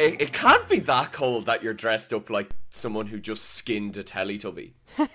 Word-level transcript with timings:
it, 0.00 0.20
it 0.22 0.32
can't 0.32 0.68
be 0.68 0.78
that 0.80 1.12
cold 1.12 1.46
that 1.46 1.62
you're 1.62 1.74
dressed 1.74 2.12
up 2.12 2.30
like 2.30 2.50
someone 2.70 3.06
who 3.06 3.18
just 3.18 3.44
skinned 3.50 3.96
a 3.96 4.02
Teletubby. 4.02 4.72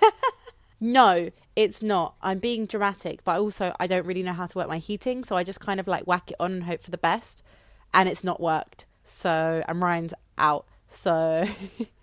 No, 0.81 1.29
it's 1.55 1.81
not. 1.81 2.15
I'm 2.21 2.39
being 2.39 2.65
dramatic, 2.65 3.24
but 3.24 3.39
also 3.39 3.74
I 3.79 3.87
don't 3.87 4.06
really 4.06 4.21
know 4.21 4.33
how 4.33 4.46
to 4.46 4.57
work 4.57 4.67
my 4.67 4.78
heating, 4.78 5.24
so 5.24 5.37
I 5.37 5.43
just 5.46 5.61
kind 5.61 5.79
of 5.79 5.87
like 5.87 6.03
whack 6.06 6.31
it 6.31 6.35
on 6.37 6.51
and 6.51 6.63
hope 6.65 6.81
for 6.81 6.92
the 6.92 6.97
best, 6.97 7.42
and 7.93 8.10
it's 8.10 8.25
not 8.25 8.42
worked. 8.42 8.85
So 9.03 9.63
and 9.69 9.81
Ryan's 9.81 10.13
out. 10.37 10.65
So 10.89 11.47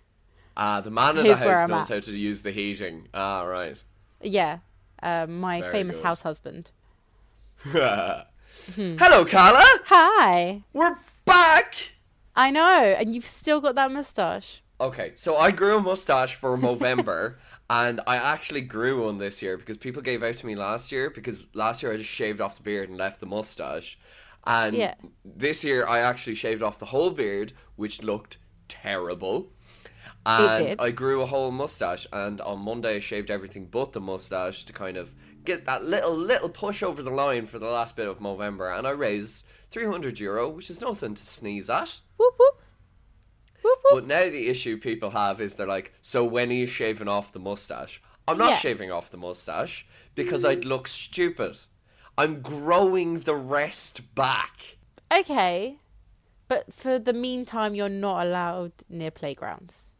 Ah, 0.57 0.81
the 0.81 0.89
man 0.89 1.17
in 1.19 1.23
the 1.23 1.35
house 1.35 1.67
knows 1.69 1.89
at. 1.91 1.93
how 1.93 1.99
to 1.99 2.17
use 2.17 2.41
the 2.41 2.51
heating. 2.51 3.07
Ah, 3.13 3.43
right. 3.43 3.81
yeah, 4.21 4.57
um, 5.03 5.39
my 5.39 5.61
Very 5.61 5.71
famous 5.71 5.97
good. 5.97 6.05
house 6.05 6.21
husband. 6.21 6.71
Hello, 7.63 8.25
Carla. 8.75 9.63
Hi. 9.85 10.61
We're 10.73 10.97
back. 11.25 11.75
I 12.35 12.51
know, 12.51 12.95
and 12.97 13.13
you've 13.13 13.25
still 13.25 13.61
got 13.61 13.75
that 13.75 13.91
mustache. 13.91 14.63
Okay, 14.81 15.13
so 15.15 15.37
I 15.37 15.51
grew 15.51 15.77
a 15.77 15.81
mustache 15.81 16.35
for 16.35 16.57
Movember, 16.57 17.35
and 17.69 18.01
I 18.07 18.17
actually 18.17 18.61
grew 18.61 19.05
one 19.05 19.17
this 19.17 19.41
year 19.41 19.57
because 19.57 19.77
people 19.77 20.01
gave 20.01 20.23
out 20.23 20.35
to 20.35 20.45
me 20.45 20.55
last 20.55 20.91
year 20.91 21.09
because 21.09 21.45
last 21.53 21.83
year 21.83 21.93
I 21.93 21.97
just 21.97 22.09
shaved 22.09 22.41
off 22.41 22.57
the 22.57 22.63
beard 22.63 22.89
and 22.89 22.97
left 22.97 23.19
the 23.19 23.25
mustache. 23.25 23.97
And 24.45 24.75
Yeah. 24.75 24.95
this 25.23 25.63
year 25.63 25.87
I 25.87 25.99
actually 25.99 26.35
shaved 26.35 26.61
off 26.61 26.79
the 26.79 26.85
whole 26.85 27.11
beard, 27.11 27.53
which 27.75 28.01
looked 28.01 28.39
terrible. 28.67 29.53
And. 30.25 30.75
I 30.79 30.91
grew 30.91 31.21
a 31.21 31.25
whole 31.25 31.51
mustache, 31.51 32.07
and 32.11 32.41
on 32.41 32.59
Monday 32.59 32.95
I 32.95 32.99
shaved 32.99 33.29
everything 33.29 33.65
but 33.65 33.91
the 33.93 34.01
mustache 34.01 34.65
to 34.65 34.73
kind 34.73 34.97
of 34.97 35.13
get 35.45 35.65
that 35.65 35.83
little 35.83 36.15
little 36.15 36.49
push 36.49 36.83
over 36.83 37.03
the 37.03 37.11
line 37.11 37.45
for 37.45 37.59
the 37.59 37.67
last 37.67 37.95
bit 37.95 38.07
of 38.07 38.19
Movember, 38.19 38.77
and 38.77 38.87
I 38.87 38.91
raised 38.91 39.45
300 39.71 40.19
euro, 40.19 40.49
which 40.49 40.69
is 40.69 40.81
nothing 40.81 41.13
to 41.13 41.23
sneeze 41.23 41.69
at. 41.69 41.99
Whoop 42.23 42.35
whoop. 42.39 42.61
Whoop 43.63 43.79
whoop. 43.83 43.93
But 43.93 44.07
now 44.07 44.23
the 44.29 44.47
issue 44.47 44.77
people 44.77 45.09
have 45.09 45.41
is 45.41 45.55
they're 45.55 45.67
like, 45.67 45.93
so 46.01 46.23
when 46.23 46.49
are 46.49 46.53
you 46.53 46.67
shaving 46.67 47.09
off 47.09 47.33
the 47.33 47.39
mustache? 47.39 48.01
I'm 48.27 48.37
not 48.37 48.51
Yeah. 48.51 48.57
shaving 48.57 48.91
off 48.91 49.09
the 49.09 49.17
mustache 49.17 49.85
because 50.15 50.43
mm-hmm. 50.43 50.51
I'd 50.51 50.65
look 50.65 50.87
stupid. 50.87 51.57
I'm 52.17 52.41
growing 52.41 53.21
the 53.21 53.35
rest 53.35 54.15
back. 54.15 54.77
Okay, 55.13 55.77
but 56.47 56.73
for 56.73 56.97
the 56.97 57.13
meantime, 57.13 57.75
you're 57.75 57.89
not 57.89 58.25
allowed 58.25 58.71
near 58.87 59.11
playgrounds. 59.11 59.91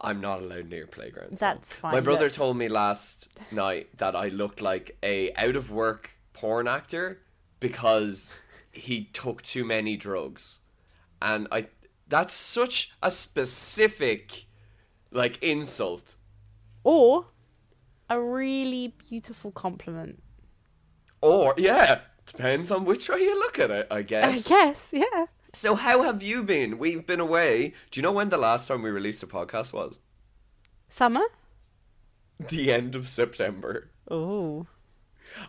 I'm 0.00 0.20
not 0.20 0.40
allowed 0.40 0.70
near 0.70 0.86
playgrounds. 0.86 1.40
That's 1.40 1.74
My 1.76 1.80
fine, 1.80 1.92
My 1.92 2.00
brother 2.00 2.26
look. 2.26 2.32
told 2.32 2.56
me 2.56 2.68
last 2.68 3.28
night 3.50 3.88
that 3.98 4.16
I 4.16 4.28
looked 4.28 4.62
like 4.62 4.96
a 5.02 5.32
out 5.34 5.56
of 5.56 5.70
work 5.70 6.10
porn 6.32 6.66
actor 6.66 7.20
because 7.60 8.40
he 8.72 9.04
took 9.12 9.42
too 9.42 9.64
many 9.64 9.96
drugs. 9.96 10.60
And 11.22 11.48
I 11.50 11.68
that's 12.08 12.34
such 12.34 12.92
a 13.02 13.10
specific 13.10 14.46
like 15.10 15.42
insult. 15.42 16.16
Or 16.84 17.26
a 18.10 18.20
really 18.20 18.94
beautiful 19.08 19.52
compliment. 19.52 20.22
Or 21.20 21.54
yeah, 21.56 22.00
depends 22.26 22.70
on 22.70 22.84
which 22.84 23.08
way 23.08 23.20
you 23.20 23.38
look 23.38 23.58
at 23.58 23.70
it, 23.70 23.86
I 23.90 24.02
guess. 24.02 24.46
I 24.46 24.48
guess, 24.48 24.92
yeah. 24.92 25.26
So 25.54 25.74
how 25.74 26.02
have 26.02 26.22
you 26.22 26.42
been? 26.42 26.78
We've 26.78 27.06
been 27.06 27.20
away. 27.20 27.74
Do 27.90 28.00
you 28.00 28.02
know 28.02 28.12
when 28.12 28.30
the 28.30 28.38
last 28.38 28.68
time 28.68 28.82
we 28.82 28.90
released 28.90 29.22
a 29.22 29.26
podcast 29.26 29.72
was? 29.72 30.00
Summer? 30.88 31.24
The 32.48 32.72
end 32.72 32.96
of 32.96 33.06
September. 33.06 33.90
Oh. 34.10 34.66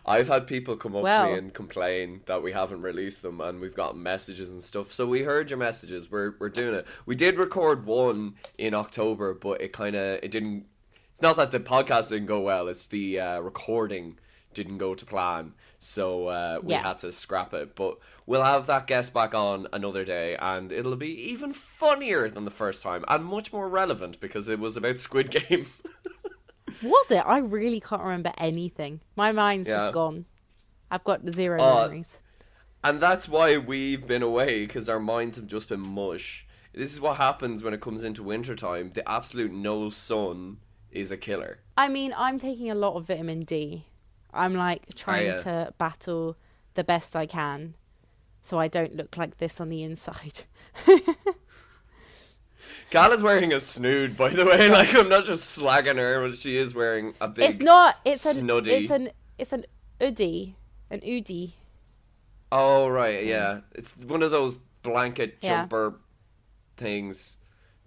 I've 0.06 0.28
had 0.28 0.46
people 0.46 0.76
come 0.76 0.94
up 0.96 1.04
to 1.04 1.26
me 1.32 1.38
and 1.38 1.52
complain 1.54 2.20
that 2.26 2.42
we 2.42 2.52
haven't 2.52 2.82
released 2.82 3.22
them 3.22 3.40
and 3.40 3.60
we've 3.60 3.74
gotten 3.74 4.02
messages 4.02 4.50
and 4.50 4.62
stuff. 4.62 4.92
So 4.92 5.06
we 5.06 5.22
heard 5.22 5.50
your 5.50 5.58
messages. 5.58 6.10
We're 6.10 6.34
we're 6.38 6.48
doing 6.48 6.74
it. 6.74 6.86
We 7.06 7.14
did 7.16 7.38
record 7.38 7.86
one 7.86 8.34
in 8.58 8.74
October, 8.74 9.34
but 9.34 9.60
it 9.60 9.72
kind 9.72 9.96
of 9.96 10.20
it 10.22 10.30
didn't 10.30 10.66
it's 11.10 11.22
not 11.22 11.36
that 11.36 11.52
the 11.52 11.60
podcast 11.60 12.08
didn't 12.08 12.26
go 12.26 12.40
well, 12.40 12.66
it's 12.68 12.86
the 12.86 13.20
uh, 13.20 13.38
recording 13.40 14.18
didn't 14.52 14.78
go 14.78 14.94
to 14.94 15.04
plan. 15.04 15.52
So 15.80 16.28
uh, 16.28 16.60
we 16.62 16.72
Yeah. 16.74 16.82
had 16.82 16.98
to 17.00 17.12
scrap 17.12 17.52
it, 17.54 17.74
but 17.74 17.98
we'll 18.26 18.42
have 18.42 18.66
that 18.68 18.86
guest 18.86 19.12
back 19.12 19.34
on 19.34 19.66
another 19.72 20.04
day 20.04 20.36
and 20.38 20.72
it'll 20.72 20.96
be 20.96 21.30
even 21.32 21.52
funnier 21.52 22.28
than 22.28 22.44
the 22.44 22.50
first 22.50 22.82
time 22.82 23.04
and 23.08 23.24
much 23.24 23.52
more 23.52 23.68
relevant 23.68 24.18
because 24.20 24.48
it 24.48 24.58
was 24.58 24.76
about 24.76 24.98
Squid 24.98 25.30
Game. 25.30 25.66
Was 26.82 27.10
it? 27.10 27.22
I 27.26 27.38
really 27.38 27.80
can't 27.80 28.02
remember 28.02 28.32
anything. 28.38 29.00
My 29.16 29.32
mind's 29.32 29.68
Yeah. 29.68 29.76
just 29.78 29.92
gone. 29.92 30.26
I've 30.90 31.04
got 31.04 31.28
zero 31.28 31.60
Uh, 31.60 31.82
memories. 31.86 32.18
And 32.82 33.00
that's 33.00 33.28
why 33.28 33.56
we've 33.56 34.06
been 34.06 34.22
away 34.22 34.66
because 34.66 34.88
our 34.88 35.00
minds 35.00 35.36
have 35.36 35.46
just 35.46 35.68
been 35.68 35.80
mush. 35.80 36.46
This 36.74 36.92
is 36.92 37.00
what 37.00 37.16
happens 37.16 37.62
when 37.62 37.72
it 37.72 37.80
comes 37.80 38.04
into 38.04 38.22
wintertime. 38.22 38.90
The 38.92 39.08
absolute 39.08 39.52
no 39.52 39.90
sun 39.90 40.58
is 40.90 41.10
a 41.10 41.16
killer. 41.16 41.60
I 41.76 41.88
mean, 41.88 42.14
I'm 42.16 42.38
taking 42.38 42.70
a 42.70 42.74
lot 42.74 42.94
of 42.94 43.06
vitamin 43.06 43.44
D. 43.44 43.86
I'm 44.32 44.54
like 44.54 44.94
trying 44.94 45.26
yeah. 45.26 45.36
to 45.38 45.74
battle 45.78 46.36
the 46.74 46.84
best 46.84 47.14
I 47.16 47.26
can 47.26 47.74
so 48.42 48.58
I 48.58 48.68
don't 48.68 48.94
look 48.94 49.16
like 49.16 49.38
this 49.38 49.60
on 49.60 49.70
the 49.70 49.82
inside. 49.82 50.42
Carla's 52.90 53.22
wearing 53.22 53.52
a 53.52 53.60
snood, 53.60 54.16
by 54.16 54.28
the 54.30 54.44
way. 54.44 54.68
Like 54.70 54.94
I'm 54.94 55.08
not 55.08 55.24
just 55.24 55.58
slagging 55.60 55.96
her, 55.96 56.26
but 56.26 56.36
she 56.36 56.56
is 56.56 56.74
wearing 56.74 57.14
a 57.20 57.28
big. 57.28 57.50
it's 57.50 57.60
not 57.60 57.96
it's 58.04 58.24
an 58.26 58.46
snuddy. 58.46 58.68
it's 58.68 58.90
an 58.90 59.08
it's 59.38 59.52
an 59.52 59.64
Oodie. 60.00 60.54
An 60.90 61.00
Oodie. 61.00 61.52
Oh 62.52 62.88
right, 62.88 63.24
yeah. 63.24 63.60
It's 63.74 63.96
one 63.96 64.22
of 64.22 64.30
those 64.30 64.58
blanket 64.82 65.38
Yeah. 65.40 65.62
jumper 65.62 65.98
things 66.76 67.36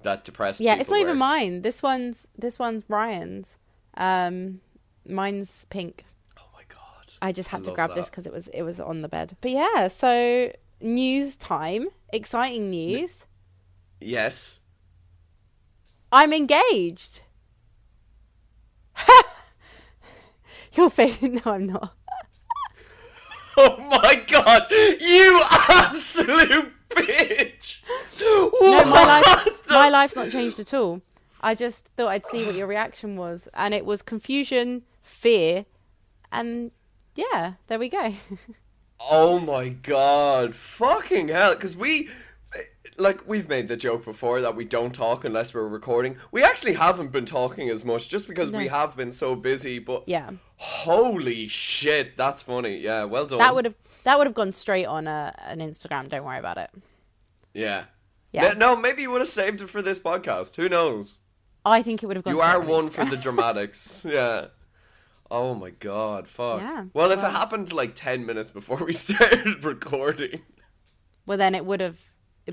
that 0.03 0.24
depressed. 0.24 0.59
Yeah, 0.59 0.75
it's 0.75 0.90
not 0.90 1.00
even 1.00 1.18
mine. 1.18 1.62
This 1.62 1.81
one's 1.81 2.28
this 2.38 2.59
one's 2.59 2.84
Ryan's. 2.88 3.58
Um 3.96 4.62
mine's 5.08 5.66
pink. 5.69 6.03
Oh 6.38 6.41
my 6.53 6.64
god. 6.68 7.14
I 7.22 7.31
just 7.31 7.50
had 7.50 7.64
to 7.64 7.69
love 7.69 7.75
grab 7.75 7.96
this 7.96 8.09
because 8.09 8.25
it 8.28 8.34
was 8.34 8.47
it 8.50 8.64
was 8.64 8.79
on 8.79 9.02
the 9.02 9.09
bed. 9.09 9.38
But 9.41 9.52
yeah, 9.52 9.88
so 9.88 10.52
news 10.81 11.35
time, 11.38 11.88
exciting 12.12 12.69
news. 12.69 13.25
Yes. 14.02 14.59
I'm 16.12 16.34
engaged. 16.34 17.22
Your 20.73 20.90
face? 20.90 21.22
No, 21.22 21.41
I'm 21.45 21.68
not. 21.68 21.94
Oh 23.59 23.78
my 23.90 24.23
god, 24.28 24.67
you 24.69 25.41
absolute 25.69 26.72
bitch! 26.90 27.78
No, 28.22 28.51
my 28.91 29.03
life, 29.03 29.47
my 29.67 29.90
life's 29.90 30.16
not 30.16 30.29
changed 30.29 30.59
at 30.59 30.75
all. 30.75 31.01
I 31.41 31.56
just 31.56 31.88
thought 31.97 32.09
I'd 32.09 32.28
see 32.28 32.46
what 32.46 32.53
your 32.53 32.67
reaction 32.67 33.16
was, 33.16 33.50
and 33.56 33.73
it 33.73 33.84
was 33.84 34.03
confusion, 34.03 34.84
fear, 35.01 35.66
and 36.31 36.69
yeah, 37.16 37.53
there 37.66 37.79
we 37.79 37.90
go. 37.90 38.13
Oh 39.00 39.40
my 39.40 39.69
god, 39.69 40.53
fucking 40.53 41.29
hell! 41.29 41.56
Because 41.56 41.75
we, 41.75 42.09
like, 42.97 43.28
we've 43.28 43.47
made 43.47 43.68
the 43.68 43.78
joke 43.78 44.03
before 44.06 44.41
that 44.41 44.56
we 44.56 44.66
don't 44.66 44.94
talk 44.94 45.24
unless 45.24 45.53
we're 45.53 45.68
recording. 45.68 46.18
We 46.31 46.44
actually 46.44 46.74
haven't 46.74 47.12
been 47.12 47.25
talking 47.25 47.69
as 47.69 47.85
much 47.85 48.09
just 48.09 48.28
because 48.28 48.52
we 48.52 48.68
have 48.68 48.96
been 48.96 49.12
so 49.12 49.35
busy. 49.35 49.80
But 49.80 50.03
yeah, 50.08 50.31
holy 50.56 51.47
shit, 51.47 52.18
that's 52.18 52.41
funny. 52.41 52.78
Yeah, 52.78 53.03
well 53.06 53.25
done. 53.25 53.40
that 53.40 53.53
would 53.56 53.66
have 53.66 53.75
that 54.03 54.18
would 54.18 54.28
have 54.28 54.34
gone 54.34 54.53
straight 54.53 54.85
on 54.85 55.08
a, 55.08 55.35
an 55.46 55.59
Instagram. 55.59 56.09
Don't 56.09 56.24
worry 56.24 56.40
about 56.40 56.58
it. 56.58 56.69
Yeah. 57.53 57.85
Yeah. 58.31 58.53
No, 58.53 58.75
maybe 58.75 59.02
you 59.02 59.12
would 59.12 59.22
have 59.22 59.28
saved 59.28 59.62
it 59.62 59.69
for 59.69 59.81
this 59.81 60.00
podcast. 60.00 60.56
Who 60.56 60.69
knows? 60.69 61.22
I 61.66 61.81
think 61.81 62.03
it 62.03 62.06
would 62.06 62.18
have 62.18 62.24
gone. 62.24 62.35
You 62.35 62.41
are 62.41 62.62
on 62.62 62.68
one 62.68 62.90
for 62.90 63.03
the 63.06 63.18
dramatics. 63.18 64.06
yeah. 64.08 64.47
Oh 65.29 65.53
my 65.53 65.72
god, 65.72 66.28
fuck. 66.28 66.61
Yeah, 66.61 66.85
well, 66.93 67.11
if 67.11 67.20
it 67.20 67.32
happened 67.32 67.73
like 67.73 67.96
10 67.96 68.26
minutes 68.26 68.50
before 68.50 68.78
we 68.78 68.93
started 69.08 69.64
recording. 69.64 70.41
Well, 71.26 71.38
then 71.38 71.53
it 71.53 71.66
would 71.66 71.82
have 71.82 72.00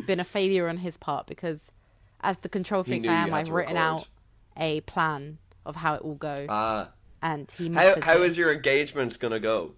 been 0.06 0.20
a 0.20 0.25
failure 0.25 0.69
on 0.69 0.79
his 0.79 0.96
part 0.96 1.26
because, 1.26 1.70
as 2.20 2.37
the 2.38 2.49
control 2.49 2.82
freak 2.85 3.06
I 3.06 3.12
am, 3.14 3.32
I've 3.35 3.49
written 3.49 3.75
record. 3.75 3.85
out 3.87 4.08
a 4.56 4.81
plan 4.82 5.38
of 5.67 5.76
how 5.76 5.94
it 5.94 6.05
will 6.05 6.14
go, 6.17 6.46
Ah. 6.49 6.91
and 7.23 7.50
he 7.52 7.69
How, 7.73 7.94
how 8.02 8.23
your 8.23 8.52
engagement 8.52 9.19
gonna 9.19 9.41
go? 9.41 9.73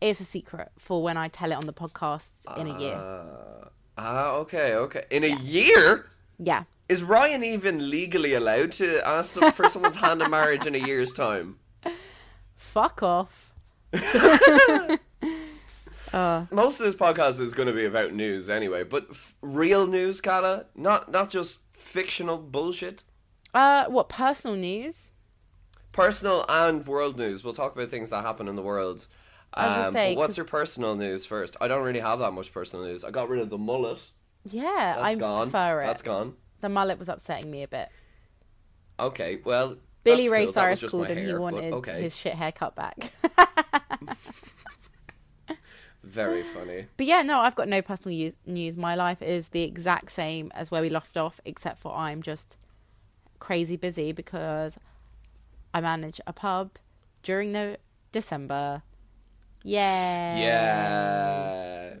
It's 0.00 0.20
a 0.20 0.24
secret 0.24 0.70
for 0.78 1.02
when 1.02 1.16
I 1.16 1.28
tell 1.28 1.50
it 1.50 1.54
on 1.54 1.66
the 1.66 1.72
podcast 1.72 2.44
in 2.58 2.66
a 2.66 2.78
year. 2.78 2.94
Ah, 2.96 3.68
ah, 3.98 4.30
okay, 4.36 4.74
okay. 4.74 5.04
In 5.10 5.24
a 5.24 5.34
year? 5.40 6.06
Yeah. 6.38 6.64
Is 6.88 7.02
Ryan 7.02 7.42
even 7.42 7.90
legally 7.90 8.34
allowed 8.34 8.72
to 8.72 9.04
ask 9.06 9.40
for 9.54 9.68
someone's 9.68 9.96
hand 9.96 10.22
in 10.22 10.30
marriage 10.30 10.66
in 10.66 10.74
a 10.74 10.78
year's 10.78 11.12
time? 11.12 11.56
Fuck 12.54 13.02
off. 13.02 13.52
Most 16.12 16.80
of 16.80 16.86
this 16.86 16.94
podcast 16.96 17.40
is 17.40 17.54
going 17.54 17.68
to 17.68 17.74
be 17.74 17.84
about 17.84 18.12
news 18.12 18.48
anyway, 18.50 18.84
but 18.84 19.06
f- 19.10 19.34
real 19.42 19.86
news, 19.86 20.20
Carla, 20.20 20.66
not 20.74 21.10
not 21.10 21.30
just 21.30 21.60
fictional 21.72 22.38
bullshit. 22.38 23.04
Uh, 23.54 23.86
what 23.86 24.08
personal 24.08 24.56
news? 24.56 25.10
Personal 25.92 26.44
and 26.48 26.86
world 26.86 27.16
news. 27.16 27.42
We'll 27.42 27.54
talk 27.54 27.74
about 27.74 27.88
things 27.88 28.10
that 28.10 28.22
happen 28.24 28.48
in 28.48 28.56
the 28.56 28.62
world. 28.62 29.06
Um, 29.54 29.92
say, 29.94 30.14
what's 30.14 30.36
your 30.36 30.44
personal 30.44 30.94
news 30.96 31.24
first? 31.24 31.56
I 31.60 31.68
don't 31.68 31.82
really 31.82 32.00
have 32.00 32.18
that 32.18 32.32
much 32.32 32.52
personal 32.52 32.84
news. 32.84 33.04
I 33.04 33.10
got 33.10 33.30
rid 33.30 33.40
of 33.40 33.48
the 33.48 33.56
mullet, 33.56 34.00
Yeah, 34.44 34.94
That's 34.96 34.98
I 35.06 35.14
gone. 35.14 35.50
prefer 35.50 35.82
it. 35.82 35.86
That's 35.86 36.02
gone. 36.02 36.34
The 36.60 36.68
mullet 36.68 36.98
was 36.98 37.08
upsetting 37.08 37.50
me 37.50 37.62
a 37.62 37.68
bit. 37.68 37.88
Okay, 39.00 39.40
well. 39.44 39.76
Billy 40.04 40.28
Ray 40.28 40.44
cool. 40.44 40.52
Cyrus 40.52 40.84
called 40.84 41.04
my 41.04 41.08
and 41.10 41.18
he 41.18 41.26
hair, 41.26 41.40
wanted 41.40 41.72
okay. 41.74 42.02
his 42.02 42.14
shit 42.14 42.34
haircut 42.34 42.76
back. 42.76 43.10
Very 46.16 46.42
funny. 46.42 46.86
But 46.96 47.06
yeah, 47.06 47.22
no, 47.22 47.40
I've 47.40 47.54
got 47.54 47.68
no 47.68 47.82
personal 47.82 48.16
use- 48.16 48.36
news. 48.46 48.76
My 48.76 48.94
life 48.94 49.22
is 49.22 49.50
the 49.50 49.62
exact 49.62 50.10
same 50.10 50.50
as 50.54 50.70
where 50.70 50.82
we 50.82 50.88
left 50.88 51.16
off, 51.16 51.40
except 51.44 51.78
for 51.78 51.94
I'm 51.94 52.22
just 52.22 52.56
crazy 53.38 53.76
busy 53.76 54.12
because 54.12 54.78
I 55.74 55.80
manage 55.80 56.20
a 56.26 56.32
pub 56.32 56.72
during 57.22 57.52
the 57.52 57.78
December. 58.12 58.82
Yeah. 59.62 60.38
Yeah. 60.38 61.94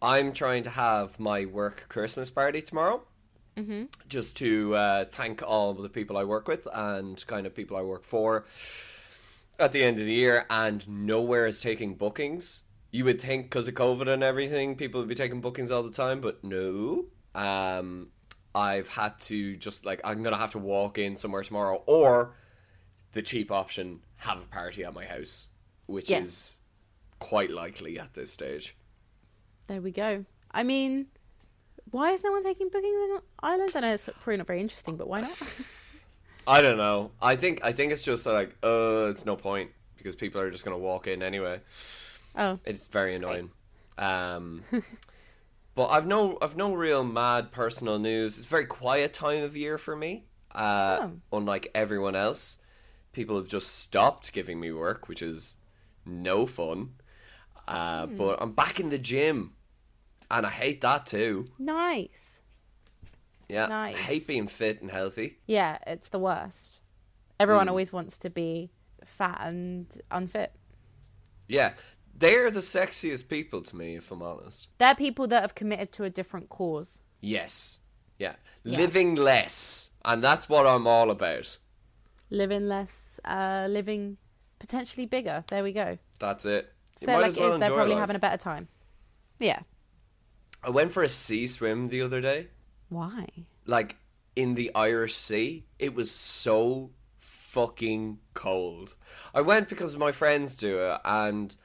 I'm 0.00 0.32
trying 0.32 0.62
to 0.62 0.70
have 0.70 1.18
my 1.18 1.46
work 1.46 1.86
Christmas 1.88 2.30
party 2.30 2.62
tomorrow. 2.62 3.02
Mm-hmm. 3.56 3.84
Just 4.08 4.36
to 4.36 4.76
uh, 4.76 5.04
thank 5.06 5.42
all 5.42 5.74
the 5.74 5.88
people 5.88 6.16
I 6.16 6.22
work 6.22 6.46
with 6.46 6.68
and 6.72 7.26
kind 7.26 7.44
of 7.46 7.54
people 7.56 7.76
I 7.76 7.82
work 7.82 8.04
for 8.04 8.44
at 9.58 9.72
the 9.72 9.82
end 9.82 9.98
of 9.98 10.06
the 10.06 10.12
year, 10.12 10.46
and 10.48 10.88
nowhere 10.88 11.44
is 11.46 11.60
taking 11.60 11.94
bookings. 11.94 12.62
You 12.90 13.04
would 13.04 13.20
think 13.20 13.44
because 13.46 13.68
of 13.68 13.74
COVID 13.74 14.08
and 14.08 14.22
everything, 14.22 14.74
people 14.76 15.00
would 15.00 15.08
be 15.08 15.14
taking 15.14 15.40
bookings 15.40 15.70
all 15.70 15.82
the 15.82 15.90
time, 15.90 16.20
but 16.20 16.42
no. 16.42 17.04
Um, 17.34 18.08
I've 18.54 18.88
had 18.88 19.18
to 19.20 19.56
just 19.56 19.84
like 19.84 20.00
I'm 20.04 20.22
gonna 20.22 20.38
have 20.38 20.52
to 20.52 20.58
walk 20.58 20.98
in 20.98 21.14
somewhere 21.14 21.42
tomorrow, 21.42 21.82
or 21.86 22.34
the 23.12 23.22
cheap 23.22 23.52
option, 23.52 24.00
have 24.16 24.38
a 24.42 24.46
party 24.46 24.84
at 24.84 24.94
my 24.94 25.04
house, 25.04 25.48
which 25.86 26.08
Yes. 26.10 26.26
is 26.26 26.58
quite 27.18 27.50
likely 27.50 27.98
at 27.98 28.14
this 28.14 28.32
stage. 28.32 28.74
There 29.66 29.80
we 29.82 29.90
go. 29.90 30.24
I 30.50 30.62
mean, 30.62 31.06
why 31.90 32.12
is 32.12 32.24
no 32.24 32.32
one 32.32 32.42
taking 32.42 32.68
bookings 32.68 32.86
in 32.94 33.18
Ireland? 33.40 33.72
I 33.74 33.80
know 33.80 33.92
it's 33.94 34.08
probably 34.20 34.38
not 34.38 34.46
very 34.46 34.60
interesting, 34.60 34.96
but 34.96 35.08
why 35.08 35.20
not? 35.20 35.36
I 36.46 36.62
don't 36.62 36.78
know. 36.78 37.10
I 37.20 37.36
think 37.36 37.62
I 37.62 37.72
think 37.72 37.92
it's 37.92 38.02
just 38.02 38.24
like 38.24 38.56
uh, 38.64 39.08
it's 39.10 39.26
no 39.26 39.36
point 39.36 39.70
because 39.98 40.16
people 40.16 40.40
are 40.40 40.50
just 40.50 40.64
gonna 40.64 40.78
walk 40.78 41.06
in 41.06 41.22
anyway. 41.22 41.60
Oh, 42.38 42.58
It's 42.64 42.86
very 42.86 43.14
annoying. 43.14 43.50
Um, 43.98 44.62
but 45.74 45.88
I've 45.88 46.06
no 46.06 46.38
I've 46.40 46.56
no 46.56 46.74
real 46.74 47.04
mad 47.04 47.52
personal 47.52 47.98
news. 47.98 48.38
It's 48.38 48.46
a 48.46 48.50
very 48.50 48.66
quiet 48.66 49.12
time 49.12 49.42
of 49.44 49.56
year 49.56 49.78
for 49.78 49.96
me. 49.96 50.24
Uh, 50.54 51.10
Unlike 51.32 51.70
everyone 51.74 52.16
else, 52.16 52.58
people 53.12 53.36
have 53.36 53.48
just 53.48 53.76
stopped 53.78 54.32
giving 54.32 54.58
me 54.58 54.72
work, 54.72 55.08
which 55.08 55.22
is 55.22 55.56
no 56.06 56.46
fun. 56.46 56.94
Uh, 57.66 58.06
But 58.06 58.38
I'm 58.40 58.52
back 58.52 58.80
in 58.80 58.88
the 58.90 58.98
gym, 58.98 59.52
and 60.30 60.46
I 60.46 60.50
hate 60.50 60.80
that 60.80 61.06
too. 61.06 61.46
nice. 61.58 62.40
Yeah, 63.48 63.66
Nice. 63.66 63.94
I 63.94 63.98
hate 63.98 64.26
being 64.26 64.46
fit 64.46 64.82
and 64.82 64.90
healthy. 64.90 65.38
Yeah, 65.46 65.78
it's 65.86 66.10
the 66.10 66.18
worst. 66.18 66.82
Everyone 67.40 67.66
Hmm. 67.66 67.70
always 67.70 67.92
wants 67.92 68.18
to 68.18 68.30
be 68.30 68.70
fat 69.04 69.38
and 69.42 69.86
unfit. 70.10 70.52
Yeah, 71.46 71.72
they're 72.18 72.50
the 72.50 72.60
sexiest 72.60 73.28
people 73.28 73.62
to 73.62 73.76
me, 73.76 73.96
if 73.96 74.10
I'm 74.10 74.22
honest. 74.22 74.68
They're 74.78 74.94
people 74.94 75.26
that 75.28 75.42
have 75.42 75.54
committed 75.54 75.92
to 75.92 76.04
a 76.04 76.10
different 76.10 76.48
cause. 76.48 77.00
Yes. 77.20 77.80
Yeah. 78.18 78.34
Yeah. 78.64 78.78
Living 78.78 79.14
less. 79.14 79.90
And 80.04 80.22
that's 80.22 80.48
what 80.48 80.66
I'm 80.66 80.86
all 80.86 81.10
about. 81.10 81.58
Living 82.30 82.68
less, 82.68 83.20
uh, 83.24 83.66
living 83.70 84.16
potentially 84.58 85.06
bigger. 85.06 85.44
There 85.48 85.62
we 85.62 85.72
go. 85.72 85.98
That's 86.18 86.44
it. 86.44 86.72
You 87.00 87.06
So 87.06 87.18
like 87.18 87.36
well 87.36 87.54
is, 87.54 87.60
they're 87.60 87.70
probably 87.70 87.94
life. 87.94 88.00
having 88.00 88.16
a 88.16 88.20
better 88.20 88.36
time. 88.36 88.68
Yeah. 89.38 89.60
I 90.62 90.70
went 90.70 90.92
for 90.92 91.02
a 91.02 91.08
sea 91.08 91.46
swim 91.46 91.88
the 91.88 92.02
other 92.02 92.20
day. 92.20 92.48
Why? 92.88 93.26
Like 93.66 93.96
in 94.34 94.54
the 94.54 94.70
Irish 94.74 95.14
Sea. 95.14 95.64
It 95.78 95.94
was 95.94 96.10
so 96.10 96.90
fucking 97.18 98.18
cold. 98.34 98.94
I 99.34 99.40
went 99.40 99.68
because 99.68 99.96
my 99.96 100.12
friends 100.12 100.56
do 100.56 100.80
it 100.80 101.00
and 101.04 101.56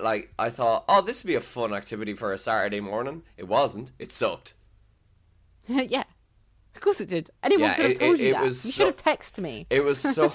like 0.00 0.32
I 0.38 0.50
thought, 0.50 0.84
oh, 0.88 1.02
this 1.02 1.22
would 1.22 1.28
be 1.28 1.34
a 1.34 1.40
fun 1.40 1.72
activity 1.74 2.14
for 2.14 2.32
a 2.32 2.38
Saturday 2.38 2.80
morning. 2.80 3.22
It 3.36 3.48
wasn't. 3.48 3.90
It 3.98 4.12
sucked. 4.12 4.54
yeah. 5.66 6.04
Of 6.74 6.80
course 6.80 7.00
it 7.00 7.08
did. 7.08 7.30
Anyone 7.42 7.68
Yeah, 7.70 7.74
could 7.76 7.84
have 7.84 7.92
it- 7.92 7.98
told 8.00 8.14
it- 8.14 8.20
you 8.22 8.28
it 8.30 8.32
that. 8.32 8.44
was 8.44 8.64
you 8.64 8.72
so- 8.72 8.84
should 8.86 9.04
have 9.06 9.18
texted 9.18 9.42
me. 9.42 9.66
It 9.70 9.84
was 9.84 9.98
so 10.00 10.32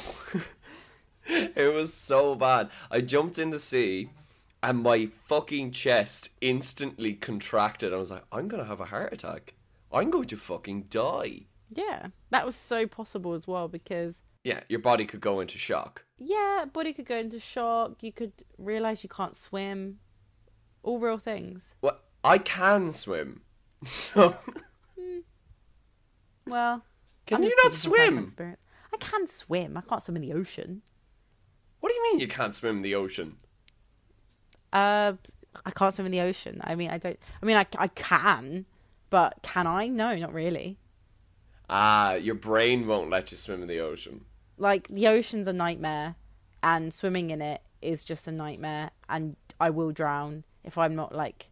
It 1.30 1.74
was 1.74 1.94
so 1.94 2.36
bad. 2.36 2.70
I 2.90 3.02
jumped 3.02 3.38
in 3.38 3.50
the 3.50 3.60
sea 3.60 4.10
and 4.64 4.80
my 4.82 5.10
fucking 5.28 5.72
chest 5.72 6.30
instantly 6.40 7.14
contracted. 7.14 7.94
I 7.94 7.98
was 7.98 8.10
like, 8.10 8.24
I'm 8.32 8.48
going 8.48 8.64
to 8.64 8.68
have 8.70 8.80
a 8.80 8.86
heart 8.86 9.12
attack. 9.12 9.54
I'm 9.92 10.10
going 10.10 10.26
to 10.26 10.38
fucking 10.38 10.84
die. 10.90 11.42
Yeah. 11.70 12.08
That 12.30 12.46
was 12.46 12.56
so 12.56 12.88
possible 12.88 13.34
as 13.34 13.46
well 13.46 13.68
because 13.68 14.24
Yeah, 14.46 14.62
your 14.70 14.80
body 14.80 15.06
could 15.06 15.20
go 15.20 15.42
into 15.42 15.58
shock. 15.58 16.06
Yeah, 16.18 16.66
body 16.72 16.94
could 16.94 17.06
go 17.06 17.18
into 17.18 17.40
shock. 17.40 18.02
You 18.02 18.12
could 18.12 18.34
realize 18.58 19.04
you 19.04 19.10
can't 19.10 19.36
swim. 19.36 20.00
All 20.84 21.00
real 21.00 21.18
things. 21.18 21.76
Well, 21.82 22.00
I 22.24 22.38
can 22.38 22.92
swim. 22.92 23.42
So 23.86 24.36
Well, 26.48 26.84
Can 27.26 27.38
I'm 27.38 27.44
you 27.44 27.56
not 27.64 27.74
speaking 27.74 27.74
from 27.74 27.92
personal 27.92 28.14
swim? 28.14 28.24
Experience. 28.24 28.60
I 28.94 28.98
can 28.98 29.28
swim. 29.28 29.78
I 29.78 29.82
can't 29.82 30.02
swim 30.02 30.16
in 30.16 30.22
the 30.22 30.34
ocean. 30.34 30.82
What 31.80 31.90
do 31.90 31.96
you 31.96 32.04
mean 32.04 32.20
you 32.20 32.28
can't 32.28 32.56
swim 32.56 32.78
in 32.78 32.82
the 32.82 32.96
ocean? 32.96 33.38
Uh, 34.74 35.14
I 35.66 35.72
can't 35.72 35.94
swim 35.94 36.06
in 36.08 36.12
the 36.12 36.22
ocean. 36.22 36.62
I 36.64 36.76
mean, 36.76 36.90
I 36.90 36.98
don't. 36.98 37.20
I 37.42 37.46
mean, 37.46 37.58
I, 37.58 37.66
I 37.78 37.88
can, 37.88 38.66
but 39.10 39.40
can 39.44 39.68
I? 39.68 39.88
No, 39.88 40.16
not 40.16 40.34
really. 40.34 40.78
Ah, 41.70 42.14
your 42.14 42.36
brain 42.36 42.88
won't 42.88 43.10
let 43.10 43.30
you 43.32 43.38
swim 43.38 43.62
in 43.62 43.68
the 43.68 43.80
ocean. 43.80 44.26
Like 44.58 44.88
the 44.88 45.08
ocean's 45.08 45.48
a 45.48 45.54
nightmare, 45.54 46.16
and 46.64 46.94
swimming 46.94 47.30
in 47.30 47.42
it 47.42 47.62
is 47.82 48.04
just 48.04 48.28
a 48.28 48.32
nightmare. 48.32 48.92
And 49.08 49.36
I 49.60 49.70
will 49.70 49.92
drown 49.92 50.44
if 50.64 50.78
I'm 50.78 50.96
not 50.96 51.14
like 51.14 51.50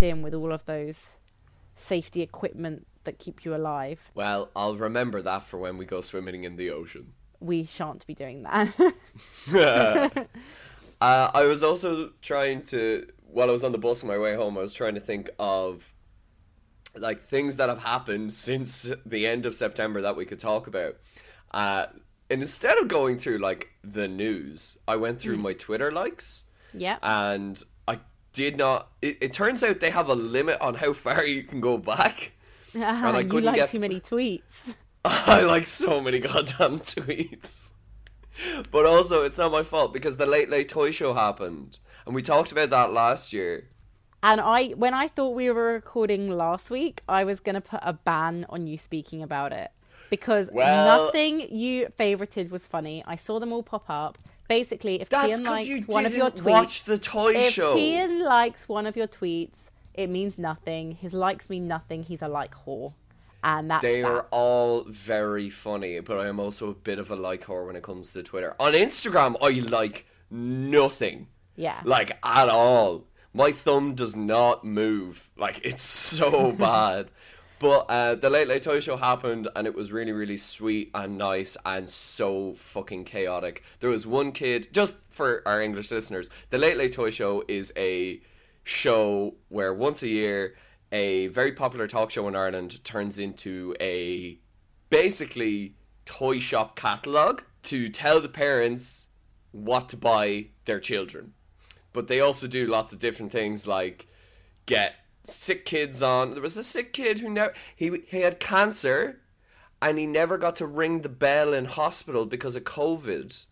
in 0.00 0.22
with 0.22 0.34
all 0.34 0.52
of 0.52 0.64
those 0.66 1.18
safety 1.74 2.22
equipment 2.22 2.86
that 3.04 3.18
keep 3.18 3.44
you 3.44 3.54
alive. 3.54 4.10
Well, 4.14 4.50
I'll 4.54 4.76
remember 4.76 5.22
that 5.22 5.42
for 5.44 5.58
when 5.58 5.78
we 5.78 5.84
go 5.84 6.00
swimming 6.00 6.44
in 6.44 6.56
the 6.56 6.70
ocean. 6.70 7.12
We 7.40 7.64
shan't 7.64 8.06
be 8.06 8.14
doing 8.14 8.44
that. 8.44 10.28
Uh, 11.00 11.30
I 11.34 11.44
was 11.44 11.62
also 11.62 12.12
trying 12.22 12.62
to, 12.64 13.06
while 13.26 13.50
I 13.50 13.52
was 13.52 13.64
on 13.64 13.72
the 13.72 13.78
bus 13.78 14.02
on 14.02 14.08
my 14.08 14.18
way 14.18 14.34
home, 14.34 14.56
I 14.56 14.62
was 14.62 14.72
trying 14.72 14.94
to 14.94 15.00
think 15.00 15.28
of 15.38 15.92
like 16.94 17.22
things 17.22 17.58
that 17.58 17.68
have 17.68 17.80
happened 17.80 18.32
since 18.32 18.90
the 19.04 19.26
end 19.26 19.44
of 19.44 19.54
September 19.54 20.00
that 20.00 20.16
we 20.16 20.24
could 20.24 20.38
talk 20.38 20.66
about. 20.66 20.96
Uh, 21.50 21.86
and 22.28 22.42
instead 22.42 22.78
of 22.78 22.88
going 22.88 23.18
through 23.18 23.38
like 23.38 23.70
the 23.84 24.08
news, 24.08 24.78
I 24.88 24.96
went 24.96 25.20
through 25.20 25.36
hmm. 25.36 25.42
my 25.42 25.52
Twitter 25.52 25.92
likes 25.92 26.44
yeah. 26.74 26.98
and 27.02 27.60
I 27.86 28.00
did 28.32 28.56
not. 28.56 28.88
It, 29.02 29.18
it 29.20 29.32
turns 29.32 29.62
out 29.62 29.80
they 29.80 29.90
have 29.90 30.08
a 30.08 30.14
limit 30.14 30.60
on 30.60 30.74
how 30.74 30.92
far 30.92 31.24
you 31.24 31.42
can 31.42 31.60
go 31.60 31.78
back. 31.78 32.32
Ah, 32.78 33.08
and 33.08 33.16
I 33.16 33.22
couldn't 33.22 33.44
like 33.44 33.54
get- 33.54 33.70
too 33.70 33.80
many 33.80 34.00
tweets. 34.00 34.74
I 35.04 35.40
like 35.40 35.66
so 35.66 35.98
many 36.02 36.18
goddamn 36.18 36.80
tweets. 36.80 37.72
But 38.70 38.84
also, 38.84 39.24
it's 39.24 39.38
not 39.38 39.50
my 39.50 39.62
fault 39.62 39.94
because 39.94 40.18
the 40.18 40.26
Late 40.26 40.50
Late 40.50 40.68
Toy 40.68 40.90
Show 40.90 41.14
happened. 41.14 41.78
And 42.04 42.14
we 42.14 42.20
talked 42.20 42.52
about 42.52 42.68
that 42.68 42.92
last 42.92 43.32
year. 43.32 43.68
And 44.22 44.42
I, 44.42 44.70
when 44.72 44.92
I 44.92 45.08
thought 45.08 45.30
we 45.30 45.50
were 45.50 45.72
recording 45.72 46.28
last 46.28 46.70
week, 46.70 47.00
I 47.08 47.24
was 47.24 47.40
gonna 47.40 47.62
put 47.62 47.80
a 47.82 47.94
ban 47.94 48.44
on 48.50 48.66
you 48.66 48.76
speaking 48.76 49.22
about 49.22 49.52
it 49.52 49.70
because 50.10 50.50
Well- 50.52 51.06
nothing 51.06 51.40
you 51.54 51.86
favorited 51.98 52.50
was 52.50 52.66
funny. 52.66 53.02
I 53.06 53.16
saw 53.16 53.38
them 53.38 53.52
all 53.52 53.62
pop 53.62 53.84
up. 53.88 54.18
Basically, 54.48 55.00
if 55.00 55.08
Kian 55.08 55.44
likes 55.44 55.86
one 55.88 56.06
of 56.06 56.14
your 56.14 56.30
didn't 56.30 56.46
watch 56.52 56.82
tweets, 56.82 56.84
the 56.84 56.98
toy 56.98 57.34
if 57.34 57.52
show. 57.52 57.76
Kian 57.76 58.22
likes 58.24 58.68
one 58.68 58.86
of 58.86 58.96
your 58.96 59.08
tweets, 59.08 59.70
it 59.94 60.08
means 60.08 60.38
nothing. 60.38 60.92
His 60.92 61.12
likes 61.12 61.50
mean 61.50 61.66
nothing. 61.66 62.04
He's 62.04 62.22
a 62.22 62.28
like 62.28 62.54
whore, 62.54 62.94
and 63.42 63.68
that's 63.70 63.82
They 63.82 64.02
that. 64.02 64.08
are 64.10 64.26
all 64.30 64.84
very 64.84 65.50
funny, 65.50 65.98
but 66.00 66.20
I 66.20 66.28
am 66.28 66.38
also 66.38 66.70
a 66.70 66.74
bit 66.74 67.00
of 67.00 67.10
a 67.10 67.16
like 67.16 67.44
whore 67.44 67.66
when 67.66 67.74
it 67.74 67.82
comes 67.82 68.12
to 68.12 68.22
Twitter. 68.22 68.54
On 68.60 68.72
Instagram, 68.72 69.34
I 69.42 69.50
like 69.68 70.06
nothing. 70.30 71.26
yeah. 71.56 71.80
Like, 71.84 72.18
at 72.24 72.48
all. 72.48 73.04
My 73.34 73.52
thumb 73.52 73.94
does 73.94 74.14
not 74.16 74.64
move. 74.64 75.30
Like, 75.36 75.60
it's 75.64 75.82
so 75.82 76.52
bad. 76.66 77.10
But 77.58 77.86
uh, 77.88 78.14
the 78.16 78.28
Late 78.28 78.48
Late 78.48 78.62
Toy 78.62 78.80
Show 78.80 78.98
happened, 78.98 79.48
and 79.56 79.66
it 79.66 79.74
was 79.74 79.90
really, 79.90 80.12
really 80.12 80.36
sweet 80.36 80.90
and 80.94 81.16
nice 81.16 81.56
and 81.64 81.88
so 81.88 82.52
fucking 82.52 83.04
chaotic. 83.04 83.62
There 83.80 83.88
was 83.88 84.06
one 84.06 84.32
kid, 84.32 84.68
just 84.72 84.96
for 85.08 85.42
our 85.46 85.62
English 85.62 85.90
listeners, 85.90 86.28
the 86.50 86.58
Late 86.58 86.76
Late 86.76 86.92
Toy 86.92 87.10
Show 87.10 87.44
is 87.48 87.72
a 87.76 88.20
show 88.64 89.36
where 89.48 89.72
once 89.72 90.02
a 90.02 90.08
year 90.08 90.54
a 90.92 91.28
very 91.28 91.52
popular 91.52 91.86
talk 91.86 92.10
show 92.10 92.28
in 92.28 92.36
Ireland 92.36 92.82
turns 92.84 93.18
into 93.18 93.74
a 93.80 94.38
basically 94.90 95.74
toy 96.04 96.38
shop 96.38 96.76
catalog 96.76 97.42
to 97.64 97.88
tell 97.88 98.20
the 98.20 98.28
parents 98.28 99.08
what 99.52 99.88
to 99.88 99.96
buy 99.96 100.46
their 100.64 100.78
children. 100.78 101.32
But 101.92 102.06
they 102.06 102.20
also 102.20 102.46
do 102.46 102.66
lots 102.66 102.92
of 102.92 102.98
different 102.98 103.32
things 103.32 103.66
like 103.66 104.06
get 104.66 104.94
sick 105.26 105.64
kids 105.64 106.02
on. 106.02 106.32
There 106.32 106.42
was 106.42 106.56
a 106.56 106.64
sick 106.64 106.92
kid 106.92 107.20
who 107.20 107.30
never 107.30 107.54
he 107.74 108.02
he 108.06 108.20
had 108.20 108.40
cancer, 108.40 109.20
and 109.82 109.98
he 109.98 110.06
never 110.06 110.38
got 110.38 110.56
to 110.56 110.66
ring 110.66 111.02
the 111.02 111.08
bell 111.08 111.52
in 111.52 111.66
hospital 111.66 112.26
because 112.26 112.56
of 112.56 112.64
COVID. 112.64 113.46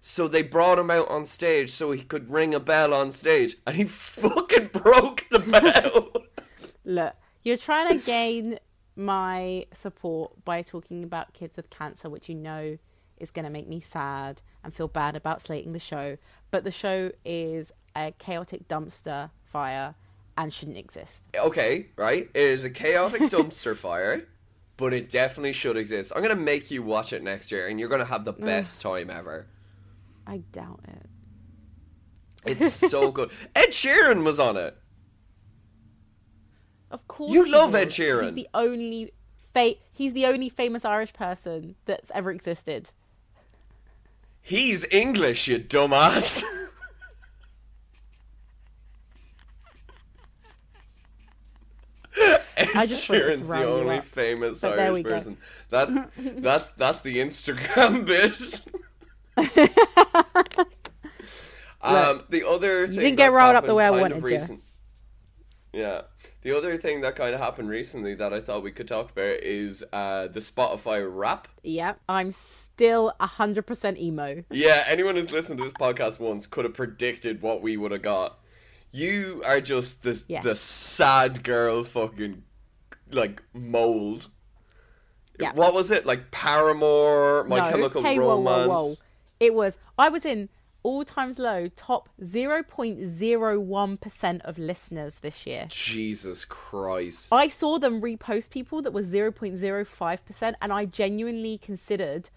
So 0.00 0.26
they 0.26 0.42
brought 0.42 0.80
him 0.80 0.90
out 0.90 1.08
on 1.08 1.24
stage 1.24 1.70
so 1.70 1.92
he 1.92 2.02
could 2.02 2.30
ring 2.30 2.54
a 2.54 2.60
bell 2.60 2.92
on 2.92 3.12
stage, 3.12 3.56
and 3.66 3.76
he 3.76 3.84
fucking 3.86 4.70
broke 4.72 5.28
the 5.30 5.38
bell. 5.38 6.10
Look, 6.84 7.14
you're 7.44 7.56
trying 7.56 7.98
to 7.98 8.04
gain 8.04 8.58
my 8.96 9.66
support 9.72 10.44
by 10.44 10.62
talking 10.62 11.04
about 11.04 11.32
kids 11.32 11.56
with 11.56 11.70
cancer, 11.70 12.10
which 12.10 12.28
you 12.28 12.34
know 12.34 12.78
is 13.16 13.30
going 13.30 13.44
to 13.44 13.50
make 13.50 13.68
me 13.68 13.80
sad 13.80 14.42
and 14.64 14.74
feel 14.74 14.88
bad 14.88 15.14
about 15.14 15.40
slating 15.40 15.72
the 15.72 15.78
show. 15.78 16.18
But 16.50 16.64
the 16.64 16.72
show 16.72 17.12
is 17.24 17.72
a 17.94 18.12
chaotic 18.18 18.66
dumpster 18.66 19.30
fire 19.44 19.94
and 20.36 20.52
shouldn't 20.52 20.78
exist. 20.78 21.24
okay, 21.38 21.88
right? 21.96 22.28
It 22.34 22.42
is 22.42 22.64
a 22.64 22.70
chaotic 22.70 23.22
dumpster 23.22 23.76
fire, 23.86 24.26
but 24.76 24.92
it 24.94 25.10
definitely 25.10 25.52
should 25.52 25.76
exist. 25.76 26.12
I'm 26.14 26.22
gonna 26.22 26.34
make 26.36 26.70
you 26.70 26.82
watch 26.82 27.12
it 27.12 27.22
next 27.22 27.52
year, 27.52 27.66
and 27.68 27.78
you're 27.78 27.88
gonna 27.88 28.04
have 28.04 28.24
the 28.24 28.32
best 28.32 28.80
time 28.80 29.10
ever. 29.10 29.46
I 30.26 30.38
doubt 30.52 30.80
it. 30.88 31.06
It's 32.44 32.72
so 32.74 33.10
good. 33.16 33.30
Ed 33.54 33.68
Sheeran 33.70 34.24
was 34.24 34.40
on 34.40 34.56
it. 34.56 34.76
Of 36.90 37.06
course, 37.08 37.32
You 37.32 37.48
love 37.50 37.74
Ed. 37.74 37.88
Sheeran. 37.88 38.22
He's 38.22 38.34
the 38.34 38.48
only 38.54 39.12
fa- 39.54 39.74
He's 39.92 40.12
the 40.12 40.26
only 40.26 40.48
famous 40.48 40.84
Irish 40.84 41.12
person 41.12 41.74
that's 41.86 42.10
ever 42.14 42.30
existed. 42.30 42.90
He's 44.40 44.84
English, 44.90 45.46
you 45.48 45.58
dumbass. 45.60 46.42
Ed 52.56 52.68
I 52.74 52.86
just 52.86 53.06
thought 53.06 53.16
it 53.16 53.22
Sheeran's 53.24 53.48
the 53.48 53.64
only 53.66 54.00
famous 54.00 54.60
But 54.60 54.78
Irish 54.78 55.04
person. 55.04 55.36
That 55.70 56.10
that's 56.16 56.70
that's 56.70 57.00
the 57.00 57.18
Instagram 57.18 58.04
bit. 58.06 58.60
um, 61.82 62.22
the 62.28 62.46
other 62.46 62.86
thing 62.86 62.96
didn't 62.98 63.16
get 63.16 63.32
riled 63.32 63.56
up 63.56 63.64
the 63.64 63.74
way 63.74 63.84
I 63.86 63.90
wanted 63.90 64.18
of 64.18 64.22
you. 64.22 64.28
recent- 64.28 64.60
Yeah, 65.72 66.02
the 66.42 66.56
other 66.56 66.76
thing 66.76 67.00
that 67.00 67.16
kind 67.16 67.34
of 67.34 67.40
happened 67.40 67.68
recently 67.70 68.14
that 68.16 68.32
I 68.34 68.40
thought 68.40 68.62
we 68.62 68.72
could 68.72 68.86
talk 68.86 69.10
about 69.10 69.40
is 69.42 69.82
uh, 69.92 70.28
the 70.28 70.40
Spotify 70.40 71.02
Wrapped. 71.10 71.48
Yeah, 71.62 71.94
I'm 72.08 72.30
still 72.30 73.12
hundred 73.20 73.62
percent 73.66 73.98
emo. 73.98 74.44
Yeah, 74.50 74.84
anyone 74.86 75.16
who's 75.16 75.32
listened 75.32 75.58
to 75.58 75.64
this 75.64 75.72
podcast 75.74 76.20
once 76.20 76.46
could 76.46 76.64
have 76.66 76.74
predicted 76.74 77.40
what 77.40 77.62
we 77.62 77.76
would 77.78 77.92
have 77.92 78.02
got. 78.02 78.38
You 78.92 79.42
are 79.46 79.60
just 79.60 80.02
the 80.02 80.22
Yeah. 80.28 80.42
the 80.42 80.54
sad 80.54 81.42
girl 81.42 81.82
fucking 81.82 82.44
like 83.10 83.42
mold. 83.54 84.28
Yeah. 85.40 85.54
What 85.54 85.72
was 85.74 85.90
it? 85.90 86.04
Like 86.06 86.30
Paramore, 86.30 87.44
My 87.44 87.56
no, 87.58 87.70
Chemical 87.70 88.02
hey, 88.02 88.18
Romance. 88.18 88.68
whoa, 88.68 88.68
whoa, 88.68 88.84
whoa! 88.88 88.94
It 89.40 89.54
was. 89.54 89.78
I 89.98 90.10
was 90.10 90.26
in 90.26 90.50
All 90.82 91.04
Time 91.04 91.32
Low, 91.38 91.68
top 91.68 92.10
zero 92.22 92.62
point 92.62 93.00
zero 93.00 93.58
one 93.58 93.96
percent 93.96 94.42
of 94.42 94.58
listeners 94.58 95.20
this 95.20 95.46
year. 95.46 95.66
Jesus 95.70 96.44
Christ. 96.44 97.32
I 97.32 97.48
saw 97.48 97.78
them 97.78 98.02
repost 98.02 98.50
people 98.50 98.82
that 98.82 98.92
was 98.92 99.12
0.05%, 99.12 100.54
and 100.60 100.72
I 100.72 100.84
genuinely 100.84 101.56
considered 101.56 102.28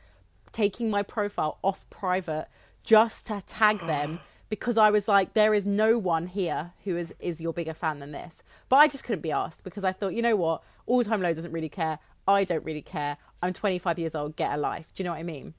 taking 0.54 0.90
my 0.90 1.04
profile 1.04 1.58
off 1.62 1.86
private 1.90 2.48
just 2.82 3.26
to 3.26 3.44
tag 3.46 3.80
them 3.80 4.20
because 4.50 4.78
I 4.78 4.92
was 4.92 5.08
like, 5.08 5.34
there 5.34 5.54
is 5.54 5.66
no 5.66 5.98
one 5.98 6.28
here 6.28 6.74
who 6.84 6.98
is, 6.98 7.14
is 7.20 7.42
your 7.42 7.54
bigger 7.54 7.74
fan 7.74 8.00
than 8.00 8.12
this. 8.12 8.44
But 8.70 8.78
I 8.78 8.88
just 8.88 9.04
couldn't 9.04 9.22
be 9.22 9.32
asked 9.32 9.64
because 9.64 9.84
I 9.84 9.92
thought, 9.92 10.14
you 10.14 10.22
know 10.22 10.36
what? 10.36 10.62
All 10.86 11.04
Time 11.04 11.22
Low 11.22 11.34
doesn't 11.34 11.52
really 11.52 11.70
care. 11.70 12.00
I 12.28 12.44
don't 12.44 12.64
really 12.64 12.82
care. 12.82 13.18
I'm 13.42 13.54
25 13.54 14.00
years 14.00 14.16
old. 14.16 14.36
Get 14.36 14.54
a 14.54 14.58
life. 14.58 14.92
Do 14.94 15.04
you 15.04 15.06
know 15.06 15.14
what 15.14 15.20
I 15.20 15.24
mean? 15.24 15.54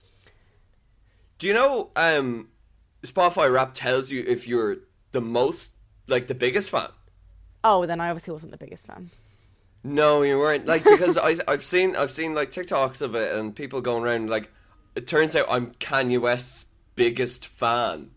Do 1.38 1.46
you 1.46 1.52
know 1.52 1.90
um 1.96 2.48
Spotify 3.02 3.52
Wrapped 3.52 3.76
tells 3.76 4.10
you 4.10 4.24
if 4.26 4.48
you're 4.48 4.78
the 5.12 5.20
most 5.20 5.72
like 6.08 6.28
the 6.28 6.34
biggest 6.34 6.70
fan? 6.70 6.88
Oh, 7.62 7.86
then 7.86 8.00
I 8.00 8.08
obviously 8.08 8.32
wasn't 8.32 8.52
the 8.52 8.58
biggest 8.58 8.86
fan. 8.86 9.10
No, 9.84 10.22
you 10.22 10.38
weren't. 10.38 10.66
Like 10.66 10.84
because 10.84 11.18
I 11.18 11.36
I've 11.46 11.64
seen 11.64 11.94
I've 11.94 12.10
seen 12.10 12.34
like 12.34 12.50
TikToks 12.50 13.02
of 13.02 13.14
it 13.14 13.32
and 13.32 13.54
people 13.54 13.80
going 13.80 14.02
around 14.02 14.30
like 14.30 14.50
it 14.94 15.06
turns 15.06 15.36
out 15.36 15.46
I'm 15.48 15.72
Kanye 15.72 16.20
West's 16.20 16.66
biggest 16.94 17.46
fan. 17.46 18.10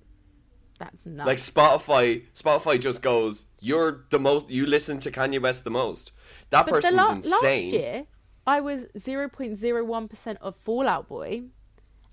That's 0.79 1.05
nuts. 1.05 1.27
Like 1.27 1.37
Spotify 1.37 2.23
Spotify 2.33 2.79
just 2.79 3.01
goes, 3.01 3.45
You're 3.59 4.05
the 4.09 4.19
most 4.19 4.49
you 4.49 4.65
listen 4.65 4.99
to 5.01 5.11
Kanye 5.11 5.41
West 5.41 5.63
the 5.65 5.69
most. 5.69 6.11
That 6.49 6.65
But 6.65 6.75
person's 6.75 6.95
la- 6.95 7.11
insane. 7.13 7.31
Last 7.31 7.73
year, 7.73 8.05
I 8.47 8.61
was 8.61 8.85
0.01% 8.97 10.37
of 10.41 10.55
Fall 10.55 10.87
Out 10.87 11.07
Boy. 11.07 11.43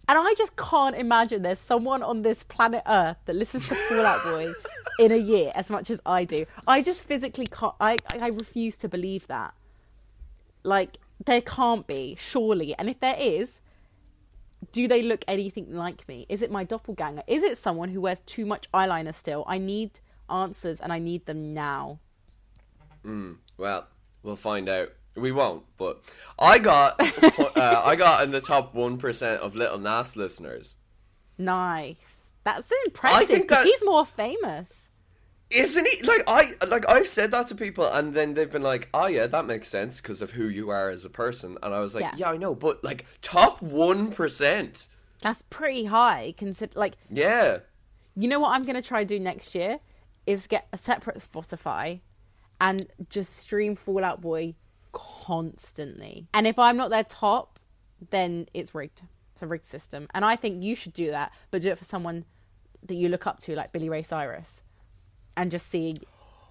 And 0.08 0.16
I 0.18 0.34
just 0.38 0.56
can't 0.56 0.94
imagine 0.94 1.42
there's 1.42 1.58
someone 1.58 2.02
on 2.02 2.22
this 2.22 2.44
planet 2.44 2.82
Earth 2.86 3.16
that 3.24 3.34
listens 3.34 3.68
to 3.68 3.74
Fall 3.74 4.06
Out 4.06 4.22
Boy 4.22 4.52
in 5.00 5.10
a 5.10 5.16
year 5.16 5.50
as 5.54 5.70
much 5.70 5.90
as 5.90 6.00
I 6.06 6.24
do. 6.24 6.44
I 6.66 6.82
just 6.82 7.08
physically 7.08 7.46
can't. 7.46 7.74
I, 7.80 7.96
I 8.20 8.28
refuse 8.28 8.76
to 8.78 8.88
believe 8.88 9.26
that. 9.28 9.54
Like, 10.62 10.98
there 11.24 11.40
can't 11.40 11.86
be, 11.86 12.16
surely. 12.18 12.74
And 12.78 12.88
if 12.88 13.00
there 13.00 13.16
is, 13.18 13.60
do 14.72 14.88
they 14.88 15.02
look 15.02 15.24
anything 15.28 15.74
like 15.74 16.06
me? 16.08 16.26
Is 16.28 16.42
it 16.42 16.50
my 16.50 16.64
doppelganger? 16.64 17.22
Is 17.26 17.42
it 17.42 17.56
someone 17.58 17.90
who 17.90 18.00
wears 18.00 18.20
too 18.20 18.46
much 18.46 18.70
eyeliner 18.72 19.14
still? 19.14 19.44
I 19.46 19.58
need 19.58 20.00
answers 20.30 20.80
and 20.80 20.92
I 20.92 20.98
need 20.98 21.26
them 21.26 21.54
now. 21.54 22.00
Well, 23.56 23.86
we'll 24.22 24.36
find 24.36 24.68
out. 24.68 24.92
We 25.14 25.32
won't, 25.32 25.62
but 25.78 26.02
I 26.38 26.58
got 26.58 27.00
uh, 27.56 27.82
I 27.84 27.96
got 27.96 28.22
in 28.24 28.32
the 28.32 28.40
top 28.40 28.74
one 28.74 28.98
percent 28.98 29.40
of 29.40 29.54
Lil 29.54 29.78
Nas 29.78 30.16
listeners. 30.16 30.76
Nice. 31.38 32.32
That's 32.44 32.70
impressive 32.84 33.28
because 33.42 33.58
that- 33.58 33.66
he's 33.66 33.82
more 33.84 34.04
famous. 34.04 34.90
Isn't 35.50 35.86
he 35.86 36.02
like 36.02 36.24
I 36.26 36.52
like 36.66 36.88
I've 36.88 37.06
said 37.06 37.30
that 37.30 37.46
to 37.48 37.54
people 37.54 37.86
and 37.86 38.12
then 38.14 38.34
they've 38.34 38.50
been 38.50 38.62
like, 38.62 38.88
"Oh 38.92 39.06
yeah, 39.06 39.26
that 39.28 39.46
makes 39.46 39.68
sense 39.68 40.00
because 40.00 40.20
of 40.20 40.32
who 40.32 40.48
you 40.48 40.70
are 40.70 40.88
as 40.88 41.04
a 41.04 41.10
person." 41.10 41.56
And 41.62 41.72
I 41.72 41.78
was 41.80 41.94
like, 41.94 42.02
Yeah. 42.02 42.14
"Yeah, 42.16 42.30
I 42.30 42.36
know, 42.36 42.54
but 42.54 42.82
like 42.82 43.06
top 43.22 43.60
1%." 43.60 44.88
That's 45.22 45.42
pretty 45.42 45.84
high. 45.84 46.34
Consider 46.36 46.72
like 46.78 46.96
Yeah. 47.10 47.58
you 48.16 48.26
know 48.28 48.40
what 48.40 48.50
I'm 48.56 48.64
gonna 48.64 48.82
try 48.82 49.04
to 49.04 49.06
do 49.06 49.20
next 49.20 49.54
year 49.54 49.78
is 50.26 50.48
get 50.48 50.66
a 50.72 50.78
separate 50.78 51.18
Spotify 51.18 52.00
and 52.60 52.86
just 53.08 53.36
stream 53.36 53.76
Fall 53.76 54.02
Out 54.02 54.20
Boy 54.20 54.54
constantly. 54.92 56.26
And 56.34 56.46
if 56.46 56.58
I'm 56.58 56.76
not 56.76 56.90
their 56.90 57.04
top, 57.04 57.60
then 58.10 58.46
it's 58.54 58.74
rigged. 58.74 59.02
It's 59.32 59.42
a 59.42 59.46
rigged 59.46 59.66
system. 59.66 60.08
And 60.14 60.24
I 60.24 60.34
think 60.36 60.62
you 60.62 60.74
should 60.74 60.92
do 60.92 61.10
that, 61.10 61.32
but 61.50 61.62
do 61.62 61.68
it 61.70 61.78
for 61.78 61.84
someone 61.84 62.24
that 62.82 62.94
you 62.94 63.08
look 63.08 63.26
up 63.26 63.38
to, 63.40 63.54
like 63.54 63.72
Billy 63.72 63.88
Ray 63.88 64.02
Cyrus, 64.02 64.62
and 65.36 65.50
just 65.50 65.66
see 65.68 66.00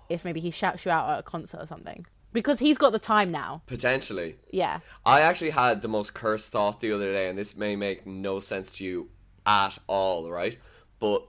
if 0.09 0.25
maybe 0.25 0.39
he 0.39 0.51
shouts 0.51 0.85
you 0.85 0.91
out 0.91 1.09
at 1.09 1.19
a 1.19 1.23
concert 1.23 1.61
or 1.61 1.65
something. 1.65 2.05
Because 2.31 2.59
he's 2.59 2.77
got 2.77 2.91
the 2.91 2.99
time 2.99 3.31
now. 3.31 3.61
Potentially. 3.65 4.35
Yeah. 4.51 4.79
I 5.05 5.21
actually 5.21 5.51
had 5.51 5.81
the 5.81 5.87
most 5.87 6.13
cursed 6.13 6.51
thought 6.51 6.81
the 6.81 6.91
other 6.91 7.11
day 7.11 7.29
and 7.29 7.37
this 7.37 7.55
may 7.55 7.75
make 7.75 8.05
no 8.05 8.39
sense 8.39 8.75
to 8.77 8.83
you 8.83 9.09
at 9.45 9.77
all, 9.87 10.29
right? 10.29 10.57
But 10.99 11.25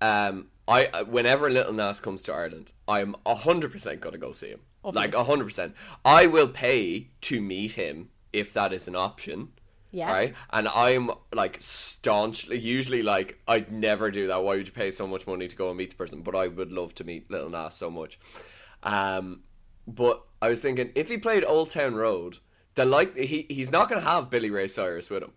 um 0.00 0.48
I 0.66 1.02
whenever 1.02 1.50
Lil 1.50 1.72
Nas 1.72 2.00
comes 2.00 2.22
to 2.22 2.32
Ireland, 2.32 2.72
I'm 2.86 3.16
100% 3.26 4.00
going 4.00 4.12
to 4.12 4.18
go 4.18 4.32
see 4.32 4.48
him. 4.48 4.60
Like 4.82 5.14
Obvious. 5.14 5.56
100%. 5.56 5.72
I 6.04 6.26
will 6.26 6.48
pay 6.48 7.08
to 7.22 7.40
meet 7.40 7.72
him 7.72 8.10
if 8.32 8.52
that 8.54 8.72
is 8.72 8.88
an 8.88 8.96
option. 8.96 9.48
Yeah. 9.90 10.10
Right? 10.10 10.34
And 10.50 10.68
I'm 10.68 11.10
like 11.32 11.56
staunchly 11.60 12.58
usually 12.58 13.02
like 13.02 13.38
I'd 13.48 13.72
never 13.72 14.10
do 14.10 14.26
that. 14.28 14.42
Why 14.42 14.56
would 14.56 14.66
you 14.66 14.72
pay 14.72 14.90
so 14.90 15.06
much 15.06 15.26
money 15.26 15.48
to 15.48 15.56
go 15.56 15.68
and 15.68 15.78
meet 15.78 15.90
the 15.90 15.96
person? 15.96 16.22
But 16.22 16.34
I 16.34 16.48
would 16.48 16.72
love 16.72 16.94
to 16.96 17.04
meet 17.04 17.30
Lil 17.30 17.48
Nas 17.48 17.74
so 17.74 17.90
much. 17.90 18.18
Um 18.82 19.42
but 19.86 20.22
I 20.42 20.48
was 20.48 20.60
thinking 20.60 20.92
if 20.94 21.08
he 21.08 21.16
played 21.16 21.44
Old 21.44 21.70
Town 21.70 21.94
Road, 21.94 22.38
the 22.74 22.84
like 22.84 23.16
he 23.16 23.46
he's 23.48 23.72
not 23.72 23.88
gonna 23.88 24.02
have 24.02 24.30
Billy 24.30 24.50
Ray 24.50 24.68
Cyrus 24.68 25.10
with 25.10 25.22
him. 25.22 25.32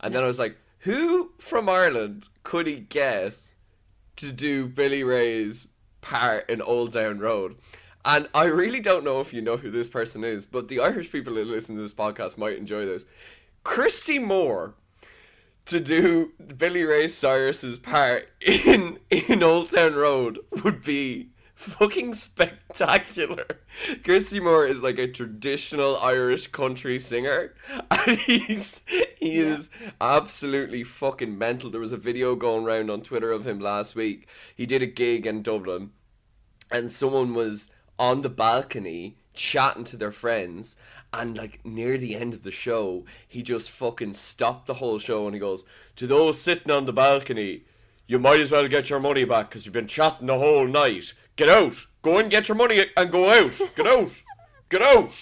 And 0.00 0.14
then 0.14 0.24
I 0.24 0.26
was 0.26 0.38
like, 0.38 0.56
who 0.80 1.30
from 1.38 1.68
Ireland 1.68 2.28
could 2.42 2.66
he 2.66 2.80
get 2.80 3.34
to 4.16 4.32
do 4.32 4.66
Billy 4.66 5.04
Ray's 5.04 5.68
part 6.00 6.50
in 6.50 6.60
Old 6.60 6.92
Town 6.92 7.20
Road? 7.20 7.56
And 8.04 8.28
I 8.34 8.44
really 8.44 8.80
don't 8.80 9.04
know 9.04 9.20
if 9.20 9.32
you 9.32 9.40
know 9.40 9.56
who 9.56 9.70
this 9.70 9.88
person 9.88 10.24
is, 10.24 10.44
but 10.44 10.66
the 10.66 10.80
Irish 10.80 11.12
people 11.12 11.34
who 11.34 11.44
listen 11.44 11.76
to 11.76 11.82
this 11.82 11.94
podcast 11.94 12.36
might 12.36 12.58
enjoy 12.58 12.84
this. 12.84 13.06
Christy 13.64 14.18
Moore 14.18 14.74
to 15.66 15.80
do 15.80 16.32
Billy 16.56 16.82
Ray 16.82 17.08
Cyrus's 17.08 17.78
part 17.78 18.28
in 18.40 18.98
in 19.10 19.42
Old 19.42 19.70
Town 19.70 19.94
Road 19.94 20.40
would 20.64 20.82
be 20.82 21.30
fucking 21.54 22.14
spectacular. 22.14 23.46
Christy 24.02 24.40
Moore 24.40 24.66
is 24.66 24.82
like 24.82 24.98
a 24.98 25.06
traditional 25.06 25.96
Irish 25.98 26.48
country 26.48 26.98
singer, 26.98 27.54
and 27.90 28.18
he's 28.18 28.82
he 29.16 29.38
is 29.38 29.70
absolutely 30.00 30.82
fucking 30.82 31.38
mental. 31.38 31.70
There 31.70 31.80
was 31.80 31.92
a 31.92 31.96
video 31.96 32.34
going 32.34 32.64
around 32.64 32.90
on 32.90 33.02
Twitter 33.02 33.30
of 33.30 33.46
him 33.46 33.60
last 33.60 33.94
week. 33.94 34.28
He 34.56 34.66
did 34.66 34.82
a 34.82 34.86
gig 34.86 35.26
in 35.26 35.42
Dublin, 35.42 35.90
and 36.70 36.90
someone 36.90 37.34
was 37.34 37.70
on 37.98 38.22
the 38.22 38.28
balcony 38.28 39.16
chatting 39.34 39.84
to 39.84 39.96
their 39.96 40.12
friends. 40.12 40.76
And 41.14 41.36
like 41.36 41.64
near 41.64 41.98
the 41.98 42.14
end 42.14 42.32
of 42.32 42.42
the 42.42 42.50
show, 42.50 43.04
he 43.28 43.42
just 43.42 43.70
fucking 43.70 44.14
stopped 44.14 44.66
the 44.66 44.74
whole 44.74 44.98
show 44.98 45.26
and 45.26 45.34
he 45.34 45.40
goes, 45.40 45.64
To 45.96 46.06
those 46.06 46.40
sitting 46.40 46.70
on 46.70 46.86
the 46.86 46.92
balcony, 46.92 47.64
you 48.06 48.18
might 48.18 48.40
as 48.40 48.50
well 48.50 48.66
get 48.66 48.90
your 48.90 49.00
money 49.00 49.24
back 49.24 49.50
because 49.50 49.66
you've 49.66 49.74
been 49.74 49.86
chatting 49.86 50.26
the 50.26 50.38
whole 50.38 50.66
night. 50.66 51.12
Get 51.36 51.48
out! 51.48 51.86
Go 52.02 52.18
and 52.18 52.30
get 52.30 52.48
your 52.48 52.56
money 52.56 52.84
and 52.96 53.10
go 53.10 53.30
out! 53.30 53.58
Get 53.76 53.86
out! 53.86 54.22
Get 54.68 54.82
out! 54.82 55.12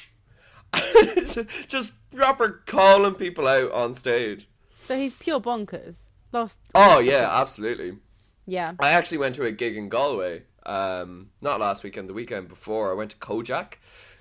just 1.69 1.93
proper 2.11 2.63
calling 2.67 3.15
people 3.15 3.49
out 3.49 3.73
on 3.73 3.95
stage. 3.95 4.49
So 4.81 4.97
he's 4.97 5.15
pure 5.15 5.41
bonkers. 5.41 6.09
Lost. 6.33 6.61
Oh 6.75 7.01
yeah, 7.01 7.29
absolutely. 7.31 7.99
Yeah. 8.47 8.73
I 8.79 8.91
actually 8.91 9.19
went 9.19 9.35
to 9.37 9.45
a 9.45 9.53
gig 9.53 9.77
in 9.77 9.89
Galway. 9.89 10.43
Um, 10.67 11.31
not 11.41 11.61
last 11.61 11.83
weekend, 11.83 12.09
the 12.09 12.15
weekend 12.15 12.49
before. 12.49 12.91
I 12.91 12.95
went 12.95 13.11
to 13.13 13.17
Kojaque, 13.17 13.75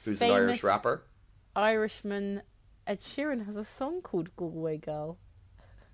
who's 0.05 0.21
an 0.21 0.31
Irish 0.31 0.63
rapper. 0.63 1.03
Irishman 1.59 2.41
Ed 2.87 3.01
Sheeran 3.01 3.45
has 3.45 3.57
a 3.57 3.65
song 3.65 4.01
called 4.01 4.33
Galway 4.37 4.77
Girl. 4.77 5.17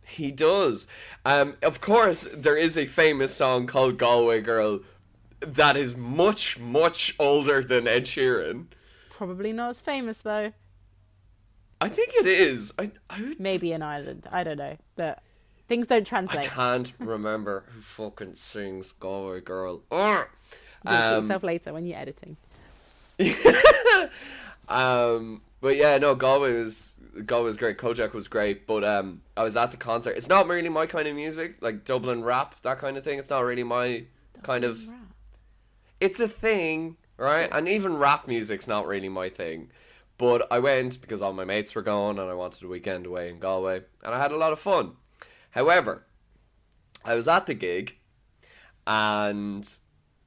He 0.06 0.32
does. 0.32 0.86
Um, 1.26 1.56
of 1.64 1.82
course, 1.82 2.28
there 2.32 2.56
is 2.56 2.78
a 2.78 2.86
famous 2.86 3.34
song 3.34 3.66
called 3.66 3.98
Galway 3.98 4.42
Girl 4.42 4.82
that 5.40 5.76
is 5.76 5.98
much, 5.98 6.60
much 6.60 7.16
older 7.18 7.64
than 7.64 7.88
Ed 7.88 8.06
Sheeran. 8.06 8.68
Probably 9.10 9.52
not 9.52 9.72
as 9.72 9.82
famous 9.82 10.20
though. 10.22 10.54
I 11.82 11.90
think 11.90 12.12
it 12.14 12.28
is. 12.28 12.72
I, 12.78 12.92
I, 13.10 13.34
Maybe 13.40 13.74
in 13.74 13.82
Ireland. 13.82 14.28
I 14.32 14.44
don't 14.44 14.58
know. 14.58 14.78
But 14.96 15.24
things 15.68 15.88
don't 15.88 16.06
translate. 16.06 16.46
I 16.46 16.46
can't 16.46 16.94
remember 17.00 17.66
who 17.70 17.82
fucking 17.82 18.36
sings 18.36 18.92
Galway 18.92 19.42
Girl. 19.42 19.82
Ugh. 19.92 20.28
You'll 20.86 20.94
Um, 20.94 21.22
yourself 21.24 21.42
later 21.42 21.74
when 21.74 21.88
you're 21.88 21.98
editing. 21.98 22.38
Um, 24.68 25.42
but 25.62 25.76
yeah, 25.76 25.98
no, 25.98 26.16
Galway 26.16 26.58
was 26.58 26.96
Galway 27.26 27.46
was 27.46 27.58
great. 27.58 27.78
Kojaque 27.78 28.14
was 28.14 28.28
great, 28.28 28.68
but 28.68 28.84
um, 28.84 29.22
I 29.38 29.44
was 29.44 29.56
at 29.58 29.72
the 29.72 29.78
concert. 29.78 30.18
It's 30.18 30.30
not 30.30 30.48
really 30.48 30.70
my 30.70 30.86
kind 30.86 31.08
of 31.08 31.16
music, 31.16 31.56
like 31.62 31.86
Dublin 31.86 32.24
rap, 32.24 32.60
that 32.62 32.80
kind 32.80 32.98
of 32.98 33.04
thing. 33.04 33.20
It's 33.20 33.30
not 33.30 33.42
really 33.42 33.64
my 33.64 34.06
kind 34.44 34.64
of. 34.64 34.88
Rap. 34.88 34.98
It's 36.02 36.20
a 36.20 36.28
thing, 36.28 36.98
right? 37.18 37.50
And 37.52 37.68
even 37.68 37.98
rap 37.98 38.28
music's 38.28 38.68
not 38.68 38.86
really 38.86 39.10
my 39.10 39.30
thing. 39.30 39.70
But 40.18 40.48
I 40.52 40.60
went 40.60 41.02
because 41.02 41.22
all 41.22 41.34
my 41.34 41.46
mates 41.46 41.76
were 41.76 41.82
going, 41.82 42.20
and 42.20 42.30
I 42.30 42.34
wanted 42.34 42.64
a 42.64 42.68
weekend 42.68 43.06
away 43.06 43.30
in 43.30 43.40
Galway, 43.40 43.82
and 44.04 44.14
I 44.14 44.22
had 44.22 44.32
a 44.32 44.38
lot 44.38 44.54
of 44.54 44.60
fun. 44.60 44.94
However, 45.52 46.06
I 47.04 47.16
was 47.16 47.28
at 47.28 47.46
the 47.46 47.54
gig, 47.54 47.98
and 48.88 49.68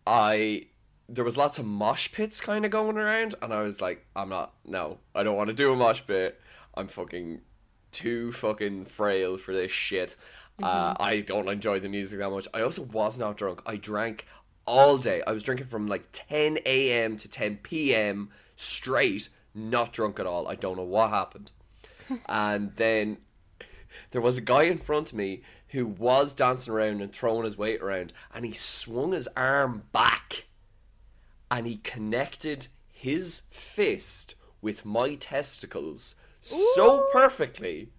I 0.06 0.67
there 1.08 1.24
was 1.24 1.36
lots 1.36 1.58
of 1.58 1.64
mosh 1.64 2.12
pits 2.12 2.40
kind 2.40 2.64
of 2.64 2.70
going 2.70 2.98
around, 2.98 3.34
and 3.40 3.52
I 3.52 3.62
was 3.62 3.80
like, 3.80 4.04
I'm 4.14 4.28
not, 4.28 4.54
no, 4.64 4.98
I 5.14 5.22
don't 5.22 5.36
want 5.36 5.48
to 5.48 5.54
do 5.54 5.72
a 5.72 5.76
mosh 5.76 6.02
pit. 6.06 6.40
I'm 6.74 6.88
fucking 6.88 7.40
too 7.90 8.30
fucking 8.32 8.84
frail 8.84 9.36
for 9.36 9.54
this 9.54 9.70
shit. 9.70 10.16
Uh, 10.62 10.94
I 10.98 11.20
don't 11.20 11.48
enjoy 11.48 11.78
the 11.80 11.88
music 11.88 12.18
that 12.18 12.30
much. 12.30 12.48
I 12.52 12.62
also 12.62 12.82
was 12.82 13.18
not 13.18 13.36
drunk. 13.36 13.62
I 13.64 13.76
drank 13.76 14.26
all 14.66 14.98
day. 14.98 15.22
I 15.26 15.32
was 15.32 15.42
drinking 15.42 15.68
from 15.68 15.86
like 15.86 16.06
10 16.12 16.58
a.m. 16.66 17.16
to 17.16 17.28
10 17.28 17.58
p.m. 17.62 18.30
straight, 18.56 19.28
not 19.54 19.92
drunk 19.92 20.18
at 20.18 20.26
all. 20.26 20.48
I 20.48 20.56
don't 20.56 20.76
know 20.76 20.82
what 20.82 21.10
happened. 21.10 21.52
and 22.26 22.74
then 22.74 23.18
there 24.10 24.20
was 24.20 24.36
a 24.36 24.42
guy 24.42 24.64
in 24.64 24.78
front 24.78 25.12
of 25.12 25.16
me 25.16 25.42
who 25.68 25.86
was 25.86 26.32
dancing 26.32 26.72
around 26.72 27.00
and 27.02 27.12
throwing 27.12 27.44
his 27.44 27.56
weight 27.56 27.80
around, 27.80 28.12
and 28.34 28.44
he 28.44 28.52
swung 28.52 29.12
his 29.12 29.28
arm 29.36 29.84
back 29.92 30.47
and 31.50 31.66
he 31.66 31.76
connected 31.76 32.68
his 32.90 33.42
fist 33.50 34.34
with 34.60 34.84
my 34.84 35.14
testicles 35.14 36.14
so 36.40 37.06
perfectly. 37.12 37.90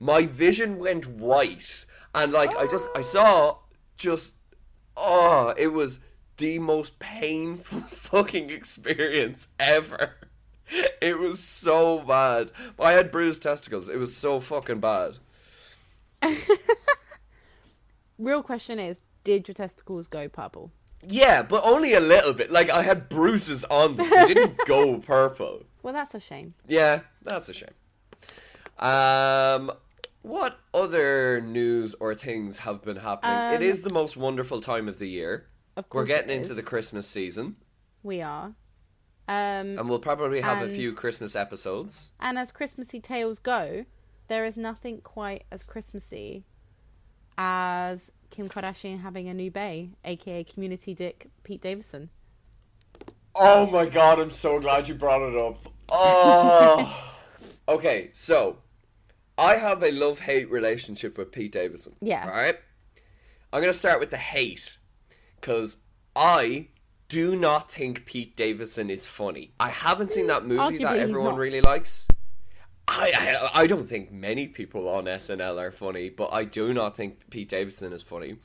My 0.00 0.26
vision 0.26 0.78
went 0.78 1.06
white, 1.06 1.86
and 2.14 2.32
like 2.32 2.54
I 2.56 2.66
just 2.66 2.88
I 2.94 3.00
ah. 3.00 3.02
saw 3.02 3.56
just 3.96 4.34
oh, 4.96 5.54
it 5.56 5.68
was 5.68 6.00
the 6.36 6.58
most 6.58 6.98
painful 6.98 7.80
fucking 7.80 8.50
experience 8.50 9.48
ever. 9.58 10.14
It 11.00 11.18
was 11.18 11.38
so 11.40 12.00
bad. 12.00 12.50
I 12.78 12.92
had 12.92 13.10
bruised 13.10 13.42
testicles. 13.42 13.88
It 13.88 13.98
was 13.98 14.16
so 14.16 14.40
fucking 14.40 14.80
bad. 14.80 15.18
Real 18.18 18.42
question 18.42 18.78
is, 18.78 19.02
did 19.24 19.46
your 19.46 19.54
testicles 19.54 20.06
go 20.06 20.28
purple? 20.28 20.72
Yeah, 21.08 21.42
but 21.42 21.62
only 21.64 21.94
a 21.94 22.00
little 22.00 22.32
bit. 22.32 22.50
Like 22.50 22.70
I 22.70 22.82
had 22.82 23.08
bruises 23.08 23.64
on 23.66 23.96
them. 23.96 24.08
They 24.10 24.34
didn't 24.34 24.58
go 24.66 24.98
purple. 24.98 25.62
Well, 25.82 25.92
that's 25.94 26.14
a 26.14 26.20
shame. 26.20 26.54
Yeah, 26.66 27.00
that's 27.22 27.48
a 27.48 27.52
shame. 27.52 27.70
Um, 28.78 29.70
what 30.22 30.58
other 30.72 31.40
news 31.40 31.94
or 32.00 32.14
things 32.14 32.58
have 32.58 32.82
been 32.82 32.96
happening? 32.96 33.52
it 33.54 33.56
Um, 33.56 33.62
is 33.62 33.82
the 33.82 33.92
most 33.92 34.16
wonderful 34.16 34.60
time 34.60 34.88
of 34.88 34.98
the 34.98 35.08
year. 35.08 35.46
Of 35.76 35.88
course, 35.88 36.02
We're 36.02 36.06
getting 36.06 36.30
it 36.30 36.34
into 36.38 36.54
the 36.54 36.62
Christmas 36.62 37.06
season, 37.06 37.56
We 38.02 38.22
are. 38.22 38.54
Um, 39.26 39.78
and 39.78 39.88
we'll 39.88 39.98
probably 40.00 40.40
have 40.42 40.62
a 40.62 40.68
few 40.68 40.92
Christmas 40.92 41.34
episodes. 41.34 42.10
and 42.20 42.38
as 42.38 42.52
Christmassy 42.52 43.00
tales 43.00 43.38
go, 43.38 43.86
there 44.28 44.44
is 44.44 44.56
nothing 44.56 45.00
quite 45.00 45.44
as 45.50 45.64
Christmassy 45.64 46.44
as 47.38 48.12
Kim 48.34 48.48
Kardashian 48.48 49.00
having 49.00 49.28
a 49.28 49.34
new 49.34 49.48
bae, 49.48 49.90
aka 50.04 50.42
community 50.42 50.92
dick 50.92 51.28
Pete 51.44 51.60
Davidson. 51.60 52.10
Oh 53.32 53.70
my 53.70 53.86
god, 53.86 54.18
I'm 54.18 54.32
so 54.32 54.58
glad 54.58 54.88
you 54.88 54.96
brought 54.96 55.22
it 55.22 55.36
up. 55.36 55.58
Oh. 55.88 57.14
okay, 57.68 58.10
so 58.12 58.58
I 59.38 59.54
have 59.54 59.84
a 59.84 59.92
love 59.92 60.18
hate 60.18 60.50
relationship 60.50 61.16
with 61.16 61.30
Pete 61.30 61.52
Davidson. 61.52 61.94
Yeah. 62.00 62.28
Right? 62.28 62.56
I'm 63.52 63.60
going 63.60 63.72
to 63.72 63.78
start 63.78 64.00
with 64.00 64.10
the 64.10 64.16
hate 64.16 64.78
because 65.40 65.76
I 66.16 66.70
do 67.06 67.36
not 67.36 67.70
think 67.70 68.04
Pete 68.04 68.36
Davidson 68.36 68.90
is 68.90 69.06
funny. 69.06 69.52
I 69.60 69.70
haven't 69.70 70.10
seen 70.10 70.26
that 70.26 70.44
movie 70.44 70.78
Arguably, 70.78 70.82
that 70.82 70.98
everyone 70.98 71.36
really 71.36 71.60
likes. 71.60 72.08
I, 72.86 73.48
I 73.54 73.62
I 73.62 73.66
don't 73.66 73.88
think 73.88 74.12
many 74.12 74.46
people 74.48 74.88
on 74.88 75.04
SNL 75.04 75.58
are 75.58 75.70
funny, 75.72 76.10
but 76.10 76.32
I 76.32 76.44
do 76.44 76.72
not 76.74 76.96
think 76.96 77.30
Pete 77.30 77.48
Davidson 77.48 77.92
is 77.92 78.02
funny. 78.02 78.36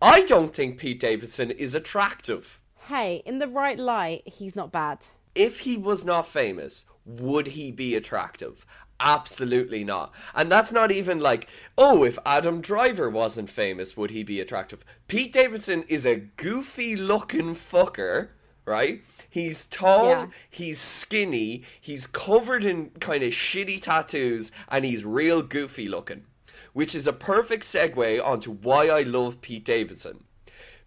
I 0.00 0.22
don't 0.22 0.54
think 0.54 0.78
Pete 0.78 1.00
Davidson 1.00 1.50
is 1.50 1.74
attractive 1.74 2.60
Hey, 2.86 3.22
in 3.24 3.38
the 3.38 3.48
right 3.48 3.78
light, 3.78 4.26
he's 4.26 4.56
not 4.56 4.72
bad. 4.72 5.06
if 5.34 5.60
he 5.60 5.76
was 5.76 6.04
not 6.04 6.26
famous, 6.26 6.84
would 7.04 7.48
he 7.48 7.70
be 7.72 7.94
attractive? 7.94 8.64
Absolutely 8.98 9.84
not. 9.84 10.12
And 10.34 10.50
that's 10.50 10.72
not 10.72 10.90
even 10.92 11.20
like, 11.20 11.48
oh, 11.78 12.04
if 12.04 12.18
Adam 12.26 12.60
Driver 12.60 13.08
wasn't 13.08 13.48
famous, 13.48 13.96
would 13.96 14.10
he 14.10 14.22
be 14.24 14.40
attractive? 14.40 14.84
Pete 15.08 15.32
Davidson 15.32 15.84
is 15.88 16.04
a 16.06 16.16
goofy 16.16 16.96
looking 16.96 17.54
fucker, 17.54 18.30
right? 18.64 19.02
He's 19.28 19.64
tall, 19.66 20.06
Yeah. 20.08 20.26
he's 20.50 20.80
skinny, 20.80 21.62
he's 21.80 22.06
covered 22.06 22.64
in 22.64 22.90
kind 23.00 23.22
of 23.22 23.32
shitty 23.32 23.80
tattoos, 23.80 24.50
and 24.68 24.84
he's 24.84 25.04
real 25.04 25.42
goofy 25.42 25.88
looking. 25.88 26.24
Which 26.72 26.94
is 26.94 27.06
a 27.06 27.12
perfect 27.12 27.64
segue 27.64 28.24
onto 28.24 28.52
why 28.52 28.88
I 28.88 29.02
love 29.02 29.40
Pete 29.40 29.64
Davidson. 29.64 30.24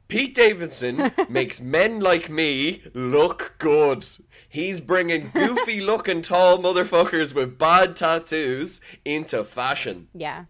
Pete 0.08 0.36
Davidson 0.36 1.12
makes 1.30 1.60
men 1.62 2.00
like 2.00 2.30
me 2.30 2.82
look 2.94 3.56
good. 3.58 4.06
He's 4.48 4.80
bringing 4.82 5.32
goofy 5.34 5.82
looking 5.92 6.22
tall 6.22 6.58
motherfuckers 6.60 7.34
with 7.34 7.58
bad 7.58 7.96
tattoos 7.96 8.80
into 9.04 9.44
fashion. 9.44 10.08
Yeah. 10.14 10.46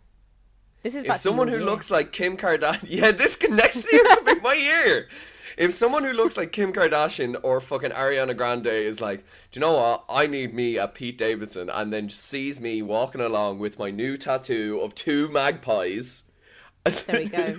This 0.82 0.96
is 0.96 1.06
If 1.06 1.16
someone 1.18 1.48
who 1.48 1.58
year. 1.58 1.66
looks 1.66 1.90
like 1.90 2.12
Kim 2.12 2.36
Kardashian, 2.36 2.86
yeah, 2.90 3.12
this 3.12 3.36
can 3.38 3.56
next 3.56 3.90
year 3.92 4.04
could 4.04 4.26
be 4.26 4.40
my 4.42 4.54
year. 4.56 5.08
If 5.58 5.74
someone 5.74 6.04
who 6.04 6.14
looks 6.14 6.38
like 6.38 6.52
Kim 6.52 6.74
Kardashian 6.74 7.36
or 7.44 7.62
fucking 7.62 7.92
Ariana 7.92 8.36
Grande 8.36 8.68
is 8.68 9.02
like, 9.02 9.20
do 9.52 9.60
you 9.60 9.62
know 9.62 9.74
what? 9.74 10.06
I 10.10 10.28
need 10.28 10.54
me 10.54 10.78
a 10.78 10.88
Pete 10.88 11.18
Davidson, 11.18 11.70
and 11.70 11.92
then 11.92 12.10
sees 12.10 12.60
me 12.60 12.82
walking 12.82 13.22
along 13.22 13.60
with 13.60 13.80
my 13.80 13.92
new 13.92 14.18
tattoo 14.18 14.80
of 14.82 14.96
two 14.96 15.30
magpies. 15.30 16.24
There 16.84 17.20
we 17.22 17.30
go. 17.30 17.58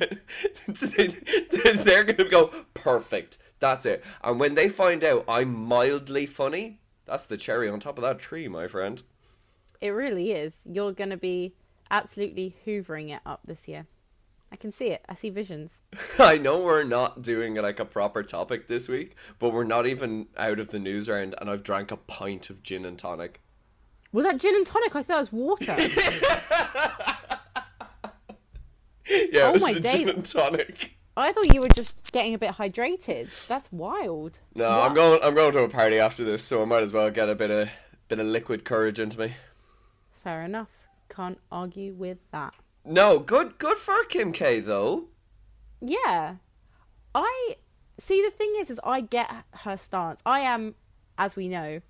They're 1.84 2.04
gonna 2.04 2.28
go 2.28 2.48
perfect. 2.74 3.38
That's 3.60 3.86
it. 3.86 4.04
And 4.22 4.38
when 4.38 4.54
they 4.54 4.68
find 4.68 5.02
out 5.02 5.24
I'm 5.26 5.54
mildly 5.54 6.26
funny, 6.26 6.80
that's 7.06 7.26
the 7.26 7.36
cherry 7.36 7.68
on 7.68 7.80
top 7.80 7.98
of 7.98 8.02
that 8.02 8.18
tree, 8.18 8.48
my 8.48 8.66
friend. 8.66 9.02
It 9.80 9.90
really 9.90 10.32
is. 10.32 10.60
You're 10.70 10.92
going 10.92 11.10
to 11.10 11.16
be 11.16 11.54
absolutely 11.90 12.56
hoovering 12.66 13.14
it 13.14 13.20
up 13.26 13.40
this 13.46 13.68
year. 13.68 13.86
I 14.54 14.56
can 14.56 14.70
see 14.70 14.90
it. 14.90 15.04
I 15.08 15.14
see 15.16 15.30
visions. 15.30 15.82
I 16.20 16.38
know 16.38 16.62
we're 16.62 16.84
not 16.84 17.22
doing 17.22 17.56
like 17.56 17.80
a 17.80 17.84
proper 17.84 18.22
topic 18.22 18.68
this 18.68 18.88
week, 18.88 19.16
but 19.40 19.50
we're 19.52 19.64
not 19.64 19.84
even 19.84 20.28
out 20.36 20.60
of 20.60 20.70
the 20.70 20.78
news 20.78 21.08
round, 21.08 21.34
and 21.40 21.50
I've 21.50 21.64
drank 21.64 21.90
a 21.90 21.96
pint 21.96 22.50
of 22.50 22.62
gin 22.62 22.84
and 22.84 22.96
tonic. 22.96 23.40
Was 24.12 24.24
that 24.24 24.38
gin 24.38 24.54
and 24.54 24.64
tonic? 24.64 24.94
I 24.94 25.02
thought 25.02 25.16
it 25.16 25.18
was 25.18 25.32
water. 25.32 25.74
Yeah, 29.06 29.42
Oh 29.42 29.48
it 29.50 29.52
was 29.54 29.62
my 29.62 29.70
a 29.72 29.80
days. 29.80 29.92
gin 29.92 30.08
and 30.08 30.24
tonic. 30.24 30.96
I 31.16 31.32
thought 31.32 31.52
you 31.52 31.60
were 31.60 31.68
just 31.74 32.12
getting 32.12 32.32
a 32.34 32.38
bit 32.38 32.52
hydrated. 32.52 33.46
That's 33.48 33.70
wild. 33.72 34.38
No, 34.54 34.68
What? 34.70 34.88
I'm 34.88 34.94
going. 34.94 35.20
I'm 35.22 35.34
going 35.34 35.52
to 35.54 35.58
a 35.62 35.68
party 35.68 35.98
after 35.98 36.24
this, 36.24 36.42
so 36.44 36.62
I 36.62 36.64
might 36.64 36.82
as 36.84 36.92
well 36.92 37.10
get 37.10 37.28
a 37.28 37.34
bit 37.34 37.50
of 37.50 37.68
bit 38.08 38.18
of 38.20 38.26
liquid 38.26 38.64
courage 38.64 38.98
into 39.00 39.18
me. 39.18 39.34
Fair 40.22 40.42
enough. 40.42 40.70
Can't 41.10 41.38
argue 41.52 41.92
with 41.92 42.18
that. 42.30 42.54
No, 42.84 43.18
good 43.18 43.58
good 43.58 43.78
for 43.78 44.04
Kim 44.04 44.32
K 44.32 44.60
though. 44.60 45.04
Yeah. 45.80 46.36
I 47.14 47.56
see 47.98 48.22
the 48.22 48.30
thing 48.30 48.54
is 48.58 48.70
is 48.70 48.80
I 48.84 49.00
get 49.00 49.30
her 49.62 49.76
stance. 49.76 50.20
I 50.26 50.40
am 50.40 50.74
as 51.16 51.36
we 51.36 51.48
know 51.48 51.80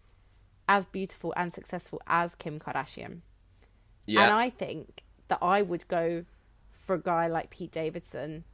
as 0.68 0.86
beautiful 0.86 1.32
and 1.36 1.52
successful 1.52 2.00
as 2.06 2.34
Kim 2.34 2.58
Kardashian. 2.58 3.20
Yeah, 4.06 4.24
And 4.24 4.32
I 4.32 4.50
think 4.50 5.02
that 5.28 5.38
I 5.42 5.62
would 5.62 5.88
go 5.88 6.24
for 6.70 6.94
a 6.94 7.00
guy 7.00 7.26
like 7.26 7.50
Pete 7.50 7.72
Davidson 7.72 8.44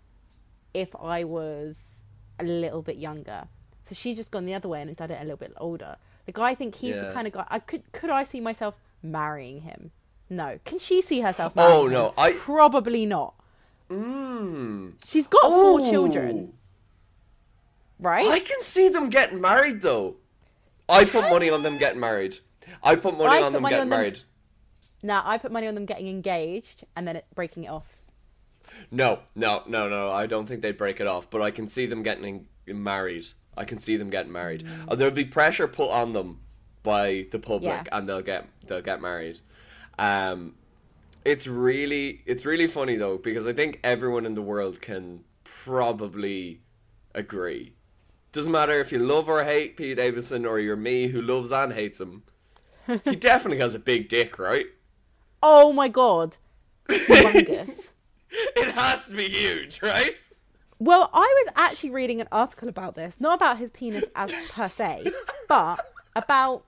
if 0.73 0.95
I 0.97 1.25
was 1.25 2.05
a 2.39 2.45
little 2.45 2.83
bit 2.83 2.97
younger. 2.97 3.49
So 3.83 3.95
she's 3.95 4.17
just 4.17 4.31
gone 4.31 4.47
the 4.47 4.55
other 4.55 4.69
way 4.69 4.81
and 4.81 4.95
done 4.95 5.11
it 5.11 5.19
a 5.21 5.25
little 5.25 5.37
bit 5.37 5.53
older. 5.57 5.97
Like 6.27 6.39
I 6.39 6.55
think 6.55 6.77
he's 6.77 6.97
the 6.97 7.11
kind 7.13 7.27
of 7.27 7.33
guy 7.33 7.47
I 7.49 7.59
could 7.59 7.91
could 7.93 8.11
I 8.11 8.25
see 8.25 8.41
myself 8.41 8.79
marrying 9.03 9.63
him? 9.63 9.91
No. 10.31 10.59
Can 10.65 10.79
she 10.79 11.03
see 11.03 11.21
herself 11.21 11.55
marrying 11.57 11.77
Oh, 11.77 11.87
no, 11.89 12.15
I- 12.17 12.33
probably 12.33 13.05
not. 13.05 13.35
mm. 13.91 14.93
She's 15.07 15.27
got 15.27 15.43
four 15.43 15.81
children, 15.81 16.55
right? 17.99 18.27
I 18.27 18.39
can 18.41 18.63
see 18.63 18.89
them 18.89 19.11
getting 19.11 19.41
married 19.41 19.83
though. 19.83 20.17
I 20.89 21.05
put 21.05 21.29
money 21.31 21.51
on 21.51 21.63
them 21.63 21.79
getting 21.79 22.01
married. 22.01 22.37
I 22.83 22.97
put 22.97 23.17
money 23.19 23.29
I 23.39 23.43
on 23.43 23.45
put 23.45 23.53
them 23.55 23.63
money 23.63 23.73
getting 23.75 23.83
on 23.83 23.89
them- 23.91 23.99
married. 23.99 24.19
Now 25.03 25.23
I 25.25 25.39
put 25.39 25.51
money 25.53 25.67
on 25.67 25.75
them 25.75 25.87
getting 25.87 26.09
engaged 26.09 26.85
and 26.95 27.07
then 27.09 27.17
it, 27.17 27.27
breaking 27.35 27.65
it 27.65 27.69
off. 27.69 27.97
No, 28.91 29.21
no, 29.35 29.63
no, 29.67 29.89
no. 29.89 30.11
I 30.13 30.27
don't 30.27 30.47
think 30.47 30.63
they'd 30.63 30.77
break 30.77 31.01
it 31.01 31.07
off, 31.07 31.29
but 31.31 31.43
I 31.43 31.51
can 31.51 31.67
see 31.67 31.87
them 31.87 32.03
getting 32.03 32.47
married. 32.67 33.25
I 33.57 33.65
can 33.65 33.79
see 33.79 33.97
them 33.97 34.11
getting 34.11 34.31
married. 34.31 34.65
Uh, 34.87 34.95
there'll 34.95 35.13
be 35.15 35.25
pressure 35.25 35.67
put 35.67 35.91
on 35.91 36.13
them 36.13 36.41
by 36.83 37.27
the 37.33 37.39
public, 37.39 37.73
Mm. 37.73 37.87
Yeah. 37.87 37.99
and 37.99 38.09
they'll 38.09 38.23
get 38.23 38.47
they'll 38.67 38.83
get 38.83 39.01
married. 39.01 39.41
Um, 40.01 40.55
it's 41.27 41.47
really 41.47 42.23
it's 42.25 42.47
really 42.47 42.67
funny 42.67 42.97
though 42.97 43.19
because 43.19 43.47
I 43.47 43.53
think 43.53 43.79
everyone 43.85 44.25
in 44.25 44.35
the 44.35 44.43
world 44.43 44.81
can 44.81 45.25
probably 45.45 46.63
agree. 47.15 47.75
Doesn't 48.33 48.51
matter 48.51 48.81
if 48.81 48.93
you 48.93 48.99
love 48.99 49.29
or 49.29 49.45
hate 49.45 49.77
Pete 49.77 49.97
Davidson, 49.99 50.47
or 50.47 50.59
you're 50.59 50.77
me 50.77 51.09
who 51.09 51.21
loves 51.21 51.53
and 51.53 51.73
hates 51.73 52.01
him. 52.01 52.23
he 53.05 53.17
definitely 53.17 53.59
has 53.59 53.75
a 53.75 53.79
big 53.79 54.09
dick, 54.09 54.39
right? 54.39 54.67
Oh 55.43 55.73
my 55.73 55.89
god. 55.89 56.39
Humongous. 56.89 57.91
It 58.33 58.71
has 58.75 59.09
to 59.09 59.17
be 59.17 59.29
huge, 59.29 59.83
right? 59.83 60.15
Well, 60.79 61.11
I 61.13 61.19
was 61.19 61.53
actually 61.57 61.91
reading 61.91 62.21
an 62.21 62.29
article 62.31 62.69
about 62.69 62.95
this, 62.95 63.21
not 63.21 63.35
about 63.35 63.59
his 63.59 63.73
penis 63.73 64.05
as 64.15 64.33
per 64.51 64.69
se, 64.69 65.11
but 65.49 65.81
about 66.15 66.65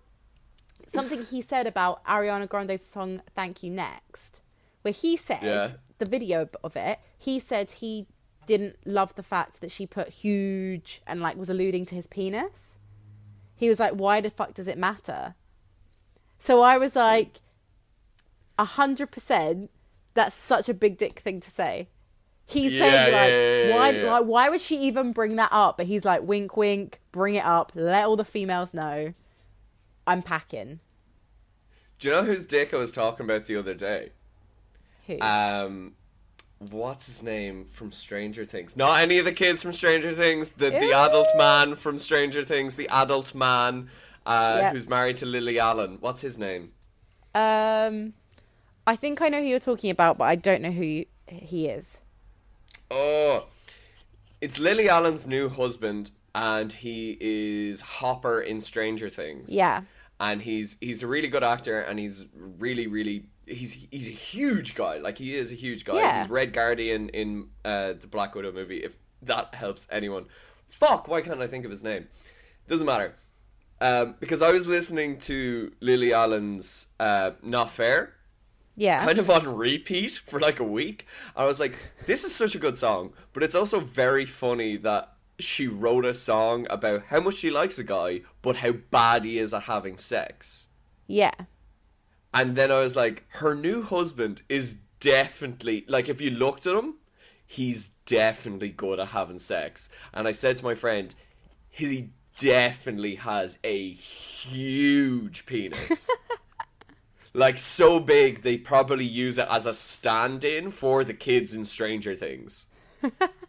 something 0.86 1.22
he 1.24 1.40
said 1.40 1.66
about 1.66 2.04
Ariana 2.04 2.48
Grande's 2.48 2.84
song 2.84 3.22
"Thank 3.34 3.62
You 3.62 3.70
Next," 3.70 4.40
where 4.82 4.92
he 4.92 5.16
said 5.16 5.42
Yeah. 5.42 5.68
the 5.98 6.06
video 6.06 6.48
of 6.64 6.76
it. 6.76 6.98
He 7.18 7.38
said 7.38 7.70
he 7.70 8.06
didn't 8.46 8.76
love 8.84 9.14
the 9.14 9.22
fact 9.22 9.60
that 9.60 9.70
she 9.70 9.86
put 9.86 10.08
huge 10.08 11.00
and 11.06 11.20
like 11.20 11.36
was 11.36 11.48
alluding 11.48 11.86
to 11.86 11.94
his 11.94 12.06
penis. 12.06 12.78
He 13.54 13.68
was 13.68 13.78
like, 13.78 13.92
"Why 13.92 14.20
the 14.20 14.30
fuck 14.30 14.54
does 14.54 14.66
it 14.66 14.76
matter?" 14.78 15.34
So 16.38 16.60
I 16.62 16.76
was 16.78 16.96
like, 16.96 17.40
a 18.58 18.64
hundred 18.64 19.10
percent. 19.12 19.70
That's 20.14 20.34
such 20.34 20.68
a 20.68 20.74
big 20.74 20.98
dick 20.98 21.20
thing 21.20 21.40
to 21.40 21.50
say. 21.50 21.88
He's 22.44 22.72
Yeah, 22.72 22.80
saying 22.80 23.12
like, 23.12 23.30
yeah, 23.30 23.62
yeah, 23.62 23.74
why, 23.74 24.04
why, 24.04 24.20
why 24.20 24.48
would 24.50 24.60
she 24.60 24.78
even 24.82 25.12
bring 25.12 25.36
that 25.36 25.48
up? 25.52 25.78
But 25.78 25.86
he's 25.86 26.04
like, 26.04 26.22
wink, 26.22 26.56
wink, 26.56 27.00
bring 27.12 27.36
it 27.36 27.44
up, 27.44 27.72
let 27.74 28.04
all 28.04 28.16
the 28.16 28.24
females 28.24 28.74
know, 28.74 29.14
I'm 30.06 30.22
packing. 30.22 30.80
Do 31.98 32.08
you 32.08 32.14
know 32.14 32.24
whose 32.24 32.44
dick 32.44 32.74
I 32.74 32.78
was 32.78 32.92
talking 32.92 33.24
about 33.24 33.44
the 33.44 33.56
other 33.56 33.74
day? 33.74 34.10
Who? 35.06 35.20
Um, 35.20 35.92
what's 36.70 37.06
his 37.06 37.22
name 37.22 37.66
from 37.66 37.92
Stranger 37.92 38.44
Things? 38.44 38.76
Not 38.76 39.00
any 39.00 39.18
of 39.18 39.24
the 39.24 39.32
kids 39.32 39.62
from 39.62 39.72
Stranger 39.72 40.12
Things. 40.12 40.50
The 40.50 40.70
the 40.70 40.92
adult 40.92 41.28
man 41.36 41.74
from 41.76 41.98
Stranger 41.98 42.42
Things. 42.42 42.74
The 42.76 42.88
adult 42.88 43.34
man 43.34 43.88
uh, 44.26 44.58
Yeah. 44.60 44.72
who's 44.72 44.88
married 44.88 45.16
to 45.18 45.26
Lily 45.26 45.58
Allen. 45.58 45.98
What's 46.00 46.20
his 46.20 46.38
name? 46.38 46.72
um, 47.34 48.12
I 48.86 48.96
think 48.96 49.22
I 49.22 49.28
know 49.28 49.40
who 49.40 49.46
you're 49.46 49.58
talking 49.60 49.90
about, 49.90 50.18
but 50.18 50.24
I 50.24 50.34
don't 50.34 50.60
know 50.60 50.70
who 50.72 50.84
you, 50.84 51.06
he 51.28 51.68
is. 51.68 52.00
Oh, 52.90 53.46
it's 54.40 54.58
Lily 54.58 54.88
Allen's 54.88 55.24
new 55.26 55.48
husband, 55.48 56.10
and 56.34 56.72
he 56.72 57.16
is 57.20 57.80
Hopper 57.80 58.40
in 58.40 58.60
Stranger 58.60 59.08
Things. 59.08 59.52
Yeah. 59.52 59.82
and 60.20 60.40
he's 60.42 60.76
he's 60.80 61.02
a 61.02 61.06
really 61.06 61.28
good 61.28 61.42
actor, 61.44 61.80
and 61.80 61.98
he's 61.98 62.26
really 62.34 62.86
really 62.86 63.26
he's 63.46 63.72
he's 63.90 64.08
a 64.08 64.12
huge 64.12 64.74
guy. 64.74 64.98
Like 64.98 65.18
he 65.18 65.36
is 65.36 65.50
a 65.52 65.54
huge 65.56 65.84
guy. 65.84 65.96
Yeah. 65.96 66.20
He's 66.22 66.30
Red 66.30 66.52
Guardian 66.52 67.08
in 67.10 67.48
uh, 67.64 67.94
the 68.00 68.06
Black 68.06 68.34
Widow 68.34 68.52
movie. 68.52 68.78
If 68.84 68.96
that 69.22 69.54
helps 69.54 69.86
anyone, 69.90 70.26
fuck, 70.68 71.08
why 71.08 71.20
can't 71.22 71.40
I 71.42 71.46
think 71.46 71.64
of 71.64 71.70
his 71.70 71.82
name? 71.84 72.08
Doesn't 72.68 72.86
matter. 72.86 73.14
Um, 73.80 74.14
because 74.20 74.42
I 74.42 74.52
was 74.52 74.66
listening 74.68 75.18
to 75.20 75.72
Lily 75.80 76.12
Allen's 76.12 76.86
uh, 77.00 77.32
"Not 77.42 77.72
Fair," 77.72 78.14
Yeah. 78.76 79.04
kind 79.04 79.18
of 79.18 79.28
on 79.28 79.56
repeat 79.56 80.12
for 80.24 80.38
like 80.38 80.60
a 80.60 80.64
week. 80.64 81.06
I 81.34 81.44
was 81.46 81.58
like, 81.58 81.74
this 82.06 82.22
is 82.22 82.32
such 82.32 82.54
a 82.54 82.58
good 82.60 82.78
song, 82.78 83.12
but 83.32 83.42
it's 83.42 83.56
also 83.56 83.80
very 83.80 84.24
funny 84.24 84.76
that 84.78 85.14
she 85.38 85.66
wrote 85.66 86.04
a 86.04 86.14
song 86.14 86.66
about 86.70 87.04
how 87.06 87.20
much 87.20 87.34
she 87.36 87.50
likes 87.50 87.78
a 87.78 87.84
guy, 87.84 88.20
but 88.42 88.56
how 88.56 88.72
bad 88.72 89.24
he 89.24 89.38
is 89.38 89.52
at 89.54 89.64
having 89.64 89.98
sex. 89.98 90.68
yeah. 91.06 91.32
And 92.34 92.56
then 92.56 92.70
I 92.70 92.80
was 92.80 92.96
like, 92.96 93.24
her 93.28 93.54
new 93.54 93.82
husband 93.82 94.40
is 94.48 94.76
definitely 95.00 95.84
like 95.86 96.08
if 96.08 96.20
you 96.20 96.30
looked 96.30 96.66
at 96.66 96.74
him, 96.74 96.94
he's 97.46 97.90
definitely 98.06 98.70
good 98.70 98.98
at 98.98 99.08
having 99.08 99.38
sex. 99.38 99.90
And 100.14 100.26
I 100.26 100.32
said 100.32 100.56
to 100.56 100.64
my 100.64 100.74
friend, 100.74 101.14
he 101.68 102.10
definitely 102.38 103.16
has 103.16 103.58
a 103.64 103.90
huge 103.90 105.44
penis. 105.44 106.08
like 107.34 107.58
so 107.58 108.00
big 108.00 108.42
they 108.42 108.56
probably 108.58 109.04
use 109.04 109.38
it 109.38 109.46
as 109.50 109.66
a 109.66 109.72
stand-in 109.72 110.70
for 110.70 111.04
the 111.04 111.14
kids 111.14 111.54
in 111.54 111.64
Stranger 111.64 112.14
Things. 112.16 112.66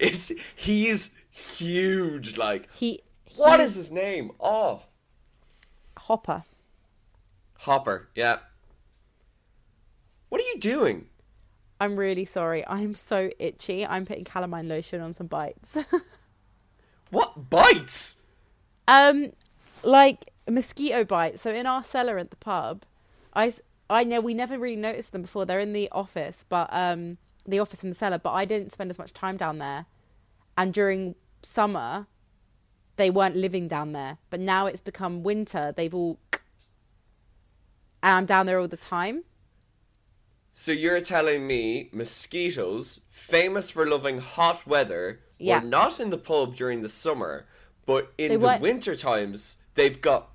it's 0.00 0.32
he's 0.56 1.10
huge 1.30 2.36
like 2.36 2.68
He. 2.74 3.00
what 3.36 3.60
he's 3.60 3.74
his 3.76 3.90
name? 3.90 4.32
Oh, 4.40 4.82
Hopper? 5.96 6.44
Hopper. 7.58 8.08
Yeah. 8.14 8.38
What 10.28 10.40
are 10.40 10.44
you 10.44 10.58
doing? 10.58 11.06
I'm 11.80 11.96
really 11.96 12.24
sorry. 12.24 12.66
I'm 12.66 12.94
so 12.94 13.30
itchy. 13.38 13.86
I'm 13.86 14.04
putting 14.06 14.24
calamine 14.24 14.68
lotion 14.68 15.00
on 15.00 15.14
some 15.14 15.26
bites. 15.26 15.76
What 17.10 17.50
bites? 17.50 18.16
Um, 18.86 19.32
like 19.82 20.30
mosquito 20.48 21.04
bites. 21.04 21.42
So 21.42 21.52
in 21.52 21.66
our 21.66 21.82
cellar 21.82 22.18
at 22.18 22.30
the 22.30 22.36
pub, 22.36 22.84
I 23.34 23.52
I 23.88 24.04
know 24.04 24.20
we 24.20 24.32
never 24.32 24.56
really 24.58 24.76
noticed 24.80 25.10
them 25.12 25.22
before. 25.22 25.44
They're 25.44 25.58
in 25.58 25.72
the 25.72 25.88
office, 25.90 26.44
but 26.48 26.68
um, 26.70 27.18
the 27.50 27.58
office 27.58 27.82
in 27.82 27.90
the 27.90 27.94
cellar. 27.94 28.18
But 28.18 28.32
I 28.32 28.44
didn't 28.44 28.72
spend 28.72 28.90
as 28.90 28.98
much 28.98 29.12
time 29.12 29.36
down 29.36 29.58
there, 29.58 29.86
and 30.56 30.72
during 30.72 31.14
summer, 31.42 32.06
they 32.96 33.10
weren't 33.10 33.36
living 33.36 33.68
down 33.68 33.92
there. 33.92 34.18
But 34.30 34.40
now 34.40 34.66
it's 34.66 34.80
become 34.80 35.22
winter. 35.22 35.72
They've 35.76 35.94
all, 35.94 36.18
and 38.02 38.16
I'm 38.16 38.26
down 38.26 38.46
there 38.46 38.58
all 38.58 38.68
the 38.68 38.76
time. 38.76 39.24
So 40.52 40.72
you're 40.72 41.00
telling 41.00 41.46
me 41.46 41.88
mosquitoes, 41.92 43.00
famous 43.08 43.70
for 43.70 43.86
loving 43.86 44.18
hot 44.18 44.66
weather, 44.66 45.20
Yeah. 45.38 45.60
were 45.60 45.68
not 45.68 46.00
in 46.00 46.10
the 46.10 46.18
pub 46.18 46.54
during 46.56 46.82
the 46.82 46.88
summer, 46.88 47.46
but 47.86 48.12
in 48.18 48.30
They 48.30 48.36
the 48.36 48.44
weren't- 48.46 48.60
winter 48.62 48.96
times 48.96 49.58
they've 49.74 50.00
got 50.00 50.30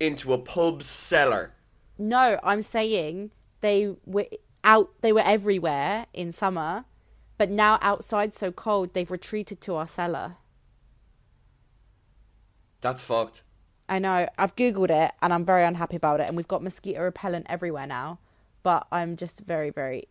into 0.00 0.32
a 0.32 0.38
pub 0.38 0.82
cellar. 0.82 1.54
No, 1.96 2.40
I'm 2.42 2.62
saying 2.62 3.30
they 3.60 3.94
were 4.04 4.26
out. 4.64 4.90
They 5.00 5.12
were 5.12 5.22
everywhere 5.24 6.06
in 6.12 6.32
summer, 6.32 6.84
but 7.38 7.50
now 7.50 7.78
outside 7.82 8.32
so 8.32 8.52
cold, 8.52 8.94
they've 8.94 9.10
retreated 9.10 9.60
to 9.62 9.74
our 9.74 9.86
cellar. 9.86 10.36
That's 12.80 13.02
fucked. 13.02 13.42
I 13.88 13.98
know. 13.98 14.28
I've 14.38 14.56
googled 14.56 14.90
it 14.90 15.12
and 15.20 15.32
I'm 15.32 15.44
very 15.44 15.64
unhappy 15.64 15.96
about 15.96 16.20
it. 16.20 16.28
And 16.28 16.36
we've 16.36 16.48
got 16.48 16.62
mosquito 16.62 17.02
repellent 17.02 17.46
everywhere 17.48 17.86
now, 17.86 18.20
but 18.62 18.86
I'm 18.92 19.16
just 19.16 19.40
very, 19.40 19.70
very, 19.70 20.08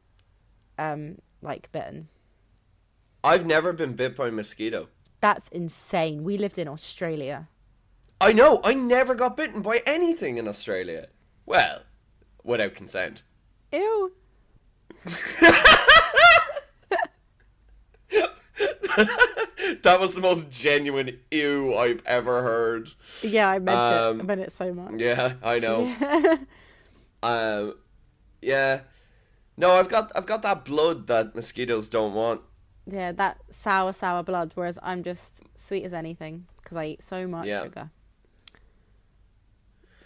um, 0.78 1.20
like 1.42 1.72
bitten. 1.72 2.10
I've 3.24 3.46
never 3.46 3.74
been 3.74 3.94
bit 3.94 4.16
by 4.16 4.28
a 4.28 4.32
mosquito. 4.32 4.90
That's 5.22 5.48
insane. 5.50 6.24
We 6.24 6.38
lived 6.38 6.58
in 6.58 6.68
Australia. 6.68 7.48
I 8.22 8.34
know, 8.34 8.60
I 8.64 8.74
never 8.74 9.16
got 9.16 9.38
bitten 9.38 9.62
by 9.62 9.82
anything 9.86 10.38
in 10.38 10.48
Australia. 10.48 11.08
Well, 11.46 11.84
without 12.44 12.76
consent. 12.76 13.24
Ew. 13.72 14.14
That 19.84 20.00
was 20.00 20.16
the 20.16 20.22
most 20.22 20.50
genuine 20.50 21.20
ew 21.32 21.76
I've 21.76 22.02
ever 22.06 22.44
heard. 22.44 22.90
Yeah, 23.22 23.50
I 23.50 23.60
meant 23.60 23.80
it. 23.80 23.82
I 23.82 24.08
Um, 24.10 24.26
meant 24.26 24.42
it 24.42 24.52
so 24.52 24.74
much. 24.74 24.94
Yeah, 24.98 25.34
I 25.44 25.60
know. 25.60 25.94
Um, 27.22 27.74
yeah. 28.42 28.80
No, 29.58 29.72
I've 29.72 29.90
got 29.90 30.10
I've 30.16 30.26
got 30.26 30.42
that 30.44 30.64
blood 30.64 31.08
that 31.08 31.36
mosquitoes 31.36 31.90
don't 31.90 32.14
want. 32.14 32.40
Yeah, 32.86 33.12
that 33.12 33.42
sour, 33.50 33.92
sour 33.92 34.24
blood. 34.24 34.54
Whereas 34.56 34.80
I'm 34.82 35.04
just 35.04 35.42
sweet 35.58 35.84
as 35.84 35.92
anything 35.94 36.46
because 36.64 36.78
I 36.78 36.86
eat 36.86 37.04
so 37.04 37.28
much 37.28 37.46
Yeah. 37.46 37.64
sugar. 37.64 37.90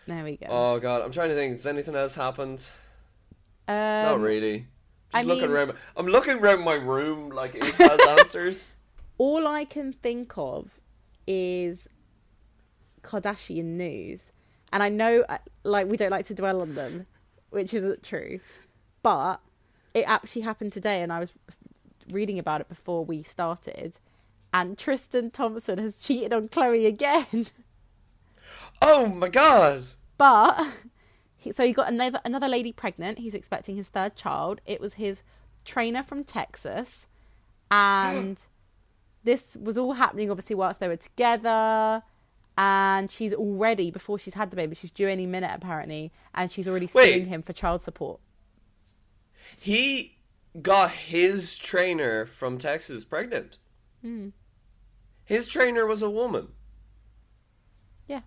There 0.08 0.24
we 0.24 0.38
go. 0.38 0.48
Oh 0.50 0.80
god, 0.80 1.04
I'm 1.04 1.12
trying 1.12 1.30
to 1.30 1.36
think. 1.36 1.52
Has 1.52 1.68
anything 1.68 1.94
else 1.96 2.16
happened? 2.16 2.68
um, 3.68 3.76
Not 3.76 4.20
really. 4.20 4.66
I 5.14 5.20
Just 5.20 5.28
looking 5.28 5.44
mean- 5.44 5.52
around. 5.52 5.74
I'm 5.98 6.08
looking 6.08 6.40
around 6.40 6.64
my 6.64 6.74
room 6.76 7.30
like 7.30 7.56
it 7.56 7.64
has 7.64 8.00
answers. 8.20 8.74
All 9.18 9.48
I 9.48 9.64
can 9.66 9.94
think 9.94 10.34
of 10.38 10.80
is 11.28 11.88
Kardashian 13.04 13.76
news, 13.78 14.32
and 14.72 14.82
I 14.82 14.90
know 14.90 15.24
uh, 15.30 15.38
like 15.64 15.88
we 15.88 15.98
don't 15.98 16.10
like 16.12 16.26
to 16.26 16.34
dwell 16.34 16.62
on 16.62 16.76
them, 16.76 17.06
which 17.52 17.74
isn't 17.74 18.04
true, 18.04 18.40
but 19.04 19.40
it 19.94 20.06
actually 20.08 20.42
happened 20.42 20.74
today, 20.74 21.02
and 21.02 21.12
I 21.14 21.20
was 21.20 21.34
reading 22.12 22.40
about 22.40 22.62
it 22.62 22.70
before 22.70 23.06
we 23.06 23.22
started, 23.22 24.00
and 24.54 24.78
Tristan 24.78 25.30
Thompson 25.32 25.78
has 25.78 25.98
cheated 26.00 26.34
on 26.34 26.48
Khloé 26.48 26.86
again. 26.88 27.48
Oh 28.82 29.08
my 29.08 29.30
god. 29.30 29.84
But 30.18 30.68
he, 31.44 31.52
so 31.52 31.66
he 31.66 31.74
got 31.74 31.88
another 31.92 32.20
another 32.26 32.48
lady 32.48 32.72
pregnant. 32.72 33.20
He's 33.20 33.34
expecting 33.34 33.76
his 33.76 33.90
third 33.90 34.16
child. 34.16 34.62
It 34.66 34.80
was 34.82 34.96
his 34.96 35.24
trainer 35.66 36.04
from 36.04 36.24
Texas, 36.24 37.08
and 37.72 38.46
this 39.24 39.58
was 39.62 39.78
all 39.78 39.94
happening 39.94 40.30
obviously 40.32 40.56
whilst 40.56 40.80
they 40.80 40.88
were 40.88 40.96
together. 40.96 42.04
And 42.56 43.12
she's 43.12 43.34
already 43.34 43.90
before 43.90 44.20
she's 44.20 44.36
had 44.36 44.52
the 44.52 44.56
baby. 44.56 44.76
She's 44.76 44.92
due 44.92 45.08
any 45.10 45.26
minute 45.26 45.52
apparently, 45.54 46.12
and 46.36 46.52
she's 46.52 46.68
already 46.68 46.88
suing 46.88 47.26
him 47.26 47.42
for 47.42 47.52
child 47.54 47.82
support. 47.82 48.20
He 49.60 50.18
got 50.62 50.92
his 50.92 51.58
trainer 51.58 52.26
from 52.28 52.58
Texas 52.60 53.04
pregnant. 53.06 53.58
Hmm. 54.02 54.30
His 55.26 55.48
trainer 55.48 55.86
was 55.88 56.02
a 56.04 56.10
woman. 56.12 56.50
Yeah, 58.08 58.22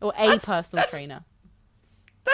or 0.00 0.12
a 0.16 0.26
That's- 0.26 0.46
personal 0.46 0.82
that's- 0.82 0.90
trainer. 0.92 1.24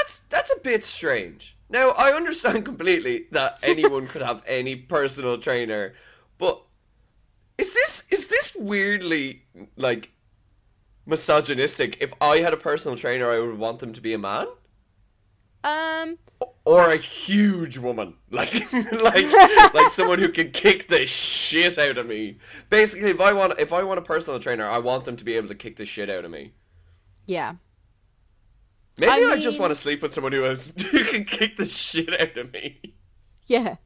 That's 0.02 0.18
that's 0.30 0.50
a 0.52 0.58
bit 0.60 0.84
strange. 0.84 1.56
Now 1.68 1.90
I 1.90 2.12
understand 2.14 2.64
completely 2.70 3.26
that 3.30 3.58
anyone 3.62 4.06
could 4.08 4.22
have 4.22 4.42
any 4.46 4.74
personal 4.76 5.38
trainer, 5.38 5.94
but 6.38 6.62
is 7.58 7.72
this 7.74 8.04
is 8.10 8.28
this 8.28 8.54
weirdly 8.56 9.44
like 9.76 10.12
misogynistic? 11.06 11.98
If 12.00 12.14
I 12.20 12.38
had 12.38 12.52
a 12.52 12.56
personal 12.56 12.96
trainer, 12.98 13.30
I 13.30 13.38
would 13.38 13.58
want 13.58 13.78
them 13.80 13.92
to 13.94 14.00
be 14.00 14.12
a 14.14 14.18
man 14.18 14.46
Um, 15.64 16.18
or 16.64 16.92
a 16.92 16.96
huge 16.96 17.78
woman, 17.78 18.14
like 18.30 18.52
like 19.02 19.26
like 19.74 19.88
someone 19.88 20.18
who 20.18 20.28
can 20.28 20.50
kick 20.50 20.88
the 20.88 21.06
shit 21.06 21.78
out 21.78 21.98
of 21.98 22.06
me. 22.06 22.38
Basically, 22.70 23.10
if 23.10 23.20
I 23.20 23.32
want 23.32 23.58
if 23.58 23.72
I 23.72 23.82
want 23.84 23.98
a 23.98 24.02
personal 24.02 24.40
trainer, 24.40 24.66
I 24.66 24.78
want 24.78 25.04
them 25.04 25.16
to 25.16 25.24
be 25.24 25.34
able 25.36 25.48
to 25.48 25.54
kick 25.54 25.76
the 25.76 25.86
shit 25.86 26.10
out 26.10 26.24
of 26.24 26.30
me. 26.30 26.52
yeah, 27.26 27.54
Maybe 28.98 29.10
I, 29.10 29.32
I 29.32 29.40
just 29.40 29.58
want 29.58 29.70
to 29.70 29.74
sleep 29.74 30.02
with 30.02 30.12
someone 30.12 30.32
who 30.32 30.42
has 30.42 30.72
who 30.90 31.04
can 31.04 31.24
kick 31.24 31.56
the 31.56 31.64
shit 31.64 32.20
out 32.20 32.36
of 32.36 32.52
me. 32.52 32.78
Yeah. 33.46 33.76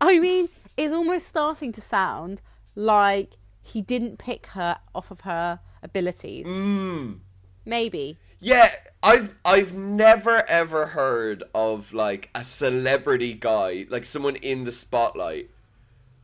I 0.00 0.18
mean, 0.18 0.48
it's 0.76 0.92
almost 0.92 1.28
starting 1.28 1.72
to 1.72 1.80
sound 1.80 2.40
like 2.74 3.34
he 3.60 3.82
didn't 3.82 4.18
pick 4.18 4.48
her 4.48 4.78
off 4.94 5.10
of 5.10 5.20
her 5.20 5.60
abilities. 5.82 6.46
Mm. 6.46 7.20
Maybe. 7.64 8.18
Yeah, 8.40 8.72
I've 9.02 9.36
I've 9.44 9.74
never 9.74 10.48
ever 10.48 10.86
heard 10.86 11.44
of 11.54 11.92
like 11.92 12.30
a 12.34 12.42
celebrity 12.42 13.34
guy, 13.34 13.86
like 13.88 14.04
someone 14.04 14.36
in 14.36 14.64
the 14.64 14.72
spotlight 14.72 15.50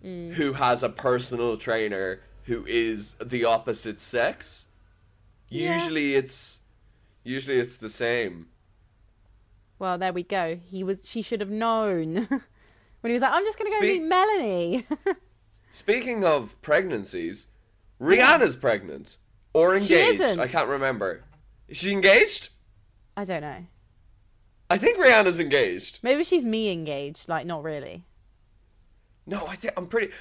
who 0.02 0.52
has 0.54 0.82
a 0.82 0.88
personal 0.88 1.56
trainer 1.56 2.20
who 2.44 2.64
is 2.66 3.12
the 3.22 3.44
opposite 3.44 4.00
sex. 4.00 4.66
Yeah. 5.48 5.78
Usually 5.78 6.14
it's 6.14 6.60
usually 7.24 7.58
it's 7.58 7.76
the 7.76 7.88
same. 7.88 8.48
Well, 9.78 9.98
there 9.98 10.12
we 10.12 10.22
go. 10.22 10.58
He 10.64 10.82
was 10.82 11.02
she 11.06 11.22
should 11.22 11.40
have 11.40 11.50
known. 11.50 12.14
when 13.00 13.10
he 13.10 13.12
was 13.12 13.22
like, 13.22 13.32
I'm 13.32 13.44
just 13.44 13.58
gonna 13.58 13.70
go 13.70 13.76
Speak- 13.78 14.02
meet 14.02 14.08
Melanie. 14.08 14.86
Speaking 15.70 16.24
of 16.24 16.60
pregnancies, 16.62 17.48
Rihanna's 18.00 18.56
pregnant 18.56 19.18
or 19.52 19.76
engaged. 19.76 20.38
I 20.38 20.48
can't 20.48 20.68
remember. 20.68 21.24
Is 21.68 21.76
she 21.76 21.92
engaged? 21.92 22.50
I 23.16 23.24
don't 23.24 23.42
know. 23.42 23.66
I 24.70 24.78
think 24.78 24.98
Rihanna's 24.98 25.40
engaged. 25.40 26.00
Maybe 26.02 26.24
she's 26.24 26.44
me 26.44 26.72
engaged, 26.72 27.28
like 27.28 27.46
not 27.46 27.62
really. 27.62 28.04
No, 29.26 29.46
I 29.46 29.56
think 29.56 29.74
I'm 29.76 29.86
pretty. 29.86 30.12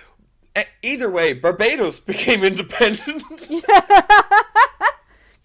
Either 0.82 1.10
way, 1.10 1.34
Barbados 1.34 2.00
became 2.02 2.44
independent. 2.44 3.50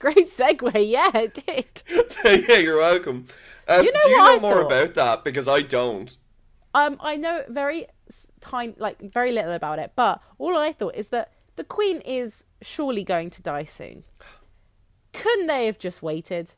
Great 0.03 0.27
segue, 0.29 0.73
yeah, 0.91 1.17
it 1.17 1.33
did. 1.47 2.45
yeah, 2.49 2.57
you're 2.57 2.79
welcome. 2.79 3.25
Um, 3.69 3.85
You 3.85 3.93
know 3.93 4.01
do 4.03 4.09
you 4.11 4.19
know 4.19 4.25
I 4.37 4.39
more 4.41 4.55
thought? 4.55 4.67
about 4.67 4.95
that? 4.95 5.23
Because 5.25 5.47
I 5.47 5.63
don't. 5.63 6.17
Um, 6.75 6.97
I 7.01 7.15
know 7.15 7.45
very 7.49 7.87
tiny, 8.41 8.75
like 8.79 9.01
very 9.01 9.31
little 9.31 9.53
about 9.53 9.79
it, 9.79 9.93
but 9.95 10.21
all 10.39 10.57
I 10.57 10.73
thought 10.73 10.97
is 10.97 11.11
that 11.11 11.31
the 11.55 11.63
Queen 11.63 12.01
is 12.05 12.45
surely 12.63 13.05
going 13.05 13.31
to 13.31 13.43
die 13.43 13.63
soon. 13.63 14.03
Couldn't 15.13 15.47
they 15.47 15.67
have 15.67 15.79
just 15.79 16.03
waited? 16.03 16.55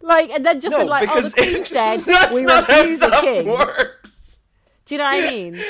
Like, 0.00 0.30
and 0.30 0.46
then 0.46 0.58
just 0.62 0.72
no, 0.72 0.78
been 0.78 0.88
like, 0.88 1.10
"Oh, 1.12 1.20
the 1.20 1.30
Queen's 1.30 1.68
dead. 1.80 2.00
that's 2.00 2.32
we 2.34 2.40
not 2.42 2.66
refuse 2.68 3.00
how 3.02 3.18
a 3.18 3.20
king." 3.20 3.48
works. 3.48 4.40
Do 4.86 4.94
you 4.94 4.98
know 4.98 5.04
what 5.04 5.24
I 5.24 5.28
mean? 5.28 5.60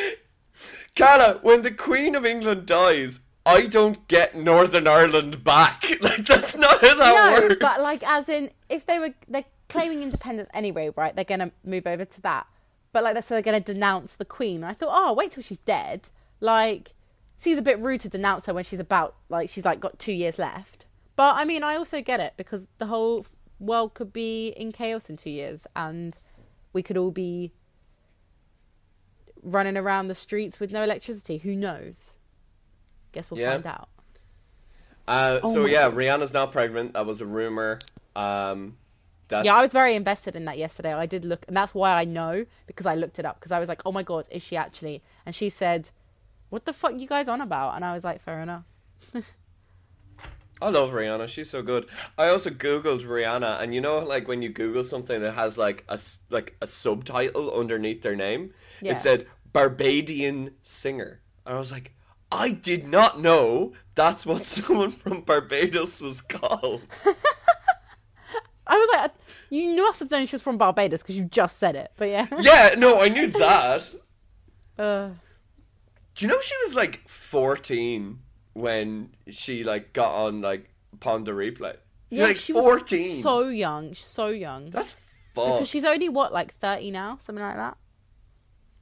Carla, 0.94 1.40
when 1.42 1.62
the 1.62 1.72
Queen 1.72 2.14
of 2.14 2.24
England 2.24 2.66
dies, 2.66 3.18
I 3.44 3.66
don't 3.66 4.06
get 4.08 4.36
Northern 4.36 4.86
Ireland 4.86 5.42
back. 5.42 5.84
Like 6.02 6.24
that's 6.26 6.56
not 6.56 6.80
how 6.80 6.94
that 6.96 7.40
no, 7.40 7.48
works. 7.48 7.56
but 7.60 7.80
like, 7.80 8.02
as 8.02 8.28
in, 8.28 8.50
if 8.68 8.86
they 8.86 8.98
were 8.98 9.14
they're 9.28 9.44
claiming 9.68 10.02
independence 10.02 10.48
anyway, 10.52 10.90
right? 10.96 11.14
They're 11.14 11.24
gonna 11.24 11.52
move 11.64 11.86
over 11.86 12.04
to 12.04 12.20
that. 12.22 12.46
But 12.92 13.04
like, 13.04 13.22
so 13.22 13.34
they're 13.34 13.42
gonna 13.42 13.60
denounce 13.60 14.14
the 14.14 14.24
Queen. 14.24 14.64
I 14.64 14.72
thought, 14.72 14.90
oh, 14.90 15.12
wait 15.12 15.30
till 15.32 15.42
she's 15.42 15.60
dead. 15.60 16.08
Like, 16.40 16.94
seems 17.38 17.58
a 17.58 17.62
bit 17.62 17.78
rude 17.78 18.00
to 18.00 18.08
denounce 18.08 18.46
her 18.46 18.54
when 18.54 18.64
she's 18.64 18.78
about 18.80 19.16
like 19.28 19.48
she's 19.48 19.64
like 19.64 19.80
got 19.80 19.98
two 19.98 20.12
years 20.12 20.38
left. 20.38 20.86
But 21.14 21.36
I 21.36 21.44
mean, 21.44 21.62
I 21.62 21.76
also 21.76 22.00
get 22.00 22.20
it 22.20 22.34
because 22.36 22.68
the 22.78 22.86
whole 22.86 23.26
world 23.60 23.94
could 23.94 24.12
be 24.12 24.48
in 24.48 24.72
chaos 24.72 25.08
in 25.08 25.16
two 25.16 25.30
years, 25.30 25.66
and 25.76 26.18
we 26.72 26.82
could 26.82 26.96
all 26.96 27.10
be 27.10 27.52
running 29.42 29.76
around 29.76 30.08
the 30.08 30.14
streets 30.14 30.60
with 30.60 30.72
no 30.72 30.82
electricity. 30.82 31.38
Who 31.38 31.54
knows? 31.54 32.12
Guess 33.12 33.30
we'll 33.30 33.40
Yeah. 33.40 33.52
find 33.52 33.66
out. 33.66 33.88
Uh, 35.06 35.40
Oh 35.42 35.52
so 35.54 35.62
my 35.64 35.68
yeah, 35.68 35.90
Rihanna's 35.90 36.32
now 36.32 36.46
pregnant. 36.46 36.94
That 36.94 37.06
was 37.06 37.20
a 37.20 37.26
rumor. 37.26 37.78
Um, 38.16 38.76
that's, 39.28 39.44
Yeah, 39.46 39.56
I 39.56 39.62
was 39.62 39.72
very 39.72 39.94
invested 39.94 40.36
in 40.36 40.44
that 40.44 40.58
yesterday. 40.58 40.92
I 40.92 41.06
did 41.06 41.24
look, 41.24 41.44
and 41.48 41.56
that's 41.56 41.74
why 41.74 41.92
I 41.92 42.04
know 42.04 42.44
because 42.66 42.86
I 42.86 42.94
looked 42.94 43.18
it 43.18 43.24
up 43.24 43.38
because 43.40 43.50
I 43.52 43.58
was 43.58 43.68
like, 43.68 43.82
"Oh 43.86 43.92
my 43.92 44.02
god, 44.02 44.28
is 44.30 44.42
she 44.42 44.56
actually?" 44.56 45.02
And 45.26 45.34
she 45.34 45.48
said, 45.48 45.90
"What 46.50 46.66
the 46.66 46.72
fuck 46.72 46.98
you 46.98 47.06
guys 47.06 47.28
on 47.28 47.40
about?" 47.40 47.74
And 47.76 47.84
I 47.84 47.92
was 47.92 48.04
like, 48.04 48.20
"Fair 48.20 48.40
enough." 48.40 48.64
I 50.60 50.68
love 50.68 50.90
Rihanna. 50.92 51.26
She's 51.28 51.50
so 51.50 51.60
good. 51.60 51.86
I 52.16 52.28
also 52.28 52.48
googled 52.50 53.04
Rihanna, 53.04 53.60
and 53.60 53.74
you 53.74 53.80
know, 53.80 53.98
like 53.98 54.28
when 54.28 54.42
you 54.42 54.48
Google 54.50 54.84
something 54.84 55.20
that 55.20 55.32
has 55.34 55.58
like 55.58 55.84
a 55.88 55.94
s- 55.94 56.20
like 56.30 56.56
a 56.62 56.66
subtitle 56.68 57.52
underneath 57.52 58.02
their 58.02 58.14
name, 58.14 58.54
Yeah. 58.80 58.92
it 58.92 59.00
said 59.00 59.26
Barbadian 59.52 60.54
singer, 60.62 61.20
and 61.44 61.56
I 61.56 61.58
was 61.58 61.72
like, 61.72 61.94
I 62.32 62.50
did 62.50 62.88
not 62.88 63.20
know 63.20 63.74
that's 63.94 64.24
what 64.24 64.44
someone 64.56 64.90
from 64.90 65.20
Barbados 65.20 66.00
was 66.00 66.22
called. 66.22 66.82
I 68.66 68.76
was 68.76 68.88
like, 68.96 69.10
"You 69.50 69.76
must 69.82 70.00
have 70.00 70.10
known 70.10 70.26
she 70.26 70.34
was 70.34 70.42
from 70.42 70.56
Barbados 70.56 71.02
because 71.02 71.16
you 71.18 71.24
just 71.24 71.58
said 71.58 71.76
it." 71.76 71.92
But 71.96 72.08
yeah, 72.08 72.26
yeah, 72.40 72.74
no, 72.78 73.00
I 73.00 73.08
knew 73.08 73.26
that. 73.32 73.94
uh, 74.78 75.08
Do 76.14 76.24
you 76.24 76.28
know 76.28 76.40
she 76.40 76.54
was 76.64 76.74
like 76.74 77.06
fourteen 77.06 78.20
when 78.54 79.10
she 79.28 79.62
like 79.62 79.92
got 79.92 80.14
on 80.14 80.40
like 80.40 80.70
Pon 81.00 81.24
de 81.24 81.32
Replay? 81.32 81.76
She's 82.08 82.18
yeah, 82.18 82.24
like 82.24 82.36
she 82.36 82.52
was 82.54 82.64
fourteen. 82.64 83.16
so 83.20 83.48
young, 83.48 83.94
so 83.94 84.28
young. 84.28 84.70
That's 84.70 84.94
because 85.34 85.68
she's 85.68 85.84
only 85.84 86.08
what, 86.08 86.32
like 86.32 86.54
thirty 86.54 86.90
now, 86.90 87.18
something 87.18 87.44
like 87.44 87.56
that. 87.56 87.76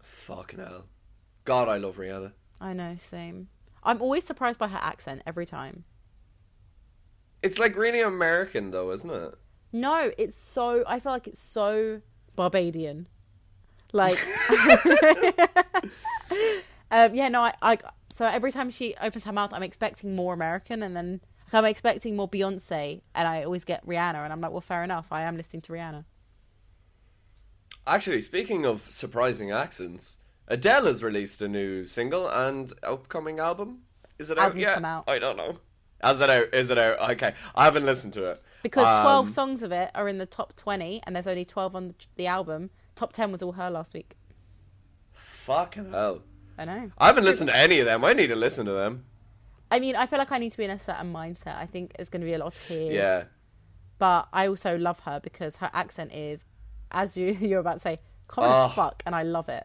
Fucking 0.02 0.60
hell. 0.60 0.84
God, 1.44 1.68
I 1.68 1.78
love 1.78 1.96
Rihanna. 1.96 2.32
I 2.60 2.72
know, 2.72 2.96
same. 3.00 3.48
I'm 3.82 4.02
always 4.02 4.24
surprised 4.24 4.58
by 4.58 4.68
her 4.68 4.78
accent 4.80 5.22
every 5.26 5.46
time. 5.46 5.84
It's 7.42 7.58
like 7.58 7.76
really 7.76 8.00
American 8.00 8.70
though, 8.70 8.90
isn't 8.90 9.10
it? 9.10 9.34
No, 9.72 10.12
it's 10.18 10.36
so. 10.36 10.84
I 10.86 11.00
feel 11.00 11.12
like 11.12 11.26
it's 11.26 11.40
so 11.40 12.02
Barbadian. 12.36 13.06
Like, 13.92 14.18
um, 16.90 17.14
yeah, 17.14 17.28
no, 17.28 17.42
I, 17.42 17.54
I. 17.62 17.78
So 18.12 18.26
every 18.26 18.52
time 18.52 18.70
she 18.70 18.94
opens 19.00 19.24
her 19.24 19.32
mouth, 19.32 19.52
I'm 19.52 19.62
expecting 19.62 20.14
more 20.14 20.34
American, 20.34 20.82
and 20.82 20.94
then 20.94 21.20
I'm 21.52 21.64
expecting 21.64 22.14
more 22.16 22.28
Beyonce, 22.28 23.00
and 23.14 23.26
I 23.26 23.42
always 23.42 23.64
get 23.64 23.84
Rihanna, 23.86 24.22
and 24.22 24.32
I'm 24.32 24.40
like, 24.40 24.52
well, 24.52 24.60
fair 24.60 24.84
enough. 24.84 25.08
I 25.10 25.22
am 25.22 25.36
listening 25.36 25.62
to 25.62 25.72
Rihanna. 25.72 26.04
Actually, 27.86 28.20
speaking 28.20 28.66
of 28.66 28.82
surprising 28.82 29.50
accents, 29.50 30.19
Adele 30.50 30.86
has 30.86 31.02
released 31.02 31.40
a 31.42 31.48
new 31.48 31.84
single 31.86 32.28
and 32.28 32.72
upcoming 32.82 33.38
album. 33.38 33.78
Is 34.18 34.30
it 34.30 34.36
out 34.38 34.46
Album's 34.46 34.62
yet? 34.62 34.74
come 34.74 34.84
out. 34.84 35.04
I 35.08 35.18
don't 35.18 35.36
know. 35.36 35.58
Is 36.04 36.20
it 36.20 36.28
out? 36.28 36.52
Is 36.52 36.70
it 36.70 36.76
out? 36.78 37.10
Okay, 37.12 37.34
I 37.54 37.64
haven't 37.64 37.86
listened 37.86 38.12
to 38.14 38.24
it 38.30 38.42
Because 38.62 38.98
12 39.00 39.26
Um, 39.26 39.32
songs 39.32 39.62
of 39.62 39.70
it 39.72 39.90
are 39.94 40.08
in 40.08 40.18
the 40.18 40.26
top 40.26 40.56
20, 40.56 41.02
and 41.06 41.14
there's 41.14 41.26
only 41.26 41.44
12 41.44 41.74
on 41.76 41.88
the, 41.88 41.94
the 42.16 42.26
album. 42.26 42.70
Top 42.96 43.12
10 43.12 43.30
was 43.32 43.42
all 43.42 43.52
her 43.52 43.70
last 43.70 43.94
week. 43.94 44.16
Fucking 45.12 45.92
hell! 45.92 46.22
I 46.58 46.64
know. 46.64 46.90
I 46.98 47.06
haven't 47.06 47.24
listened 47.24 47.48
to 47.50 47.56
any 47.56 47.78
of 47.80 47.86
them. 47.86 48.04
I 48.04 48.12
need 48.12 48.26
to 48.28 48.36
listen 48.36 48.66
to 48.66 48.72
them. 48.72 49.04
I 49.70 49.78
mean, 49.78 49.94
I 49.94 50.06
feel 50.06 50.18
like 50.18 50.32
I 50.32 50.38
need 50.38 50.50
to 50.50 50.58
be 50.58 50.64
in 50.64 50.70
a 50.70 50.80
certain 50.80 51.12
mindset. 51.12 51.56
I 51.56 51.66
think 51.66 51.92
it's 51.98 52.10
going 52.10 52.20
to 52.20 52.26
be 52.26 52.32
a 52.34 52.38
lot 52.38 52.54
of 52.54 52.66
tears. 52.66 52.92
Yeah. 52.92 53.24
But 53.98 54.28
I 54.32 54.48
also 54.48 54.76
love 54.76 55.00
her 55.00 55.20
because 55.20 55.56
her 55.56 55.70
accent 55.72 56.12
is, 56.12 56.44
as 56.90 57.16
you 57.16 57.26
you're 57.40 57.60
about 57.60 57.74
to 57.74 57.78
say, 57.78 57.98
common 58.26 58.50
Oh. 58.52 58.66
as 58.66 58.72
fuck, 58.74 59.02
and 59.06 59.14
I 59.14 59.22
love 59.22 59.48
it. 59.48 59.64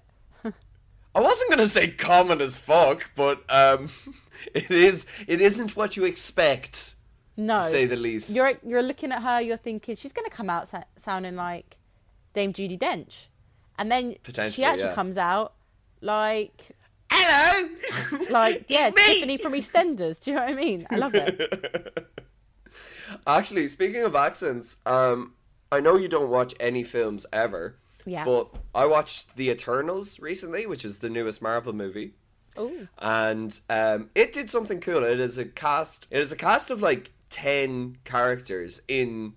I 1.16 1.22
wasn't 1.22 1.50
gonna 1.50 1.68
say 1.68 1.88
common 1.88 2.42
as 2.42 2.58
fuck, 2.58 3.10
but 3.16 3.42
um, 3.50 3.88
it 4.54 4.70
is. 4.70 5.06
It 5.28 5.40
isn't 5.40 5.76
what 5.76 5.96
you 5.96 6.04
expect, 6.04 6.96
No, 7.38 7.56
to 7.56 7.62
say 7.62 7.86
the 7.86 7.96
least. 7.96 8.36
you're 8.36 8.52
you're 8.66 8.84
looking 8.84 9.12
at 9.14 9.24
her, 9.24 9.42
you're 9.42 9.56
thinking 9.58 9.96
she's 9.96 10.12
going 10.14 10.30
to 10.30 10.36
come 10.36 10.50
out 10.50 10.70
sounding 10.98 11.36
like 11.38 11.78
Dame 12.34 12.52
Judi 12.52 12.78
Dench, 12.78 13.30
and 13.80 13.90
then 13.90 14.18
she 14.52 14.64
actually 14.66 14.84
yeah. 14.84 14.94
comes 14.94 15.18
out 15.18 15.54
like 16.02 16.72
Hello. 17.10 17.70
like 18.30 18.66
yeah! 18.70 18.90
Tiffany 18.90 19.38
from 19.38 19.54
EastEnders. 19.54 20.22
Do 20.24 20.32
you 20.32 20.36
know 20.38 20.44
what 20.44 20.52
I 20.52 20.56
mean? 20.56 20.86
I 20.92 20.98
love 20.98 21.16
it. 21.16 22.08
Actually, 23.28 23.68
speaking 23.70 24.04
of 24.04 24.16
accents, 24.16 24.78
um, 24.86 25.34
I 25.72 25.80
know 25.80 25.96
you 25.96 26.08
don't 26.08 26.30
watch 26.30 26.54
any 26.60 26.84
films 26.84 27.26
ever. 27.32 27.78
Yeah. 28.06 28.26
But 28.26 28.50
I 28.74 28.86
watched 28.86 29.36
The 29.36 29.50
Eternals 29.50 30.20
recently, 30.20 30.66
which 30.66 30.86
is 30.86 31.00
the 31.00 31.10
newest 31.10 31.42
Marvel 31.42 31.74
movie. 31.74 32.14
Ooh. 32.58 32.88
and 33.00 33.60
um, 33.70 34.10
it 34.16 34.32
did 34.32 34.50
something 34.50 34.80
cool. 34.80 35.04
It 35.04 35.20
is 35.20 35.38
a 35.38 35.46
cast. 35.46 36.08
It 36.10 36.20
is 36.20 36.32
a 36.32 36.36
cast 36.36 36.72
of 36.72 36.82
like 36.82 37.12
ten 37.30 37.98
characters 38.04 38.82
in 38.88 39.34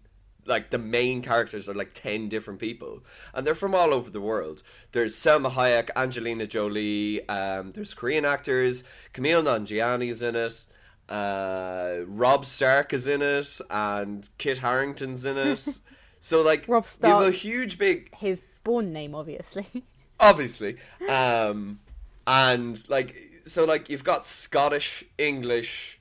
like 0.46 0.70
the 0.70 0.78
main 0.78 1.20
characters 1.22 1.68
are 1.68 1.74
like 1.74 1.92
ten 1.94 2.28
different 2.28 2.61
people, 2.61 3.04
and 3.35 3.46
they're 3.46 3.54
from 3.54 3.74
all 3.74 3.92
over 3.92 4.11
the 4.11 4.20
world. 4.20 4.62
There's 4.92 5.14
Salma 5.14 5.50
Hayek, 5.50 5.90
Angelina 5.96 6.46
Jolie. 6.46 7.28
Um, 7.28 7.70
there's 7.72 7.94
Korean 7.94 8.24
actors. 8.24 8.85
Kumail 9.12 9.42
Nanjiani 9.42 10.11
is 10.11 10.22
in 10.22 10.37
it. 10.37 10.66
Uh, 11.09 12.00
Robb 12.07 12.44
Stark 12.44 12.92
is 12.92 13.09
in 13.09 13.22
it, 13.22 13.61
and 13.70 14.28
Kit 14.38 14.59
Harington's 14.59 15.24
in 15.24 15.38
it. 15.38 15.81
so 16.20 16.42
like, 16.42 16.66
Rob 16.68 16.87
you 17.02 17.09
have 17.09 17.22
a 17.22 17.31
huge 17.31 17.78
big 17.78 18.14
His 18.16 18.42
born 18.68 18.92
name, 18.92 19.14
obviously. 19.14 19.66
obviously. 20.20 20.76
Um 21.09 21.81
and 22.26 22.87
like 22.90 23.16
so 23.44 23.64
like 23.64 23.88
you've 23.88 24.04
got 24.04 24.26
scottish 24.26 25.02
english 25.16 25.98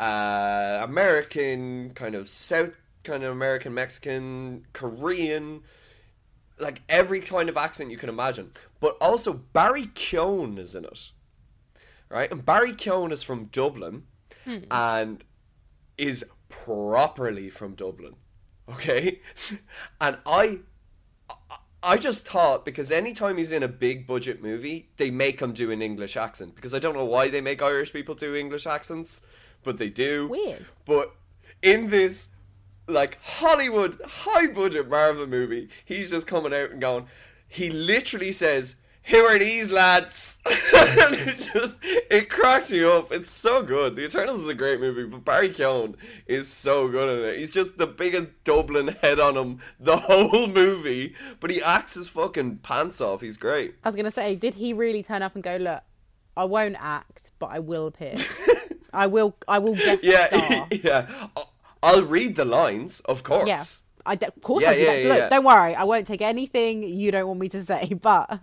uh 0.00 0.80
american 0.82 1.90
kind 1.90 2.14
of 2.14 2.26
south 2.26 2.74
kind 3.04 3.22
of 3.22 3.30
american 3.32 3.74
mexican 3.74 4.64
korean 4.72 5.60
like 6.58 6.80
every 6.88 7.20
kind 7.20 7.50
of 7.50 7.58
accent 7.58 7.90
you 7.90 7.98
can 7.98 8.08
imagine. 8.08 8.50
But 8.80 8.96
also 8.98 9.34
barry 9.34 9.88
keoghan 9.88 10.58
is 10.58 10.74
in 10.74 10.86
it 10.86 11.10
right? 12.08 12.30
And 12.32 12.46
barry 12.46 12.72
keoghan 12.72 13.12
is 13.12 13.22
from 13.22 13.46
dublin 13.46 14.04
and 14.70 15.22
is 15.98 16.24
properly 16.48 17.50
from 17.50 17.74
dublin 17.74 18.14
okay? 18.68 19.20
And 20.00 20.16
i 20.26 20.60
I 21.86 21.96
just 21.96 22.26
thought 22.26 22.64
because 22.64 22.90
anytime 22.90 23.38
he's 23.38 23.52
in 23.52 23.62
a 23.62 23.68
big 23.68 24.08
budget 24.08 24.42
movie, 24.42 24.88
they 24.96 25.12
make 25.12 25.40
him 25.40 25.52
do 25.52 25.70
an 25.70 25.80
English 25.80 26.16
accent 26.16 26.56
because 26.56 26.74
I 26.74 26.80
don't 26.80 26.94
know 26.94 27.04
why 27.04 27.28
they 27.28 27.40
make 27.40 27.62
Irish 27.62 27.92
people 27.92 28.16
do 28.16 28.34
English 28.34 28.66
accents, 28.66 29.22
but 29.62 29.78
they 29.78 29.88
do. 29.88 30.26
Weird. 30.26 30.66
But 30.84 31.14
in 31.62 31.88
this 31.88 32.28
like 32.88 33.18
Hollywood 33.22 34.00
high 34.04 34.48
budget 34.48 34.88
Marvel 34.88 35.28
movie, 35.28 35.68
he's 35.84 36.10
just 36.10 36.26
coming 36.26 36.52
out 36.52 36.72
and 36.72 36.80
going. 36.80 37.06
He 37.46 37.70
literally 37.70 38.32
says, 38.32 38.76
"Who 39.08 39.18
are 39.24 39.38
these 39.38 39.70
lads?" 39.70 40.38
it 40.46 41.50
just 41.52 41.76
it 41.82 42.30
cracked 42.30 42.70
me 42.70 42.84
up. 42.84 43.12
It's 43.12 43.30
so 43.30 43.62
good. 43.62 43.96
The 43.96 44.04
Eternals 44.04 44.42
is 44.42 44.48
a 44.48 44.54
great 44.54 44.80
movie, 44.80 45.04
but 45.04 45.24
Barry 45.24 45.50
Keoghan 45.50 45.94
is 46.26 46.48
so 46.48 46.88
good 46.88 47.18
in 47.18 47.28
it. 47.34 47.38
He's 47.38 47.52
just 47.52 47.78
the 47.78 47.86
biggest 47.86 48.28
Dublin 48.44 48.88
head 48.88 49.18
on 49.20 49.36
him 49.36 49.58
the 49.80 49.96
whole 50.08 50.46
movie, 50.46 51.14
but 51.40 51.50
he 51.50 51.62
acts 51.62 51.94
his 51.94 52.08
fucking 52.08 52.58
pants 52.58 53.00
off. 53.00 53.20
He's 53.20 53.36
great. 53.36 53.74
I 53.84 53.88
was 53.88 53.96
gonna 53.96 54.10
say, 54.10 54.34
did 54.36 54.54
he 54.54 54.72
really 54.72 55.02
turn 55.02 55.22
up 55.22 55.34
and 55.34 55.42
go, 55.42 55.56
look, 55.56 55.82
I 56.36 56.44
won't 56.44 56.76
act, 56.78 57.30
but 57.38 57.46
I 57.46 57.58
will 57.60 57.86
appear. 57.86 58.14
I 58.92 59.06
will. 59.06 59.36
I 59.48 59.58
will 59.58 59.74
guest 59.74 60.04
Yeah, 60.04 60.28
star. 60.28 60.68
yeah. 60.70 61.06
I'll- 61.36 61.52
I'll 61.82 62.02
read 62.02 62.34
the 62.36 62.44
lines, 62.44 63.00
of 63.00 63.22
course. 63.22 63.46
Yeah. 63.46 63.62
I 64.06 64.14
d- 64.16 64.26
of 64.26 64.40
course 64.42 64.64
Yeah, 64.64 64.70
I 64.70 64.76
do 64.76 64.82
yeah, 64.82 65.02
that. 65.08 65.20
Look, 65.20 65.30
don't 65.30 65.44
worry. 65.44 65.74
I 65.74 65.84
won't 65.84 66.06
take 66.06 66.22
anything 66.22 66.82
you 66.82 67.10
don't 67.12 67.28
want 67.28 67.38
me 67.38 67.48
to 67.50 67.62
say. 67.62 67.92
But 68.00 68.42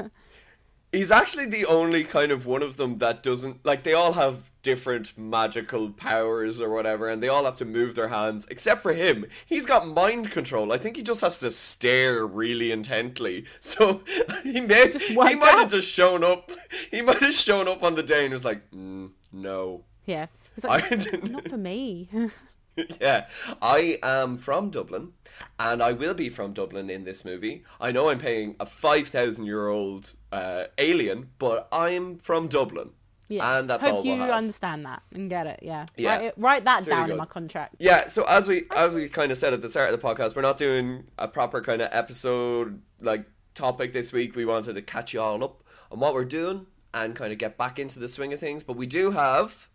He's 0.94 1.12
actually 1.12 1.48
the 1.48 1.66
only 1.66 2.04
kind 2.04 2.32
of 2.32 2.46
one 2.46 2.62
of 2.62 2.78
them 2.78 2.98
that 2.98 3.24
doesn't 3.24 3.66
like 3.66 3.84
they 3.84 3.94
all 3.94 4.14
have 4.14 4.52
different 4.62 5.18
magical 5.18 5.90
powers 5.90 6.62
or 6.62 6.70
whatever 6.70 7.10
and 7.10 7.22
they 7.22 7.28
all 7.28 7.46
have 7.46 7.58
to 7.58 7.66
move 7.66 7.96
their 7.96 8.08
hands 8.08 8.46
except 8.50 8.84
for 8.84 8.94
him. 8.94 9.26
He's 9.46 9.66
got 9.66 9.88
mind 9.88 10.30
control. 10.30 10.72
I 10.72 10.78
think 10.78 10.96
he 10.96 11.02
just 11.02 11.22
has 11.22 11.40
to 11.40 11.50
stare 11.52 12.26
really 12.26 12.72
intently. 12.72 13.46
So 13.60 14.04
he 14.44 14.62
may 14.62 14.90
Just 14.90 15.06
he 15.08 15.16
might 15.16 15.58
have 15.58 15.70
just 15.72 15.90
shown 15.90 16.24
up. 16.24 16.52
He 16.92 17.02
might 17.02 17.22
have 17.22 17.34
shown 17.34 17.68
up 17.68 17.82
on 17.82 17.96
the 17.96 18.04
day 18.04 18.26
and 18.26 18.32
was 18.34 18.46
like, 18.46 18.70
mm, 18.72 19.10
"No." 19.32 19.84
yeah, 20.06 20.28
it's 20.56 20.66
like, 20.66 20.92
I 20.92 21.28
not 21.28 21.48
for 21.50 21.58
me. 21.58 22.08
yeah, 23.02 23.28
I 23.62 24.00
am 24.02 24.38
from 24.38 24.70
Dublin, 24.70 25.14
and 25.60 25.82
I 25.84 25.92
will 25.92 26.14
be 26.14 26.30
from 26.30 26.54
Dublin 26.54 26.90
in 26.90 27.04
this 27.04 27.24
movie. 27.24 27.64
I 27.80 27.92
know 27.92 28.10
I'm 28.10 28.18
paying 28.18 28.56
a 28.60 28.66
five 28.66 29.08
thousand 29.10 29.46
year 29.46 29.68
old 29.68 30.14
uh, 30.32 30.66
alien, 30.78 31.30
but 31.40 31.68
I'm 31.72 32.18
from 32.18 32.48
Dublin, 32.48 32.90
Yeah. 33.30 33.60
and 33.60 33.70
that's 33.70 33.86
Hope 33.86 33.98
all 33.98 34.06
you 34.06 34.14
we'll 34.22 34.32
understand 34.32 34.86
that 34.86 35.04
and 35.12 35.30
get 35.30 35.46
it. 35.48 35.60
Yeah. 35.62 35.86
Yeah. 35.98 36.16
Write, 36.16 36.24
it, 36.26 36.34
write 36.38 36.66
that 36.66 36.80
It's 36.80 36.88
really 36.88 37.00
down 37.02 37.12
in 37.12 37.18
my 37.18 37.26
contract. 37.26 37.76
Yeah, 37.80 38.08
so 38.08 38.24
as 38.24 38.48
we 38.48 38.66
as 38.76 38.96
we 38.96 39.08
kind 39.08 39.32
of 39.32 39.38
said 39.38 39.54
at 39.54 39.62
the 39.62 39.70
start 39.70 39.94
of 39.94 40.02
the 40.02 40.08
podcast, 40.08 40.36
we're 40.36 40.42
not 40.42 40.58
doing 40.58 41.04
a 41.20 41.28
proper 41.28 41.62
kind 41.62 41.82
of 41.82 41.90
episode 41.92 42.82
like 43.02 43.26
topic 43.54 43.94
this 43.94 44.12
week. 44.12 44.36
We 44.36 44.46
wanted 44.46 44.74
to 44.74 44.82
catch 44.82 45.14
you 45.14 45.22
all 45.22 45.44
up 45.44 45.64
on 45.92 46.00
what 46.00 46.16
we're 46.16 46.26
doing 46.26 46.66
and 46.96 47.16
kind 47.16 47.32
of 47.32 47.38
get 47.38 47.58
back 47.58 47.78
into 47.78 48.00
the 48.00 48.08
swing 48.08 48.34
of 48.34 48.40
things. 48.40 48.64
But 48.64 48.78
we 48.78 48.88
do 48.88 49.12
have. 49.12 49.70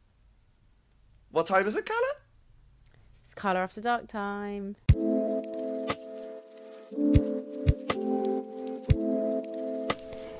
What 1.31 1.47
time 1.47 1.67
is 1.67 1.77
it, 1.77 1.85
Carla? 1.85 2.03
It's 3.29 3.35
Carla 3.35 3.61
after 3.61 3.83
dark 3.83 4.09
time. 4.09 4.77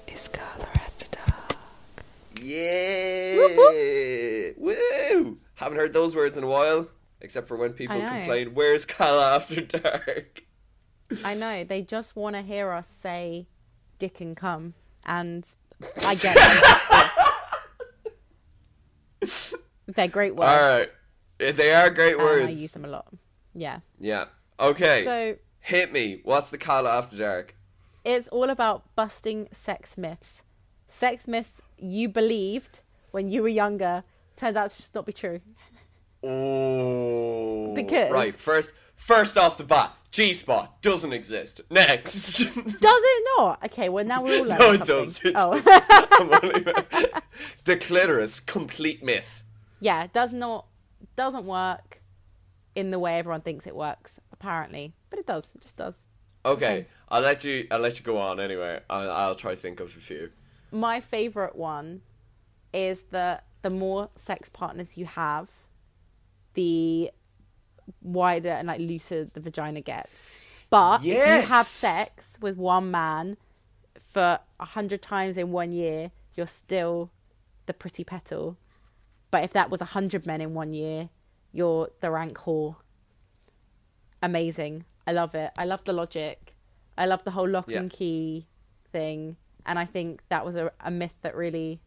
It's 0.07 0.29
Carla 0.29 0.69
after 0.75 1.07
dark. 1.11 1.53
Yeah! 2.41 3.47
Woo! 4.57 5.39
Haven't 5.57 5.77
heard 5.79 5.93
those 5.93 6.17
words 6.17 6.39
in 6.39 6.45
a 6.45 6.47
while, 6.47 6.89
except 7.21 7.47
for 7.47 7.59
when 7.59 7.75
people 7.75 8.01
complain, 8.01 8.55
"Where's 8.55 8.87
Carla 8.87 9.35
after 9.37 9.61
dark?" 9.61 10.45
I 11.23 11.35
know 11.35 11.65
they 11.65 11.83
just 11.83 12.17
want 12.17 12.37
to 12.37 12.43
hear 12.43 12.73
us 12.73 12.89
say 12.89 13.49
"dick 13.99 14.23
and 14.23 14.35
come. 14.35 14.73
and 15.05 15.47
I 16.07 16.15
get 16.15 16.37
it. 16.37 16.65
It's- 19.21 19.55
They're 19.87 20.09
great 20.09 20.35
words. 20.37 20.51
All 20.51 20.79
right, 20.79 20.89
Eh, 21.41 21.53
they 21.53 21.73
are 21.75 21.91
great 21.91 22.19
words. 22.19 22.47
I 22.47 22.51
use 22.51 22.73
them 22.73 22.85
a 22.85 22.89
lot. 22.89 23.07
Yeah. 23.55 23.79
Yeah. 24.01 24.27
Okay. 24.59 25.05
So 25.05 25.37
Hit 25.61 25.93
me. 25.93 26.21
What's 26.25 26.51
the 26.51 26.59
Carla 26.59 26.91
after 26.97 27.17
dark? 27.17 27.55
it's 28.05 28.29
all 28.29 28.49
about 28.49 28.95
busting 28.97 29.49
sex 29.53 29.99
myths. 29.99 30.43
Sex 30.87 31.29
myths 31.29 31.61
you 31.77 32.09
believed 32.09 32.81
when 33.11 33.29
you 33.29 33.43
were 33.43 33.49
younger 33.49 34.03
turns 34.37 34.57
out 34.57 34.71
to 34.71 34.77
just 34.77 34.95
not 34.95 35.05
be 35.05 35.13
true. 35.13 35.41
Oh. 36.25 37.75
Because- 37.75 38.11
right 38.11 38.35
first, 38.35 38.73
first 38.95 39.37
off 39.37 39.59
the 39.59 39.65
bat, 39.65 39.95
G 40.11 40.33
spot 40.33 40.81
doesn't 40.81 41.13
exist. 41.13 41.61
Next. 41.71 42.39
Does 42.55 42.55
it 42.55 43.29
not? 43.37 43.63
Okay, 43.67 43.89
well 43.91 44.05
now 44.07 44.23
we're 44.23 44.39
all 44.39 44.45
learning 44.47 44.59
no, 44.67 44.73
it 44.73 44.85
does. 44.85 45.21
It 45.23 45.35
oh. 45.37 45.61
does. 45.61 46.43
Only- 46.43 47.07
the 47.65 47.77
clitoris, 47.77 48.41
complete 48.41 49.03
myth. 49.03 49.43
yeah, 49.81 50.07
does 50.07 50.33
not 50.33 50.67
doesn't 51.19 51.45
work 51.45 52.01
in 52.77 52.93
the 52.93 52.99
way 52.99 53.19
everyone 53.19 53.41
thinks 53.41 53.67
it 53.67 53.75
works, 53.75 54.21
apparently. 54.33 54.95
But 55.11 55.19
it 55.19 55.27
does. 55.27 55.53
It 55.57 55.63
just 55.63 55.77
does. 55.77 56.05
Okay. 56.47 56.87
I'll 57.09 57.21
let 57.21 57.43
you. 57.45 57.67
I'll 57.73 57.81
let 57.81 57.99
you 57.99 58.05
go 58.05 58.19
on 58.19 58.39
anyway. 58.39 58.81
I'll, 58.89 59.11
I'll 59.11 59.35
try 59.35 59.51
to 59.51 59.61
think 59.61 59.81
of 59.81 59.89
a 59.89 60.01
few. 60.01 60.31
My 60.71 61.01
favourite 61.01 61.57
one 61.57 62.03
is 62.73 63.03
that 63.11 63.45
the 63.63 63.71
more 63.71 64.11
sex 64.15 64.49
partners 64.49 64.97
you 64.97 65.07
have, 65.07 65.51
the 66.55 67.11
wider 68.01 68.51
and 68.51 68.69
like 68.69 68.81
looser 68.81 69.25
the 69.25 69.41
vagina 69.41 69.81
gets. 69.81 70.37
But 70.71 71.01
if 71.01 71.07
you 71.07 71.49
have 71.49 71.67
sex 71.67 72.39
with 72.41 72.57
one 72.57 72.91
man 72.91 73.39
for 73.99 74.39
a 74.61 74.65
hundred 74.65 75.03
times 75.03 75.37
in 75.37 75.51
one 75.51 75.73
year, 75.73 76.13
you're 76.37 76.47
still 76.47 77.11
the 77.67 77.75
pretty 77.75 78.05
petal. 78.05 78.57
But 79.31 79.45
if 79.45 79.53
that 79.53 79.71
was 79.71 79.81
a 79.81 79.87
hundred 79.87 80.27
men 80.27 80.41
in 80.41 80.55
one 80.55 80.73
year, 80.73 81.11
you're 81.53 81.91
the 82.01 82.11
rank 82.11 82.39
whore. 82.39 82.77
Amazing. 84.23 84.85
I 85.07 85.13
love 85.13 85.35
it. 85.35 85.51
I 85.57 85.65
love 85.65 85.85
the 85.85 85.93
logic. 85.93 86.55
I 86.97 87.07
love 87.07 87.25
the 87.25 87.31
whole 87.33 87.49
lock 87.49 87.69
Yeah. 87.69 87.79
and 87.79 87.91
key 87.91 88.47
thing. 88.93 89.37
And 89.65 89.79
I 89.79 89.85
think 89.85 90.23
that 90.29 90.45
was 90.45 90.57
a, 90.57 90.73
a 90.81 90.91
myth 90.91 91.19
that 91.23 91.37
really 91.37 91.81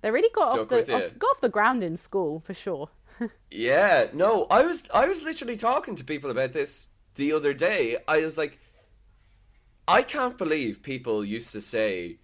they 0.00 0.10
really 0.10 0.30
got 0.32 0.52
Stuck 0.52 0.72
off 0.72 0.86
the 0.86 0.94
off, 0.94 1.18
got 1.18 1.28
off 1.28 1.40
the 1.40 1.48
ground 1.48 1.82
in 1.82 1.96
school 1.96 2.40
for 2.40 2.54
sure. 2.54 2.88
Yeah, 3.50 4.06
no, 4.12 4.46
I 4.50 4.64
was 4.64 4.84
I 4.94 5.06
was 5.06 5.22
literally 5.22 5.56
talking 5.56 5.94
to 5.96 6.04
people 6.04 6.30
about 6.30 6.52
this 6.52 6.88
the 7.16 7.32
other 7.32 7.52
day. 7.52 7.96
I 8.06 8.18
was 8.20 8.38
like, 8.38 8.58
I 9.88 10.02
can't 10.02 10.38
believe 10.38 10.82
people 10.82 11.24
used 11.24 11.52
to 11.52 11.60
say 11.60 12.18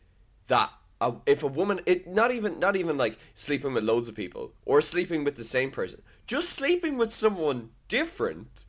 that 0.47 0.71
a, 1.09 1.15
if 1.27 1.43
a 1.43 1.47
woman, 1.61 1.81
it 1.87 2.07
not 2.07 2.31
even 2.33 2.59
not 2.59 2.75
even 2.77 2.97
like 3.05 3.19
sleeping 3.35 3.73
with 3.75 3.85
loads 3.85 4.09
of 4.09 4.15
people 4.15 4.53
or 4.65 4.81
sleeping 4.81 5.25
with 5.25 5.37
the 5.37 5.45
same 5.45 5.71
person, 5.71 6.01
just 6.27 6.49
sleeping 6.51 6.97
with 6.97 7.13
someone 7.13 7.71
different 7.89 8.65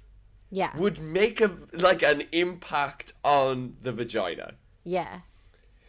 Yeah. 0.51 0.71
would 0.77 0.99
make 0.99 1.41
a 1.41 1.49
like 1.73 2.01
an 2.03 2.23
impact 2.31 3.13
on 3.23 3.75
the 3.81 3.91
vagina. 3.91 4.47
yeah. 4.83 5.21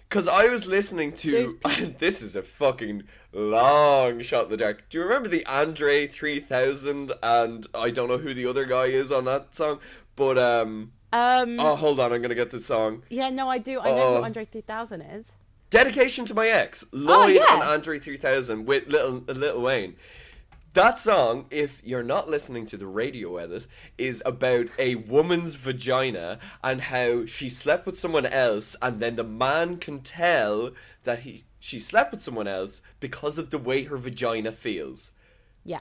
Because 0.08 0.28
I 0.28 0.46
was 0.46 0.68
listening 0.68 1.12
to. 1.14 1.58
this 1.98 2.22
is 2.22 2.36
a 2.36 2.42
fucking 2.42 3.02
long 3.32 4.22
shot 4.22 4.44
in 4.44 4.50
the 4.50 4.56
dark. 4.56 4.88
Do 4.88 4.98
you 4.98 5.04
remember 5.04 5.28
the 5.28 5.44
Andre 5.46 6.06
3000 6.06 7.10
and 7.24 7.66
I 7.74 7.90
don't 7.90 8.08
know 8.08 8.18
who 8.18 8.32
the 8.32 8.46
other 8.46 8.64
guy 8.66 8.84
is 8.86 9.10
on 9.10 9.24
that 9.24 9.56
song? 9.56 9.80
But, 10.14 10.38
um. 10.38 10.92
Um 11.12 11.58
Oh, 11.58 11.74
hold 11.76 11.98
on, 11.98 12.12
I'm 12.12 12.22
gonna 12.22 12.36
get 12.36 12.50
the 12.52 12.60
song. 12.60 13.02
yeah, 13.10 13.30
no, 13.30 13.48
I 13.48 13.58
do. 13.58 13.80
I 13.80 13.90
know 13.90 14.12
who 14.14 14.18
Oh. 14.20 14.24
Andre 14.24 14.44
3000 14.44 15.00
is. 15.02 15.32
Dedication 15.70 16.24
to 16.26 16.34
my 16.34 16.46
ex, 16.46 16.84
oh, 16.92 16.96
Lloyd 16.96 17.36
yeah. 17.36 17.54
and 17.54 17.62
Andre 17.62 17.98
3000 17.98 18.66
with 18.66 18.86
Lil, 18.88 19.24
Lil 19.26 19.60
Wayne. 19.60 19.96
That 20.74 20.98
song, 20.98 21.46
if 21.50 21.82
you're 21.82 22.02
not 22.02 22.28
listening 22.28 22.66
to 22.66 22.76
the 22.76 22.86
radio 22.86 23.38
edit, 23.38 23.66
is 23.96 24.22
about 24.26 24.66
a 24.78 24.96
woman's 24.96 25.54
vagina 25.54 26.38
and 26.62 26.80
how 26.82 27.24
she 27.24 27.48
slept 27.48 27.86
with 27.86 27.98
someone 27.98 28.26
else, 28.26 28.76
and 28.82 29.00
then 29.00 29.16
the 29.16 29.24
man 29.24 29.78
can 29.78 30.00
tell 30.00 30.72
that 31.04 31.20
he 31.20 31.44
she 31.58 31.80
slept 31.80 32.12
with 32.12 32.20
someone 32.20 32.46
else 32.46 32.82
because 33.00 33.38
of 33.38 33.50
the 33.50 33.58
way 33.58 33.84
her 33.84 33.96
vagina 33.96 34.52
feels. 34.52 35.12
Yeah. 35.64 35.80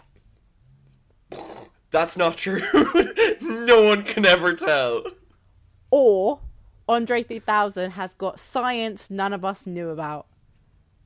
That's 1.92 2.18
not 2.18 2.38
true. 2.38 2.62
no 3.42 3.84
one 3.88 4.04
can 4.04 4.26
ever 4.26 4.54
tell. 4.54 5.04
Or 5.92 6.40
Andre 6.88 7.24
3000 7.24 7.92
has 7.92 8.14
got 8.14 8.40
science 8.40 9.10
none 9.10 9.34
of 9.34 9.44
us 9.44 9.66
knew 9.66 9.90
about. 9.90 10.28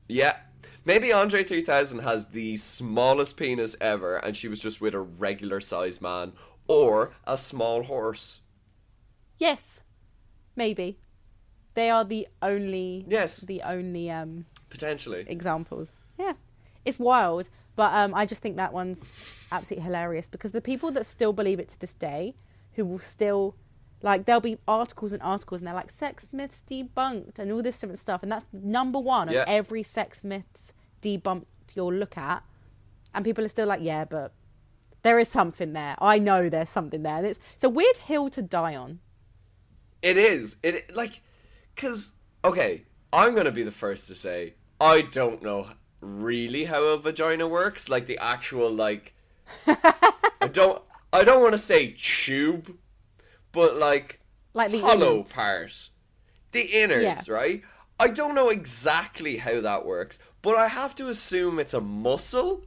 Yeah. 0.08 0.36
Maybe 0.84 1.12
Andre 1.12 1.42
3000 1.42 2.00
has 2.00 2.26
the 2.26 2.56
smallest 2.56 3.36
penis 3.36 3.76
ever 3.80 4.16
and 4.16 4.36
she 4.36 4.48
was 4.48 4.60
just 4.60 4.80
with 4.80 4.94
a 4.94 5.00
regular 5.00 5.60
sized 5.60 6.00
man 6.02 6.32
or 6.68 7.12
a 7.26 7.36
small 7.36 7.82
horse. 7.84 8.40
Yes. 9.38 9.82
Maybe. 10.56 10.98
They 11.74 11.88
are 11.90 12.04
the 12.04 12.28
only 12.42 13.04
Yes. 13.08 13.40
the 13.40 13.62
only 13.62 14.10
um 14.10 14.46
Potentially. 14.68 15.24
examples. 15.28 15.92
Yeah. 16.18 16.34
It's 16.84 16.98
wild, 16.98 17.48
but 17.76 17.92
um 17.94 18.14
I 18.14 18.26
just 18.26 18.42
think 18.42 18.56
that 18.56 18.72
one's 18.72 19.04
absolutely 19.52 19.84
hilarious 19.84 20.28
because 20.28 20.52
the 20.52 20.60
people 20.60 20.90
that 20.92 21.06
still 21.06 21.32
believe 21.32 21.60
it 21.60 21.68
to 21.70 21.78
this 21.80 21.94
day 21.94 22.34
who 22.74 22.84
will 22.84 22.98
still 22.98 23.54
like 24.02 24.24
there'll 24.24 24.40
be 24.40 24.58
articles 24.66 25.12
and 25.12 25.22
articles 25.22 25.60
and 25.60 25.68
they're 25.68 25.74
like 25.74 25.90
sex 25.90 26.28
myths 26.32 26.62
debunked 26.68 27.38
and 27.38 27.52
all 27.52 27.62
this 27.62 27.78
different 27.80 27.98
stuff 27.98 28.22
and 28.22 28.32
that's 28.32 28.46
number 28.52 28.98
one 28.98 29.28
of 29.28 29.34
Yeah. 29.34 29.44
every 29.46 29.82
sex 29.82 30.24
myths 30.24 30.72
debunked 31.02 31.44
you'll 31.74 31.92
look 31.92 32.16
at. 32.16 32.42
And 33.14 33.24
people 33.24 33.44
are 33.44 33.48
still 33.48 33.66
like 33.68 33.80
yeah 33.82 34.04
but 34.04 34.32
there 35.02 35.18
is 35.18 35.28
something 35.28 35.72
there. 35.72 35.94
I 35.98 36.18
know 36.18 36.48
there's 36.48 36.68
something 36.68 37.02
there. 37.02 37.16
And 37.18 37.26
it's, 37.26 37.38
it's 37.54 37.64
a 37.64 37.70
weird 37.70 37.96
hill 37.98 38.28
to 38.30 38.42
die 38.42 38.76
on. 38.76 39.00
It 40.02 40.16
is. 40.16 40.56
It 40.62 40.94
like 40.94 41.20
cuz 41.76 42.12
okay, 42.44 42.84
I'm 43.12 43.34
going 43.34 43.46
to 43.46 43.52
be 43.52 43.62
the 43.62 43.70
first 43.70 44.06
to 44.08 44.14
say 44.14 44.54
I 44.80 45.02
don't 45.02 45.42
know 45.42 45.68
really 46.00 46.64
how 46.64 46.82
a 46.84 46.98
vagina 46.98 47.46
works, 47.46 47.88
like 47.90 48.06
the 48.06 48.18
actual 48.18 48.70
like 48.70 49.14
I 49.66 50.48
don't 50.50 50.80
I 51.12 51.24
don't 51.24 51.42
want 51.42 51.52
to 51.52 51.58
say 51.58 51.94
tube, 51.98 52.76
but 53.52 53.76
like 53.76 54.20
like 54.54 54.70
the 54.72 54.80
hollow 54.80 55.14
innards. 55.14 55.32
part, 55.32 55.90
the 56.52 56.62
innards, 56.62 57.28
Yeah. 57.28 57.34
right? 57.34 57.62
I 57.98 58.08
don't 58.08 58.34
know 58.34 58.48
exactly 58.48 59.36
how 59.38 59.60
that 59.60 59.84
works, 59.84 60.18
but 60.42 60.56
I 60.56 60.68
have 60.68 60.94
to 60.96 61.08
assume 61.08 61.58
it's 61.58 61.74
a 61.74 61.80
muscle, 61.80 62.62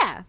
yeah 0.00 0.22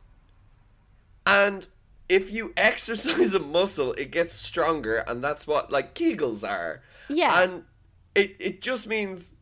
and 1.25 1.67
if 2.09 2.31
you 2.31 2.53
exercise 2.57 3.33
a 3.33 3.39
muscle, 3.39 3.93
it 3.93 4.11
gets 4.11 4.33
stronger, 4.33 4.97
and 5.07 5.23
that's 5.23 5.45
what 5.45 5.71
like 5.71 5.93
Kegels 5.93 6.47
are. 6.47 6.81
Yeah. 7.09 7.43
and 7.43 7.63
it 8.15 8.35
it 8.39 8.61
just 8.61 8.87
means 8.87 9.33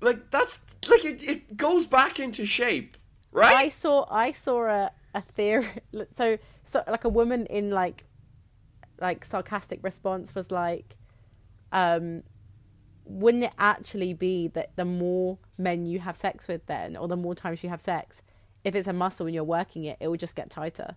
like 0.00 0.30
that's 0.30 0.58
like 0.88 1.04
it, 1.04 1.22
it 1.22 1.56
goes 1.56 1.86
back 1.86 2.18
into 2.18 2.44
shape, 2.44 2.96
right? 3.32 3.54
I 3.54 3.68
saw 3.68 4.06
I 4.10 4.32
saw 4.32 4.64
a, 4.66 4.90
a 5.14 5.20
theory 5.20 5.66
so 6.14 6.38
so 6.64 6.82
like 6.88 7.04
a 7.04 7.08
woman 7.08 7.46
in 7.46 7.70
like 7.70 8.04
like 9.02 9.24
sarcastic 9.24 9.80
response 9.82 10.34
was 10.34 10.50
like 10.50 10.96
um 11.72 12.22
wouldn't 13.04 13.42
it 13.44 13.52
actually 13.58 14.14
be 14.14 14.48
that 14.48 14.70
the 14.76 14.84
more 14.84 15.38
men 15.58 15.84
you 15.86 15.98
have 15.98 16.16
sex 16.16 16.46
with 16.48 16.64
then 16.66 16.96
or 16.96 17.08
the 17.08 17.16
more 17.16 17.34
times 17.34 17.62
you 17.64 17.68
have 17.68 17.80
sex 17.80 18.22
if 18.64 18.74
it's 18.74 18.86
a 18.86 18.92
muscle 18.92 19.26
and 19.26 19.34
you're 19.34 19.42
working 19.44 19.84
it 19.84 19.96
it 20.00 20.08
will 20.08 20.16
just 20.16 20.36
get 20.36 20.48
tighter? 20.48 20.96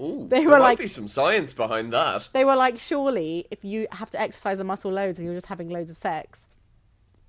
Ooh, 0.00 0.26
they 0.28 0.40
there 0.40 0.48
were 0.48 0.58
might 0.58 0.70
like- 0.70 0.78
be 0.78 0.86
some 0.86 1.06
science 1.06 1.52
behind 1.52 1.92
that. 1.92 2.28
they 2.32 2.44
were 2.44 2.56
like 2.56 2.78
surely 2.78 3.46
if 3.50 3.64
you 3.64 3.86
have 3.92 4.10
to 4.10 4.20
exercise 4.20 4.58
a 4.58 4.64
muscle 4.64 4.90
loads 4.90 5.18
and 5.18 5.26
you're 5.26 5.34
just 5.36 5.46
having 5.46 5.68
loads 5.68 5.90
of 5.90 5.96
sex 5.96 6.46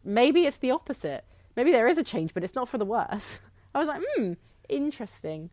maybe 0.06 0.44
it's 0.46 0.58
the 0.58 0.72
opposite. 0.72 1.24
Maybe 1.56 1.72
there 1.72 1.88
is 1.88 1.98
a 1.98 2.04
change 2.04 2.34
but 2.34 2.44
it's 2.44 2.56
not 2.56 2.68
for 2.68 2.78
the 2.78 2.86
worse. 2.86 3.40
I 3.76 3.80
was 3.80 3.88
like 3.88 4.02
hmm 4.16 4.34
interesting 4.70 5.50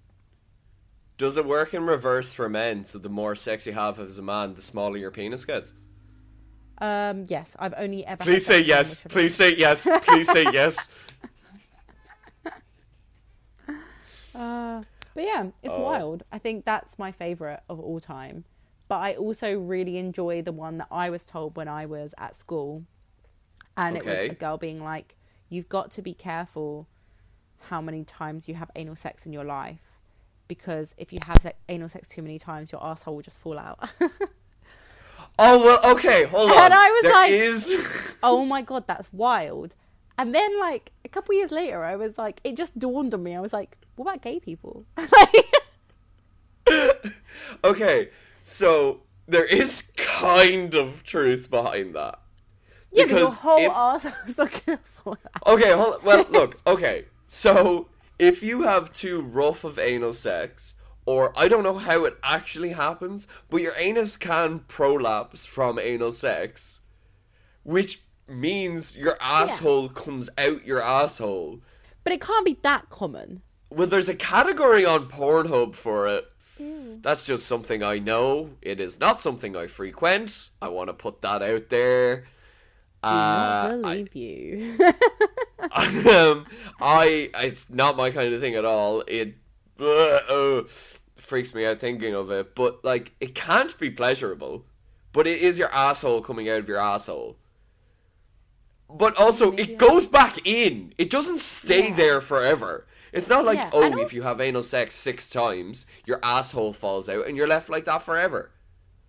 Does 1.20 1.36
it 1.36 1.44
work 1.44 1.74
in 1.74 1.84
reverse 1.84 2.32
for 2.32 2.48
men? 2.48 2.86
So 2.86 2.98
the 2.98 3.10
more 3.10 3.34
sex 3.34 3.66
you 3.66 3.74
have 3.74 4.00
as 4.00 4.18
a 4.18 4.22
man, 4.22 4.54
the 4.54 4.62
smaller 4.62 4.96
your 4.96 5.10
penis 5.10 5.44
gets. 5.44 5.74
Um, 6.78 7.26
yes, 7.28 7.54
I've 7.58 7.74
only 7.76 8.06
ever. 8.06 8.22
Please 8.24 8.46
say 8.46 8.62
yes. 8.62 8.94
Please 8.94 9.34
say 9.34 9.54
yes. 9.54 9.86
Please 10.04 10.32
say 10.32 10.44
yes. 10.52 10.88
Uh, 14.34 14.82
but 15.14 15.24
yeah, 15.26 15.48
it's 15.62 15.74
Oh. 15.74 15.82
wild. 15.82 16.22
I 16.32 16.38
think 16.38 16.64
that's 16.64 16.98
my 16.98 17.12
favorite 17.12 17.60
of 17.68 17.78
all 17.78 18.00
time. 18.00 18.44
But 18.88 19.00
I 19.00 19.14
also 19.14 19.58
really 19.58 19.98
enjoy 19.98 20.40
the 20.40 20.52
one 20.52 20.78
that 20.78 20.88
I 20.90 21.10
was 21.10 21.26
told 21.26 21.54
when 21.54 21.68
I 21.68 21.84
was 21.84 22.14
at 22.16 22.34
school, 22.34 22.84
and 23.76 23.94
it 23.94 24.06
was 24.06 24.18
a 24.18 24.30
girl 24.34 24.56
being 24.56 24.82
like, 24.82 25.16
"You've 25.50 25.68
got 25.68 25.90
to 25.92 26.00
be 26.02 26.14
careful 26.14 26.88
how 27.68 27.82
many 27.82 28.04
times 28.04 28.48
you 28.48 28.54
have 28.54 28.70
anal 28.74 28.96
sex 28.96 29.26
in 29.26 29.34
your 29.34 29.44
life, 29.44 29.89
because 30.54 30.94
if 30.98 31.12
you 31.12 31.18
have 31.26 31.38
se- 31.40 31.52
anal 31.68 31.88
sex 31.88 32.08
too 32.08 32.22
many 32.22 32.38
times, 32.38 32.72
your 32.72 32.84
asshole 32.84 33.14
will 33.16 33.22
just 33.22 33.40
fall 33.40 33.58
out." 33.58 33.78
Oh 35.42 35.58
well, 35.64 35.94
okay, 35.96 36.24
hold 36.24 36.50
on. 36.50 36.58
And 36.64 36.74
I 36.74 36.90
was 36.90 37.02
There 37.02 37.12
like- 37.12 37.30
is- 37.30 38.14
oh 38.22 38.44
my 38.44 38.60
god, 38.60 38.86
that's 38.86 39.10
wild. 39.12 39.74
And 40.18 40.34
then 40.34 40.58
like 40.60 40.92
a 41.04 41.08
couple 41.08 41.34
years 41.34 41.50
later, 41.50 41.82
I 41.82 41.96
was 41.96 42.18
like, 42.18 42.40
it 42.44 42.56
just 42.58 42.78
dawned 42.78 43.14
on 43.14 43.22
me. 43.22 43.34
I 43.34 43.40
was 43.40 43.52
like, 43.54 43.78
what 43.96 44.04
about 44.06 44.20
gay 44.22 44.38
people? 44.38 44.84
okay, 47.64 48.10
so 48.42 49.00
there 49.26 49.44
is 49.44 49.90
kind 49.96 50.74
of 50.74 51.02
truth 51.04 51.50
behind 51.50 51.94
that. 51.94 52.18
yeah, 52.92 53.04
but 53.04 53.10
your 53.10 53.18
Because 53.20 53.38
whole 53.38 53.58
if- 53.58 53.72
arsehole's 53.72 54.38
not 54.38 54.62
gonna 54.66 54.78
fall 54.84 55.16
out. 55.34 55.52
Okay, 55.54 55.72
hold 55.72 56.02
well, 56.04 56.26
look, 56.30 56.56
okay. 56.66 57.06
So 57.26 57.88
if 58.20 58.42
you 58.42 58.62
have 58.62 58.92
too 58.92 59.22
rough 59.22 59.64
of 59.64 59.78
anal 59.78 60.12
sex, 60.12 60.74
or 61.06 61.32
I 61.36 61.48
don't 61.48 61.62
know 61.64 61.78
how 61.78 62.04
it 62.04 62.16
actually 62.22 62.70
happens, 62.72 63.26
but 63.48 63.62
your 63.62 63.72
anus 63.78 64.16
can 64.16 64.60
prolapse 64.60 65.46
from 65.46 65.78
anal 65.78 66.12
sex, 66.12 66.82
which 67.62 68.02
means 68.28 68.96
your 68.96 69.16
asshole 69.20 69.88
comes 69.88 70.30
out 70.38 70.64
your 70.64 70.82
asshole. 70.82 71.60
But 72.04 72.12
it 72.12 72.20
can't 72.20 72.44
be 72.46 72.58
that 72.62 72.90
common. 72.90 73.42
Well, 73.70 73.86
there's 73.86 74.08
a 74.08 74.14
category 74.14 74.84
on 74.84 75.08
Pornhub 75.08 75.74
for 75.74 76.06
it. 76.08 76.24
That's 77.02 77.24
just 77.24 77.46
something 77.46 77.82
I 77.82 77.98
know. 77.98 78.50
It 78.60 78.80
is 78.80 79.00
not 79.00 79.18
something 79.20 79.56
I 79.56 79.66
frequent. 79.66 80.50
I 80.60 80.68
want 80.68 80.88
to 80.88 80.92
put 80.94 81.22
that 81.22 81.40
out 81.42 81.70
there. 81.70 82.16
Do 83.02 83.08
Uh, 83.08 83.10
not 83.12 83.70
I- 83.90 84.02
believe 84.04 84.14
you. 84.14 84.78
um, 85.62 86.46
I 86.80 87.30
it's 87.40 87.68
not 87.70 87.96
my 87.96 88.10
kind 88.10 88.32
of 88.32 88.40
thing 88.40 88.54
at 88.54 88.64
all. 88.64 89.02
It 89.06 89.34
uh, 89.80 89.84
uh, 89.86 90.62
freaks 91.16 91.54
me 91.54 91.64
out 91.66 91.78
thinking 91.80 92.14
of 92.14 92.30
it. 92.30 92.54
But 92.54 92.84
like, 92.84 93.12
it 93.20 93.34
can't 93.34 93.76
be 93.78 93.90
pleasurable. 93.90 94.64
But 95.12 95.26
it 95.26 95.40
is 95.40 95.58
your 95.58 95.72
asshole 95.72 96.22
coming 96.22 96.48
out 96.48 96.60
of 96.60 96.68
your 96.68 96.78
asshole. 96.78 97.36
But 98.88 99.16
also, 99.18 99.52
it 99.52 99.78
goes 99.78 100.06
back 100.06 100.46
in. 100.46 100.92
It 100.98 101.10
doesn't 101.10 101.40
stay 101.40 101.88
Yeah. 101.88 101.94
there 101.94 102.20
forever. 102.20 102.86
It's 103.12 103.28
not 103.28 103.44
like, 103.44 103.58
Yeah, 103.58 103.70
oh, 103.72 103.98
if 104.00 104.12
you 104.12 104.22
have 104.22 104.40
anal 104.40 104.62
sex 104.62 104.94
six 104.94 105.28
times, 105.28 105.86
your 106.06 106.20
asshole 106.22 106.72
falls 106.72 107.08
out 107.08 107.26
and 107.26 107.36
you're 107.36 107.48
left 107.48 107.68
like 107.68 107.84
that 107.86 108.02
forever. 108.02 108.50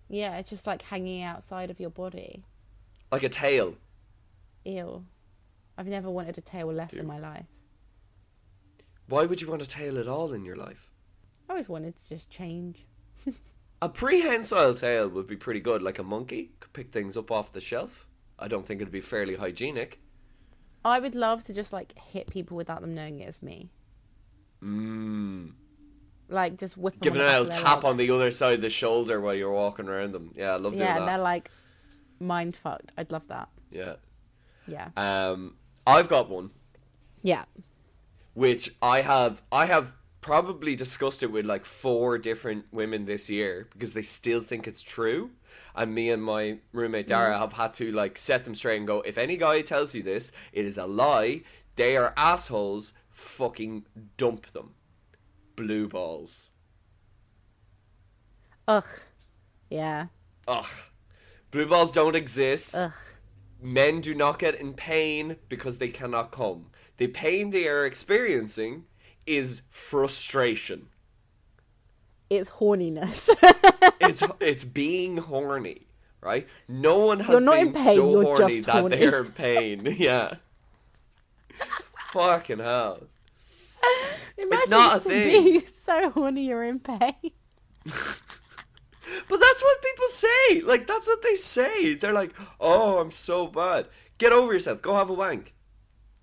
Yeah, 0.08 0.38
it's 0.38 0.50
just 0.50 0.66
like 0.66 0.82
hanging 0.82 1.22
outside 1.22 1.70
of 1.70 1.80
your 1.80 1.90
body. 1.90 2.44
Like 3.10 3.22
a 3.22 3.28
tail. 3.28 3.76
Ew. 4.64 5.04
I've 5.76 5.86
never 5.86 6.10
wanted 6.10 6.38
a 6.38 6.40
tail 6.40 6.72
less 6.72 6.92
in 6.92 7.06
my 7.06 7.18
life. 7.18 7.46
Why 9.08 9.24
would 9.24 9.40
you 9.40 9.48
want 9.48 9.62
a 9.62 9.68
tail 9.68 9.98
at 9.98 10.08
all 10.08 10.32
in 10.32 10.44
your 10.44 10.56
life? 10.56 10.90
I 11.48 11.52
always 11.52 11.68
wanted 11.68 11.96
to 11.96 12.08
just 12.08 12.30
change. 12.30 12.86
A 13.82 13.88
prehensile 13.88 14.74
tail 14.74 15.08
would 15.08 15.26
be 15.26 15.34
pretty 15.34 15.58
good, 15.58 15.82
like 15.82 15.98
a 15.98 16.04
monkey. 16.04 16.52
Could 16.60 16.72
pick 16.72 16.92
things 16.92 17.16
up 17.16 17.32
off 17.32 17.52
the 17.52 17.60
shelf. 17.60 18.06
I 18.38 18.46
don't 18.46 18.64
think 18.64 18.80
it'd 18.80 18.92
be 18.92 19.00
fairly 19.00 19.34
hygienic. 19.34 20.00
I 20.84 21.00
would 21.00 21.16
love 21.16 21.44
to 21.46 21.52
just 21.52 21.72
like 21.72 21.98
hit 21.98 22.30
people 22.30 22.56
without 22.56 22.80
them 22.80 22.94
knowing 22.94 23.18
it 23.18 23.26
was 23.26 23.42
me. 23.42 23.70
Mmm. 24.62 25.52
Like 26.28 26.58
just 26.58 26.76
whip 26.76 26.94
them 26.94 27.00
Giving 27.02 27.22
on 27.22 27.26
a 27.28 27.40
little 27.40 27.62
tap 27.62 27.84
on 27.84 27.96
the 27.96 28.10
other 28.12 28.30
side 28.30 28.54
of 28.54 28.60
the 28.60 28.70
shoulder 28.70 29.20
while 29.20 29.34
you're 29.34 29.52
walking 29.52 29.88
around 29.88 30.12
them. 30.12 30.30
Yeah, 30.36 30.52
I 30.52 30.56
love 30.56 30.76
that. 30.76 30.84
Yeah, 30.84 30.98
and 30.98 31.08
they're 31.08 31.18
like 31.18 31.50
mind 32.20 32.54
fucked. 32.54 32.92
I'd 32.96 33.10
love 33.10 33.26
that. 33.28 33.48
Yeah. 33.72 33.96
Yeah. 34.68 34.90
Um, 34.96 35.56
I've 35.86 36.08
got 36.08 36.28
one. 36.30 36.50
Yeah. 37.22 37.44
which 38.34 38.74
I 38.82 39.02
have 39.02 39.42
I 39.52 39.66
have 39.66 39.92
probably 40.20 40.76
discussed 40.76 41.22
it 41.22 41.30
with 41.32 41.44
like 41.46 41.64
four 41.64 42.16
different 42.18 42.64
women 42.72 43.04
this 43.04 43.28
year 43.28 43.68
because 43.72 43.92
they 43.94 44.02
still 44.02 44.40
think 44.40 44.66
it's 44.68 44.82
true. 44.82 45.30
And 45.74 45.94
me 45.94 46.10
and 46.10 46.22
my 46.22 46.58
roommate 46.72 47.06
Dara 47.08 47.34
mm. 47.34 47.38
have 47.40 47.52
had 47.52 47.72
to 47.74 47.92
like 47.92 48.16
set 48.18 48.44
them 48.44 48.54
straight 48.54 48.78
and 48.78 48.86
go, 48.86 49.00
if 49.02 49.18
any 49.18 49.36
guy 49.36 49.62
tells 49.62 49.94
you 49.94 50.02
this, 50.02 50.32
it 50.52 50.64
is 50.64 50.78
a 50.78 50.86
lie. 50.86 51.42
They 51.76 51.96
are 51.96 52.12
assholes. 52.16 52.92
Fucking 53.10 53.84
dump 54.16 54.46
them. 54.48 54.74
Blue 55.56 55.88
balls. 55.88 56.50
Ugh. 58.68 58.84
Yeah. 59.70 60.06
Ugh. 60.48 60.66
Blue 61.50 61.66
balls 61.66 61.92
don't 61.92 62.16
exist. 62.16 62.74
Ugh. 62.76 62.92
Men 63.62 64.00
do 64.00 64.12
not 64.14 64.40
get 64.40 64.56
in 64.56 64.74
pain 64.74 65.36
because 65.48 65.78
they 65.78 65.88
cannot 65.88 66.32
come. 66.32 66.66
The 66.96 67.06
pain 67.06 67.50
they 67.50 67.68
are 67.68 67.86
experiencing 67.86 68.84
is 69.24 69.62
frustration. 69.70 70.88
It's 72.28 72.50
horniness. 72.50 73.28
it's 74.00 74.22
it's 74.40 74.64
being 74.64 75.18
horny, 75.18 75.86
right? 76.20 76.48
No 76.66 76.98
one 76.98 77.20
has 77.20 77.28
You're 77.28 77.40
not 77.40 77.54
been 77.56 77.66
in 77.68 77.72
pain, 77.74 77.96
so 77.96 78.10
you're 78.10 78.22
horny 78.22 78.54
just 78.56 78.66
that 78.66 78.80
horny. 78.80 78.96
they're 78.96 79.20
in 79.20 79.32
pain. 79.32 79.86
Yeah. 79.98 80.34
Fucking 82.10 82.58
hell. 82.58 83.04
Imagine 84.38 84.70
not 84.70 84.96
a 84.96 85.00
thing. 85.00 85.44
Being 85.44 85.66
so 85.66 86.10
horny 86.10 86.48
you're 86.48 86.64
in 86.64 86.80
pain. 86.80 87.30
But 89.28 89.40
that's 89.40 89.62
what 89.62 89.82
people 89.82 90.08
say. 90.08 90.60
Like 90.62 90.86
that's 90.86 91.06
what 91.06 91.22
they 91.22 91.34
say. 91.34 91.94
They're 91.94 92.12
like, 92.12 92.34
"Oh, 92.60 92.98
I'm 92.98 93.10
so 93.10 93.46
bad. 93.46 93.88
Get 94.18 94.32
over 94.32 94.52
yourself. 94.52 94.82
Go 94.82 94.94
have 94.94 95.10
a 95.10 95.14
wank." 95.14 95.54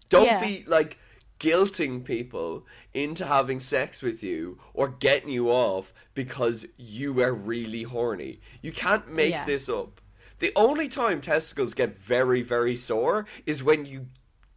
Don't 0.10 0.26
Yeah. 0.26 0.40
be 0.46 0.64
like 0.66 0.98
guilting 1.40 2.04
people 2.04 2.66
into 2.94 3.26
having 3.26 3.60
sex 3.60 4.02
with 4.02 4.24
you 4.24 4.60
or 4.74 4.90
getting 4.90 5.30
you 5.30 5.50
off 5.50 5.94
because 6.14 6.66
you 6.78 7.20
are 7.22 7.34
really 7.34 7.84
horny. 7.84 8.42
You 8.62 8.72
can't 8.72 9.08
make 9.08 9.32
Yeah. 9.32 9.46
this 9.46 9.70
up. 9.70 10.02
The 10.40 10.52
only 10.56 10.88
time 10.88 11.22
testicles 11.22 11.74
get 11.74 11.98
very, 11.98 12.42
very 12.42 12.76
sore 12.76 13.26
is 13.46 13.64
when 13.64 13.86
you 13.86 14.08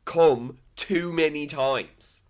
come 0.05 0.59
too 0.77 1.13
many 1.13 1.47
times. 1.47 2.23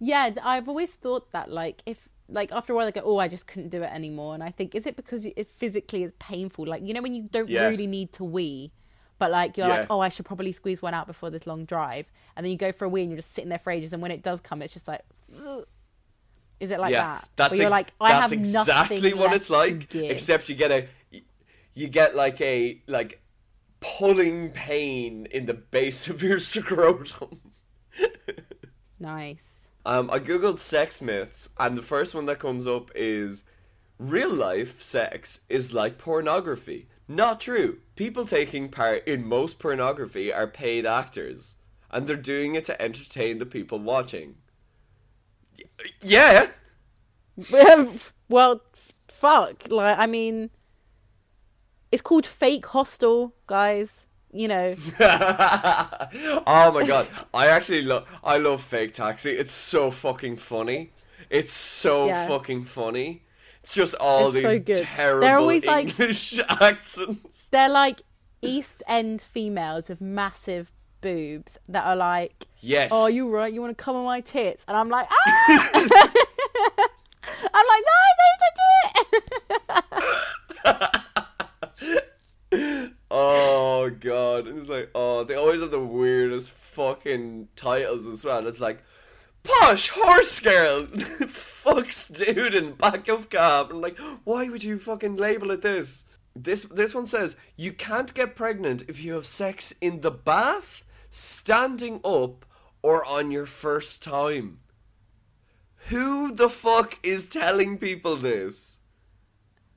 Yeah, 0.00 0.30
I've 0.42 0.68
always 0.68 0.94
thought 0.94 1.30
that 1.32 1.50
like 1.50 1.82
if 1.86 2.08
like 2.32 2.52
after 2.52 2.72
a 2.72 2.76
while 2.76 2.86
they 2.86 2.92
go, 2.92 3.02
oh, 3.04 3.18
I 3.18 3.28
just 3.28 3.46
couldn't 3.46 3.70
do 3.70 3.82
it 3.82 3.90
anymore, 3.92 4.34
and 4.34 4.42
I 4.42 4.50
think 4.50 4.74
is 4.74 4.86
it 4.86 4.96
because 4.96 5.26
it 5.26 5.48
physically 5.48 6.02
is 6.02 6.12
painful? 6.18 6.66
Like 6.66 6.82
you 6.86 6.94
know 6.94 7.02
when 7.02 7.14
you 7.14 7.28
don't 7.30 7.48
Yeah. 7.48 7.68
really 7.68 7.86
need 7.86 8.12
to 8.14 8.24
wee, 8.24 8.72
but 9.18 9.30
like 9.30 9.56
you're 9.56 9.68
Yeah. 9.68 9.80
like, 9.80 9.86
oh, 9.90 10.00
I 10.00 10.08
should 10.08 10.26
probably 10.26 10.52
squeeze 10.52 10.82
one 10.82 10.94
out 10.94 11.06
before 11.06 11.30
this 11.30 11.46
long 11.46 11.64
drive, 11.64 12.10
and 12.36 12.44
then 12.44 12.50
you 12.52 12.58
go 12.58 12.72
for 12.72 12.84
a 12.86 12.88
wee 12.88 13.02
and 13.02 13.10
you're 13.10 13.18
just 13.18 13.32
sitting 13.32 13.50
there 13.50 13.58
for 13.58 13.70
ages, 13.70 13.92
and 13.92 14.02
when 14.02 14.10
it 14.10 14.22
does 14.22 14.40
come, 14.40 14.62
it's 14.62 14.72
just 14.72 14.88
like, 14.88 15.02
ugh. 15.46 15.66
is 16.60 16.70
it 16.70 16.80
like 16.80 16.92
yeah, 16.92 17.04
that? 17.14 17.28
that's 17.36 17.58
you're 17.58 17.70
like, 17.70 17.92
I 18.00 18.10
that's 18.10 18.22
have 18.22 18.32
exactly 18.32 19.14
what 19.14 19.32
it's 19.32 19.50
like. 19.50 19.94
Except 19.94 20.48
you 20.48 20.54
get 20.54 20.70
a, 20.70 20.88
you 21.74 21.88
get 21.88 22.14
like 22.14 22.40
a 22.40 22.80
like 22.86 23.20
pulling 23.80 24.50
pain 24.50 25.26
in 25.30 25.46
the 25.46 25.54
base 25.54 26.08
of 26.08 26.22
your 26.22 26.38
scrotum. 26.38 27.40
nice. 28.98 29.61
Um, 29.84 30.10
I 30.10 30.18
googled 30.18 30.58
sex 30.58 31.00
myths, 31.02 31.48
and 31.58 31.76
the 31.76 31.82
first 31.82 32.14
one 32.14 32.26
that 32.26 32.38
comes 32.38 32.66
up 32.66 32.90
is 32.94 33.44
real 33.98 34.32
life 34.32 34.82
sex 34.82 35.40
is 35.48 35.74
like 35.74 35.98
pornography. 35.98 36.88
Not 37.08 37.40
true. 37.40 37.78
People 37.96 38.24
taking 38.24 38.68
part 38.68 39.06
in 39.06 39.26
most 39.26 39.58
pornography 39.58 40.32
are 40.32 40.46
paid 40.46 40.86
actors, 40.86 41.56
and 41.90 42.06
they're 42.06 42.16
doing 42.16 42.54
it 42.54 42.64
to 42.66 42.80
entertain 42.80 43.38
the 43.38 43.46
people 43.46 43.78
watching. 43.78 44.36
Y- 45.58 45.90
Yeah. 46.00 46.46
well, 48.28 48.60
fuck. 49.08 49.64
Like, 49.70 49.98
I 49.98 50.06
mean, 50.06 50.50
it's 51.90 52.02
called 52.02 52.26
fake 52.26 52.66
hostel, 52.66 53.34
guys. 53.46 54.06
You 54.34 54.48
know, 54.48 54.74
oh 55.00 56.70
my 56.72 56.84
god, 56.86 57.06
I 57.34 57.48
actually 57.48 57.82
love 57.82 58.08
I 58.24 58.38
love 58.38 58.62
fake 58.62 58.92
taxi. 58.94 59.30
It's 59.32 59.52
so 59.52 59.90
fucking 59.90 60.36
funny. 60.36 60.92
It's 61.28 61.52
so 61.52 62.06
Yeah. 62.06 62.26
fucking 62.28 62.64
funny. 62.64 63.24
It's 63.62 63.74
just 63.74 63.94
all 63.96 64.28
It's 64.28 64.34
these 64.64 64.78
so 64.78 64.84
terrible 64.84 65.20
They're 65.20 65.36
always 65.38 65.66
like- 65.66 65.88
English 66.00 66.40
accents. 66.48 67.48
they're 67.50 67.68
like 67.68 68.02
East 68.40 68.82
End 68.88 69.20
females 69.20 69.88
with 69.90 70.00
massive 70.00 70.72
boobs 71.02 71.58
that 71.68 71.84
are 71.84 71.96
like, 71.96 72.46
Yes. 72.60 72.90
"Oh, 72.92 73.08
you 73.08 73.28
right? 73.28 73.52
You 73.52 73.60
want 73.60 73.76
to 73.76 73.84
come 73.84 73.96
on 73.96 74.04
my 74.06 74.20
tits?" 74.22 74.64
And 74.66 74.76
I'm 74.78 74.88
like, 74.88 75.08
"Ah!" 75.26 75.60
I'm 77.54 77.66
like, 77.72 77.84
"No, 77.90 77.98
no, 78.20 78.26
don't 78.42 78.56
do 78.56 78.70
it." 82.52 82.92
Oh 83.14 83.90
god. 83.90 84.48
It's 84.48 84.70
like 84.70 84.88
oh 84.94 85.22
they 85.22 85.34
always 85.34 85.60
have 85.60 85.70
the 85.70 85.78
weirdest 85.78 86.50
fucking 86.52 87.48
titles 87.54 88.06
as 88.06 88.24
well. 88.24 88.46
It's 88.46 88.58
like 88.58 88.82
Posh 89.42 89.88
horse 89.88 90.40
girl 90.40 90.86
fucks 90.86 92.10
dude 92.16 92.54
in 92.54 92.72
back 92.72 93.08
of 93.08 93.28
cab. 93.28 93.68
I'm 93.70 93.82
like, 93.82 93.98
why 94.24 94.48
would 94.48 94.64
you 94.64 94.78
fucking 94.78 95.16
label 95.16 95.50
it 95.50 95.60
this? 95.60 96.06
This 96.34 96.62
this 96.62 96.94
one 96.94 97.04
says 97.04 97.36
you 97.56 97.72
can't 97.72 98.14
get 98.14 98.34
pregnant 98.34 98.84
if 98.88 99.04
you 99.04 99.12
have 99.12 99.26
sex 99.26 99.74
in 99.82 100.00
the 100.00 100.10
bath, 100.10 100.82
standing 101.10 102.00
up, 102.04 102.46
or 102.80 103.04
on 103.04 103.30
your 103.30 103.44
first 103.44 104.02
time. 104.02 104.60
Who 105.88 106.32
the 106.32 106.48
fuck 106.48 106.98
is 107.02 107.26
telling 107.26 107.76
people 107.76 108.16
this? 108.16 108.78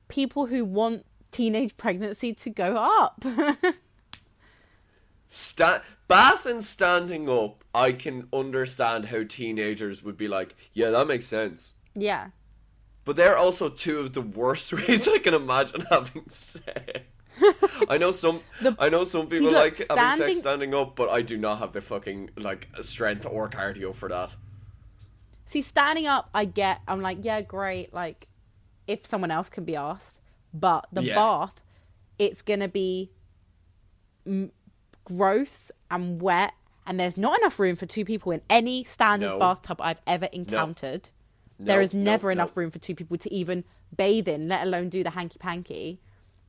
People 0.08 0.46
who 0.46 0.64
want 0.64 1.06
teenage 1.36 1.76
pregnancy 1.78 2.34
to 2.34 2.50
go 2.50 2.76
up. 2.78 3.24
Sta- 5.28 5.82
bath 6.08 6.46
and 6.46 6.64
standing 6.64 7.30
up, 7.30 7.64
I 7.74 7.92
can 7.92 8.28
understand 8.32 9.06
how 9.06 9.24
teenagers 9.28 10.04
would 10.04 10.18
be 10.18 10.28
like, 10.28 10.56
yeah, 10.74 10.92
that 10.92 11.08
makes 11.08 11.26
sense. 11.26 11.76
yeah. 11.94 12.30
But 13.04 13.18
they're 13.18 13.38
also 13.38 13.70
two 13.70 14.00
of 14.00 14.14
the 14.14 14.22
worst 14.22 14.74
ways 14.88 15.08
I 15.08 15.20
can 15.20 15.36
imagine 15.36 15.82
having 15.92 16.28
sex. 16.28 17.02
I 17.90 18.00
know 18.00 18.10
some. 18.10 18.40
I 18.80 18.90
know 18.90 19.04
some 19.04 19.28
people 19.28 19.52
look, 19.52 19.80
like 19.80 19.88
having 19.88 20.26
sex 20.26 20.40
standing 20.40 20.74
up, 20.74 20.96
but 20.96 21.10
I 21.12 21.22
do 21.22 21.38
not 21.38 21.60
have 21.60 21.72
the 21.72 21.82
fucking 21.82 22.32
like 22.38 22.68
strength 22.82 23.28
or 23.30 23.48
cardio 23.48 23.94
for 23.94 24.10
that. 24.10 24.36
See, 25.44 25.62
standing 25.62 26.08
up, 26.08 26.30
I 26.34 26.46
get. 26.46 26.82
I'm 26.88 27.02
like, 27.02 27.20
yeah, 27.22 27.42
great. 27.42 27.94
Like, 27.94 28.28
if 28.88 29.06
someone 29.06 29.30
else 29.30 29.50
can 29.52 29.66
be 29.66 29.76
asked, 29.76 30.20
but 30.60 30.88
the 30.92 31.04
Yeah. 31.04 31.16
bath, 31.16 31.62
it's 32.18 32.42
gonna 32.42 32.68
be 32.68 33.12
m- 34.26 34.52
gross 35.04 35.72
and 35.92 36.22
wet, 36.22 36.54
and 36.88 37.00
there's 37.00 37.18
not 37.18 37.38
enough 37.40 37.60
room 37.60 37.76
for 37.76 37.86
two 37.86 38.06
people 38.06 38.32
in 38.32 38.42
any 38.50 38.84
standard 38.84 39.28
No. 39.28 39.40
bathtub 39.40 39.80
I've 39.82 40.02
ever 40.08 40.26
encountered. 40.32 41.10
No, 41.60 41.66
there 41.66 41.82
is 41.82 41.94
no, 41.94 42.02
never 42.04 42.28
no. 42.28 42.32
enough 42.32 42.58
room 42.58 42.72
for 42.72 42.80
two 42.80 42.96
people 42.96 43.18
to 43.18 43.32
even 43.34 43.64
bathe 43.96 44.28
in, 44.28 44.48
let 44.48 44.64
alone 44.66 44.90
do 44.90 45.04
the 45.04 45.12
hanky 45.12 45.38
panky. 45.40 46.00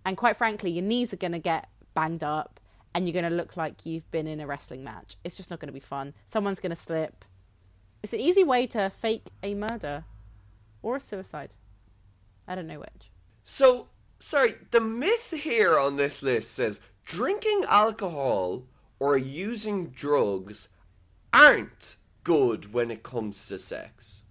And 0.04 0.16
quite 0.16 0.36
frankly, 0.36 0.70
your 0.70 0.84
knees 0.84 1.12
are 1.12 1.16
gonna 1.18 1.38
get 1.38 1.68
banged 1.94 2.22
up, 2.24 2.60
and 2.94 3.06
you're 3.06 3.12
going 3.12 3.30
to 3.30 3.36
look 3.36 3.58
like 3.58 3.84
you've 3.84 4.10
been 4.10 4.26
in 4.26 4.40
a 4.40 4.46
wrestling 4.46 4.82
match. 4.82 5.16
It's 5.22 5.36
just 5.36 5.50
not 5.50 5.60
going 5.60 5.68
to 5.68 5.72
be 5.72 5.80
fun. 5.80 6.14
Someone's 6.24 6.60
going 6.60 6.70
to 6.70 6.76
slip. 6.76 7.26
It's 8.02 8.14
an 8.14 8.20
easy 8.20 8.42
way 8.42 8.66
to 8.68 8.88
fake 8.88 9.26
a 9.42 9.54
murder 9.54 10.04
or 10.80 10.96
a 10.96 11.00
suicide. 11.00 11.56
I 12.48 12.54
don't 12.54 12.66
know 12.66 12.78
which. 12.80 13.10
So, 13.44 13.88
sorry, 14.26 14.56
the 14.72 14.80
myth 14.80 15.30
here 15.30 15.78
on 15.78 15.96
this 15.96 16.20
list 16.20 16.52
says 16.52 16.80
drinking 17.04 17.64
alcohol 17.68 18.64
or 18.98 19.16
using 19.16 19.86
drugs 19.90 20.68
aren't 21.32 21.96
good 22.24 22.72
when 22.72 22.90
it 22.90 23.04
comes 23.04 23.46
to 23.48 23.56
sex. 23.56 24.24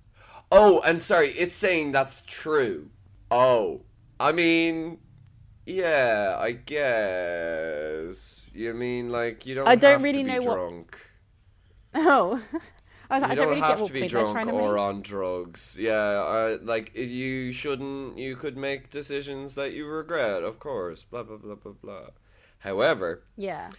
Oh, 0.52 0.82
and 0.82 1.02
sorry, 1.02 1.30
it's 1.30 1.56
saying 1.56 1.92
that's 1.92 2.24
true. 2.28 2.90
Oh, 3.32 3.82
I 4.20 4.34
mean, 4.34 4.98
yeah, 5.66 6.36
I 6.38 6.52
guess. 6.52 8.52
You 8.54 8.74
mean 8.74 9.10
like 9.10 9.46
you 9.46 9.56
don't? 9.56 9.68
I 9.68 9.76
don't 9.76 10.02
really 10.02 10.24
know 10.24 10.42
what- 10.42 10.86
Oh, 11.98 12.42
I, 13.10 13.16
was 13.16 13.22
like, 13.22 13.32
You 13.32 13.34
I 13.34 13.36
don't 13.36 13.46
don't 13.46 13.48
really 13.50 13.62
have 13.62 13.78
get 13.80 13.88
to 13.88 13.94
be 13.94 14.08
drunk 14.08 14.48
or 14.48 14.78
on 14.78 15.02
drugs. 15.02 15.78
Yeah, 15.80 15.94
uh, 15.94 16.58
like 16.64 16.96
you 16.96 17.52
shouldn't. 17.52 18.18
You 18.18 18.36
could 18.36 18.58
make 18.58 18.90
decisions 18.90 19.56
that 19.56 19.74
you 19.74 19.86
regret, 19.86 20.44
of 20.44 20.60
course. 20.60 21.04
Blah 21.04 21.24
blah 21.24 21.38
blah 21.38 21.56
blah 21.56 21.74
blah. 21.74 22.08
However, 22.60 23.24
Yeah, 23.38 23.70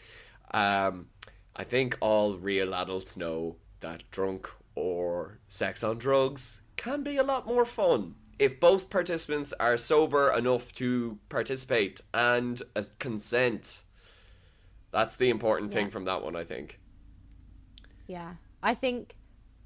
um, 0.52 1.08
I 1.56 1.64
think 1.64 1.96
all 2.00 2.34
real 2.36 2.74
adults 2.74 3.16
know 3.16 3.56
that 3.80 4.02
drunk 4.10 4.48
or 4.74 5.38
sex 5.48 5.82
on 5.82 5.98
drugs 5.98 6.60
can 6.76 7.02
be 7.02 7.16
a 7.16 7.22
lot 7.22 7.46
more 7.46 7.64
fun 7.64 8.14
if 8.38 8.60
both 8.60 8.90
participants 8.90 9.52
are 9.58 9.76
sober 9.76 10.30
enough 10.30 10.72
to 10.74 11.18
participate 11.28 12.00
and 12.14 12.62
uh, 12.76 12.82
consent. 12.98 13.82
That's 14.92 15.16
the 15.16 15.30
important 15.30 15.72
thing 15.72 15.90
from 15.90 16.04
that 16.04 16.22
one, 16.22 16.36
I 16.36 16.44
think. 16.44 16.78
yeah. 18.06 18.34
I 18.66 18.74
think 18.74 19.14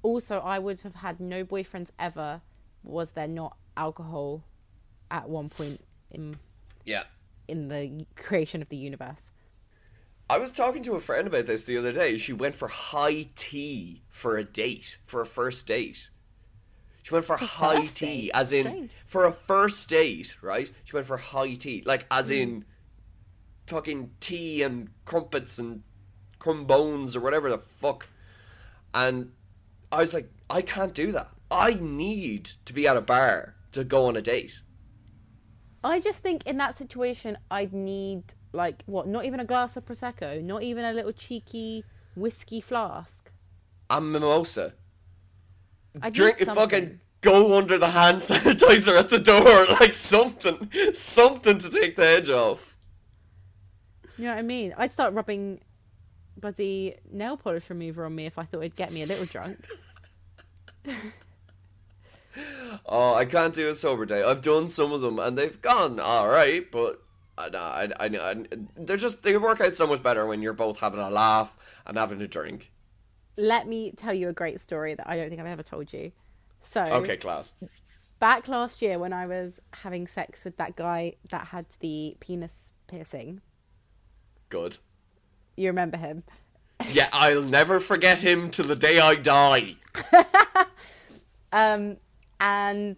also 0.03 0.39
I 0.39 0.59
would 0.59 0.79
have 0.81 0.93
had 0.95 1.19
no 1.19 1.43
boyfriends 1.43 1.89
ever 1.97 2.41
was 2.83 3.13
there 3.13 3.27
not 3.27 3.57
alcohol 3.75 4.43
at 5.09 5.27
one 5.27 5.49
point 5.49 5.83
in 6.11 6.37
Yeah. 6.85 7.03
in 7.47 7.67
the 7.67 8.05
creation 8.15 8.61
of 8.61 8.69
the 8.69 8.77
universe. 8.77 9.31
I 10.29 10.37
was 10.37 10.51
talking 10.51 10.83
to 10.83 10.93
a 10.93 10.99
friend 11.01 11.27
about 11.27 11.47
this 11.47 11.63
the 11.63 11.77
other 11.77 11.91
day. 11.91 12.17
She 12.17 12.31
went 12.31 12.53
for 12.55 12.67
high 12.67 13.29
tea 13.35 14.03
for 14.07 14.37
a 14.37 14.43
date, 14.43 14.99
for 15.07 15.19
a 15.21 15.25
first 15.25 15.65
date. 15.65 16.09
She 17.01 17.13
went 17.13 17.25
for 17.25 17.37
high 17.37 17.85
tea, 17.87 18.05
date? 18.27 18.31
as 18.35 18.53
in 18.53 18.65
Strange. 18.67 18.91
for 19.07 19.25
a 19.25 19.31
first 19.31 19.89
date, 19.89 20.35
right? 20.43 20.69
She 20.83 20.95
went 20.95 21.07
for 21.07 21.17
high 21.17 21.55
tea, 21.55 21.81
like 21.87 22.05
as 22.11 22.27
Hmm. 22.29 22.33
in 22.35 22.65
fucking 23.65 24.11
tea 24.19 24.61
and 24.61 24.89
crumpets 25.05 25.57
and 25.57 25.81
crumbones 26.39 27.15
or 27.15 27.19
whatever 27.21 27.49
the 27.49 27.57
fuck. 27.57 28.07
And 28.93 29.31
I 29.91 29.99
was 30.01 30.13
like, 30.13 30.29
I 30.49 30.61
can't 30.61 30.93
do 30.93 31.11
that. 31.13 31.29
I 31.49 31.77
need 31.79 32.45
to 32.65 32.73
be 32.73 32.87
at 32.87 32.97
a 32.97 33.01
bar 33.01 33.55
to 33.73 33.83
go 33.83 34.05
on 34.05 34.15
a 34.15 34.21
date. 34.21 34.61
I 35.83 35.99
just 35.99 36.21
think 36.21 36.45
in 36.45 36.57
that 36.57 36.75
situation 36.75 37.37
I'd 37.49 37.73
need 37.73 38.33
like 38.53 38.83
what, 38.85 39.07
not 39.07 39.25
even 39.25 39.39
a 39.39 39.45
glass 39.45 39.75
of 39.77 39.85
prosecco, 39.85 40.41
not 40.43 40.63
even 40.63 40.85
a 40.85 40.93
little 40.93 41.11
cheeky 41.11 41.83
whiskey 42.15 42.61
flask. 42.61 43.31
A 43.89 43.99
mimosa. 43.99 44.73
I'd 46.01 46.13
drink 46.13 46.37
fucking 46.37 46.99
go 47.21 47.57
under 47.57 47.77
the 47.77 47.89
hand 47.89 48.17
sanitizer 48.19 48.97
at 48.97 49.09
the 49.09 49.19
door 49.19 49.65
like 49.79 49.93
something 49.93 50.69
something 50.93 51.57
to 51.59 51.69
take 51.69 51.95
the 51.95 52.05
edge 52.05 52.29
off 52.29 52.77
You 54.17 54.25
know 54.25 54.31
what 54.31 54.39
I 54.39 54.43
mean? 54.43 54.73
I'd 54.77 54.91
start 54.91 55.13
rubbing 55.13 55.61
bloody 56.41 56.95
nail 57.11 57.37
polish 57.37 57.69
remover 57.69 58.05
on 58.05 58.15
me 58.15 58.25
if 58.25 58.37
I 58.37 58.43
thought 58.43 58.59
it'd 58.59 58.75
get 58.75 58.91
me 58.91 59.03
a 59.03 59.05
little 59.05 59.25
drunk. 59.25 59.65
oh 62.85 63.13
i 63.13 63.25
can't 63.25 63.53
do 63.53 63.69
a 63.69 63.75
sober 63.75 64.05
day. 64.05 64.23
I've 64.23 64.41
done 64.41 64.67
some 64.67 64.91
of 64.91 65.01
them 65.01 65.19
and 65.19 65.37
they've 65.37 65.61
gone 65.61 65.99
all 65.99 66.27
right 66.27 66.69
but 66.71 67.01
nah, 67.49 67.59
I, 67.59 67.89
I, 67.99 68.05
I, 68.05 68.35
they're 68.75 68.97
just 68.97 69.23
they 69.23 69.37
work 69.37 69.61
out 69.61 69.73
so 69.73 69.87
much 69.87 70.03
better 70.03 70.25
when 70.25 70.41
you're 70.41 70.53
both 70.53 70.79
having 70.79 70.99
a 70.99 71.09
laugh 71.09 71.57
and 71.85 71.97
having 71.97 72.21
a 72.21 72.27
drink. 72.27 72.71
Let 73.37 73.67
me 73.67 73.91
tell 73.91 74.13
you 74.13 74.29
a 74.29 74.33
great 74.33 74.59
story 74.59 74.93
that 74.93 75.07
I 75.07 75.17
don't 75.17 75.29
think 75.29 75.41
I've 75.41 75.47
ever 75.47 75.63
told 75.63 75.93
you. 75.93 76.11
So, 76.59 76.83
okay 76.83 77.17
class. 77.17 77.55
back 78.19 78.47
last 78.47 78.81
year 78.81 78.99
when 78.99 79.13
I 79.13 79.25
was 79.25 79.59
having 79.73 80.07
sex 80.07 80.45
with 80.45 80.57
that 80.57 80.75
guy 80.75 81.15
that 81.29 81.47
had 81.47 81.65
the 81.79 82.17
penis 82.19 82.71
piercing, 82.87 83.41
good 84.49 84.77
you 85.57 85.67
remember 85.67 85.97
him? 85.97 86.23
yeah 86.91 87.07
i'll 87.13 87.43
never 87.43 87.79
forget 87.79 88.21
him 88.21 88.49
till 88.49 88.65
the 88.65 88.75
day 88.75 88.99
i 88.99 89.13
die 89.15 89.75
Um, 91.53 91.97
and 92.39 92.95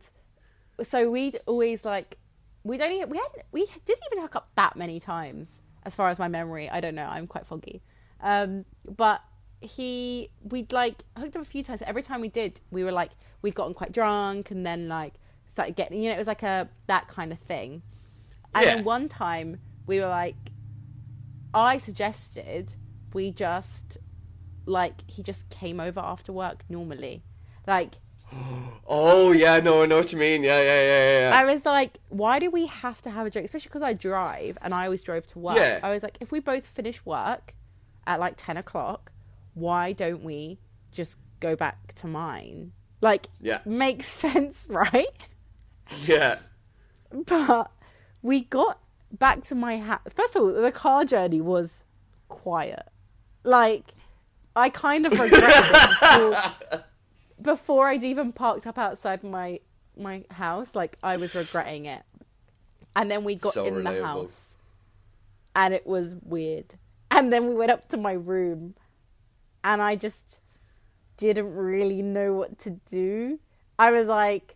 so 0.81 1.09
we'd 1.09 1.39
always 1.47 1.85
like 1.85 2.17
we'd 2.63 2.81
only 2.81 3.03
we 3.05 3.17
hadn't 3.17 3.41
we 3.51 3.65
didn't 3.85 4.03
even 4.11 4.21
hook 4.21 4.35
up 4.35 4.49
that 4.55 4.75
many 4.75 4.99
times 4.99 5.59
as 5.83 5.95
far 5.95 6.09
as 6.09 6.19
my 6.19 6.27
memory. 6.27 6.69
I 6.69 6.79
don't 6.79 6.95
know. 6.95 7.05
I'm 7.07 7.27
quite 7.27 7.45
foggy. 7.47 7.81
Um, 8.21 8.65
but 8.87 9.21
he 9.59 10.29
we'd 10.43 10.71
like 10.71 11.03
hooked 11.17 11.35
up 11.35 11.41
a 11.41 11.45
few 11.45 11.63
times. 11.63 11.79
But 11.79 11.89
every 11.89 12.03
time 12.03 12.21
we 12.21 12.27
did, 12.29 12.61
we 12.71 12.83
were 12.83 12.91
like 12.91 13.11
we'd 13.41 13.55
gotten 13.55 13.73
quite 13.73 13.91
drunk 13.91 14.51
and 14.51 14.65
then 14.65 14.87
like 14.87 15.15
started 15.47 15.75
getting 15.75 16.01
you 16.01 16.09
know 16.09 16.15
it 16.15 16.19
was 16.19 16.27
like 16.27 16.43
a 16.43 16.69
that 16.87 17.07
kind 17.07 17.31
of 17.31 17.39
thing. 17.39 17.81
And 18.53 18.65
Yeah. 18.65 18.75
then 18.75 18.83
one 18.83 19.09
time 19.09 19.59
we 19.87 19.99
were 19.99 20.07
like, 20.07 20.35
I 21.53 21.77
suggested 21.77 22.75
we 23.13 23.31
just 23.31 23.97
like 24.65 25.09
he 25.09 25.21
just 25.23 25.49
came 25.49 25.79
over 25.79 25.99
after 25.99 26.31
work 26.33 26.63
normally, 26.69 27.23
like 27.67 27.95
oh 28.87 29.31
yeah 29.31 29.59
no 29.59 29.83
i 29.83 29.85
know 29.85 29.97
what 29.97 30.11
you 30.11 30.17
mean 30.17 30.43
yeah 30.43 30.59
yeah 30.59 30.81
yeah 30.81 31.19
yeah. 31.29 31.31
I 31.35 31.45
was 31.45 31.65
like, 31.65 31.99
why 32.09 32.39
do 32.39 32.49
we 32.49 32.65
have 32.67 33.01
to 33.03 33.09
have 33.11 33.25
a 33.27 33.29
drink? 33.29 33.45
Especially 33.45 33.69
because 33.69 33.81
I 33.83 33.93
drive 33.93 34.57
and 34.61 34.73
I 34.73 34.85
always 34.85 35.03
drove 35.03 35.25
to 35.27 35.39
work. 35.39 35.57
Yeah. 35.57 35.79
I 35.83 35.89
was 35.91 36.03
like, 36.03 36.17
if 36.19 36.31
we 36.31 36.39
both 36.39 36.65
finish 36.65 37.05
work 37.05 37.53
at 38.07 38.19
like 38.19 38.33
10 38.37 38.57
o'clock, 38.57 39.11
why 39.53 39.93
don't 39.93 40.23
we 40.23 40.59
just 40.91 41.17
go 41.39 41.55
back 41.55 41.93
to 41.95 42.07
mine? 42.07 42.71
Like, 43.01 43.27
Yeah. 43.39 43.59
makes 43.65 44.07
sense, 44.25 44.65
right? 44.67 45.07
yeah 45.99 46.39
But 47.11 47.71
we 48.21 48.41
got 48.41 48.79
back 49.13 49.43
to 49.45 49.55
my 49.55 49.77
house. 49.77 50.01
First 50.13 50.35
of 50.35 50.41
all, 50.41 50.53
the 50.53 50.71
car 50.71 51.05
journey 51.05 51.41
was 51.41 51.83
quiet. 52.27 52.87
Like, 53.43 53.85
I 54.55 54.69
kind 54.69 55.05
of 55.05 55.11
regretted 55.13 55.43
it 55.43 55.99
before, 55.99 56.83
before 57.41 57.87
I'd 57.87 58.03
even 58.03 58.31
parked 58.31 58.67
up 58.67 58.77
outside 58.77 59.23
my 59.23 59.59
my 59.95 60.25
house. 60.31 60.75
Like, 60.75 60.97
I 61.03 61.17
was 61.17 61.35
regretting 61.35 61.85
it. 61.85 62.01
And 62.95 63.09
then 63.09 63.23
we 63.23 63.35
got 63.35 63.53
So 63.53 63.65
in 63.65 63.83
the 63.83 64.03
house, 64.03 64.55
and 65.55 65.73
it 65.73 65.85
was 65.87 66.15
weird. 66.21 66.75
And 67.09 67.31
then 67.31 67.47
we 67.47 67.55
went 67.55 67.71
up 67.71 67.89
to 67.89 67.97
my 67.97 68.13
room, 68.13 68.75
and 69.63 69.81
I 69.81 69.95
just 69.95 70.39
didn't 71.17 71.55
really 71.55 72.01
know 72.01 72.33
what 72.33 72.57
to 72.59 72.71
do. 72.85 73.39
I 73.77 73.91
was 73.91 74.07
like, 74.07 74.55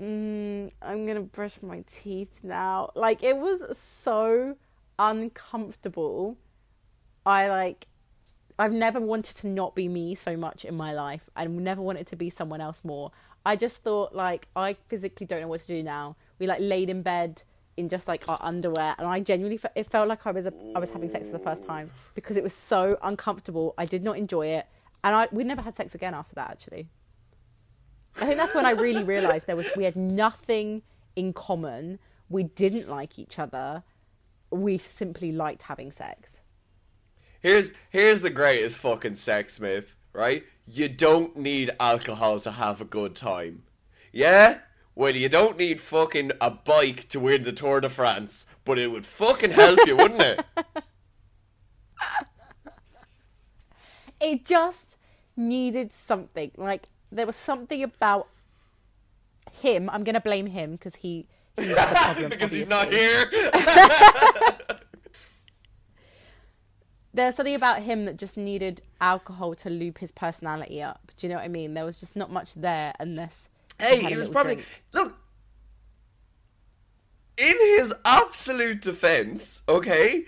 mm, 0.00 0.70
I'm 0.82 1.06
gonna 1.06 1.22
brush 1.22 1.62
my 1.62 1.84
teeth 1.86 2.40
now. 2.42 2.90
Like 2.94 3.22
it 3.22 3.36
was 3.36 3.76
so 3.76 4.56
uncomfortable. 4.98 6.36
I 7.26 7.48
like 7.48 7.86
I've 8.58 8.72
never 8.72 9.00
wanted 9.00 9.36
to 9.38 9.48
not 9.48 9.74
be 9.74 9.88
me 9.88 10.14
so 10.14 10.36
much 10.36 10.64
in 10.64 10.76
my 10.76 10.92
life. 10.92 11.28
I 11.34 11.46
never 11.46 11.82
wanted 11.82 12.06
to 12.08 12.16
be 12.16 12.30
someone 12.30 12.60
else 12.60 12.84
more. 12.84 13.10
I 13.44 13.56
just 13.56 13.78
thought 13.82 14.14
like 14.14 14.48
I 14.54 14.76
physically 14.88 15.26
don't 15.26 15.40
know 15.40 15.48
what 15.48 15.60
to 15.62 15.66
do 15.66 15.82
now. 15.82 16.16
We 16.38 16.46
like 16.46 16.60
laid 16.60 16.88
in 16.90 17.02
bed 17.02 17.42
in 17.76 17.88
just 17.88 18.06
like 18.06 18.28
our 18.28 18.38
underwear, 18.40 18.94
and 18.98 19.06
I 19.06 19.20
genuinely 19.20 19.56
fe- 19.56 19.70
it 19.74 19.90
felt 19.90 20.08
like 20.08 20.26
I 20.26 20.30
was 20.30 20.46
a, 20.46 20.52
I 20.74 20.78
was 20.78 20.90
having 20.90 21.08
sex 21.08 21.28
for 21.28 21.38
the 21.38 21.42
first 21.42 21.66
time 21.66 21.90
because 22.14 22.36
it 22.36 22.42
was 22.42 22.54
so 22.54 22.90
uncomfortable. 23.02 23.74
I 23.76 23.84
did 23.84 24.04
not 24.04 24.16
enjoy 24.16 24.46
it, 24.46 24.66
and 25.02 25.14
I 25.14 25.28
we 25.32 25.44
never 25.44 25.62
had 25.62 25.74
sex 25.74 25.94
again 25.94 26.14
after 26.14 26.34
that. 26.36 26.50
Actually, 26.50 26.88
I 28.20 28.26
think 28.26 28.38
that's 28.38 28.54
when 28.54 28.66
I 28.66 28.70
really 28.70 29.02
realized 29.02 29.46
there 29.46 29.56
was 29.56 29.70
we 29.76 29.84
had 29.84 29.96
nothing 29.96 30.82
in 31.16 31.32
common. 31.32 31.98
We 32.28 32.44
didn't 32.44 32.88
like 32.88 33.18
each 33.18 33.38
other. 33.38 33.82
We 34.50 34.78
simply 34.78 35.32
liked 35.32 35.62
having 35.62 35.90
sex. 35.90 36.40
Here's 37.40 37.72
here's 37.90 38.22
the 38.22 38.30
greatest 38.30 38.78
fucking 38.78 39.16
sex 39.16 39.60
myth, 39.60 39.96
right? 40.12 40.44
You 40.66 40.88
don't 40.88 41.36
need 41.36 41.70
alcohol 41.78 42.40
to 42.40 42.52
have 42.52 42.80
a 42.80 42.84
good 42.84 43.14
time. 43.14 43.64
Yeah? 44.12 44.58
Well, 44.94 45.14
you 45.14 45.28
don't 45.28 45.58
need 45.58 45.80
fucking 45.80 46.32
a 46.40 46.50
bike 46.50 47.08
to 47.08 47.18
win 47.18 47.42
the 47.42 47.52
Tour 47.52 47.80
de 47.80 47.88
France, 47.88 48.46
but 48.64 48.78
it 48.78 48.92
would 48.92 49.04
fucking 49.04 49.50
help 49.50 49.80
you, 49.86 49.96
wouldn't 49.96 50.22
it? 50.22 50.44
It 54.20 54.44
just 54.46 54.98
needed 55.36 55.92
something. 55.92 56.52
Like 56.56 56.86
there 57.14 57.26
was 57.26 57.36
something 57.36 57.82
about 57.82 58.28
him. 59.52 59.88
I'm 59.90 60.04
gonna 60.04 60.20
blame 60.20 60.46
him 60.46 60.72
because 60.72 60.96
he 60.96 61.26
he's 61.56 61.74
the 61.74 61.88
problem 61.90 62.28
because 62.30 62.52
he's 62.52 62.68
not 62.68 62.92
here. 62.92 63.30
there's 67.14 67.36
something 67.36 67.54
about 67.54 67.82
him 67.82 68.04
that 68.06 68.16
just 68.16 68.36
needed 68.36 68.82
alcohol 69.00 69.54
to 69.54 69.70
loop 69.70 69.98
his 69.98 70.10
personality 70.12 70.82
up. 70.82 71.12
Do 71.16 71.26
you 71.26 71.32
know 71.32 71.38
what 71.38 71.44
I 71.44 71.48
mean? 71.48 71.74
There 71.74 71.84
was 71.84 72.00
just 72.00 72.16
not 72.16 72.30
much 72.30 72.54
there 72.54 72.92
unless. 72.98 73.48
Hey, 73.78 74.02
had 74.02 74.10
he 74.10 74.16
was 74.16 74.28
probably 74.28 74.56
drink. 74.56 74.68
look. 74.92 75.18
In 77.36 77.56
his 77.78 77.92
absolute 78.04 78.80
defense, 78.80 79.62
okay, 79.68 80.24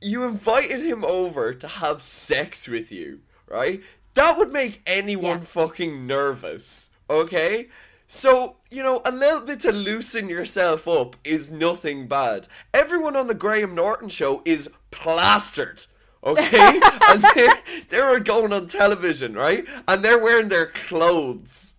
you 0.00 0.24
invited 0.24 0.80
him 0.80 1.04
over 1.04 1.54
to 1.54 1.68
have 1.68 2.02
sex 2.02 2.66
with 2.66 2.90
you, 2.90 3.20
right? 3.46 3.80
That 4.20 4.36
would 4.36 4.52
make 4.52 4.82
anyone 4.86 5.38
Yeah. 5.38 5.44
fucking 5.44 6.06
nervous, 6.06 6.90
okay? 7.08 7.68
So, 8.06 8.56
you 8.70 8.82
know, 8.82 9.00
a 9.06 9.10
little 9.10 9.40
bit 9.40 9.60
to 9.60 9.72
loosen 9.72 10.28
yourself 10.28 10.86
up 10.86 11.16
is 11.24 11.50
nothing 11.50 12.06
bad. 12.06 12.46
Everyone 12.74 13.16
on 13.16 13.28
the 13.28 13.34
Graham 13.34 13.74
Norton 13.74 14.10
show 14.10 14.42
is 14.44 14.68
plastered, 14.90 15.86
okay? 16.22 16.78
and 17.08 17.22
they're, 17.34 17.62
they're 17.88 18.20
going 18.20 18.52
on 18.52 18.66
television, 18.66 19.32
right? 19.32 19.66
And 19.88 20.04
they're 20.04 20.18
wearing 20.18 20.48
their 20.48 20.66
clothes. 20.66 21.76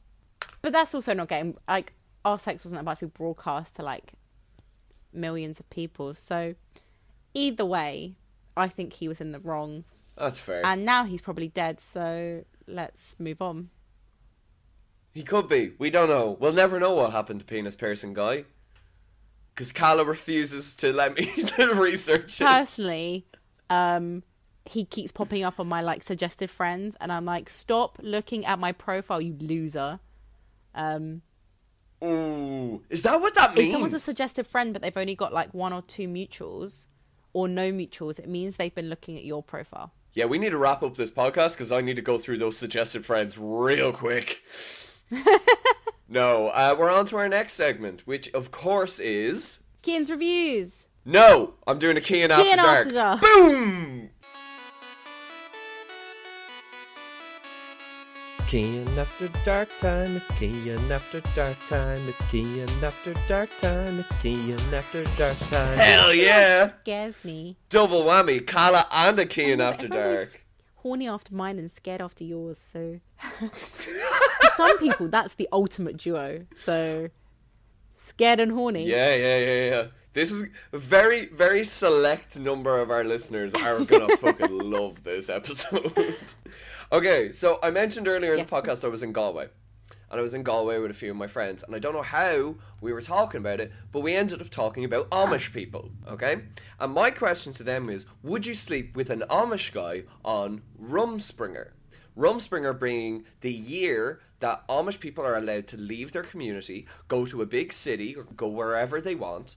But 0.63 0.73
that's 0.73 0.95
also 0.95 1.13
not 1.13 1.27
getting 1.27 1.55
like 1.67 1.93
our 2.25 2.39
sex 2.39 2.65
wasn't 2.65 2.81
about 2.81 3.01
to 3.01 3.05
be 3.05 3.11
broadcast 3.15 3.75
to 3.75 3.83
like 3.83 4.13
millions 5.13 5.59
of 5.59 5.69
people. 5.69 6.15
So 6.15 6.55
either 7.35 7.65
way, 7.65 8.15
I 8.57 8.67
think 8.67 8.93
he 8.93 9.07
was 9.07 9.21
in 9.21 9.31
the 9.31 9.39
wrong. 9.39 9.83
That's 10.17 10.39
fair. 10.39 10.65
And 10.65 10.85
now 10.85 11.05
he's 11.05 11.21
probably 11.21 11.47
dead. 11.47 11.79
So 11.79 12.43
let's 12.67 13.15
move 13.19 13.41
on. 13.41 13.69
He 15.13 15.23
could 15.23 15.49
be. 15.49 15.73
We 15.77 15.89
don't 15.89 16.09
know. 16.09 16.37
We'll 16.39 16.53
never 16.53 16.79
know 16.79 16.93
what 16.93 17.11
happened 17.11 17.41
to 17.41 17.45
Penis 17.45 17.75
Piercing 17.75 18.13
Guy. 18.13 18.45
Because 19.53 19.73
Carla 19.73 20.05
refuses 20.05 20.75
to 20.77 20.93
let 20.93 21.17
me 21.17 21.29
research 21.73 22.39
it. 22.39 22.45
Personally, 22.45 23.25
um, 23.69 24.23
he 24.65 24.85
keeps 24.85 25.11
popping 25.11 25.43
up 25.43 25.59
on 25.59 25.67
my 25.67 25.81
like 25.81 26.03
suggested 26.03 26.49
friends, 26.49 26.95
and 27.01 27.11
I'm 27.11 27.25
like, 27.25 27.49
stop 27.49 27.97
looking 28.01 28.45
at 28.45 28.59
my 28.59 28.71
profile, 28.71 29.19
you 29.19 29.35
loser. 29.39 29.99
Um, 30.73 31.21
Ooh. 32.01 32.81
Is 32.89 33.03
that 33.03 33.19
what 33.19 33.35
that 33.35 33.53
means? 33.53 33.67
if 33.67 33.73
someone's 33.73 33.93
a 33.93 33.99
suggested 33.99 34.47
friend, 34.47 34.71
but 34.71 34.81
they've 34.81 34.95
only 34.95 35.15
got 35.15 35.33
like 35.33 35.53
one 35.53 35.73
or 35.73 35.81
two 35.81 36.07
mutuals 36.07 36.87
or 37.33 37.49
no 37.49 37.71
mutuals, 37.71 38.17
it 38.17 38.29
means 38.29 38.57
they've 38.57 38.73
been 38.73 38.89
looking 38.89 39.17
at 39.17 39.25
your 39.25 39.43
profile. 39.43 39.91
Yeah, 40.13 40.25
we 40.25 40.37
need 40.37 40.49
to 40.49 40.57
wrap 40.57 40.83
up 40.83 40.95
this 40.95 41.11
podcast 41.11 41.53
because 41.53 41.71
I 41.71 41.79
need 41.81 41.95
to 41.95 42.01
go 42.01 42.17
through 42.17 42.37
those 42.37 42.57
suggested 42.57 43.05
friends 43.05 43.37
real 43.37 43.93
quick. 43.93 44.41
no, 46.09 46.47
uh, 46.49 46.75
we're 46.77 46.91
on 46.91 47.05
to 47.07 47.17
our 47.17 47.29
next 47.29 47.53
segment, 47.53 48.05
which 48.05 48.29
of 48.33 48.51
course 48.51 48.99
is. 48.99 49.59
Kian's 49.83 50.11
reviews. 50.11 50.87
No! 51.05 51.53
I'm 51.65 51.79
doing 51.79 51.97
a 51.97 52.01
Kian 52.01 52.29
after 52.29 52.55
dark. 52.55 52.87
After 52.87 52.91
Dark. 52.91 53.21
Boom! 53.21 54.09
Kian 58.51 58.97
after 58.97 59.29
dark 59.45 59.69
time, 59.79 60.17
it's 60.17 60.29
Kian 60.31 60.89
after 60.91 61.21
dark 61.33 61.57
time, 61.69 61.97
it's 62.09 62.21
Kian 62.23 62.83
after 62.83 63.13
dark 63.25 63.49
time, 63.61 63.97
it's 63.97 64.11
Kian 64.21 64.73
after 64.73 65.05
dark 65.17 65.39
time. 65.49 65.77
Hell 65.77 66.13
yeah! 66.13 66.67
Scares 66.67 67.23
me. 67.23 67.55
Double 67.69 68.03
whammy, 68.03 68.45
Carla 68.45 68.85
and 68.91 69.17
a 69.19 69.25
key 69.25 69.53
after 69.53 69.87
dark. 69.87 70.43
Horny 70.75 71.07
after 71.07 71.33
mine 71.33 71.59
and 71.59 71.71
scared 71.71 72.01
after 72.01 72.25
yours. 72.25 72.57
So 72.57 72.99
for 73.19 74.49
some 74.57 74.77
people, 74.79 75.07
that's 75.07 75.35
the 75.35 75.47
ultimate 75.53 75.95
duo. 75.95 76.45
So 76.57 77.07
scared 77.95 78.41
and 78.41 78.51
horny. 78.51 78.85
Yeah, 78.85 79.15
yeah, 79.15 79.37
yeah, 79.37 79.69
yeah. 79.69 79.85
This 80.11 80.29
is 80.29 80.49
a 80.73 80.77
very, 80.77 81.27
very 81.27 81.63
select 81.63 82.37
number 82.37 82.81
of 82.81 82.91
our 82.91 83.05
listeners 83.05 83.53
are 83.53 83.85
gonna 83.85 84.17
fucking 84.17 84.59
love 84.59 85.05
this 85.05 85.29
episode. 85.29 85.93
okay, 86.91 87.31
so 87.31 87.59
I 87.63 87.71
mentioned 87.71 88.07
earlier 88.07 88.33
in 88.33 88.39
the 88.39 88.45
podcast 88.45 88.83
I 88.83 88.89
was 88.89 89.03
in 89.03 89.11
Galway. 89.11 89.49
And 90.09 90.19
I 90.19 90.23
was 90.23 90.33
in 90.33 90.43
Galway 90.43 90.77
with 90.77 90.91
a 90.91 90.93
few 90.93 91.11
of 91.11 91.17
my 91.17 91.27
friends, 91.27 91.63
and 91.63 91.73
I 91.73 91.79
don't 91.79 91.93
know 91.93 92.01
how 92.01 92.55
we 92.81 92.91
were 92.91 93.01
talking 93.01 93.39
about 93.39 93.61
it, 93.61 93.71
but 93.93 94.01
we 94.01 94.13
ended 94.13 94.41
up 94.41 94.49
talking 94.49 94.83
about 94.83 95.09
Amish 95.09 95.53
people, 95.53 95.89
okay? 96.05 96.41
And 96.81 96.93
my 96.93 97.11
question 97.11 97.53
to 97.53 97.63
them 97.63 97.89
is 97.89 98.05
Would 98.21 98.45
you 98.45 98.53
sleep 98.53 98.95
with 98.95 99.09
an 99.09 99.23
Amish 99.29 99.71
guy 99.71 100.03
on 100.25 100.63
Rumspringa? 100.81 101.69
Rumspringa 102.17 102.77
being 102.77 103.23
the 103.39 103.53
year 103.53 104.19
that 104.41 104.67
Amish 104.67 104.99
people 104.99 105.25
are 105.25 105.37
allowed 105.37 105.67
to 105.67 105.77
leave 105.77 106.11
their 106.11 106.23
community, 106.23 106.87
go 107.07 107.25
to 107.25 107.41
a 107.41 107.45
big 107.45 107.71
city, 107.71 108.13
or 108.15 108.23
go 108.23 108.49
wherever 108.49 108.99
they 108.99 109.15
want, 109.15 109.55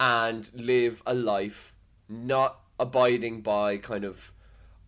and 0.00 0.50
live 0.52 1.00
a 1.06 1.14
life 1.14 1.74
not 2.08 2.58
abiding 2.80 3.40
by 3.40 3.76
kind 3.76 4.04
of 4.04 4.32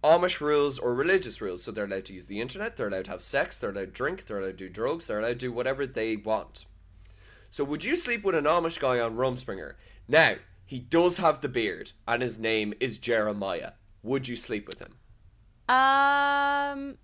Amish 0.05 0.41
rules 0.41 0.79
or 0.79 0.95
religious 0.95 1.41
rules. 1.41 1.63
So 1.63 1.73
they're 1.73 1.87
allowed 1.87 2.05
to 2.07 2.13
use 2.13 2.27
the 2.27 2.41
internet, 2.41 2.77
they're 2.77 2.89
allowed 2.89 3.07
to 3.07 3.13
have 3.13 3.23
sex, 3.23 3.59
they're 3.59 3.71
allowed 3.71 3.87
to 3.87 3.87
drink, 3.87 4.27
they're 4.27 4.39
allowed 4.39 4.59
to 4.59 4.69
do 4.69 4.69
drugs, 4.69 5.07
they're 5.07 5.19
allowed 5.19 5.29
to 5.29 5.35
do 5.47 5.53
whatever 5.53 5.87
they 5.87 6.17
want. 6.17 6.67
So 7.51 7.65
would 7.65 7.85
you 7.85 7.97
sleep 7.97 8.25
with 8.25 8.35
an 8.35 8.45
Amish 8.45 8.79
guy 8.79 9.01
on 9.01 9.17
Rumspringa? 9.17 9.75
Now, 10.07 10.35
he 10.67 10.79
does 10.79 11.19
have 11.19 11.41
the 11.41 11.49
beard, 11.49 11.93
and 12.07 12.23
his 12.23 12.39
name 12.39 12.75
is 12.81 12.99
Jeremiah. 12.99 13.73
Would 14.03 14.29
you 14.29 14.37
sleep 14.37 14.69
with 14.69 14.81
him? 14.81 14.95
Um. 15.69 16.99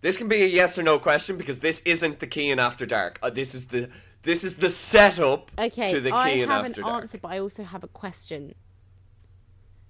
This 0.00 0.16
can 0.16 0.28
be 0.28 0.42
a 0.42 0.46
yes 0.46 0.78
or 0.78 0.84
no 0.84 0.98
question 0.98 1.36
because 1.36 1.58
this 1.58 1.80
isn't 1.80 2.20
the 2.20 2.26
Kian 2.26 2.58
After 2.58 2.86
Dark. 2.86 3.18
Uh, 3.20 3.30
this 3.30 3.54
is 3.54 3.66
the 3.66 3.88
this 4.22 4.44
is 4.44 4.56
the 4.56 4.70
setup 4.70 5.50
Okay. 5.58 5.90
to 5.90 6.00
the 6.00 6.12
I 6.12 6.32
key 6.32 6.42
in 6.42 6.48
have 6.48 6.64
an 6.64 6.84
answer, 6.84 7.18
but 7.18 7.28
I 7.28 7.38
also 7.38 7.64
have 7.64 7.82
a 7.82 7.88
question. 7.88 8.54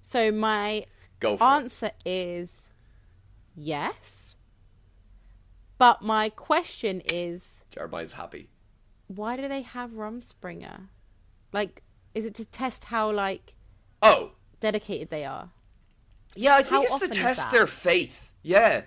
So 0.01 0.31
my 0.31 0.85
Go 1.19 1.37
for 1.37 1.43
answer 1.43 1.89
is 2.05 2.69
yes. 3.55 4.35
But 5.77 6.01
my 6.01 6.29
question 6.29 7.01
is, 7.05 7.63
Jeremiah's 7.71 8.13
happy. 8.13 8.49
why 9.07 9.37
do 9.37 9.47
they 9.47 9.61
have 9.61 9.91
Rumspringa? 9.91 10.87
Like, 11.53 11.83
is 12.13 12.25
it 12.25 12.33
to 12.35 12.45
test 12.45 12.85
how 12.85 13.11
like 13.11 13.55
Oh, 14.01 14.31
dedicated 14.59 15.09
they 15.09 15.25
are? 15.25 15.49
yeah, 16.35 16.55
I 16.55 16.63
How 16.63 16.69
think 16.81 16.85
it's 16.85 16.99
to 16.99 17.07
test 17.07 17.51
their 17.51 17.67
faith. 17.67 18.31
Yeah. 18.43 18.83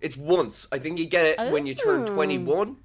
It's 0.00 0.16
once. 0.16 0.66
I 0.70 0.78
think 0.78 0.98
you 0.98 1.06
get 1.06 1.24
it 1.40 1.52
when 1.52 1.66
you 1.66 1.74
turn 1.74 2.02
Oh. 2.02 2.06
21. 2.14 2.76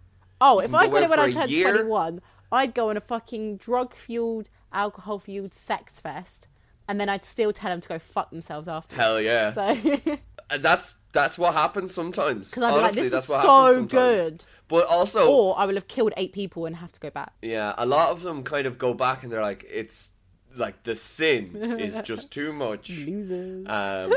Oh, 0.41 0.59
if 0.59 0.74
I 0.74 0.88
go 0.88 0.93
got 0.93 1.03
it 1.03 1.09
when 1.09 1.20
I 1.20 1.32
turned 1.32 1.49
21, 1.51 2.22
I'd 2.51 2.74
go 2.74 2.89
on 2.89 2.97
a 2.97 3.01
fucking 3.01 3.57
drug 3.57 3.93
fueled, 3.93 4.49
alcohol 4.72 5.20
fueled 5.20 5.53
sex 5.53 5.99
fest, 5.99 6.47
and 6.89 6.99
then 6.99 7.07
I'd 7.07 7.23
still 7.23 7.53
tell 7.53 7.69
them 7.71 7.79
to 7.79 7.87
go 7.87 7.99
fuck 7.99 8.31
themselves 8.31 8.67
after. 8.67 8.97
Hell 8.97 9.21
yeah. 9.21 9.51
So, 9.51 9.77
that's 10.59 10.95
that's 11.13 11.37
what 11.39 11.53
happens 11.53 11.93
sometimes. 11.93 12.51
'Cause 12.53 12.63
I'd 12.63 12.69
be 12.69 12.73
like, 12.73 12.81
Honestly, 12.83 13.01
"This 13.03 13.11
that's 13.27 13.29
was 13.29 13.41
so 13.75 13.83
good. 13.85 14.43
But 14.67 14.85
also, 14.87 15.31
or 15.31 15.57
I 15.57 15.65
will 15.65 15.75
have 15.75 15.87
killed 15.87 16.13
eight 16.17 16.33
people 16.33 16.65
and 16.65 16.75
have 16.75 16.91
to 16.91 16.99
go 16.99 17.09
back. 17.09 17.31
yeah, 17.41 17.73
a 17.77 17.85
lot 17.85 18.09
of 18.09 18.21
them 18.23 18.43
kind 18.43 18.67
of 18.67 18.77
go 18.77 18.93
back 18.93 19.23
and 19.23 19.31
they're 19.31 19.41
like, 19.41 19.65
it's 19.71 20.11
like 20.55 20.83
the 20.83 20.95
sin 20.95 21.55
is 21.79 21.99
just 22.03 22.29
too 22.31 22.51
much. 22.53 22.89
Losers. 22.89 23.65
Um, 23.67 24.13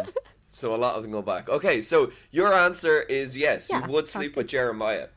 so 0.50 0.74
a 0.74 0.76
lot 0.76 0.96
of 0.96 1.02
them 1.02 1.12
go 1.12 1.22
back. 1.22 1.48
Okay, 1.48 1.80
so 1.80 2.12
your 2.30 2.52
answer 2.52 3.00
is 3.02 3.34
yes, 3.36 3.68
Yeah, 3.70 3.86
you 3.86 3.92
would 3.92 4.06
sleep 4.08 4.32
good. 4.34 4.42
with 4.42 4.48
Jeremiah. 4.48 5.08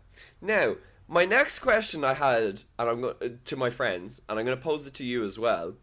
Now, 0.41 0.75
my 1.07 1.25
next 1.25 1.59
question 1.59 2.03
I 2.05 2.13
had, 2.13 2.63
and 2.79 2.89
I'm 2.89 3.01
going 3.01 3.39
to 3.43 3.55
my 3.57 3.69
friends, 3.69 4.21
and 4.29 4.39
I'm 4.39 4.45
going 4.45 4.57
to 4.57 4.63
pose 4.63 4.87
it 4.87 4.93
to 4.95 5.03
you 5.05 5.23
as 5.25 5.37
well. 5.37 5.73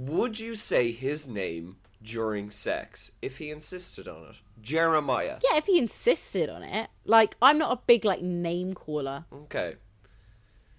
Would 0.00 0.38
you 0.38 0.54
say 0.54 0.92
his 0.92 1.26
name 1.26 1.78
during 2.00 2.50
sex 2.50 3.10
if 3.20 3.38
he 3.38 3.50
insisted 3.50 4.06
on 4.06 4.28
it? 4.30 4.36
Jeremiah. 4.60 5.38
yeah, 5.50 5.56
if 5.58 5.66
he 5.66 5.76
insisted 5.76 6.48
on 6.48 6.62
it. 6.62 6.88
Like, 7.04 7.36
I'm 7.42 7.58
not 7.58 7.72
a 7.76 7.80
big, 7.84 8.04
like, 8.04 8.22
name 8.22 8.74
caller. 8.74 9.24
Okay. 9.32 9.74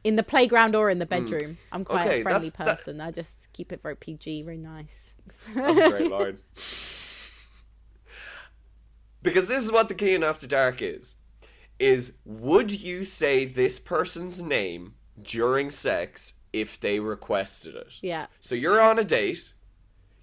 In 0.05 0.15
the 0.15 0.23
playground 0.23 0.73
or 0.73 0.89
in 0.89 0.99
the 0.99 1.05
bedroom. 1.05 1.57
I'm 1.73 1.83
quite 1.83 2.03
Hmm. 2.03 2.07
Okay, 2.07 2.19
a 2.21 2.23
friendly 2.23 2.49
that's- 2.49 2.65
that- 2.67 2.77
person. 2.77 3.01
I 3.01 3.11
just 3.11 3.51
keep 3.51 3.73
it 3.73 3.81
very 3.81 3.97
PG, 3.97 4.43
very 4.43 4.57
nice. 4.57 5.15
That's 5.53 5.77
a 5.77 5.89
great 5.89 6.09
line. 6.11 6.39
Because 9.21 9.49
this 9.49 9.61
is 9.65 9.71
what 9.71 9.89
the 9.89 9.95
Kian 9.95 10.23
After 10.23 10.47
Dark 10.47 10.81
is. 10.81 11.17
Is 11.77 12.13
would 12.23 12.71
you 12.79 13.03
say 13.03 13.43
this 13.43 13.81
person's 13.81 14.41
name 14.41 14.93
during 15.21 15.71
sex 15.71 16.33
if 16.53 16.79
they 16.79 16.99
requested 16.99 17.75
it? 17.75 17.87
yeah. 18.01 18.27
So 18.39 18.55
you're 18.55 18.81
on 18.81 18.99
a 18.99 19.03
date. 19.03 19.53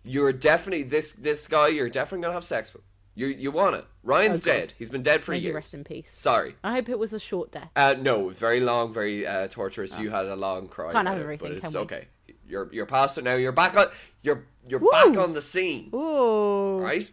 You're 0.05 0.33
definitely 0.33 0.85
this 0.85 1.13
this 1.13 1.49
guy. 1.49 1.69
You're 1.69 1.89
definitely 1.91 2.23
gonna 2.23 2.35
have 2.35 2.45
sex 2.45 2.73
with. 2.73 2.83
You 3.15 3.29
you 3.29 3.51
want 3.51 3.77
it. 3.77 3.85
Ryan's 4.03 4.37
Oh, 4.47 4.53
God. 4.53 4.59
dead. 4.59 4.75
He's 4.79 4.91
been 4.91 5.03
dead 5.03 5.25
for 5.25 5.33
May 5.33 5.39
he 5.39 5.45
years. 5.47 5.55
rest 5.55 5.75
in 5.75 5.85
peace. 5.85 6.11
Sorry. 6.17 6.55
I 6.63 6.75
hope 6.75 6.89
it 6.89 6.99
was 6.99 7.13
a 7.13 7.19
short 7.19 7.51
death. 7.51 7.71
Uh, 7.75 7.95
no, 7.99 8.29
very 8.29 8.61
long, 8.61 8.93
very 8.93 9.27
uh, 9.27 9.49
torturous. 9.49 9.99
You 9.99 10.11
had 10.11 10.27
a 10.27 10.37
long 10.37 10.69
cry. 10.69 10.91
Oh. 10.91 10.93
Can't 10.93 11.09
have 11.09 11.17
about 11.17 11.21
it, 11.21 11.25
everything, 11.25 11.49
but 11.49 11.57
it's 11.65 11.73
can 11.73 11.81
we? 11.81 11.85
okay. 11.87 12.09
You're 12.49 12.69
you're 12.73 12.87
past 12.87 13.19
it 13.19 13.25
now. 13.25 13.35
You're 13.35 13.53
back 13.53 13.77
on. 13.77 13.87
You're 14.23 14.45
you're 14.69 14.81
Woo! 14.81 14.91
back 14.93 15.17
on 15.17 15.33
the 15.33 15.43
scene 15.43 15.91
Ooh. 15.95 16.79
right? 16.81 17.11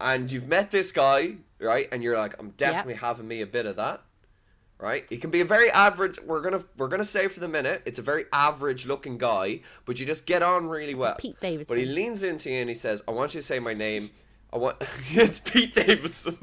And 0.00 0.30
you've 0.32 0.48
met 0.48 0.70
this 0.72 0.90
guy, 0.90 1.36
right? 1.60 1.88
And 1.92 2.02
you're 2.02 2.16
like, 2.18 2.34
I'm 2.40 2.50
definitely 2.56 2.94
having 2.94 3.28
me 3.28 3.40
a 3.42 3.46
bit 3.46 3.66
of 3.66 3.76
that, 3.76 4.02
right? 4.82 5.06
He 5.08 5.16
can 5.16 5.30
be 5.30 5.40
a 5.40 5.44
very 5.44 5.70
average. 5.70 6.18
We're 6.26 6.40
gonna 6.42 6.62
we're 6.76 6.88
gonna 6.88 7.04
say 7.04 7.28
for 7.28 7.40
the 7.40 7.48
minute, 7.48 7.82
it's 7.86 7.98
a 7.98 8.02
very 8.02 8.24
average 8.32 8.84
looking 8.86 9.16
guy, 9.16 9.60
but 9.86 9.98
you 10.00 10.04
just 10.04 10.26
get 10.26 10.42
on 10.42 10.68
really 10.68 10.94
well. 10.94 11.14
Pete 11.18 11.40
Davidson. 11.40 11.66
But 11.74 11.78
he 11.78 11.86
leans 11.86 12.22
into 12.24 12.50
you 12.50 12.58
and 12.60 12.68
he 12.68 12.74
says, 12.74 13.02
"I 13.06 13.12
want 13.12 13.34
you 13.34 13.40
to 13.40 13.46
say 13.46 13.60
my 13.60 13.72
name. 13.74 14.10
I 14.52 14.58
want 14.58 14.76
it's 15.10 15.38
Pete 15.40 15.74
Davidson." 15.74 16.36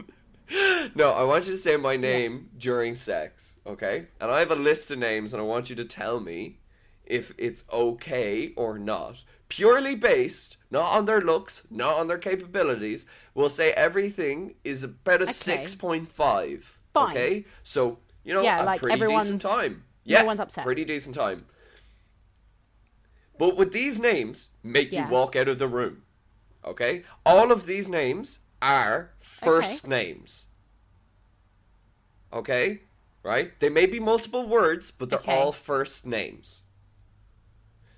no, 0.96 1.12
I 1.12 1.24
want 1.24 1.46
you 1.46 1.52
to 1.52 1.58
say 1.60 1.76
my 1.78 1.96
name 1.98 2.50
during 2.58 2.96
sex, 2.96 3.58
okay? 3.68 4.08
And 4.20 4.32
I 4.32 4.40
have 4.40 4.52
a 4.52 4.56
list 4.56 4.90
of 4.90 4.98
names, 4.98 5.34
and 5.34 5.42
I 5.42 5.46
want 5.46 5.70
you 5.70 5.76
to 5.76 5.86
tell 5.86 6.20
me 6.20 6.58
if 7.06 7.34
it's 7.38 7.64
okay 7.72 8.54
or 8.56 8.80
not. 8.80 9.24
Purely 9.50 9.96
based, 9.96 10.58
not 10.72 10.96
on 10.96 11.06
their 11.06 11.22
looks, 11.22 11.66
not 11.72 11.98
on 11.98 12.08
their 12.08 12.18
capabilities. 12.20 13.06
We'll 13.34 13.50
say 13.50 13.72
everything 13.74 14.56
is 14.64 14.84
about 14.84 15.22
a 15.22 15.24
Okay. 15.24 15.32
six 15.34 15.76
point 15.76 16.08
five. 16.08 16.80
Fine. 16.94 17.10
Okay, 17.12 17.46
so 17.64 18.00
you 18.30 18.36
know, 18.36 18.44
Yeah, 18.44 18.62
a 18.62 18.64
like, 18.64 18.80
pretty 18.82 18.94
everyone's- 18.94 19.24
decent 19.24 19.42
time. 19.42 19.74
no 20.06 20.14
Yeah, 20.14 20.24
one's 20.24 20.40
upset. 20.40 20.64
Pretty 20.64 20.86
decent 20.86 21.16
time. 21.16 21.48
But 23.40 23.58
would 23.58 23.72
these 23.72 24.00
names, 24.00 24.52
make 24.62 24.92
Yeah. 24.92 25.06
you 25.06 25.12
walk 25.12 25.36
out 25.36 25.48
of 25.48 25.58
the 25.58 25.68
room. 25.68 26.04
Okay, 26.64 27.04
all 27.26 27.52
of 27.52 27.66
these 27.66 27.90
names 27.90 28.40
are 28.62 29.14
first 29.20 29.88
names. 29.88 30.48
Okay, 32.32 32.82
right? 33.24 33.60
They 33.60 33.70
may 33.70 33.88
be 33.88 34.00
multiple 34.00 34.48
words, 34.48 34.92
but 34.92 35.10
they're 35.10 35.20
Okay. 35.20 35.36
all 35.36 35.52
first 35.52 36.06
names. 36.06 36.66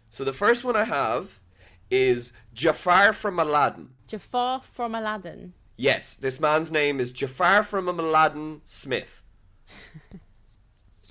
So 0.10 0.24
the 0.24 0.32
first 0.32 0.64
one 0.64 0.78
I 0.78 0.86
have 0.86 1.42
is 1.90 2.32
Jafar 2.54 3.12
from 3.12 3.38
Aladdin. 3.38 3.96
Jafar 4.08 4.62
from 4.62 4.96
Aladdin. 4.96 5.54
Yes, 5.76 6.14
this 6.14 6.40
man's 6.40 6.72
name 6.72 7.02
is 7.02 7.12
Jafar 7.12 7.64
from 7.64 7.90
Aladdin 7.90 8.62
Smith. 8.64 9.22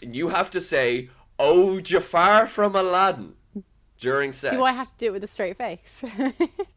and 0.03 0.15
you 0.17 0.29
have 0.31 0.51
to 0.51 0.61
say, 0.61 1.09
"Oh, 1.39 1.81
Jafar 1.81 2.47
from 2.47 2.75
Aladdin" 2.77 3.35
during 3.99 4.33
sex. 4.33 4.55
Do 4.55 4.63
I 4.65 4.73
have 4.73 4.89
to 4.93 4.97
do 4.99 5.07
it 5.07 5.13
with 5.13 5.25
a 5.25 5.27
straight 5.27 5.57
face? 5.57 6.03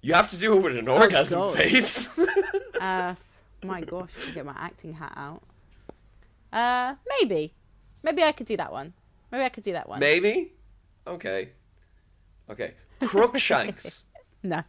You 0.06 0.14
have 0.16 0.28
to 0.32 0.38
do 0.38 0.58
it 0.58 0.62
with 0.62 0.76
an 0.78 0.90
orgasm 0.90 1.40
God. 1.40 1.58
face. 1.58 2.10
uh, 2.82 3.16
my 3.64 3.80
gosh, 3.80 4.10
I 4.18 4.26
should 4.26 4.34
get 4.34 4.46
my 4.46 4.54
acting 4.58 4.92
hat 4.96 5.14
out. 5.16 5.42
Uh, 6.52 6.96
maybe, 7.22 7.54
maybe 8.04 8.22
I 8.22 8.34
could 8.34 8.46
do 8.46 8.58
that 8.58 8.70
one. 8.74 8.92
Maybe 9.32 9.46
I 9.46 9.50
could 9.50 9.64
do 9.64 9.72
that 9.72 9.88
one. 9.88 10.02
Maybe. 10.02 10.52
Okay. 11.08 11.52
Okay. 12.50 12.74
Crookshanks. 13.00 14.06
No, 14.46 14.62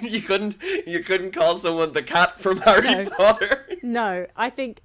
you 0.00 0.22
couldn't. 0.22 0.56
You 0.86 1.02
couldn't 1.02 1.32
call 1.32 1.56
someone 1.56 1.90
the 1.92 2.02
cat 2.02 2.40
from 2.40 2.58
Harry 2.60 2.82
No. 3.04 3.10
Potter. 3.10 3.66
no. 3.82 4.26
I 4.36 4.50
think 4.50 4.82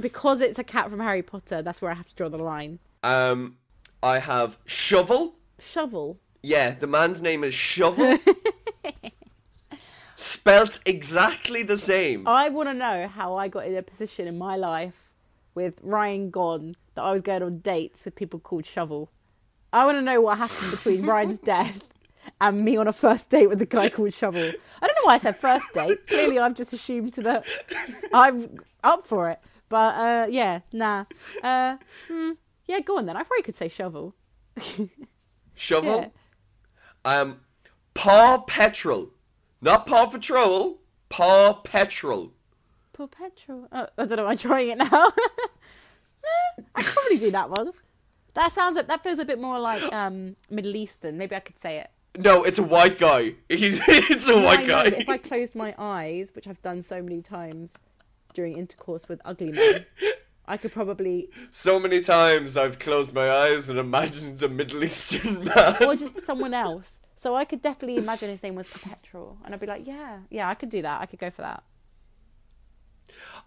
because 0.00 0.40
it's 0.40 0.58
a 0.58 0.64
cat 0.64 0.90
from 0.90 1.00
Harry 1.00 1.22
Potter, 1.22 1.62
that's 1.62 1.82
where 1.82 1.90
I 1.90 1.94
have 1.94 2.06
to 2.06 2.14
draw 2.14 2.28
the 2.28 2.38
line. 2.38 2.78
Um, 3.02 3.56
I 4.02 4.18
have 4.18 4.58
shovel. 4.64 5.34
Shovel. 5.58 6.18
Yeah, 6.42 6.74
the 6.74 6.86
man's 6.86 7.20
name 7.20 7.42
is 7.42 7.54
Shovel. 7.54 8.16
Spelt 10.14 10.80
exactly 10.86 11.62
the 11.62 11.78
same. 11.78 12.26
I 12.26 12.48
want 12.48 12.68
to 12.68 12.74
know 12.74 13.08
how 13.08 13.36
I 13.36 13.48
got 13.48 13.66
in 13.66 13.76
a 13.76 13.82
position 13.82 14.26
in 14.26 14.38
my 14.38 14.56
life 14.56 15.10
with 15.54 15.80
Ryan 15.82 16.30
gone 16.30 16.74
that 16.94 17.02
I 17.02 17.12
was 17.12 17.22
going 17.22 17.42
on 17.42 17.58
dates 17.58 18.04
with 18.04 18.14
people 18.14 18.38
called 18.38 18.66
Shovel. 18.66 19.10
I 19.72 19.84
want 19.84 19.98
to 19.98 20.02
know 20.02 20.20
what 20.20 20.38
happened 20.38 20.70
between 20.70 21.04
Ryan's 21.04 21.38
death 21.54 21.84
and 22.40 22.64
me 22.64 22.76
on 22.76 22.86
a 22.86 22.92
first 22.92 23.30
date 23.30 23.48
with 23.48 23.60
a 23.60 23.66
guy 23.66 23.88
called 23.88 24.14
Shovel. 24.14 24.40
I 24.42 24.86
don't 24.86 24.96
know 24.96 25.06
why 25.06 25.14
I 25.14 25.18
said 25.18 25.36
first 25.36 25.72
date. 25.74 26.06
Clearly, 26.06 26.38
I've 26.38 26.54
just 26.54 26.72
assumed 26.72 27.12
that 27.14 27.44
I'm 28.12 28.58
up 28.84 29.06
for 29.06 29.30
it. 29.30 29.40
But 29.68 29.94
uh, 29.96 30.26
yeah, 30.30 30.60
nah. 30.72 31.04
Uh, 31.42 31.76
hmm, 32.08 32.30
yeah, 32.66 32.80
go 32.80 32.98
on 32.98 33.06
then. 33.06 33.16
I 33.16 33.22
probably 33.22 33.42
could 33.42 33.56
say 33.56 33.68
Shovel. 33.68 34.14
Shovel. 35.54 36.12
Yeah. 37.04 37.20
Um, 37.20 37.40
Paw 37.94 38.38
Petrol. 38.38 39.10
Not 39.60 39.86
Paw 39.86 40.06
Patrol. 40.06 40.78
Paw 41.08 41.54
Petrol. 41.54 42.32
Poor 42.92 43.06
petrol. 43.06 43.68
Oh, 43.70 43.86
I 43.96 44.06
don't 44.06 44.16
know. 44.16 44.26
I'm 44.26 44.36
trying 44.36 44.70
it 44.70 44.78
now. 44.78 44.88
I 44.90 46.82
could 46.82 46.94
probably 46.94 47.18
do 47.18 47.30
that 47.30 47.48
one. 47.48 47.70
That 48.34 48.50
sounds. 48.50 48.74
That 48.82 49.02
feels 49.04 49.20
a 49.20 49.24
bit 49.24 49.40
more 49.40 49.60
like 49.60 49.80
um, 49.92 50.34
Middle 50.50 50.74
Eastern. 50.74 51.16
Maybe 51.16 51.36
I 51.36 51.40
could 51.40 51.58
say 51.60 51.78
it. 51.78 51.90
No, 52.18 52.42
it's 52.42 52.58
a 52.58 52.62
white 52.64 52.98
guy. 52.98 53.34
He's 53.48 53.80
it's 53.86 54.28
a 54.28 54.32
Yeah, 54.34 54.44
white 54.44 54.66
guy. 54.66 54.86
if 54.86 55.08
I 55.08 55.16
closed 55.16 55.54
my 55.54 55.76
eyes, 55.78 56.32
which 56.34 56.48
I've 56.48 56.60
done 56.60 56.82
so 56.82 57.00
many 57.00 57.22
times 57.22 57.74
during 58.34 58.56
intercourse 58.56 59.08
with 59.08 59.20
ugly 59.24 59.52
men, 59.52 59.86
I 60.46 60.56
could 60.56 60.72
probably, 60.72 61.28
So 61.50 61.78
many 61.78 62.00
times 62.00 62.56
I've 62.56 62.78
closed 62.78 63.12
my 63.14 63.30
eyes 63.30 63.68
and 63.68 63.78
imagined 63.78 64.42
a 64.42 64.48
Middle 64.48 64.82
Eastern 64.84 65.44
man. 65.56 65.82
or 65.84 65.94
just 65.94 66.22
someone 66.22 66.54
else. 66.54 66.98
So 67.16 67.34
I 67.34 67.44
could 67.44 67.60
definitely 67.62 67.96
imagine 67.96 68.28
his 68.30 68.42
name 68.42 68.54
was 68.54 68.70
Perpetual, 68.70 69.38
and 69.44 69.52
I'd 69.52 69.60
be 69.60 69.66
like, 69.66 69.86
yeah, 69.86 70.20
yeah, 70.30 70.48
I 70.48 70.54
could 70.54 70.70
do 70.70 70.82
that. 70.82 71.00
I 71.00 71.06
could 71.06 71.18
go 71.18 71.30
for 71.30 71.42
that. 71.42 71.64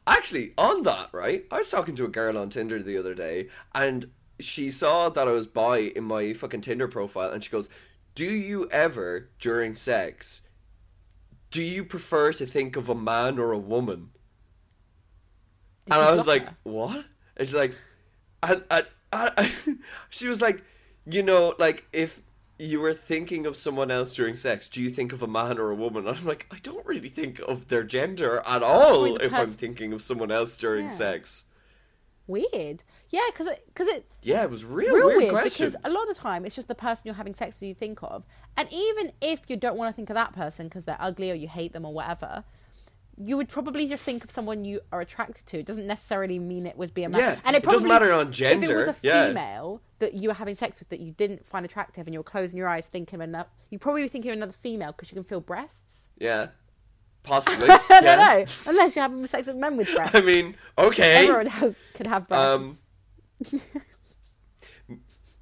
Actually, 0.06 0.54
on 0.58 0.84
that, 0.84 1.10
right? 1.14 1.46
I 1.52 1.60
was 1.60 1.70
talking 1.70 1.96
to 1.96 2.06
a 2.06 2.10
girl 2.10 2.38
on 2.38 2.50
Tinder 2.50 2.82
the 2.82 2.98
other 2.98 3.14
day, 3.14 3.48
and 3.74 4.06
she 4.40 4.72
saw 4.72 5.10
that 5.10 5.28
I 5.28 5.32
was 5.32 5.48
bi 5.48 5.78
in 5.78 6.04
my 6.04 6.34
fucking 6.34 6.62
Tinder 6.62 6.88
profile, 6.88 7.30
and 7.32 7.44
she 7.44 7.52
goes, 7.52 7.70
"Do 8.16 8.26
you 8.26 8.68
ever, 8.72 9.30
during 9.40 9.76
sex, 9.76 10.42
do 11.52 11.62
you 11.62 11.86
prefer 11.86 12.34
to 12.34 12.46
think 12.46 12.76
of 12.76 12.90
a 12.90 12.96
man 12.96 13.40
or 13.40 13.52
a 13.52 13.58
woman?" 13.58 14.10
And 15.92 16.02
I 16.02 16.12
was 16.12 16.28
like, 16.28 16.48
"What?" 16.64 17.06
And 17.38 17.48
she's 17.48 17.56
like, 17.56 17.74
and, 18.44 18.64
and, 18.72 18.86
and, 19.12 19.80
she 20.10 20.28
was 20.28 20.42
like, 20.42 20.64
you 21.06 21.24
know, 21.24 21.56
like 21.60 21.86
if 21.94 22.22
you 22.60 22.80
were 22.80 22.94
thinking 22.94 23.46
of 23.46 23.58
someone 23.58 23.90
else 23.90 24.16
during 24.16 24.36
sex, 24.36 24.68
do 24.68 24.82
you 24.82 24.90
think 24.90 25.14
of 25.14 25.24
a 25.24 25.28
man 25.28 25.58
or 25.58 25.72
a 25.72 25.76
woman? 25.76 26.08
And 26.08 26.18
I'm 26.18 26.26
like, 26.26 26.46
I 26.52 26.58
don't 26.62 26.86
really 26.86 27.10
think 27.10 27.40
of 27.40 27.68
their 27.70 27.84
gender 27.84 28.42
at 28.46 28.62
all 28.62 29.16
if 29.18 29.34
I'm 29.34 29.48
thinking 29.48 29.94
of 29.94 30.02
someone 30.02 30.32
else 30.32 30.58
during 30.58 30.86
Yeah. 30.86 30.92
sex. 30.92 31.46
Weird. 32.28 32.84
Yeah, 33.10 33.22
because 33.32 33.48
it, 33.48 33.66
cause 33.74 33.88
it 33.88 34.06
Yeah, 34.22 34.44
it 34.44 34.50
was 34.50 34.64
real, 34.64 34.96
real 34.96 35.08
weird, 35.08 35.18
weird, 35.18 35.32
question. 35.32 35.66
because 35.72 35.82
a 35.84 35.90
lot 35.90 36.08
of 36.08 36.16
the 36.16 36.22
time 36.22 36.46
it's 36.46 36.56
just 36.56 36.68
the 36.68 36.76
person 36.76 37.04
you're 37.06 37.16
having 37.16 37.34
sex 37.34 37.60
with 37.60 37.68
you 37.68 37.74
think 37.74 38.00
of, 38.04 38.24
and 38.56 38.70
even 38.72 39.12
if 39.22 39.50
you 39.50 39.58
don't 39.58 39.76
want 39.76 39.92
to 39.92 39.96
think 39.96 40.10
of 40.10 40.16
that 40.16 40.32
person 40.32 40.68
because 40.68 40.86
they're 40.86 40.98
ugly 41.00 41.32
or 41.32 41.34
you 41.34 41.48
hate 41.48 41.74
them 41.74 41.84
or 41.84 41.94
whatever, 41.94 42.44
you 43.24 43.38
would 43.38 43.50
probably 43.50 43.88
just 43.88 44.04
think 44.04 44.24
of 44.24 44.32
someone 44.32 44.66
you 44.66 44.82
are 44.92 45.02
attracted 45.02 45.46
to. 45.48 45.60
It 45.60 45.66
doesn't 45.66 45.88
necessarily 45.88 46.40
mean 46.40 46.66
it 46.66 46.78
would 46.78 46.94
be 46.94 47.04
a 47.04 47.10
man. 47.10 47.20
Yeah, 47.20 47.40
and 47.44 47.56
it 47.56 47.64
probably 47.64 47.76
doesn't 47.76 47.90
matter 47.90 48.12
on 48.12 48.32
gender. 48.32 48.64
If 48.64 48.70
it 48.70 48.76
was 48.76 48.88
a 48.88 48.96
yeah. 49.02 49.28
female 49.28 49.82
that 50.00 50.14
you 50.14 50.30
were 50.30 50.36
having 50.36 50.56
sex 50.56 50.80
with 50.80 50.90
that 50.90 51.00
you 51.00 51.12
didn't 51.12 51.46
find 51.46 51.66
attractive 51.66 52.08
and 52.08 52.14
you 52.14 52.20
were 52.20 52.24
closing 52.24 52.58
your 52.58 52.68
eyes 52.68 52.88
thinking 52.88 53.16
of 53.16 53.22
another, 53.22 53.50
you 53.70 53.80
probably 53.80 54.04
be 54.04 54.08
thinking 54.08 54.32
of 54.32 54.38
another 54.38 54.54
female 54.54 54.92
because 54.92 55.12
you 55.12 55.16
can 55.16 55.24
feel 55.24 55.40
breasts. 55.40 56.10
yeah, 56.18 56.48
possibly. 57.24 57.70
I 57.70 57.80
yeah. 57.90 58.02
don't 58.02 58.18
know, 58.18 58.46
unless 58.68 58.96
you're 58.96 59.04
having 59.04 59.26
sex 59.28 59.48
with 59.48 59.58
men 59.58 59.78
with 59.78 59.92
breasts. 59.96 60.16
I 60.16 60.22
mean, 60.22 60.56
okay. 60.78 61.24
Everyone 61.24 61.48
has 61.48 61.76
could 61.94 62.08
have 62.08 62.28
breasts. 62.28 62.84
Um, 63.54 63.62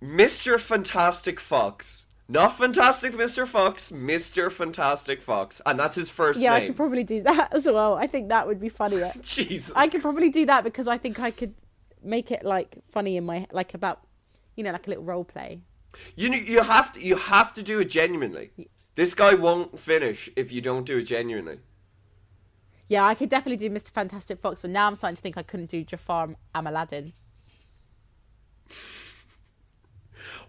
Mr. 0.02 0.60
Fantastic 0.60 1.40
Fox. 1.40 2.08
Not 2.32 2.56
Fantastic 2.56 3.14
Mr. 3.14 3.48
Fox, 3.48 3.92
Mr. 3.92 4.52
Fantastic 4.52 5.20
Fox. 5.20 5.62
And 5.66 5.80
that's 5.80 5.96
his 5.96 6.12
first 6.12 6.40
yeah, 6.40 6.54
I 6.54 6.68
could 6.68 6.76
probably 6.76 7.04
do 7.04 7.24
that 7.24 7.52
as 7.56 7.66
well. 7.66 7.96
I 7.96 8.06
think 8.06 8.30
that 8.30 8.46
would 8.46 8.60
be 8.60 8.70
funnier. 8.70 9.12
Jesus. 9.24 9.74
I 9.76 9.88
could 9.90 10.04
probably 10.04 10.30
do 10.30 10.46
that 10.46 10.64
because 10.64 10.88
I 10.88 11.00
think 11.00 11.20
I 11.20 11.32
could 11.32 11.56
make 12.04 12.30
it 12.30 12.46
like 12.46 12.78
funny 12.88 13.18
in 13.18 13.26
my 13.26 13.48
like 13.52 13.74
about 13.74 14.02
you 14.56 14.64
know 14.64 14.72
like 14.72 14.86
a 14.86 14.92
little 14.92 15.04
role 15.04 15.24
play. 15.24 15.62
You 16.16 16.32
you 16.32 16.62
have 16.62 16.92
to 16.94 17.02
you 17.02 17.16
have 17.16 17.52
to 17.56 17.64
do 17.64 17.80
it 17.80 17.90
genuinely. 17.90 18.52
This 18.94 19.16
guy 19.16 19.34
won't 19.34 19.80
finish 19.80 20.30
if 20.36 20.52
you 20.52 20.62
don't 20.62 20.86
do 20.86 21.00
it 21.00 21.04
genuinely. 21.04 21.60
Yeah, 22.88 23.06
I 23.06 23.16
could 23.16 23.30
definitely 23.30 23.58
do 23.58 23.74
Mr. 23.74 23.90
Fantastic 23.92 24.40
Fox, 24.40 24.62
but 24.62 24.70
now 24.70 24.88
I'm 24.88 24.96
starting 24.96 25.16
to 25.16 25.22
think 25.22 25.38
I 25.38 25.44
couldn't 25.44 25.70
do 25.70 25.84
Jafar 25.84 26.36
Am 26.54 26.68
Aladdin. 26.68 27.14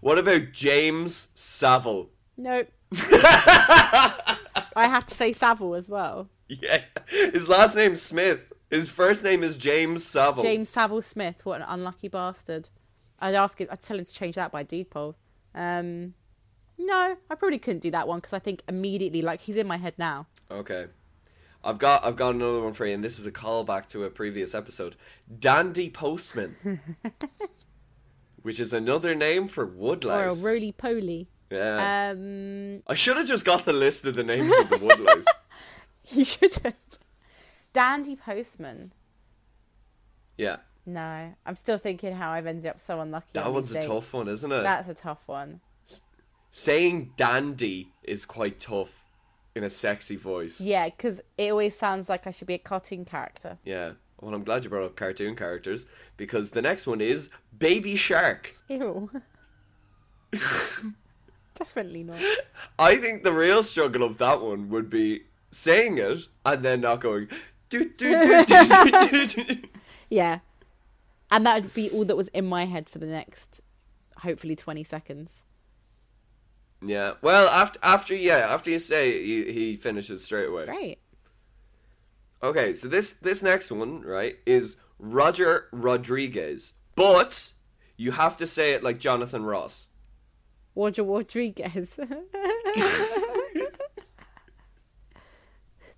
What 0.00 0.18
about 0.18 0.52
James 0.52 1.28
Savile? 1.34 2.10
Nope. 2.36 2.68
I 2.92 4.36
have 4.76 5.04
to 5.06 5.14
say 5.14 5.32
Savile 5.32 5.74
as 5.74 5.88
well. 5.88 6.28
Yeah, 6.48 6.82
his 7.06 7.48
last 7.48 7.76
name's 7.76 8.02
Smith. 8.02 8.52
His 8.70 8.88
first 8.88 9.22
name 9.22 9.42
is 9.42 9.56
James 9.56 10.04
Savile. 10.04 10.42
James 10.42 10.68
Savile 10.68 11.02
Smith. 11.02 11.44
What 11.44 11.60
an 11.60 11.66
unlucky 11.68 12.08
bastard. 12.08 12.68
I'd 13.18 13.34
ask 13.34 13.60
him. 13.60 13.68
I'd 13.70 13.80
tell 13.80 13.98
him 13.98 14.04
to 14.04 14.12
change 14.12 14.36
that 14.36 14.50
by 14.50 14.62
deed 14.62 14.90
poll. 14.90 15.16
Um, 15.54 16.14
no, 16.78 17.16
I 17.28 17.34
probably 17.34 17.58
couldn't 17.58 17.82
do 17.82 17.90
that 17.90 18.08
one 18.08 18.18
because 18.18 18.32
I 18.32 18.38
think 18.38 18.62
immediately, 18.68 19.22
like 19.22 19.40
he's 19.42 19.56
in 19.56 19.66
my 19.66 19.76
head 19.76 19.94
now. 19.98 20.26
Okay. 20.50 20.86
I've 21.62 21.78
got 21.78 22.04
I've 22.04 22.16
got 22.16 22.34
another 22.34 22.60
one 22.60 22.72
for 22.72 22.86
you, 22.86 22.94
and 22.94 23.04
this 23.04 23.18
is 23.18 23.26
a 23.26 23.32
callback 23.32 23.86
to 23.88 24.04
a 24.04 24.10
previous 24.10 24.54
episode. 24.54 24.96
Dandy 25.38 25.90
Postman. 25.90 26.56
which 28.42 28.60
is 28.60 28.72
another 28.72 29.14
name 29.14 29.48
for 29.48 29.66
woodlouse. 29.66 30.42
Or 30.42 30.48
a 30.48 30.52
roly 30.52 30.72
poly. 30.72 31.28
Yeah. 31.50 32.10
Um, 32.12 32.82
I 32.86 32.94
should 32.94 33.16
have 33.16 33.26
just 33.26 33.44
got 33.44 33.64
the 33.64 33.72
list 33.72 34.06
of 34.06 34.14
the 34.14 34.22
names 34.22 34.52
of 34.58 34.70
the 34.70 34.78
woodlouse. 34.78 35.26
You 36.12 36.24
should 36.24 36.54
have. 36.64 36.74
Dandy 37.72 38.16
Postman. 38.16 38.92
Yeah. 40.36 40.56
No, 40.84 41.34
I'm 41.46 41.54
still 41.54 41.78
thinking 41.78 42.14
how 42.14 42.32
I've 42.32 42.46
ended 42.46 42.66
up 42.66 42.80
so 42.80 43.00
unlucky. 43.00 43.28
That 43.34 43.46
on 43.46 43.54
one's 43.54 43.70
a 43.70 43.80
tough 43.80 44.12
one, 44.12 44.26
isn't 44.26 44.50
it? 44.50 44.62
That's 44.62 44.88
a 44.88 44.94
tough 44.94 45.22
one. 45.26 45.60
Saying 46.50 47.12
dandy 47.16 47.92
is 48.02 48.24
quite 48.24 48.58
tough 48.58 49.04
in 49.54 49.62
a 49.62 49.70
sexy 49.70 50.16
voice. 50.16 50.60
Yeah, 50.60 50.86
because 50.86 51.20
it 51.38 51.52
always 51.52 51.78
sounds 51.78 52.08
like 52.08 52.26
I 52.26 52.30
should 52.30 52.48
be 52.48 52.54
a 52.54 52.58
cartoon 52.58 53.04
character. 53.04 53.58
Yeah. 53.64 53.92
Well, 54.20 54.34
I'm 54.34 54.44
glad 54.44 54.64
you 54.64 54.70
brought 54.70 54.84
up 54.84 54.96
cartoon 54.96 55.34
characters 55.34 55.86
because 56.16 56.50
the 56.50 56.62
next 56.62 56.86
one 56.86 57.00
is 57.00 57.30
Baby 57.58 57.96
Shark. 57.96 58.54
Ew. 58.68 59.10
Definitely 61.54 62.04
not. 62.04 62.20
I 62.78 62.96
think 62.96 63.24
the 63.24 63.32
real 63.32 63.62
struggle 63.62 64.02
of 64.02 64.18
that 64.18 64.42
one 64.42 64.68
would 64.68 64.90
be 64.90 65.22
saying 65.50 65.98
it 65.98 66.28
and 66.44 66.62
then 66.62 66.82
not 66.82 67.00
going. 67.00 67.28
Do, 67.68 67.88
do, 67.96 68.44
do. 68.46 69.56
Yeah. 70.10 70.40
And 71.30 71.46
that 71.46 71.62
would 71.62 71.74
be 71.74 71.88
all 71.90 72.04
that 72.04 72.16
was 72.16 72.28
in 72.28 72.44
my 72.44 72.64
head 72.64 72.88
for 72.88 72.98
the 72.98 73.06
next, 73.06 73.60
hopefully, 74.18 74.56
20 74.56 74.82
seconds. 74.82 75.44
Yeah. 76.84 77.12
Well, 77.22 77.48
after 77.48 77.78
after 77.82 78.14
yeah, 78.14 78.48
after 78.50 78.70
you 78.70 78.78
say 78.78 79.10
it, 79.10 79.24
he, 79.24 79.52
he 79.52 79.76
finishes 79.76 80.24
straight 80.24 80.48
away. 80.48 80.64
Great. 80.64 80.98
Okay, 82.42 82.72
so 82.74 82.88
this 82.88 83.12
this 83.12 83.42
next 83.42 83.70
one, 83.70 84.00
right, 84.02 84.36
is 84.46 84.76
Roger 84.98 85.66
Rodriguez. 85.72 86.72
But 86.94 87.52
you 87.96 88.12
have 88.12 88.36
to 88.38 88.46
say 88.46 88.72
it 88.72 88.82
like 88.82 88.98
Jonathan 88.98 89.44
Ross. 89.44 89.88
Roger 90.74 91.02
Rodriguez. 91.02 91.98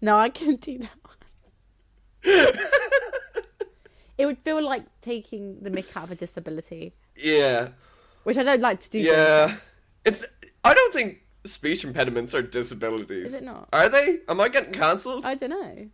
no, 0.01 0.17
I 0.19 0.29
can't 0.31 0.61
do 0.61 0.79
that 0.79 0.91
one. 1.03 1.17
it 4.19 4.27
would 4.27 4.39
feel 4.39 4.65
like 4.65 4.85
taking 5.01 5.61
the 5.61 5.71
mick 5.71 5.97
out 5.97 6.05
of 6.05 6.11
a 6.13 6.15
disability, 6.15 6.95
Yeah. 7.17 7.69
which 8.25 8.37
I 8.39 8.43
don't 8.43 8.61
like 8.61 8.81
to 8.81 8.91
do. 8.91 8.99
Yeah. 9.01 9.57
It's 10.05 10.25
I 10.65 10.75
don't 10.75 10.93
think 10.93 11.19
speech 11.45 11.85
impediments 11.85 12.35
are 12.35 12.43
disabilities. 12.43 13.35
Is 13.35 13.43
it 13.43 13.45
not? 13.45 13.69
Are 13.73 13.89
they? 13.89 14.19
Am 14.29 14.41
I 14.41 14.49
getting 14.49 14.73
cancelled? 14.73 15.25
I 15.25 15.35
don't 15.37 15.51
know. 15.51 15.89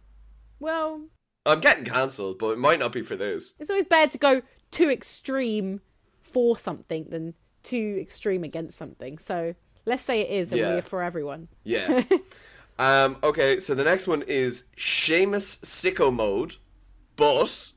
Well, 0.60 1.02
I'm 1.46 1.60
getting 1.60 1.84
cancelled, 1.84 2.38
but 2.38 2.50
it 2.50 2.58
might 2.58 2.78
not 2.78 2.92
be 2.92 3.02
for 3.02 3.16
this. 3.16 3.54
it's 3.58 3.70
always 3.70 3.86
better 3.86 4.10
to 4.12 4.18
go 4.18 4.42
too 4.70 4.90
extreme 4.90 5.80
for 6.22 6.58
something 6.58 7.08
than 7.10 7.34
too 7.62 7.98
extreme 8.00 8.44
against 8.44 8.76
something. 8.76 9.18
So 9.18 9.54
let's 9.86 10.02
say 10.02 10.20
it 10.20 10.30
is, 10.30 10.52
and 10.52 10.60
Yeah. 10.60 10.74
we're 10.74 10.82
for 10.82 11.02
everyone. 11.02 11.48
Yeah. 11.64 12.02
um, 12.78 13.16
okay, 13.22 13.58
so 13.58 13.74
the 13.74 13.84
next 13.84 14.06
one 14.06 14.22
is 14.22 14.64
Seamus 14.76 15.58
Sicko 15.60 16.12
Mode, 16.12 16.56
but 17.16 17.72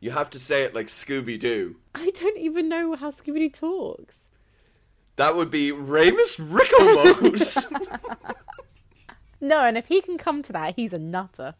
you 0.00 0.12
have 0.12 0.30
to 0.30 0.38
say 0.38 0.62
it 0.62 0.74
like 0.74 0.86
Scooby 0.86 1.38
Doo. 1.38 1.76
I 1.94 2.10
don't 2.10 2.38
even 2.38 2.68
know 2.68 2.94
how 2.96 3.10
Scooby 3.10 3.38
Doo 3.38 3.48
talks. 3.50 4.30
That 5.16 5.36
would 5.36 5.50
be 5.50 5.72
Ramus 5.72 6.36
Ricko 6.36 7.22
Mode. 7.74 8.34
No, 9.42 9.60
and 9.64 9.78
if 9.78 9.86
he 9.86 10.02
can 10.02 10.18
come 10.18 10.42
to 10.42 10.52
that, 10.52 10.76
he's 10.76 10.92
a 10.92 10.98
nutter. 10.98 11.54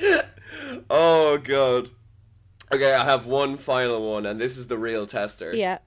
oh, 0.90 1.38
God. 1.38 1.90
Okay, 2.72 2.94
I 2.94 3.04
have 3.04 3.26
one 3.26 3.56
final 3.56 4.10
one, 4.12 4.26
and 4.26 4.40
this 4.40 4.56
is 4.56 4.68
the 4.68 4.78
real 4.78 5.06
tester. 5.06 5.54
Yeah. 5.54 5.78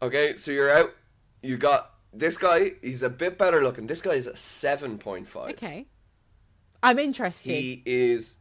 Okay, 0.00 0.34
so 0.36 0.50
you're 0.50 0.70
out. 0.70 0.94
You 1.42 1.56
got 1.56 1.92
this 2.12 2.38
guy. 2.38 2.72
He's 2.82 3.02
a 3.02 3.10
bit 3.10 3.36
better 3.38 3.62
looking. 3.62 3.86
This 3.86 4.02
guy 4.02 4.12
is 4.12 4.26
a 4.26 4.36
seven 4.36 4.98
point 4.98 5.28
five. 5.28 5.50
Okay. 5.50 5.86
I'm 6.82 6.98
interested. 6.98 7.50
He 7.50 7.82
is. 7.84 8.36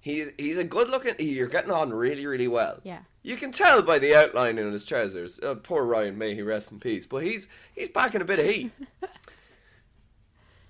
He's 0.00 0.30
he's 0.36 0.58
a 0.58 0.64
good 0.64 0.88
looking. 0.88 1.14
He, 1.18 1.34
you're 1.34 1.46
getting 1.46 1.70
on 1.70 1.92
really 1.92 2.26
really 2.26 2.48
well. 2.48 2.80
Yeah. 2.82 3.00
You 3.22 3.36
can 3.36 3.52
tell 3.52 3.82
by 3.82 4.00
the 4.00 4.16
outline 4.16 4.58
in 4.58 4.72
his 4.72 4.84
trousers. 4.84 5.38
Uh, 5.38 5.54
poor 5.54 5.84
Ryan, 5.84 6.18
may 6.18 6.34
he 6.34 6.42
rest 6.42 6.72
in 6.72 6.80
peace. 6.80 7.06
But 7.06 7.22
he's 7.22 7.46
he's 7.74 7.88
packing 7.88 8.20
a 8.20 8.24
bit 8.24 8.40
of 8.40 8.46
heat. 8.46 8.72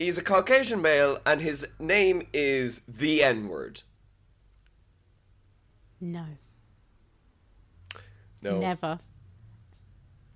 he's 0.03 0.18
a 0.18 0.22
Caucasian 0.22 0.82
male, 0.82 1.18
and 1.24 1.40
his 1.40 1.66
name 1.78 2.26
is 2.32 2.82
the 2.88 3.22
N 3.22 3.48
word. 3.48 3.82
No. 6.00 6.24
No, 8.42 8.59
Never. 8.59 8.98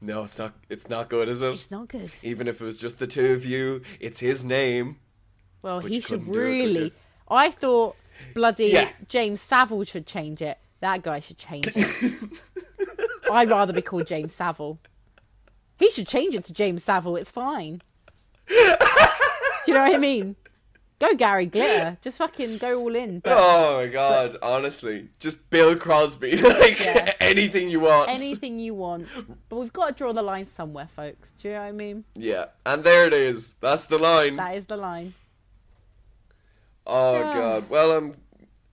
no, 0.01 0.25
it's 0.25 0.39
not. 0.39 0.55
It's 0.69 0.89
not 0.89 1.09
good, 1.09 1.29
is 1.29 1.43
it? 1.43 1.49
It's 1.49 1.71
not 1.73 1.89
good. 1.89 2.12
Even 2.23 2.47
if 2.47 2.61
it 2.61 2.64
was 2.64 2.79
just 2.79 3.01
the 3.01 3.07
two 3.09 3.33
of 3.33 3.45
you, 3.45 3.83
it's 3.99 4.21
his 4.21 4.45
name. 4.45 4.99
Well, 5.62 5.81
But 5.81 5.91
he 5.91 6.01
should 6.01 6.21
couldn't 6.25 6.35
it, 6.35 6.39
really. 6.39 6.93
I 7.29 7.51
thought 7.51 7.97
bloody 8.35 8.67
Yeah. 8.67 8.91
James 9.09 9.41
Savile 9.41 9.83
should 9.85 10.07
change 10.07 10.41
it. 10.41 10.59
That 10.81 11.03
guy 11.03 11.19
should 11.19 11.39
change 11.39 11.67
it. 11.75 12.31
I'd 13.33 13.51
rather 13.51 13.73
be 13.73 13.83
called 13.83 14.07
James 14.07 14.33
Savile. 14.35 14.79
He 15.79 15.91
should 15.91 16.07
change 16.07 16.37
it 16.37 16.45
to 16.45 16.53
James 16.53 16.85
Savile. 16.85 17.17
It's 17.17 17.33
fine. 17.33 17.83
Do 19.67 19.73
you 19.73 19.79
know 19.79 19.85
what 19.85 19.95
I 19.97 19.99
mean? 19.99 20.37
Go 20.99 21.14
Gary 21.14 21.45
Glitter. 21.45 21.99
Just 22.01 22.17
fucking 22.17 22.57
go 22.57 22.79
all 22.81 22.95
in. 22.97 23.21
But 23.21 23.35
Oh 23.37 23.83
my 23.83 23.87
god, 23.89 24.39
honestly. 24.41 25.09
Just 25.21 25.51
Bill 25.51 25.77
Cosby. 25.77 26.37
like 26.39 26.81
Yeah. 26.81 27.12
anything 27.21 27.69
you 27.69 27.81
want. 27.81 28.09
anything 28.09 28.59
you 28.59 28.73
want. 28.75 29.07
But 29.51 29.57
we've 29.57 29.73
got 29.75 29.89
to 29.89 29.95
draw 29.95 30.12
the 30.14 30.23
line 30.23 30.47
somewhere, 30.47 30.87
folks. 30.89 31.33
Do 31.33 31.49
you 31.49 31.55
know 31.55 31.61
what 31.61 31.67
I 31.67 31.73
mean? 31.73 32.05
Yeah. 32.14 32.47
And 32.64 32.83
there 32.83 33.07
it 33.07 33.12
is. 33.12 33.57
That's 33.61 33.87
the 33.87 33.99
line. 33.99 34.37
That 34.37 34.57
is 34.57 34.64
the 34.67 34.79
line. 34.79 35.12
Oh 36.87 37.14
Yeah. 37.14 37.35
god. 37.35 37.69
Well 37.69 37.93
I'm 37.93 38.14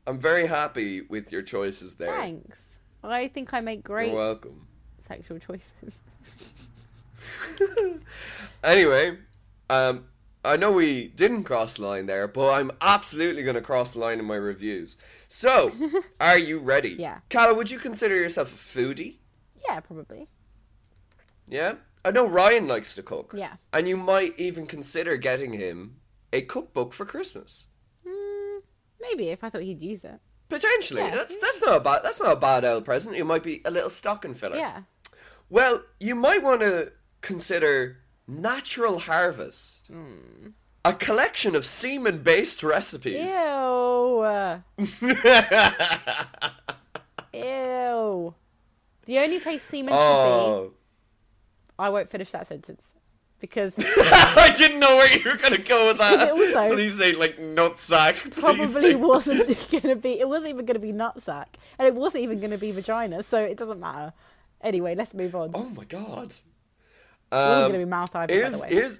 I'm 0.07 0.19
very 0.19 0.45
happy 0.47 1.01
with 1.01 1.31
your 1.31 1.41
choices 1.41 1.95
there. 1.95 2.11
Thanks. 2.13 2.79
I 3.03 3.27
think 3.27 3.53
I 3.53 3.59
make 3.59 3.83
great 3.83 4.09
You're 4.11 4.17
welcome. 4.17 4.67
sexual 4.99 5.39
choices. 5.39 5.97
Anyway, 8.63 9.17
um 9.69 10.05
I 10.45 10.57
know 10.57 10.71
we 10.71 11.07
didn't 11.07 11.45
cross 11.45 11.75
the 11.75 11.83
line 11.83 12.05
there, 12.05 12.27
but 12.27 12.53
I'm 12.53 12.71
absolutely 12.81 13.43
going 13.43 13.55
to 13.55 13.61
cross 13.61 13.93
the 13.93 13.99
line 13.99 14.19
in 14.19 14.25
my 14.25 14.35
reviews. 14.35 14.97
So, 15.27 15.71
are 16.19 16.37
you 16.37 16.59
ready? 16.59 16.95
Yeah. 16.99 17.19
Carla, 17.29 17.53
would 17.53 17.71
you 17.71 17.79
consider 17.79 18.15
yourself 18.15 18.53
a 18.53 18.79
foodie? 18.79 19.17
Yeah, 19.67 19.79
probably. 19.79 20.27
Yeah? 21.47 21.75
I 22.03 22.11
know 22.11 22.27
Ryan 22.27 22.67
likes 22.67 22.95
to 22.95 23.03
cook. 23.03 23.33
Yeah. 23.35 23.53
And 23.71 23.87
you 23.87 23.95
might 23.95 24.37
even 24.37 24.65
consider 24.67 25.15
getting 25.15 25.53
him 25.53 25.97
a 26.33 26.41
cookbook 26.41 26.93
for 26.93 27.05
Christmas. 27.05 27.69
Mm, 28.05 28.61
maybe 29.01 29.29
if 29.29 29.43
I 29.43 29.49
thought 29.49 29.61
he'd 29.61 29.81
use 29.81 30.03
it. 30.03 30.19
Potentially. 30.49 31.01
Yeah. 31.01 31.15
That's 31.15 31.35
that's 31.37 31.61
not 31.61 31.77
a 31.77 31.79
bad 31.79 32.01
that's 32.03 32.21
not 32.21 32.33
a 32.33 32.39
bad 32.39 32.65
old 32.65 32.85
present. 32.85 33.15
It 33.15 33.23
might 33.23 33.43
be 33.43 33.61
a 33.65 33.71
little 33.71 33.89
stocking 33.89 34.33
filler. 34.33 34.57
Yeah. 34.57 34.81
Well, 35.49 35.83
you 35.99 36.15
might 36.15 36.43
want 36.43 36.61
to 36.61 36.91
consider 37.21 37.97
Natural 38.27 38.99
Harvest. 38.99 39.85
Hmm. 39.87 40.49
A 40.85 40.93
collection 40.93 41.55
of 41.55 41.65
semen 41.65 42.19
based 42.23 42.61
recipes. 42.63 43.29
Ew. 43.29 44.25
Ew. 47.33 48.33
The 49.05 49.19
only 49.19 49.39
place 49.39 49.63
semen 49.63 49.93
should 49.93 49.97
be. 49.97 50.03
oh. 50.03 50.71
I 51.79 51.89
won't 51.89 52.09
finish 52.09 52.31
that 52.31 52.47
sentence 52.47 52.91
because 53.39 53.75
I 53.79 54.53
didn't 54.57 54.79
know 54.79 54.95
where 54.97 55.11
you 55.11 55.23
were 55.29 55.37
going 55.37 55.53
to 55.55 55.61
go 55.61 55.87
with 55.87 55.97
that. 55.97 56.29
Also- 56.31 56.69
Please 56.73 56.97
say, 56.97 57.13
like, 57.13 57.37
nutsack. 57.39 58.15
Probably 58.39 58.65
say- 58.65 58.95
wasn't 58.95 59.47
going 59.71 59.81
to 59.83 59.95
be. 59.95 60.19
It 60.19 60.27
wasn't 60.29 60.51
even 60.51 60.65
going 60.65 60.75
to 60.75 60.79
be 60.79 60.93
nutsack, 60.93 61.47
and 61.79 61.87
it 61.87 61.95
wasn't 61.95 62.23
even 62.23 62.39
going 62.39 62.51
to 62.51 62.57
be 62.57 62.71
vagina. 62.71 63.23
So 63.23 63.41
it 63.43 63.57
doesn't 63.57 63.79
matter. 63.79 64.13
Anyway, 64.61 64.95
let's 64.95 65.13
move 65.13 65.35
on. 65.35 65.51
Oh 65.53 65.65
my 65.69 65.83
god. 65.85 66.35
Wasn't 67.33 67.55
Um, 67.65 67.71
going 67.71 67.73
to 67.73 67.85
be 67.85 67.89
mouth 67.89 68.11
by 68.13 68.27
Here's 68.27 68.55
the 68.57 68.61
way. 68.63 68.69
here's 68.69 68.99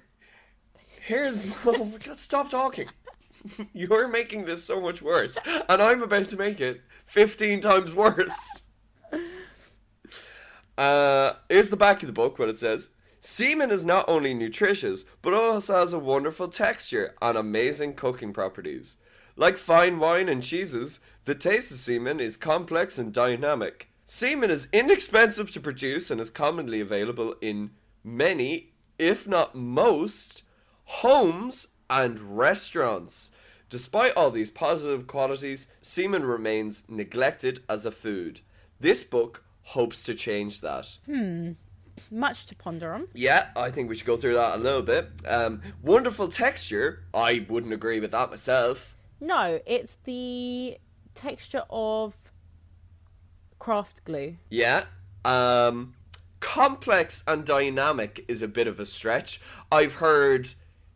here's 1.02 1.44
oh 1.66 1.84
my 1.84 1.98
god, 1.98 2.18
stop 2.18 2.48
talking. 2.48 2.88
You're 3.72 4.08
making 4.08 4.44
this 4.46 4.64
so 4.64 4.80
much 4.80 5.02
worse. 5.02 5.38
And 5.68 5.82
I'm 5.82 6.02
about 6.02 6.28
to 6.28 6.36
make 6.36 6.60
it 6.60 6.82
fifteen 7.06 7.60
times 7.60 7.94
worse. 7.94 8.62
Uh 10.76 11.34
here's 11.48 11.68
the 11.68 11.76
back 11.76 12.02
of 12.02 12.08
the 12.08 12.12
book 12.12 12.38
what 12.38 12.48
it 12.48 12.58
says. 12.58 12.90
Semen 13.20 13.70
is 13.70 13.84
not 13.84 14.08
only 14.08 14.34
nutritious, 14.34 15.04
but 15.22 15.32
also 15.32 15.78
has 15.78 15.92
a 15.92 15.98
wonderful 15.98 16.48
texture 16.48 17.14
and 17.22 17.38
amazing 17.38 17.94
cooking 17.94 18.32
properties. 18.32 18.96
Like 19.36 19.56
fine 19.56 19.98
wine 19.98 20.28
and 20.28 20.42
cheeses, 20.42 21.00
the 21.24 21.34
taste 21.34 21.70
of 21.70 21.78
semen 21.78 22.18
is 22.20 22.36
complex 22.36 22.98
and 22.98 23.12
dynamic. 23.12 23.88
Semen 24.04 24.50
is 24.50 24.68
inexpensive 24.72 25.52
to 25.52 25.60
produce 25.60 26.10
and 26.10 26.20
is 26.20 26.28
commonly 26.28 26.80
available 26.80 27.34
in 27.40 27.70
many, 28.04 28.72
if 28.98 29.26
not 29.26 29.54
most, 29.54 30.42
homes 30.84 31.66
and 31.90 32.38
restaurants. 32.38 33.30
Despite 33.68 34.14
all 34.14 34.30
these 34.30 34.50
positive 34.50 35.06
qualities, 35.06 35.66
semen 35.80 36.24
remains 36.24 36.84
neglected 36.88 37.64
as 37.68 37.86
a 37.86 37.90
food. 37.90 38.40
This 38.78 39.02
book 39.02 39.42
hopes 39.62 40.04
to 40.04 40.14
change 40.14 40.60
that. 40.60 40.96
Hmm. 41.06 41.52
Much 42.10 42.46
to 42.46 42.56
ponder 42.56 42.92
on. 42.92 43.08
Yeah, 43.14 43.48
I 43.56 43.70
think 43.70 43.88
we 43.88 43.94
should 43.94 44.06
go 44.06 44.16
through 44.16 44.34
that 44.34 44.56
a 44.56 44.58
little 44.60 44.82
bit. 44.82 45.08
Um, 45.26 45.60
wonderful 45.82 46.28
texture. 46.28 47.04
I 47.14 47.46
wouldn't 47.48 47.72
agree 47.72 48.00
with 48.00 48.10
that 48.10 48.30
myself. 48.30 48.96
No, 49.20 49.60
it's 49.64 49.96
the 50.04 50.78
texture 51.14 51.62
of 51.70 52.14
craft 53.58 54.04
glue. 54.04 54.36
Yeah. 54.50 54.84
Um, 55.24 55.93
complex 56.44 57.24
and 57.26 57.44
dynamic 57.44 58.22
is 58.28 58.42
a 58.42 58.48
bit 58.48 58.66
of 58.66 58.78
a 58.78 58.84
stretch. 58.84 59.40
I've 59.72 59.94
heard 59.94 60.46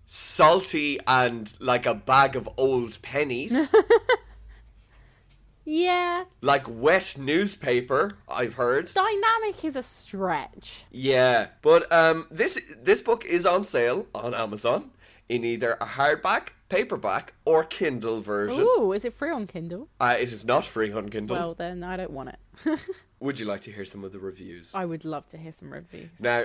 salty 0.05 1.01
and 1.07 1.53
like 1.59 1.87
a 1.87 1.95
bag 1.95 2.37
of 2.37 2.49
old 2.59 3.01
pennies, 3.03 3.73
Yeah, 5.65 6.25
like 6.41 6.65
wet 6.67 7.17
newspaper. 7.19 8.13
I've 8.27 8.55
heard. 8.55 8.91
dynamic 8.95 9.63
is 9.65 9.77
a 9.77 9.83
stretch. 9.83 10.85
Yeah, 10.91 11.49
but 11.61 11.91
um, 11.93 12.27
this 12.31 12.59
this 12.83 13.03
book 13.03 13.25
is 13.27 13.45
on 13.45 13.65
sale 13.65 14.07
on 14.15 14.33
Amazon 14.35 14.91
in 15.29 15.45
either 15.45 15.73
a 15.81 15.85
hardback, 15.85 16.51
paperback, 16.71 17.35
or 17.45 17.65
Kindle 17.65 18.21
version. 18.21 18.61
Ooh, 18.63 18.93
is 18.93 19.05
it 19.05 19.13
free 19.13 19.31
on 19.31 19.47
Kindle? 19.47 19.89
Uh, 20.01 20.17
it 20.19 20.33
is 20.33 20.47
not 20.47 20.65
free 20.65 20.91
on 20.91 21.11
Kindle. 21.11 21.37
Well, 21.37 21.55
then 21.55 21.85
I 21.85 21.99
don't 21.99 22.13
want 22.13 22.31
it. 22.31 22.81
Would 23.21 23.39
you 23.41 23.47
like 23.47 23.63
to 23.63 23.73
hear 23.73 23.85
some 23.85 24.05
of 24.05 24.13
the 24.13 24.19
reviews? 24.19 24.75
I 24.75 24.85
would 24.85 25.05
love 25.05 25.27
to 25.29 25.37
hear 25.39 25.53
some 25.53 25.73
reviews. 25.73 26.11
Now, 26.21 26.45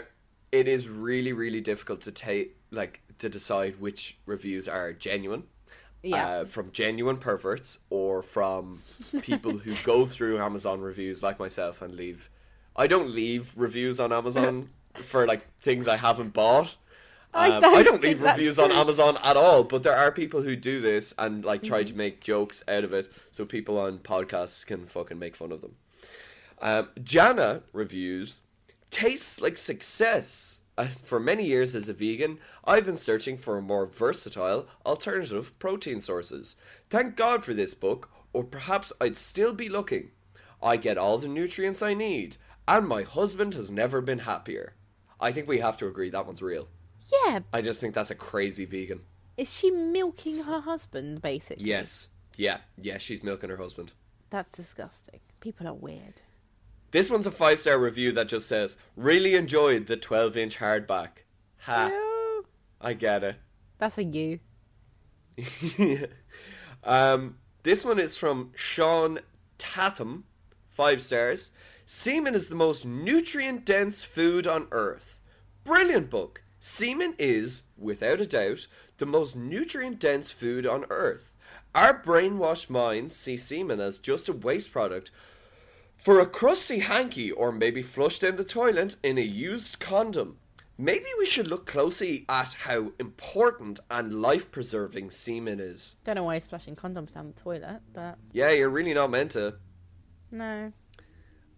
it 0.51 0.67
is 0.67 0.89
really, 0.89 1.33
really 1.33 1.61
difficult 1.61 2.01
to 2.01 2.11
take, 2.11 2.55
like, 2.71 3.01
to 3.19 3.29
decide 3.29 3.79
which 3.79 4.17
reviews 4.25 4.67
are 4.67 4.93
genuine. 4.93 5.43
Yeah. 6.01 6.27
Uh, 6.27 6.45
from 6.45 6.71
genuine 6.71 7.15
perverts 7.17 7.79
or 7.89 8.21
from 8.21 8.79
people 9.21 9.57
who 9.57 9.73
go 9.85 10.05
through 10.13 10.37
Amazon 10.39 10.81
reviews 10.81 11.23
like 11.23 11.39
myself 11.39 11.81
and 11.81 11.95
leave. 11.95 12.29
I 12.75 12.87
don't 12.87 13.11
leave 13.11 13.53
reviews 13.55 14.01
on 14.01 14.11
Amazon 14.11 14.67
for 14.95 15.25
like 15.25 15.47
things 15.59 15.87
I 15.87 15.95
haven't 15.95 16.33
bought. 16.33 16.75
I 17.33 17.51
Um, 17.51 17.61
don't 17.61 17.77
I 17.77 17.83
don't 17.83 18.01
leave 18.03 18.21
reviews 18.21 18.59
on. 18.59 18.71
Amazon 18.73 19.17
at 19.23 19.37
all, 19.37 19.63
but 19.63 19.83
there 19.83 19.95
are 19.95 20.11
people 20.11 20.41
who 20.41 20.55
do 20.57 20.81
this 20.81 21.13
and 21.17 21.45
like 21.45 21.63
try 21.63 21.79
Mm-hmm. 21.79 21.87
to 21.87 21.95
make 21.97 22.21
jokes 22.21 22.61
out 22.67 22.83
of 22.83 22.91
it 22.91 23.09
so 23.31 23.45
people 23.45 23.77
on 23.79 23.99
podcasts 23.99 24.65
can 24.65 24.85
fucking 24.85 25.17
make 25.17 25.37
fun 25.37 25.51
of 25.53 25.61
them. 25.61 25.75
Um, 26.63 26.89
Jana 27.03 27.61
reviews 27.73 28.41
tastes 28.89 29.41
like 29.41 29.57
success. 29.57 30.61
Uh, 30.77 30.87
for 31.03 31.19
many 31.19 31.45
years 31.45 31.75
as 31.75 31.87
a 31.89 31.93
vegan, 31.93 32.39
I've 32.63 32.85
been 32.85 32.95
searching 32.95 33.37
for 33.37 33.61
more 33.61 33.85
versatile 33.85 34.65
alternative 34.85 35.59
protein 35.59 35.99
sources. 36.01 36.55
Thank 36.89 37.15
God 37.15 37.43
for 37.43 37.53
this 37.53 37.75
book, 37.75 38.09
or 38.31 38.43
perhaps 38.43 38.91
I'd 38.99 39.17
still 39.17 39.53
be 39.53 39.69
looking. 39.69 40.09
I 40.63 40.77
get 40.77 40.97
all 40.97 41.17
the 41.19 41.27
nutrients 41.27 41.83
I 41.83 41.93
need, 41.93 42.37
and 42.67 42.87
my 42.87 43.03
husband 43.03 43.53
has 43.55 43.69
never 43.69 44.01
been 44.01 44.19
happier. 44.19 44.73
I 45.19 45.31
think 45.31 45.47
we 45.47 45.59
have 45.59 45.77
to 45.77 45.87
agree 45.87 46.09
that 46.09 46.25
one's 46.25 46.41
real. 46.41 46.67
yeah, 47.27 47.41
I 47.51 47.61
just 47.61 47.79
think 47.79 47.93
that's 47.93 48.09
a 48.11 48.15
crazy 48.15 48.65
vegan. 48.65 49.01
is 49.37 49.51
she 49.53 49.69
milking 49.69 50.43
her 50.45 50.61
husband, 50.61 51.21
basically? 51.21 51.65
Yes. 51.65 52.07
Yeah. 52.37 52.59
Yeah, 52.77 52.97
she's 52.99 53.21
milking 53.21 53.49
her 53.49 53.57
husband. 53.57 53.91
That's 54.29 54.51
disgusting. 54.53 55.19
People 55.39 55.67
are 55.67 55.73
weird. 55.73 56.21
This 56.93 57.09
one's 57.09 57.25
a 57.25 57.31
five 57.31 57.59
star 57.59 57.79
review 57.79 58.11
that 58.11 58.27
just 58.27 58.47
says, 58.47 58.77
really 58.95 59.33
enjoyed 59.33 59.87
the 59.87 59.97
12 59.97 60.37
inch 60.37 60.59
hardback. 60.59 61.23
Ha. 61.61 61.87
Ew. 61.87 62.45
I 62.79 62.93
get 62.93 63.23
it. 63.23 63.37
That's 63.79 63.97
a 63.97 64.03
you. 64.03 64.39
um, 66.83 67.37
this 67.63 67.83
one 67.83 67.97
is 67.97 68.15
from 68.15 68.51
Sean 68.53 69.19
Tatham, 69.57 70.25
five 70.69 71.01
stars. 71.01 71.49
Semen 71.87 72.35
is 72.35 72.49
the 72.49 72.55
most 72.55 72.85
nutrient 72.85 73.65
dense 73.65 74.03
food 74.03 74.45
on 74.45 74.67
earth. 74.71 75.19
Brilliant 75.63 76.11
book. 76.11 76.43
Semen 76.59 77.15
is, 77.17 77.63
without 77.75 78.21
a 78.21 78.27
doubt, 78.27 78.67
the 78.99 79.07
most 79.07 79.35
nutrient 79.35 79.99
dense 79.99 80.29
food 80.29 80.67
on 80.67 80.85
earth. 80.91 81.33
Our 81.73 81.99
brainwashed 81.99 82.69
minds 82.69 83.15
see 83.15 83.35
semen 83.35 83.79
as 83.79 83.97
just 83.97 84.29
a 84.29 84.33
waste 84.33 84.71
product 84.71 85.09
for 86.03 86.19
a 86.19 86.25
crusty 86.25 86.79
hanky 86.79 87.31
or 87.31 87.51
maybe 87.53 87.81
flushed 87.81 88.21
down 88.23 88.35
the 88.35 88.43
toilet 88.43 88.97
in 89.03 89.17
a 89.17 89.21
used 89.21 89.79
condom. 89.79 90.37
Maybe 90.77 91.05
we 91.17 91.25
should 91.25 91.47
look 91.47 91.65
closely 91.65 92.25
at 92.27 92.53
how 92.65 92.91
important 92.99 93.79
and 93.89 94.21
life 94.21 94.51
preserving 94.51 95.11
semen 95.11 95.61
is. 95.61 95.95
Don't 96.03 96.15
know 96.15 96.23
why 96.25 96.33
he's 96.33 96.47
flushing 96.47 96.75
condoms 96.75 97.13
down 97.13 97.27
the 97.33 97.39
toilet, 97.41 97.79
but 97.93 98.17
Yeah, 98.33 98.49
you're 98.49 98.69
really 98.69 98.93
not 98.93 99.11
meant 99.11 99.31
to. 99.31 99.55
no. 100.29 100.73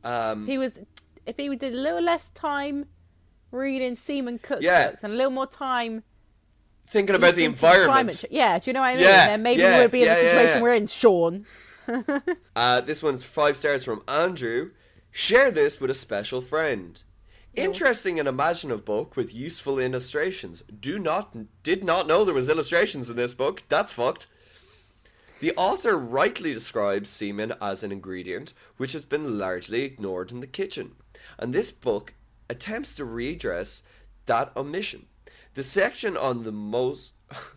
Um, 0.03 0.43
If 0.43 0.47
he 0.47 0.57
was, 0.59 0.79
if 1.25 1.37
he 1.37 1.55
did 1.55 1.73
a 1.73 1.77
little 1.77 2.01
less 2.01 2.29
time 2.29 2.85
reading 3.49 3.95
semen 3.95 4.37
cookbooks 4.37 4.61
Yeah. 4.61 4.93
and 5.01 5.13
a 5.13 5.15
little 5.15 5.31
more 5.31 5.47
time 5.47 6.03
thinking 6.87 7.15
about 7.15 7.33
the 7.33 7.47
listening 7.47 7.53
to 7.55 7.59
climate 7.59 7.81
environment. 7.87 8.19
ch- 8.19 8.25
yeah, 8.29 8.59
do 8.59 8.69
you 8.69 8.73
know 8.73 8.81
what 8.81 8.87
I 8.87 8.93
mean? 8.95 9.03
Yeah, 9.05 9.27
then 9.27 9.41
maybe 9.41 9.63
yeah, 9.63 9.77
we 9.77 9.81
would 9.81 9.91
be 9.91 10.01
in 10.01 10.05
yeah, 10.07 10.15
the 10.15 10.23
yeah, 10.23 10.29
situation 10.29 10.61
we're 10.61 10.73
in, 10.73 10.85
Sean. 10.85 11.45
Uh, 12.55 12.79
this 12.79 13.03
one's 13.03 13.23
five 13.23 13.57
stars 13.57 13.83
from 13.83 14.01
Andrew. 14.07 14.71
Share 15.11 15.51
this 15.51 15.81
with 15.81 15.91
a 15.91 15.93
special 15.93 16.39
friend. 16.39 17.03
Interesting 17.53 18.17
and 18.19 18.27
imaginative 18.27 18.85
book 18.85 19.15
with 19.15 19.35
useful 19.35 19.79
illustrations. 19.79 20.63
Do 20.79 20.99
not 20.99 21.35
did 21.63 21.83
not 21.83 22.07
know 22.07 22.23
there 22.23 22.33
was 22.33 22.49
illustrations 22.49 23.09
in 23.09 23.15
this 23.15 23.33
book. 23.33 23.63
That's 23.67 23.91
fucked. 23.91 24.27
The 25.41 25.53
author 25.55 25.97
rightly 25.97 26.53
describes 26.53 27.09
semen 27.09 27.53
as 27.61 27.83
an 27.83 27.91
ingredient 27.91 28.53
which 28.77 28.93
has 28.93 29.03
been 29.03 29.37
largely 29.37 29.83
ignored 29.83 30.31
in 30.31 30.39
the 30.39 30.47
kitchen, 30.47 30.95
and 31.37 31.53
this 31.53 31.71
book 31.71 32.13
attempts 32.49 32.93
to 32.95 33.05
redress 33.05 33.83
that 34.27 34.51
omission. 34.55 35.07
The 35.55 35.63
section 35.63 36.15
on 36.15 36.43
the 36.43 36.51
most 36.51 37.13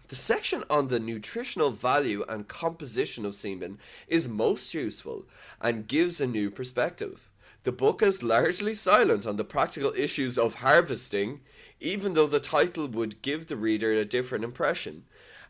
the 0.08 0.16
section 0.16 0.64
on 0.70 0.88
the 0.88 0.98
nutritional 1.00 1.70
value 1.70 2.24
and 2.28 2.48
composition 2.48 3.24
of 3.24 3.34
semen 3.34 3.78
is 4.06 4.26
most 4.28 4.74
useful 4.74 5.26
and 5.60 5.86
gives 5.86 6.20
a 6.20 6.26
new 6.26 6.50
perspective. 6.50 7.30
The 7.64 7.72
book 7.72 8.02
is 8.02 8.22
largely 8.22 8.74
silent 8.74 9.26
on 9.26 9.36
the 9.36 9.44
practical 9.44 9.92
issues 9.96 10.38
of 10.38 10.54
harvesting, 10.56 11.40
even 11.80 12.14
though 12.14 12.26
the 12.26 12.40
title 12.40 12.88
would 12.88 13.20
give 13.22 13.46
the 13.46 13.56
reader 13.56 13.92
a 13.92 14.04
different 14.04 14.44
impression. 14.44 15.04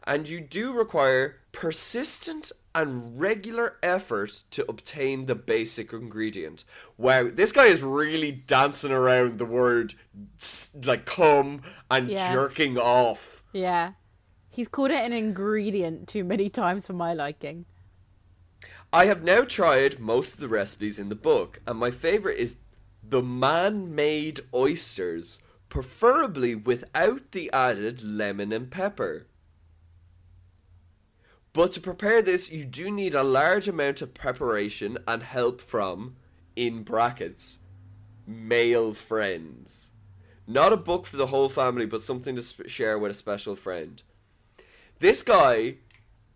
And 0.05 0.29
you 0.29 0.41
do 0.41 0.73
require 0.73 1.37
persistent 1.53 2.51
and 2.75 3.21
regular 3.21 3.77
effort 3.83 4.43
to 4.53 4.65
obtain 4.71 5.27
the 5.27 5.35
basic 5.35 5.93
ingredient. 5.93 6.65
Wow, 6.97 7.31
this 7.33 7.53
guy 7.53 7.67
is 7.67 7.83
really 7.83 8.33
dancing 8.33 8.93
around 8.93 9.39
the 9.39 9.45
word 9.45 9.95
like 10.85 11.05
cum 11.05 11.63
and 11.91 12.09
Yeah. 12.09 12.33
jerking 12.33 12.79
off. 12.79 13.43
Yeah, 13.53 13.93
he's 14.59 14.67
called 14.67 14.91
it 14.91 15.07
an 15.07 15.13
ingredient 15.13 16.09
too 16.09 16.25
many 16.25 16.49
times 16.49 16.85
for 16.85 16.93
my 16.93 17.15
liking. 17.15 17.65
I 18.93 19.05
have 19.05 19.23
now 19.23 19.45
tried 19.45 20.01
most 20.01 20.35
of 20.35 20.41
the 20.41 20.49
recipes 20.49 20.99
in 20.99 21.11
the 21.11 21.15
book, 21.15 21.61
and 21.65 21.79
my 21.79 21.93
favorite 21.93 22.39
is 22.39 22.57
the 23.01 23.23
man 23.23 23.95
made 23.95 24.41
oysters, 24.53 25.41
preferably 25.69 26.57
without 26.57 27.31
the 27.31 27.49
added 27.53 28.03
lemon 28.03 28.53
and 28.53 28.69
pepper. 28.69 29.29
But 31.53 31.71
to 31.73 31.81
prepare 31.81 32.21
this, 32.21 32.51
you 32.51 32.65
do 32.65 32.91
need 32.91 33.15
a 33.15 33.23
large 33.23 33.69
amount 33.69 34.03
of 34.03 34.13
preparation 34.13 34.99
and 35.07 35.23
help 35.23 35.61
from, 35.61 36.17
in 36.57 36.83
brackets, 36.83 37.61
male 38.27 38.93
friends. 38.93 39.93
Not 40.49 40.73
a 40.73 40.77
book 40.77 41.07
for 41.07 41.17
the 41.17 41.29
whole 41.29 41.49
family, 41.49 41.87
but 41.87 42.01
something 42.01 42.35
to 42.35 42.69
share 42.69 42.99
with 42.99 43.13
a 43.13 43.15
special 43.15 43.55
friend. 43.55 44.03
This 44.99 45.23
guy 45.23 45.77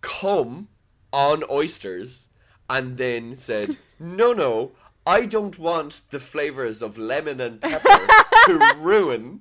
come 0.00 0.68
on 1.12 1.44
oysters 1.50 2.28
and 2.70 2.96
then 2.96 3.36
said, 3.36 3.76
"No, 3.98 4.32
no, 4.32 4.72
I 5.06 5.26
don't 5.26 5.58
want 5.58 6.02
the 6.10 6.20
flavors 6.20 6.82
of 6.82 6.96
lemon 6.98 7.40
and 7.40 7.60
pepper 7.60 8.06
to 8.46 8.74
ruin 8.78 9.40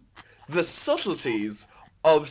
the 0.50 0.64
subtleties 0.64 1.68
of 2.04 2.30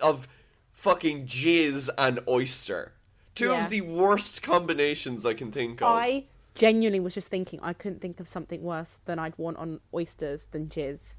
of 0.00 0.28
fucking 0.72 1.26
jizz 1.26 1.88
and 1.98 2.20
oyster. 2.28 2.92
Two 3.34 3.50
Yeah. 3.50 3.64
of 3.64 3.70
the 3.70 3.80
worst 3.80 4.42
combinations 4.42 5.24
I 5.24 5.34
can 5.34 5.50
think 5.50 5.80
of. 5.82 5.88
I 5.88 6.24
genuinely 6.54 7.00
was 7.00 7.14
just 7.14 7.28
thinking 7.28 7.58
I 7.62 7.72
couldn't 7.72 8.00
think 8.00 8.20
of 8.20 8.28
something 8.28 8.62
worse 8.62 9.00
than 9.04 9.18
I'd 9.18 9.36
want 9.38 9.56
on 9.58 9.80
oysters 9.94 10.46
than 10.50 10.68
jizz. 10.68 11.14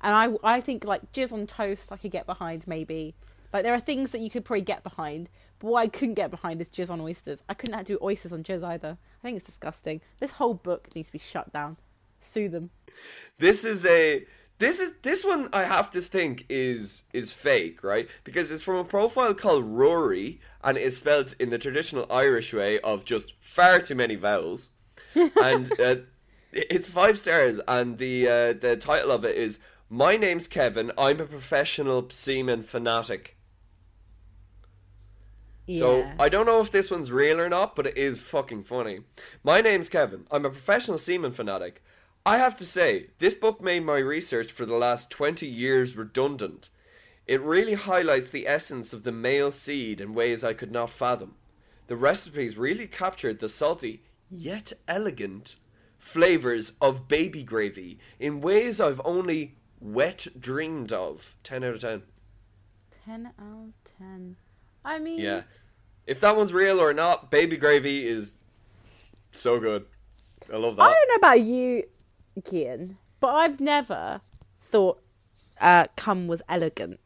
And 0.00 0.14
I, 0.42 0.56
I 0.56 0.60
think 0.60 0.84
like 0.84 1.12
jizz 1.12 1.32
on 1.32 1.46
toast 1.46 1.92
I 1.92 1.96
could 1.98 2.10
get 2.10 2.26
behind 2.26 2.66
maybe. 2.66 3.14
Like 3.52 3.64
there 3.64 3.74
are 3.74 3.80
things 3.80 4.12
that 4.12 4.20
you 4.20 4.30
could 4.30 4.44
probably 4.44 4.62
get 4.62 4.82
behind, 4.82 5.28
but 5.58 5.68
what 5.68 5.80
I 5.80 5.88
couldn't 5.88 6.14
get 6.14 6.30
behind 6.30 6.60
is 6.60 6.70
jizz 6.70 6.90
on 6.90 7.00
oysters. 7.00 7.42
I 7.48 7.54
couldn't 7.54 7.86
do 7.86 7.98
oysters 8.02 8.32
on 8.32 8.42
jizz 8.42 8.62
either. 8.62 8.96
I 9.20 9.22
think 9.22 9.36
it's 9.36 9.46
disgusting. 9.46 10.00
This 10.18 10.32
whole 10.32 10.54
book 10.54 10.88
needs 10.94 11.08
to 11.08 11.12
be 11.12 11.18
shut 11.18 11.52
down. 11.52 11.76
Sue 12.20 12.48
them. 12.48 12.70
This 13.38 13.64
is 13.64 13.86
a 13.86 14.24
this 14.58 14.78
is 14.78 14.92
this 15.02 15.24
one 15.24 15.48
I 15.54 15.64
have 15.64 15.90
to 15.92 16.02
think 16.02 16.44
is 16.50 17.04
is 17.12 17.32
fake, 17.32 17.82
right? 17.82 18.08
Because 18.24 18.50
it's 18.50 18.62
from 18.62 18.76
a 18.76 18.84
profile 18.84 19.34
called 19.34 19.64
Rory 19.64 20.40
and 20.62 20.76
it's 20.76 20.98
spelled 20.98 21.34
in 21.40 21.48
the 21.48 21.58
traditional 21.58 22.06
Irish 22.10 22.52
way 22.52 22.78
of 22.80 23.04
just 23.04 23.34
far 23.40 23.80
too 23.80 23.94
many 23.94 24.16
vowels. 24.16 24.70
and 25.14 25.80
uh, 25.80 25.96
it's 26.52 26.88
five 26.88 27.18
stars 27.18 27.58
and 27.66 27.96
the 27.96 28.28
uh, 28.28 28.52
the 28.52 28.76
title 28.78 29.10
of 29.10 29.24
it 29.24 29.36
is 29.36 29.58
My 29.88 30.16
name's 30.16 30.46
Kevin, 30.46 30.92
I'm 30.98 31.20
a 31.20 31.24
professional 31.24 32.08
semen 32.10 32.62
fanatic. 32.62 33.38
So 35.68 36.04
I 36.18 36.28
don't 36.28 36.46
know 36.46 36.60
if 36.60 36.70
this 36.70 36.90
one's 36.90 37.12
real 37.12 37.40
or 37.40 37.48
not, 37.48 37.76
but 37.76 37.86
it 37.86 37.96
is 37.96 38.20
fucking 38.20 38.64
funny. 38.64 39.00
My 39.44 39.60
name's 39.60 39.88
Kevin. 39.88 40.26
I'm 40.30 40.44
a 40.44 40.50
professional 40.50 40.98
semen 40.98 41.32
fanatic. 41.32 41.82
I 42.26 42.38
have 42.38 42.58
to 42.58 42.66
say, 42.66 43.10
this 43.18 43.34
book 43.34 43.60
made 43.60 43.84
my 43.84 43.98
research 43.98 44.50
for 44.50 44.66
the 44.66 44.74
last 44.74 45.10
20 45.10 45.46
years 45.46 45.96
redundant. 45.96 46.68
It 47.26 47.40
really 47.40 47.74
highlights 47.74 48.30
the 48.30 48.48
essence 48.48 48.92
of 48.92 49.04
the 49.04 49.12
male 49.12 49.52
seed 49.52 50.00
in 50.00 50.14
ways 50.14 50.42
I 50.42 50.52
could 50.52 50.72
not 50.72 50.90
fathom. 50.90 51.36
The 51.86 51.96
recipes 51.96 52.58
really 52.58 52.86
captured 52.86 53.38
the 53.38 53.48
salty, 53.48 54.02
yet 54.28 54.72
elegant, 54.86 55.56
flavors 55.98 56.72
of 56.80 57.08
baby 57.08 57.42
gravy 57.42 57.98
in 58.18 58.40
ways 58.40 58.80
I've 58.80 59.00
only 59.04 59.56
wet 59.80 60.26
dreamed 60.38 60.92
of. 60.92 61.36
10 61.42 61.64
out 61.64 61.74
of 61.74 61.80
10. 61.80 62.02
10 63.06 63.26
out 63.26 63.32
of 63.38 63.72
10. 63.98 64.36
I 64.84 64.98
mean, 64.98 65.20
Yeah. 65.20 65.42
If 66.06 66.20
that 66.20 66.36
one's 66.36 66.52
real 66.52 66.80
or 66.80 66.92
not, 66.92 67.30
baby 67.30 67.56
gravy 67.56 68.06
is 68.08 68.32
so 69.30 69.60
good. 69.60 69.86
I 70.52 70.56
love 70.56 70.76
that. 70.76 70.82
I 70.82 70.88
don't 70.92 71.08
know 71.08 71.14
about 71.28 71.40
you, 71.40 71.84
Kian, 72.40 72.96
but 73.20 73.28
I've 73.28 73.60
never 73.60 74.20
thought 74.58 75.00
uh, 75.60 75.86
cum 75.96 76.26
was 76.26 76.42
elegant. 76.48 76.98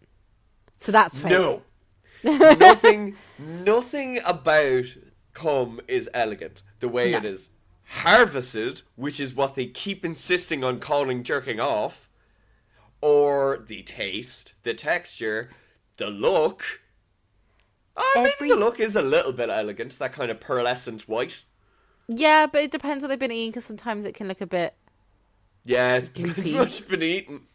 So 0.81 0.93
that's 0.93 1.19
fake. 1.19 1.33
No. 1.33 1.63
nothing 2.25 3.17
nothing 3.39 4.21
about 4.25 4.87
cum 5.35 5.81
is 5.89 6.09
elegant. 6.15 6.63
The 6.81 6.89
way 6.89 7.11
No. 7.11 7.19
it 7.19 7.25
is 7.27 7.51
harvested, 7.87 8.83
which 8.97 9.21
is 9.21 9.35
what 9.35 9.55
they 9.55 9.67
keep 9.67 10.05
insisting 10.05 10.65
on 10.65 10.81
calling 10.81 11.23
jerking 11.25 11.61
off, 11.61 12.09
or 13.03 13.63
the 13.67 13.83
taste, 13.83 14.55
the 14.63 14.73
texture, 14.73 15.51
the 15.99 16.09
look. 16.09 16.81
Every- 18.16 18.31
maybe 18.41 18.51
the 18.53 18.59
look 18.59 18.81
is 18.81 18.97
a 18.97 19.03
little 19.03 19.33
bit 19.33 19.51
elegant, 19.51 19.99
that 19.99 20.12
kind 20.12 20.31
of 20.31 20.41
pearlescent 20.41 21.03
white. 21.03 21.45
Yeah, 22.09 22.47
but 22.51 22.62
it 22.62 22.71
depends 22.71 23.03
what 23.03 23.09
they've 23.09 23.19
been 23.19 23.33
eating 23.33 23.51
because 23.51 23.65
sometimes 23.65 24.05
it 24.05 24.15
can 24.15 24.29
look 24.29 24.41
a 24.41 24.47
bit. 24.47 24.75
Yeah, 25.65 25.97
it's 25.97 26.09
pretty 26.11 26.55
much 26.55 26.87
been 26.89 27.03
eating 27.03 27.47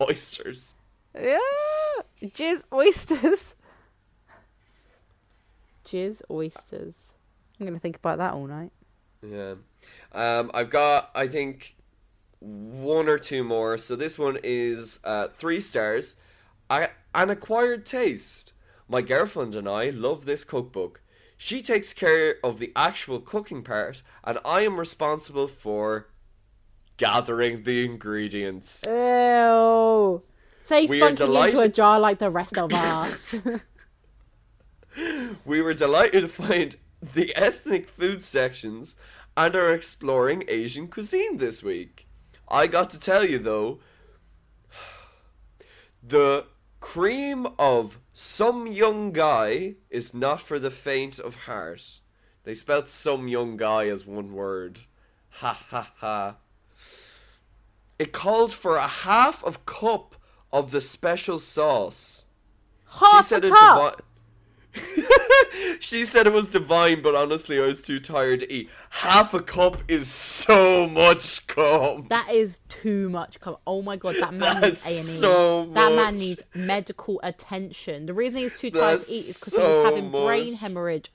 Oysters. 0.00 0.74
Yeah, 1.14 1.38
jizz 2.22 2.64
oysters. 2.72 3.56
Jizz 5.84 6.22
oysters. 6.30 7.12
I'm 7.58 7.66
gonna 7.66 7.78
think 7.78 7.96
about 7.96 8.18
that 8.18 8.34
all 8.34 8.46
night. 8.46 8.72
Yeah. 9.22 9.54
Um, 10.12 10.50
I've 10.54 10.70
got, 10.70 11.10
I 11.14 11.26
think, 11.26 11.74
one 12.40 13.08
or 13.08 13.18
two 13.18 13.42
more. 13.42 13.76
So 13.78 13.96
this 13.96 14.18
one 14.18 14.38
is 14.42 15.00
uh, 15.02 15.28
three 15.28 15.60
stars. 15.60 16.16
I, 16.70 16.90
an 17.14 17.30
acquired 17.30 17.84
taste. 17.84 18.52
My 18.88 19.02
girlfriend 19.02 19.54
and 19.54 19.68
I 19.68 19.90
love 19.90 20.24
this 20.24 20.44
cookbook. 20.44 21.02
She 21.36 21.62
takes 21.62 21.92
care 21.92 22.36
of 22.42 22.58
the 22.58 22.72
actual 22.74 23.20
cooking 23.20 23.62
part, 23.62 24.02
and 24.24 24.38
I 24.44 24.62
am 24.62 24.80
responsible 24.80 25.46
for 25.46 26.08
gathering 26.96 27.62
the 27.62 27.84
ingredients. 27.84 28.84
Ew. 28.86 30.22
Say 30.62 30.86
We 30.86 31.00
spunking 31.00 31.48
into 31.48 31.60
a 31.60 31.68
jar 31.68 32.00
like 32.00 32.18
the 32.18 32.30
rest 32.30 32.58
of 32.58 32.72
us. 32.72 33.36
We 35.44 35.60
were 35.60 35.74
delighted 35.74 36.22
to 36.22 36.28
find 36.28 36.76
the 37.00 37.34
ethnic 37.36 37.88
food 37.88 38.22
sections 38.22 38.96
and 39.36 39.54
are 39.54 39.72
exploring 39.72 40.44
Asian 40.48 40.88
cuisine 40.88 41.36
this 41.38 41.62
week. 41.62 42.08
I 42.48 42.66
got 42.66 42.90
to 42.90 43.00
tell 43.00 43.24
you 43.24 43.38
though, 43.38 43.78
the 46.02 46.46
cream 46.80 47.46
of 47.58 47.98
some 48.12 48.66
young 48.66 49.12
guy 49.12 49.74
is 49.90 50.14
not 50.14 50.40
for 50.40 50.58
the 50.58 50.70
faint 50.70 51.18
of 51.18 51.34
heart. 51.34 52.00
They 52.44 52.54
spelt 52.54 52.88
some 52.88 53.28
young 53.28 53.56
guy 53.56 53.88
as 53.88 54.06
one 54.06 54.32
word. 54.32 54.80
Ha 55.30 55.52
ha 55.70 55.92
ha. 55.96 56.36
It 57.98 58.12
called 58.12 58.52
for 58.52 58.76
a 58.76 58.86
half 58.86 59.44
of 59.44 59.66
cup 59.66 60.14
of 60.52 60.70
the 60.70 60.80
special 60.80 61.38
sauce. 61.38 62.26
Half 62.86 63.16
she 63.16 63.22
said 63.28 63.44
a 63.44 63.48
it 63.48 63.52
cup. 63.52 63.96
divi- 63.96 64.07
she 65.80 66.04
said 66.04 66.26
it 66.26 66.32
was 66.32 66.48
divine, 66.48 67.02
but 67.02 67.14
honestly, 67.14 67.58
I 67.58 67.66
was 67.66 67.82
too 67.82 67.98
tired 67.98 68.40
to 68.40 68.52
eat. 68.52 68.70
Half 68.90 69.34
a 69.34 69.40
cup 69.40 69.78
is 69.88 70.10
so 70.10 70.86
much 70.86 71.46
cum. 71.46 72.06
That 72.08 72.30
is 72.30 72.60
too 72.68 73.08
much. 73.08 73.40
Come, 73.40 73.56
oh 73.66 73.82
my 73.82 73.96
god, 73.96 74.16
that 74.20 74.34
man 74.34 74.60
That's 74.60 74.86
needs 74.86 74.86
A 74.86 75.00
and 75.00 75.08
E. 75.08 75.12
so 75.12 75.66
That 75.74 75.92
man 75.92 76.18
needs 76.18 76.42
medical 76.54 77.20
attention. 77.22 78.06
The 78.06 78.14
reason 78.14 78.38
he 78.38 78.44
was 78.44 78.54
too 78.54 78.70
tired 78.70 79.00
to 79.00 79.06
eat 79.06 79.28
is 79.28 79.38
because 79.38 79.54
he 79.54 79.60
was 79.60 79.84
having 79.84 80.10
brain 80.10 80.54
hemorrhage. 80.54 81.12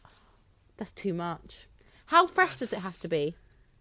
That's 0.77 0.91
too 0.91 1.13
much. 1.13 1.67
How 2.07 2.27
fresh 2.27 2.57
does 2.57 2.73
it 2.73 2.81
have 2.81 2.97
to 2.99 3.07
be? 3.07 3.35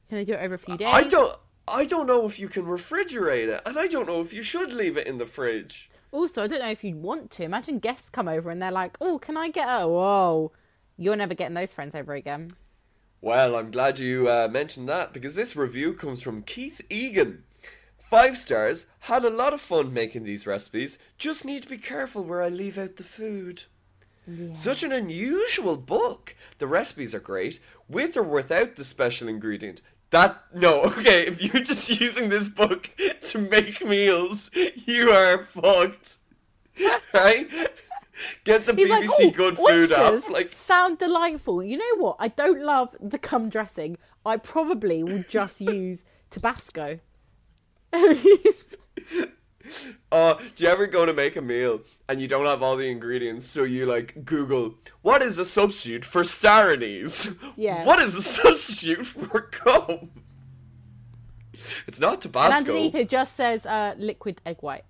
Can 0.08 0.18
they 0.18 0.24
do 0.24 0.34
it 0.34 0.42
over 0.42 0.54
a 0.54 0.58
few 0.58 0.76
days? 0.76 0.88
I 0.90 1.04
don't. 1.04 1.36
I 1.68 1.84
don't 1.84 2.06
know 2.06 2.24
if 2.26 2.40
you 2.40 2.48
can 2.48 2.64
refrigerate 2.64 3.48
it, 3.48 3.62
and 3.64 3.78
I 3.78 3.86
don't 3.86 4.06
know 4.06 4.20
if 4.20 4.32
you 4.32 4.42
should 4.42 4.72
leave 4.72 4.96
it 4.96 5.06
in 5.06 5.18
the 5.18 5.26
fridge. 5.26 5.90
Also, 6.12 6.44
I 6.44 6.46
don't 6.46 6.60
know 6.60 6.70
if 6.70 6.84
you'd 6.84 7.02
want 7.02 7.30
to. 7.32 7.44
Imagine 7.44 7.78
guests 7.78 8.10
come 8.10 8.28
over 8.28 8.50
and 8.50 8.60
they're 8.60 8.70
like, 8.70 8.98
"Oh, 9.00 9.18
can 9.18 9.36
I 9.36 9.48
get 9.48 9.66
a 9.66 9.88
whoa?" 9.88 10.52
You're 10.98 11.16
never 11.16 11.34
getting 11.34 11.54
those 11.54 11.72
friends 11.72 11.94
over 11.94 12.12
again. 12.12 12.50
Well, 13.22 13.56
I'm 13.56 13.70
glad 13.70 13.98
you 13.98 14.28
uh, 14.28 14.48
mentioned 14.52 14.88
that 14.88 15.12
because 15.12 15.34
this 15.34 15.56
review 15.56 15.94
comes 15.94 16.20
from 16.20 16.42
Keith 16.42 16.82
Egan. 16.90 17.44
Five 17.98 18.36
stars. 18.36 18.86
Had 19.00 19.24
a 19.24 19.30
lot 19.30 19.54
of 19.54 19.60
fun 19.60 19.94
making 19.94 20.24
these 20.24 20.46
recipes. 20.46 20.98
Just 21.16 21.44
need 21.46 21.62
to 21.62 21.68
be 21.68 21.78
careful 21.78 22.22
where 22.22 22.42
I 22.42 22.50
leave 22.50 22.76
out 22.76 22.96
the 22.96 23.04
food. 23.04 23.64
Such 24.52 24.82
an 24.82 24.92
unusual 24.92 25.76
book. 25.76 26.36
The 26.58 26.66
recipes 26.68 27.14
are 27.14 27.20
great, 27.20 27.58
with 27.88 28.16
or 28.16 28.22
without 28.22 28.76
the 28.76 28.84
special 28.84 29.28
ingredient. 29.28 29.82
That 30.12 30.44
no, 30.54 30.82
okay. 30.98 31.26
If 31.26 31.42
you're 31.42 31.62
just 31.62 31.88
using 32.00 32.28
this 32.28 32.48
book 32.48 32.88
to 33.22 33.38
make 33.38 33.84
meals, 33.84 34.50
you 34.86 35.10
are 35.10 35.44
fucked. 35.44 36.18
Right? 37.12 37.50
Get 38.44 38.66
the 38.66 38.74
He's 38.74 38.88
BBC 38.88 38.90
like, 38.90 39.10
"Oh, 39.10 39.30
Good 39.30 39.56
Food 39.58 39.92
app. 39.92 40.22
Like, 40.30 40.52
sound 40.52 40.98
delightful." 40.98 41.62
You 41.62 41.76
know 41.76 41.96
what? 41.98 42.16
I 42.18 42.28
don't 42.28 42.62
love 42.62 42.96
the 43.00 43.18
cum 43.18 43.50
dressing. 43.50 43.98
I 44.24 44.36
probably 44.38 45.02
will 45.02 45.24
just 45.28 45.60
use 45.60 46.04
Tabasco. 46.30 47.00
Uh, 50.12 50.34
do 50.56 50.64
you 50.64 50.68
ever 50.70 50.86
go 50.86 51.06
to 51.06 51.14
make 51.14 51.36
a 51.36 51.40
meal 51.40 51.80
and 52.06 52.20
you 52.20 52.28
don't 52.28 52.44
have 52.44 52.62
all 52.62 52.76
the 52.76 52.90
ingredients, 52.90 53.46
so 53.46 53.64
you 53.64 53.86
like 53.86 54.26
Google 54.26 54.74
what 55.00 55.22
is 55.22 55.38
a 55.38 55.44
substitute 55.44 56.04
for 56.04 56.22
star 56.22 56.70
anise? 56.72 57.30
Yeah. 57.56 57.86
What 57.86 57.98
is 58.00 58.14
a 58.14 58.20
substitute 58.40 59.06
for 59.06 59.40
cum? 59.40 60.10
It's 61.86 62.00
not 62.00 62.12
and 62.14 62.22
Tabasco. 62.22 62.58
underneath 62.58 62.94
it 62.94 63.08
just 63.08 63.34
says 63.36 63.64
uh, 63.66 63.94
liquid 63.98 64.40
egg 64.44 64.58
white. 64.60 64.84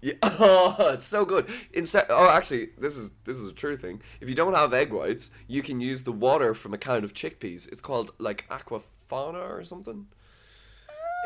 Yeah. 0.00 0.14
Oh, 0.22 0.90
it's 0.94 1.04
so 1.04 1.24
good. 1.24 1.48
Instead, 1.72 2.06
oh, 2.08 2.28
actually, 2.30 2.70
this 2.78 2.96
is 2.96 3.10
this 3.24 3.36
is 3.36 3.50
a 3.50 3.52
true 3.52 3.76
thing. 3.76 4.00
If 4.20 4.28
you 4.28 4.34
don't 4.34 4.54
have 4.54 4.72
egg 4.72 4.92
whites, 4.92 5.30
you 5.48 5.60
can 5.60 5.80
use 5.80 6.04
the 6.04 6.12
water 6.12 6.54
from 6.54 6.72
a 6.72 6.78
can 6.78 7.02
of 7.04 7.14
chickpeas. 7.14 7.66
It's 7.68 7.80
called 7.80 8.12
like 8.18 8.46
aquafaba 8.48 9.34
or 9.58 9.64
something. 9.64 10.06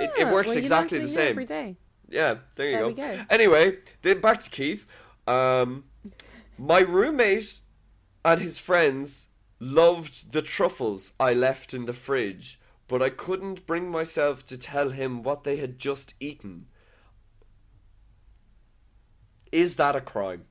It, 0.01 0.11
it 0.19 0.27
Ah, 0.27 0.32
works 0.32 0.49
well, 0.49 0.57
exactly 0.59 0.99
the 1.01 1.07
same. 1.09 1.28
every 1.32 1.44
day. 1.44 1.77
Yeah, 2.12 2.34
there 2.56 2.66
you 2.66 2.72
There 2.72 2.80
go. 2.82 2.89
we 2.89 2.94
go. 2.94 3.20
Anyway, 3.30 3.78
then 4.02 4.20
back 4.20 4.39
to 4.40 4.51
Keith. 4.51 4.86
Um, 5.26 5.84
my 6.59 6.80
roommate 6.80 7.60
and 8.24 8.40
his 8.40 8.59
friends 8.59 9.28
loved 9.59 10.32
the 10.32 10.43
truffles 10.43 11.14
I 11.18 11.32
left 11.32 11.72
in 11.72 11.86
the 11.86 11.93
fridge, 11.94 12.60
but 12.86 13.01
I 13.01 13.09
couldn't 13.09 13.66
bring 13.66 13.90
myself 13.90 14.44
to 14.47 14.59
tell 14.59 14.90
him 14.90 15.22
what 15.22 15.44
they 15.44 15.56
had 15.56 15.78
just 15.78 16.14
eaten. 16.20 16.66
Is 19.51 19.76
that 19.76 19.97
a 19.97 20.01
crime? 20.01 20.44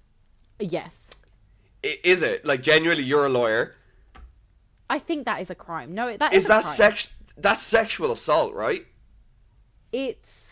Yes, 0.60 1.12
I- 1.84 2.00
Is 2.04 2.22
it? 2.24 2.46
Like, 2.46 2.62
genuinely, 2.62 3.04
you're 3.04 3.26
a 3.26 3.30
lawyer. 3.30 3.76
I 4.90 5.00
think 5.00 5.26
that 5.26 5.42
is 5.42 5.50
a 5.50 5.56
crime. 5.56 5.94
No, 5.96 6.16
that 6.18 6.34
Is 6.34 6.44
is, 6.44 6.48
that 6.50 6.64
sex? 6.66 7.10
That's 7.38 7.62
sexual 7.62 8.12
assault, 8.12 8.54
right? 8.54 8.86
It's 9.92 10.51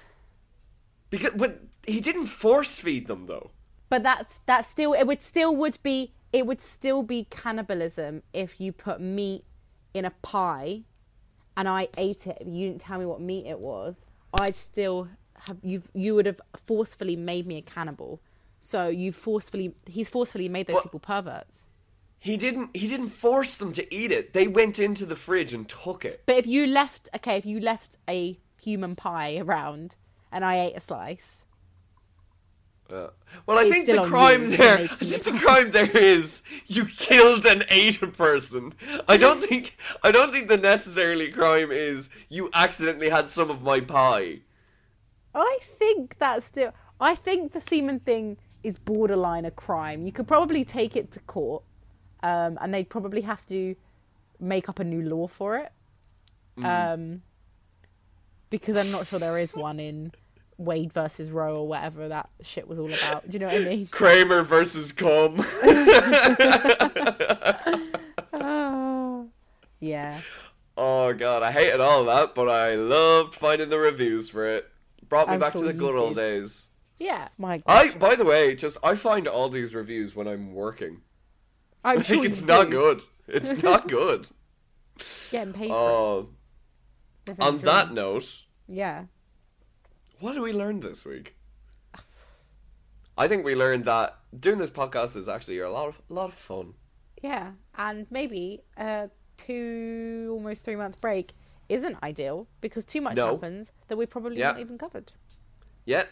Because, 1.10 1.32
but 1.36 1.62
he 1.86 2.00
didn't 2.02 2.28
force 2.28 2.80
feed 2.80 3.08
them, 3.08 3.26
though. 3.26 3.52
But 3.90 4.04
that's 4.04 4.40
that's 4.46 4.68
still 4.68 4.94
it 4.94 5.08
would 5.08 5.24
still 5.24 5.56
would 5.56 5.80
be 5.82 6.14
it 6.32 6.46
would 6.46 6.62
still 6.62 7.02
be 7.02 7.26
cannibalism 7.30 8.22
if 8.34 8.62
you 8.62 8.72
put 8.72 9.02
meat 9.02 9.46
in 9.94 10.06
a 10.06 10.12
pie 10.22 10.84
and 11.58 11.68
I 11.68 11.88
ate 11.98 12.28
it. 12.28 12.44
You 12.46 12.68
didn't 12.68 12.82
tell 12.82 13.00
me 13.00 13.06
what 13.06 13.20
meat 13.20 13.46
it 13.46 13.60
was. 13.60 14.06
I'd 14.34 14.56
still 14.56 15.08
have 15.48 15.58
you. 15.64 15.82
You 15.94 16.16
would 16.16 16.28
have 16.28 16.40
forcefully 16.56 17.16
made 17.16 17.48
me 17.48 17.58
a 17.58 17.62
cannibal. 17.62 18.22
So 18.60 18.88
you 18.88 19.12
forcefully 19.12 19.74
he's 19.88 20.08
forcefully 20.10 20.50
made 20.50 20.68
those 20.68 20.76
But- 20.76 20.84
people 20.84 21.00
perverts. 21.00 21.66
He 22.22 22.36
didn't. 22.36 22.76
He 22.76 22.90
didn't 22.90 23.10
force 23.10 23.56
them 23.56 23.72
to 23.72 23.96
eat 23.96 24.12
it. 24.12 24.34
They 24.34 24.46
went 24.48 24.78
into 24.78 25.06
the 25.06 25.16
fridge 25.16 25.54
and 25.54 25.68
took 25.68 26.04
it. 26.04 26.24
But 26.26 26.36
if 26.36 26.46
you 26.46 26.68
left 26.68 27.08
okay, 27.16 27.38
if 27.38 27.46
you 27.46 27.60
left 27.62 27.96
a 28.10 28.38
human 28.62 28.96
pie 28.98 29.38
around 29.38 29.96
and 30.32 30.46
I 30.46 30.60
ate 30.60 30.78
a 30.78 30.80
slice, 30.82 31.46
Yeah. 32.92 33.08
Well, 33.46 33.60
I 33.60 33.66
think 33.66 33.90
the 33.90 34.00
crime 34.00 34.50
there, 34.50 34.80
I 34.80 34.88
think 34.88 35.24
the 35.24 35.32
crime 35.32 35.72
there 35.72 35.96
is 35.96 36.42
you 36.66 36.86
killed 36.86 37.46
and 37.46 37.66
ate 37.70 38.02
a 38.02 38.08
person. 38.08 38.74
I 39.08 39.18
don't 39.18 39.44
think, 39.48 39.78
I 40.04 40.12
don't 40.12 40.32
think 40.32 40.48
the 40.48 40.58
necessarily 40.58 41.32
crime 41.32 41.72
is 41.72 42.10
you 42.30 42.50
accidentally 42.54 43.10
had 43.10 43.30
some 43.30 43.50
of 43.52 43.62
my 43.62 43.80
pie. 43.82 44.40
I 45.34 45.60
think 45.62 46.18
that's 46.18 46.46
still. 46.48 46.74
I 47.00 47.16
think 47.16 47.54
the 47.54 47.62
semen 47.62 48.00
thing 48.00 48.38
is 48.64 48.78
borderline 48.78 49.46
a 49.46 49.52
crime. 49.52 50.04
You 50.04 50.12
could 50.12 50.28
probably 50.28 50.66
take 50.66 50.96
it 50.96 51.12
to 51.12 51.20
court, 51.22 51.64
um, 52.24 52.58
and 52.62 52.74
they'd 52.74 52.90
probably 52.90 53.22
have 53.22 53.46
to 53.48 53.76
make 54.40 54.68
up 54.70 54.80
a 54.80 54.84
new 54.84 55.02
law 55.02 55.28
for 55.28 55.58
it. 55.58 55.72
Um, 56.64 57.24
because 58.50 58.76
I'm 58.76 58.92
not 58.92 59.08
sure 59.08 59.20
there 59.20 59.38
is 59.38 59.54
one 59.54 59.80
in 59.80 60.12
Wade 60.58 60.92
versus 60.94 61.32
Roe 61.32 61.58
or 61.62 61.68
whatever 61.68 62.08
that 62.10 62.30
shit 62.42 62.68
was 62.68 62.80
all 62.80 62.92
about. 62.92 63.30
Do 63.30 63.34
you 63.34 63.40
know 63.40 63.48
what 63.48 63.62
I 63.62 63.66
mean? 63.66 63.88
Kramer 63.92 64.44
versus 64.44 64.92
Com. 64.92 65.36
oh, 68.34 69.30
Yeah. 69.80 70.24
oh 70.78 71.14
god, 71.14 71.44
I 71.44 71.52
hated 71.52 71.80
all 71.80 72.06
that, 72.06 72.36
but 72.36 72.50
I 72.50 72.76
loved 72.76 73.36
finding 73.36 73.70
the 73.70 73.80
reviews 73.80 74.30
for 74.30 74.46
it. 74.48 74.66
Brought 75.08 75.30
me 75.30 75.36
I'm 75.36 75.40
back 75.40 75.54
sure 75.54 75.62
to 75.62 75.68
the 75.68 75.74
good 75.74 75.96
old 75.96 76.16
did. 76.16 76.22
days. 76.22 76.70
Yeah. 77.00 77.30
My 77.38 77.64
I, 77.66 77.92
by 77.92 78.16
the 78.16 78.26
way, 78.26 78.56
just 78.56 78.78
I 78.84 78.96
find 78.96 79.28
all 79.28 79.50
these 79.50 79.74
reviews 79.74 80.16
when 80.16 80.28
I'm 80.28 80.54
working. 80.54 81.02
I'm 81.84 81.98
Like 81.98 82.06
sure 82.06 82.26
it's 82.26 82.42
not 82.42 82.70
do. 82.70 82.72
good. 82.72 83.04
It's 83.28 83.64
not 83.64 83.88
good. 83.88 84.28
Getting 85.32 85.54
paid 85.54 85.76
for 85.76 85.76
Oh, 85.76 86.20
it. 86.20 86.28
On 87.40 87.60
that 87.60 87.92
note, 87.94 88.46
Yeah. 88.68 89.06
what 90.20 90.34
did 90.34 90.42
we 90.42 90.52
learn 90.54 90.80
this 90.80 91.06
week? 91.06 91.36
I 93.18 93.28
think 93.28 93.44
we 93.46 93.54
learned 93.56 93.86
that 93.86 94.18
doing 94.36 94.58
this 94.60 94.70
podcast 94.72 95.16
is 95.18 95.28
actually 95.28 95.60
a 95.60 95.70
lot 95.70 95.90
of 95.90 96.02
a 96.10 96.14
lot 96.14 96.26
of 96.30 96.34
fun. 96.34 96.74
Yeah, 97.22 97.52
and 97.78 98.08
maybe 98.10 98.64
a 98.78 99.10
two, 99.38 100.30
almost 100.32 100.64
three 100.66 100.76
month 100.78 101.02
break 101.02 101.34
isn't 101.68 101.98
ideal 102.02 102.48
because 102.62 102.86
too 102.86 103.02
much 103.02 103.16
No. 103.18 103.34
happens 103.34 103.72
that 103.90 103.98
we 103.98 104.06
probably 104.06 104.38
Yeah. 104.40 104.48
haven't 104.48 104.62
even 104.62 104.78
covered. 104.78 105.12
Yeah, 105.86 106.06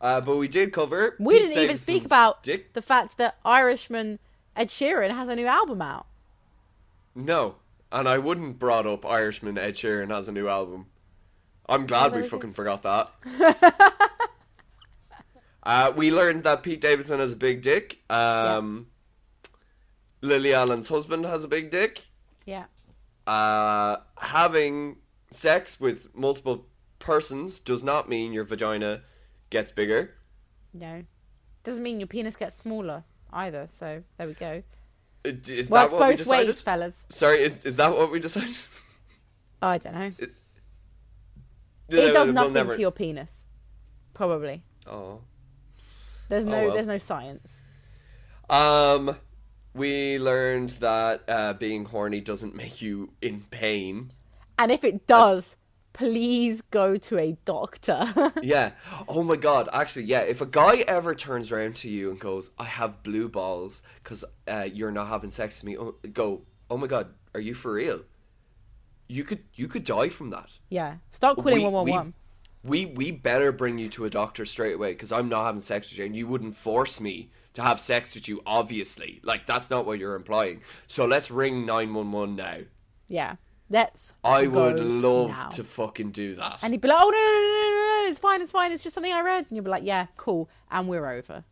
uh, 0.00 0.20
but 0.20 0.36
we 0.36 0.48
did 0.48 0.72
cover. 0.72 1.16
We 1.18 1.38
Pete 1.38 1.48
didn't 1.48 1.62
even 1.64 1.78
speak 1.78 2.04
about 2.04 2.42
Dick. 2.42 2.72
the 2.72 2.82
fact 2.82 3.16
that 3.18 3.38
Irishman 3.44 4.18
Ed 4.56 4.68
Sheeran 4.68 5.10
has 5.12 5.28
a 5.28 5.36
new 5.36 5.46
album 5.46 5.80
out. 5.80 6.06
No, 7.14 7.56
and 7.92 8.08
I 8.08 8.18
wouldn't 8.18 8.58
brought 8.58 8.86
up 8.86 9.04
Irishman 9.04 9.58
Ed 9.58 9.74
Sheeran 9.74 10.10
has 10.10 10.26
a 10.26 10.32
new 10.32 10.48
album. 10.48 10.86
I'm 11.68 11.86
glad 11.86 12.14
we 12.14 12.22
fucking 12.22 12.52
forgot 12.52 12.82
that. 12.82 13.10
uh, 15.62 15.92
we 15.94 16.10
learned 16.10 16.44
that 16.44 16.62
Pete 16.62 16.80
Davidson 16.80 17.20
has 17.20 17.34
a 17.34 17.36
big 17.36 17.62
dick. 17.62 17.98
Um, 18.10 18.88
Lily 20.22 20.54
Allen's 20.54 20.88
husband 20.88 21.24
has 21.26 21.44
a 21.44 21.48
big 21.48 21.70
dick. 21.70 22.00
Yeah. 22.46 22.64
Uh, 23.26 23.98
having 24.18 24.96
sex 25.30 25.78
with 25.78 26.14
multiple 26.14 26.66
persons 26.98 27.58
does 27.58 27.84
not 27.84 28.08
mean 28.08 28.32
your 28.32 28.44
vagina 28.44 29.02
gets 29.50 29.70
bigger. 29.70 30.14
No. 30.74 31.04
Doesn't 31.62 31.82
mean 31.82 32.00
your 32.00 32.08
penis 32.08 32.36
gets 32.36 32.56
smaller 32.56 33.04
either, 33.32 33.66
so 33.70 34.02
there 34.16 34.26
we 34.26 34.34
go. 34.34 34.62
Is 35.24 35.48
is 35.48 35.70
Works 35.70 35.92
that 35.92 35.98
what 36.00 36.08
we 36.08 36.12
both 36.14 36.18
decided? 36.18 36.46
ways, 36.48 36.62
fellas. 36.62 37.04
Sorry, 37.08 37.42
is, 37.42 37.64
is 37.64 37.76
that 37.76 37.92
what 37.94 38.10
we 38.10 38.18
decided? 38.20 38.56
Oh, 39.62 39.68
I 39.68 39.78
don't 39.78 39.94
know. 39.94 40.10
It 40.18 40.30
We'll 41.88 42.12
does 42.12 42.28
nothing 42.34 42.54
never- 42.54 42.74
to 42.74 42.80
your 42.80 42.90
penis. 42.90 43.46
Probably. 44.14 44.62
Oh. 44.86 45.20
There's 46.28 46.46
Oh, 46.46 46.50
no 46.50 46.64
well. 46.66 46.74
there's 46.74 46.86
no 46.86 46.98
science. 46.98 47.60
Um, 48.50 49.16
we 49.74 50.18
learned 50.18 50.70
that 50.80 51.22
uh, 51.28 51.52
being 51.54 51.84
horny 51.84 52.20
doesn't 52.20 52.54
make 52.54 52.82
you 52.82 53.12
in 53.22 53.40
pain. 53.50 54.10
And 54.58 54.70
if 54.72 54.84
it 54.84 55.06
does, 55.06 55.56
please 55.92 56.60
go 56.62 56.96
to 56.96 57.18
a 57.18 57.36
doctor. 57.44 58.32
Yeah. 58.42 58.72
Oh 59.08 59.22
my 59.22 59.36
god. 59.36 59.68
Actually, 59.72 60.04
yeah. 60.06 60.20
If 60.20 60.40
a 60.40 60.46
guy 60.46 60.78
ever 60.88 61.14
turns 61.14 61.52
around 61.52 61.76
to 61.76 61.88
you 61.90 62.10
and 62.10 62.18
goes, 62.20 62.50
"I 62.58 62.64
have 62.64 63.02
blue 63.02 63.28
balls 63.28 63.82
because 64.02 64.24
uh, 64.48 64.68
you're 64.72 64.90
not 64.92 65.08
having 65.08 65.30
sex 65.30 65.60
with 65.62 65.66
me," 65.66 65.78
oh, 65.78 65.94
go, 66.12 66.42
"Oh 66.70 66.76
my 66.76 66.86
god, 66.86 67.08
are 67.34 67.40
you 67.40 67.54
for 67.54 67.72
real?" 67.74 68.00
You 69.08 69.24
could 69.24 69.40
you 69.54 69.68
could 69.68 69.84
die 69.84 70.08
from 70.08 70.30
that. 70.30 70.48
yeah. 70.70 70.96
Start 71.10 71.36
calling 71.36 71.58
We- 71.58 71.64
111. 71.64 72.14
We 72.64 72.86
we 72.86 73.10
better 73.10 73.50
bring 73.50 73.76
you 73.78 73.88
to 73.90 74.04
a 74.04 74.10
doctor 74.10 74.44
straight 74.46 74.76
away 74.76 74.92
because 74.92 75.10
I'm 75.10 75.28
not 75.28 75.46
having 75.46 75.60
sex 75.60 75.90
with 75.90 75.98
you, 75.98 76.04
and 76.04 76.14
you 76.14 76.28
wouldn't 76.28 76.54
force 76.56 77.00
me 77.00 77.28
to 77.54 77.62
have 77.62 77.80
sex 77.80 78.14
with 78.14 78.28
you. 78.28 78.40
Obviously, 78.46 79.20
like 79.24 79.46
that's 79.46 79.68
not 79.68 79.84
what 79.84 79.98
you're 79.98 80.14
implying. 80.14 80.62
So 80.86 81.04
let's 81.04 81.28
ring 81.30 81.66
nine 81.66 81.92
one 81.92 82.12
one 82.12 82.36
now. 82.36 82.58
Yeah. 83.08 83.34
Let's 83.72 84.12
I 84.22 84.46
would 84.46 84.78
love 84.78 85.30
now. 85.30 85.48
to 85.48 85.64
fucking 85.64 86.10
do 86.10 86.34
that. 86.36 86.58
And 86.62 86.74
he'd 86.74 86.80
be 86.82 86.88
like, 86.88 86.98
"Oh 87.00 87.08
no, 87.08 87.10
no, 87.10 87.16
no, 87.16 87.48
no, 87.48 88.00
no, 88.00 88.04
no, 88.04 88.10
it's 88.10 88.18
fine, 88.18 88.42
it's 88.42 88.52
fine. 88.52 88.70
It's 88.70 88.82
just 88.82 88.94
something 88.94 89.12
I 89.12 89.22
read." 89.22 89.46
And 89.48 89.56
you'd 89.56 89.64
be 89.64 89.70
like, 89.70 89.84
"Yeah, 89.84 90.06
cool." 90.18 90.50
And 90.70 90.88
we're 90.88 91.08
over. 91.10 91.44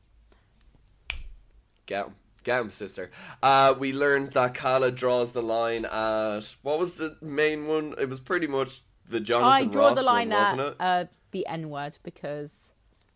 Get 1.86 2.06
him. 2.06 2.14
Get 2.44 2.60
him, 2.60 2.70
sister. 2.70 3.10
Uh, 3.42 3.74
we 3.78 3.92
learned 3.92 4.32
that 4.32 4.54
Carla 4.54 4.90
draws 4.90 5.32
the 5.32 5.42
line 5.42 5.84
at. 5.86 6.54
What 6.62 6.78
was 6.78 6.96
the 6.98 7.16
main 7.20 7.66
one? 7.66 7.94
It 7.98 8.08
was 8.08 8.20
pretty 8.20 8.46
much 8.46 8.82
the 9.08 9.20
Jonathan 9.20 9.52
I 9.52 9.64
draw 9.64 9.88
Ross 9.88 9.98
the 9.98 10.04
line 10.04 10.28
one, 10.30 10.38
at 10.38 10.56
wasn't 10.56 10.60
it? 10.60 10.76
uh, 10.78 11.04
the 11.32 11.46
N 11.46 11.68
word 11.70 11.96
because 12.02 12.72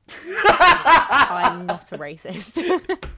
I'm 0.35 1.67
not 1.67 1.93
a 1.93 1.99
racist. 1.99 2.59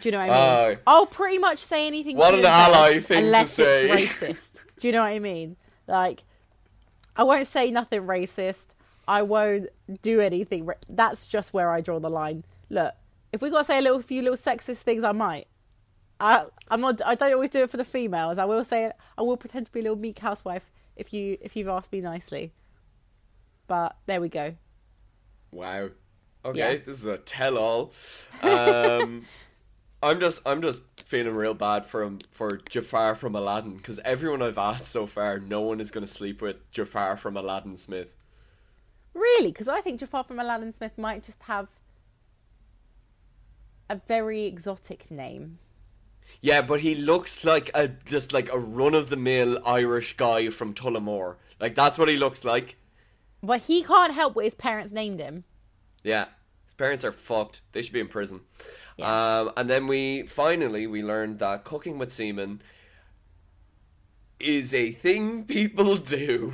Do 0.00 0.08
you 0.08 0.12
know 0.12 0.18
what 0.18 0.30
I 0.30 0.68
mean? 0.68 0.76
Aye. 0.76 0.78
I'll 0.86 1.06
pretty 1.06 1.38
much 1.38 1.58
say 1.58 1.86
anything. 1.86 2.16
What 2.16 2.32
to 2.32 2.38
an 2.38 2.44
ally 2.46 3.00
thing 3.00 3.20
to 3.20 3.26
unless 3.26 3.52
say. 3.52 3.88
it's 3.90 4.12
racist. 4.20 4.62
Do 4.80 4.88
you 4.88 4.92
know 4.92 5.00
what 5.02 5.12
I 5.12 5.18
mean? 5.18 5.56
Like, 5.86 6.24
I 7.16 7.22
won't 7.24 7.46
say 7.46 7.70
nothing 7.70 8.02
racist. 8.02 8.68
I 9.08 9.22
won't 9.22 9.68
do 10.02 10.20
anything. 10.20 10.66
Ra- 10.66 10.74
That's 10.88 11.26
just 11.26 11.54
where 11.54 11.70
I 11.70 11.80
draw 11.80 11.98
the 12.00 12.10
line. 12.10 12.44
Look, 12.70 12.94
if 13.32 13.40
we 13.40 13.50
got 13.50 13.58
to 13.58 13.64
say 13.64 13.78
a 13.78 13.82
little 13.82 14.02
few 14.02 14.22
little 14.22 14.36
sexist 14.36 14.82
things, 14.82 15.04
I 15.04 15.12
might. 15.12 15.46
I 16.18 16.46
I'm 16.70 16.80
not. 16.80 17.00
I 17.04 17.14
don't 17.14 17.32
always 17.32 17.50
do 17.50 17.62
it 17.62 17.70
for 17.70 17.76
the 17.76 17.84
females. 17.84 18.38
I 18.38 18.44
will 18.46 18.64
say 18.64 18.86
it. 18.86 18.96
I 19.18 19.22
will 19.22 19.36
pretend 19.36 19.66
to 19.66 19.72
be 19.72 19.80
a 19.80 19.82
little 19.82 19.98
meek 19.98 20.18
housewife 20.18 20.70
if 20.96 21.12
you 21.12 21.36
if 21.40 21.54
you've 21.56 21.68
asked 21.68 21.92
me 21.92 22.00
nicely. 22.00 22.52
But 23.66 23.96
there 24.06 24.20
we 24.20 24.28
go. 24.28 24.54
Wow. 25.52 25.90
Okay, 26.44 26.58
Yeah. 26.58 26.76
this 26.84 26.98
is 26.98 27.06
a 27.06 27.18
tell-all. 27.18 27.92
Um, 28.42 29.24
I'm 30.02 30.20
just, 30.20 30.42
I'm 30.46 30.60
just 30.62 30.82
feeling 31.00 31.34
real 31.34 31.54
bad 31.54 31.84
for 31.84 32.02
him 32.02 32.18
for 32.30 32.58
Jafar 32.68 33.14
from 33.14 33.34
Aladdin 33.34 33.76
because 33.76 33.98
everyone 34.04 34.42
I've 34.42 34.58
asked 34.58 34.88
so 34.88 35.06
far, 35.06 35.38
no 35.38 35.62
one 35.62 35.80
is 35.80 35.90
going 35.90 36.04
to 36.04 36.12
sleep 36.12 36.42
with 36.42 36.70
Jafar 36.70 37.16
from 37.16 37.36
Aladdin 37.36 37.76
Smith. 37.76 38.14
Really, 39.14 39.48
because 39.48 39.68
I 39.68 39.80
think 39.80 40.00
Jafar 40.00 40.24
from 40.24 40.38
Aladdin 40.38 40.72
Smith 40.72 40.98
might 40.98 41.22
just 41.22 41.44
have 41.44 41.68
a 43.88 44.00
very 44.06 44.44
exotic 44.44 45.10
name. 45.10 45.58
Yeah, 46.40 46.60
but 46.60 46.80
he 46.80 46.94
looks 46.94 47.44
like 47.44 47.70
a 47.74 47.88
just 47.88 48.32
like 48.32 48.52
a 48.52 48.58
run-of-the-mill 48.58 49.60
Irish 49.64 50.16
guy 50.16 50.50
from 50.50 50.74
Tullamore. 50.74 51.36
Like 51.60 51.74
that's 51.74 51.98
what 51.98 52.08
he 52.08 52.16
looks 52.16 52.44
like. 52.44 52.76
But 53.42 53.62
he 53.62 53.82
can't 53.82 54.12
help 54.12 54.34
what 54.34 54.44
his 54.44 54.54
parents 54.54 54.92
named 54.92 55.20
him. 55.20 55.44
Yeah, 56.02 56.26
his 56.64 56.74
parents 56.74 57.04
are 57.04 57.12
fucked. 57.12 57.60
They 57.72 57.80
should 57.80 57.92
be 57.92 58.00
in 58.00 58.08
prison. 58.08 58.40
Yeah. 58.96 59.40
Um, 59.40 59.52
and 59.56 59.68
then 59.68 59.86
we 59.86 60.22
finally 60.22 60.86
we 60.86 61.02
learned 61.02 61.38
that 61.40 61.64
cooking 61.64 61.98
with 61.98 62.10
semen 62.10 62.62
is 64.40 64.74
a 64.74 64.90
thing 64.90 65.44
people 65.46 65.96
do. 65.96 66.52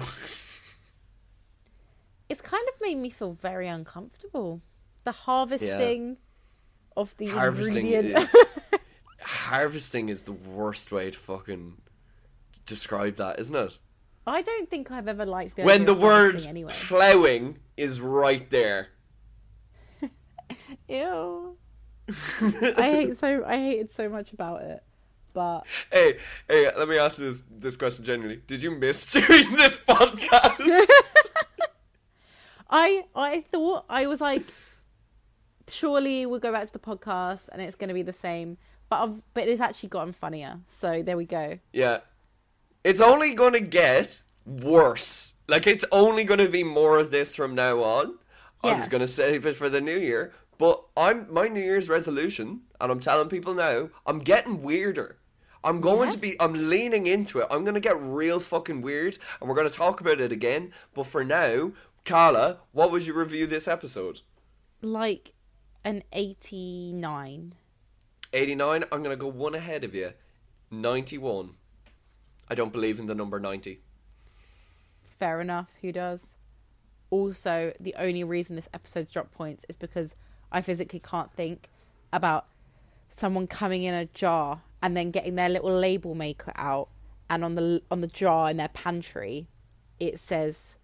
It's 2.29 2.41
kind 2.41 2.67
of 2.73 2.81
made 2.81 2.97
me 2.97 3.11
feel 3.11 3.33
very 3.33 3.69
uncomfortable. 3.69 4.63
The 5.05 5.13
harvesting 5.13 6.19
of 6.97 7.17
the 7.17 7.27
harvesting 7.27 7.87
ingredient. 7.87 8.19
is 8.19 8.37
harvesting 9.21 10.09
is 10.09 10.23
the 10.23 10.33
worst 10.33 10.93
way 10.93 11.11
to 11.11 11.19
fucking 11.19 11.77
describe 12.67 13.17
that, 13.17 13.39
isn't 13.39 13.55
it? 13.55 13.79
I 14.27 14.43
don't 14.43 14.71
think 14.71 14.91
I've 14.91 15.09
ever 15.09 15.27
liked 15.27 15.57
the 15.57 15.65
when 15.65 15.85
the 15.85 15.95
word 15.95 16.45
anyway. 16.47 16.73
plowing 16.73 17.59
is 17.77 18.01
right 18.01 18.49
there. 18.51 18.89
Ew. 20.89 21.57
I 22.41 22.91
hate 22.91 23.17
so 23.17 23.45
I 23.47 23.57
hated 23.57 23.91
so 23.91 24.09
much 24.09 24.33
about 24.33 24.63
it. 24.63 24.83
But 25.35 25.63
Hey, 25.91 26.19
hey, 26.49 26.71
let 26.77 26.89
me 26.89 26.99
ask 26.99 27.17
this 27.17 27.43
this 27.51 27.77
question 27.77 28.05
genuinely. 28.05 28.43
Did 28.47 28.63
you 28.63 28.71
miss 28.73 29.11
doing 29.13 29.27
this 29.53 29.79
podcast? 29.79 30.87
I 32.71 33.05
I 33.15 33.41
thought 33.41 33.85
I 33.89 34.07
was 34.07 34.21
like, 34.21 34.43
surely 35.69 36.27
we'll 36.27 36.41
go 36.41 36.53
back 36.53 36.67
to 36.67 36.73
the 36.73 36.79
podcast 36.79 37.49
and 37.53 37.61
it's 37.63 37.77
going 37.77 37.89
to 37.89 37.95
be 37.95 38.03
the 38.03 38.13
same. 38.13 38.59
But 38.89 39.03
I've, 39.03 39.23
but 39.35 39.49
it's 39.49 39.61
actually 39.61 39.89
gotten 39.89 40.13
funnier. 40.13 40.61
So 40.69 41.03
there 41.03 41.17
we 41.17 41.25
go. 41.25 41.59
yeah. 41.73 42.01
It's 42.85 43.01
only 43.01 43.35
gonna 43.35 43.61
get 43.61 44.21
worse. 44.45 45.35
Like 45.49 45.69
it's 45.69 45.85
only 45.93 46.25
gonna 46.25 46.49
be 46.49 46.65
more 46.65 46.99
of 46.99 47.13
this 47.13 47.37
from 47.37 47.55
now 47.55 47.81
on. 47.85 48.19
I'm 48.65 48.77
just 48.79 48.91
gonna 48.91 49.07
save 49.07 49.47
it 49.47 49.55
for 49.55 49.69
the 49.69 49.81
new 49.81 49.97
year, 49.97 50.33
but 50.63 50.85
I'm 50.97 51.27
my 51.29 51.49
New 51.49 51.61
Year's 51.61 51.89
resolution, 51.89 52.61
and 52.81 52.93
I'm 52.93 53.01
telling 53.01 53.29
people 53.29 53.53
now, 53.53 53.89
I'm 54.07 54.21
getting 54.21 54.63
weirder. 54.63 55.19
I'm 55.65 55.81
going 55.81 56.11
Yeah. 56.11 56.13
to 56.15 56.19
be. 56.19 56.41
I'm 56.41 56.71
leaning 56.71 57.09
into 57.09 57.41
it. 57.41 57.49
I'm 57.51 57.65
gonna 57.65 57.81
get 57.81 58.01
real 58.01 58.39
fucking 58.39 58.81
weird, 58.81 59.19
and 59.41 59.49
we're 59.51 59.57
gonna 59.57 59.69
talk 59.69 60.01
about 60.01 60.21
it 60.21 60.31
again. 60.31 60.73
But 60.95 61.09
for 61.09 61.25
now, 61.25 61.73
Carla, 62.05 62.61
what 62.71 62.93
would 62.93 63.05
you 63.05 63.13
review 63.13 63.49
this 63.49 63.67
episode? 63.67 64.21
Like 64.81 65.33
an 65.83 66.05
89. 66.13 67.55
89. 68.33 68.85
I'm 68.93 69.03
gonna 69.03 69.17
go 69.17 69.27
one 69.27 69.57
ahead 69.57 69.83
of 69.83 69.97
you. 69.97 70.13
91. 70.71 71.57
I 72.49 72.55
don't 72.55 72.73
believe 72.73 73.01
in 73.01 73.07
the 73.09 73.17
number 73.17 73.41
90. 73.41 73.81
Fair 75.03 75.41
enough. 75.41 75.71
Who 75.81 75.91
does? 75.91 76.37
Also, 77.11 77.73
the 77.81 77.97
only 77.97 78.23
reason 78.23 78.55
this 78.55 78.69
episode's 78.73 79.11
drop 79.11 79.33
points 79.33 79.67
is 79.69 79.75
because 79.77 80.15
I 80.53 80.63
physically 80.63 81.01
can't 81.01 81.33
think 81.33 81.69
about 82.13 82.47
someone 83.09 83.47
coming 83.47 83.83
in 83.83 83.95
a 83.95 84.05
jar 84.07 84.63
and 84.83 84.97
then 84.97 85.11
getting 85.11 85.37
their 85.37 85.49
little 85.49 85.73
label 85.73 86.15
maker 86.15 86.53
out, 86.57 86.89
and 87.31 87.45
on 87.45 87.55
the 87.55 87.83
on 87.91 88.01
the 88.01 88.07
jar 88.07 88.51
in 88.51 88.57
their 88.57 88.69
pantry, 88.69 89.47
it 89.99 90.19
says 90.19 90.77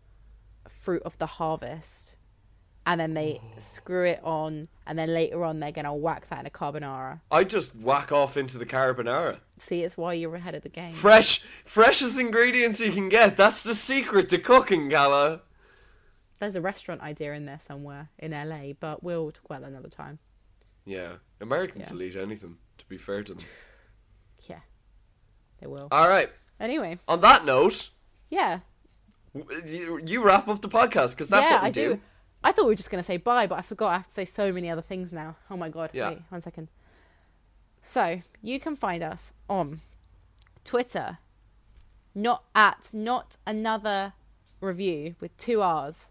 "fruit 0.69 1.03
of 1.05 1.19
the 1.19 1.27
harvest," 1.27 2.17
and 2.87 3.01
then 3.01 3.15
they 3.15 3.41
oh. 3.43 3.59
screw 3.59 4.05
it 4.05 4.21
on, 4.23 4.69
and 4.87 4.99
then 4.99 5.13
later 5.13 5.45
on 5.45 5.59
they're 5.61 5.73
gonna 5.73 5.95
whack 5.95 6.29
that 6.29 6.41
in 6.41 6.47
a 6.47 6.51
carbonara. 6.51 7.21
I 7.31 7.45
just 7.45 7.75
whack 7.75 8.13
off 8.13 8.37
into 8.37 8.57
the 8.57 8.67
carbonara. 8.67 9.41
See, 9.59 9.83
it's 9.83 9.97
why 9.97 10.13
you're 10.13 10.37
ahead 10.37 10.55
of 10.55 10.63
the 10.63 10.69
game. 10.69 10.93
Fresh, 10.93 11.41
freshest 11.65 12.19
ingredients 12.21 12.81
you 12.81 12.93
can 12.93 13.09
get. 13.09 13.37
That's 13.37 13.63
the 13.63 13.75
secret 13.75 14.29
to 14.29 14.39
cooking, 14.39 14.89
Carla. 14.91 15.43
There's 16.39 16.55
a 16.55 16.61
restaurant 16.61 17.01
idea 17.01 17.33
in 17.35 17.47
there 17.47 17.61
somewhere 17.65 18.11
in 18.19 18.31
LA, 18.33 18.73
but 18.79 19.03
we'll 19.03 19.31
talk 19.33 19.45
about 19.47 19.63
that 19.63 19.69
another 19.69 19.89
time. 19.89 20.19
Yeah, 20.85 21.15
Americans 21.41 21.87
Yeah. 21.89 21.93
will 21.95 22.03
eat 22.03 22.17
anything. 22.17 22.59
To 22.79 22.87
be 22.87 22.97
fair 22.97 23.23
to 23.25 23.35
them. 23.35 23.45
Yeah, 24.49 24.61
they 25.61 25.67
will. 25.67 25.89
All 25.91 26.09
right. 26.09 26.31
Anyway, 26.61 26.99
On 27.09 27.21
that 27.23 27.45
note, 27.45 27.91
yeah, 28.31 28.61
you, 29.35 30.23
wrap 30.23 30.49
up 30.49 30.61
the 30.63 30.69
podcast 30.69 31.11
because 31.11 31.29
that's 31.29 31.45
yeah, 31.45 31.55
what 31.55 31.63
we 31.63 31.69
I 31.69 31.71
do. 31.71 32.01
I 32.45 32.53
thought 32.53 32.65
we 32.67 32.71
were 32.71 32.75
just 32.77 32.91
gonna 32.91 33.03
say 33.03 33.17
bye, 33.17 33.47
but 33.47 33.59
I 33.59 33.63
forgot. 33.63 33.91
I 33.91 33.97
have 33.99 34.07
to 34.07 34.13
say 34.13 34.25
so 34.25 34.53
many 34.53 34.71
other 34.71 34.83
things 34.83 35.13
now. 35.13 35.37
Oh 35.51 35.57
my 35.57 35.69
god! 35.69 35.91
Yeah. 35.93 36.11
Wait 36.11 36.23
one 36.29 36.41
second. 36.41 36.69
So 37.83 38.21
you 38.43 38.61
can 38.61 38.77
find 38.77 39.03
us 39.03 39.33
on 39.49 39.81
Twitter, 40.65 41.19
not 42.15 42.45
at 42.55 42.91
not 42.93 43.37
another 43.47 44.13
review 44.61 45.17
with 45.21 45.37
two 45.37 45.63
R's. 45.63 46.11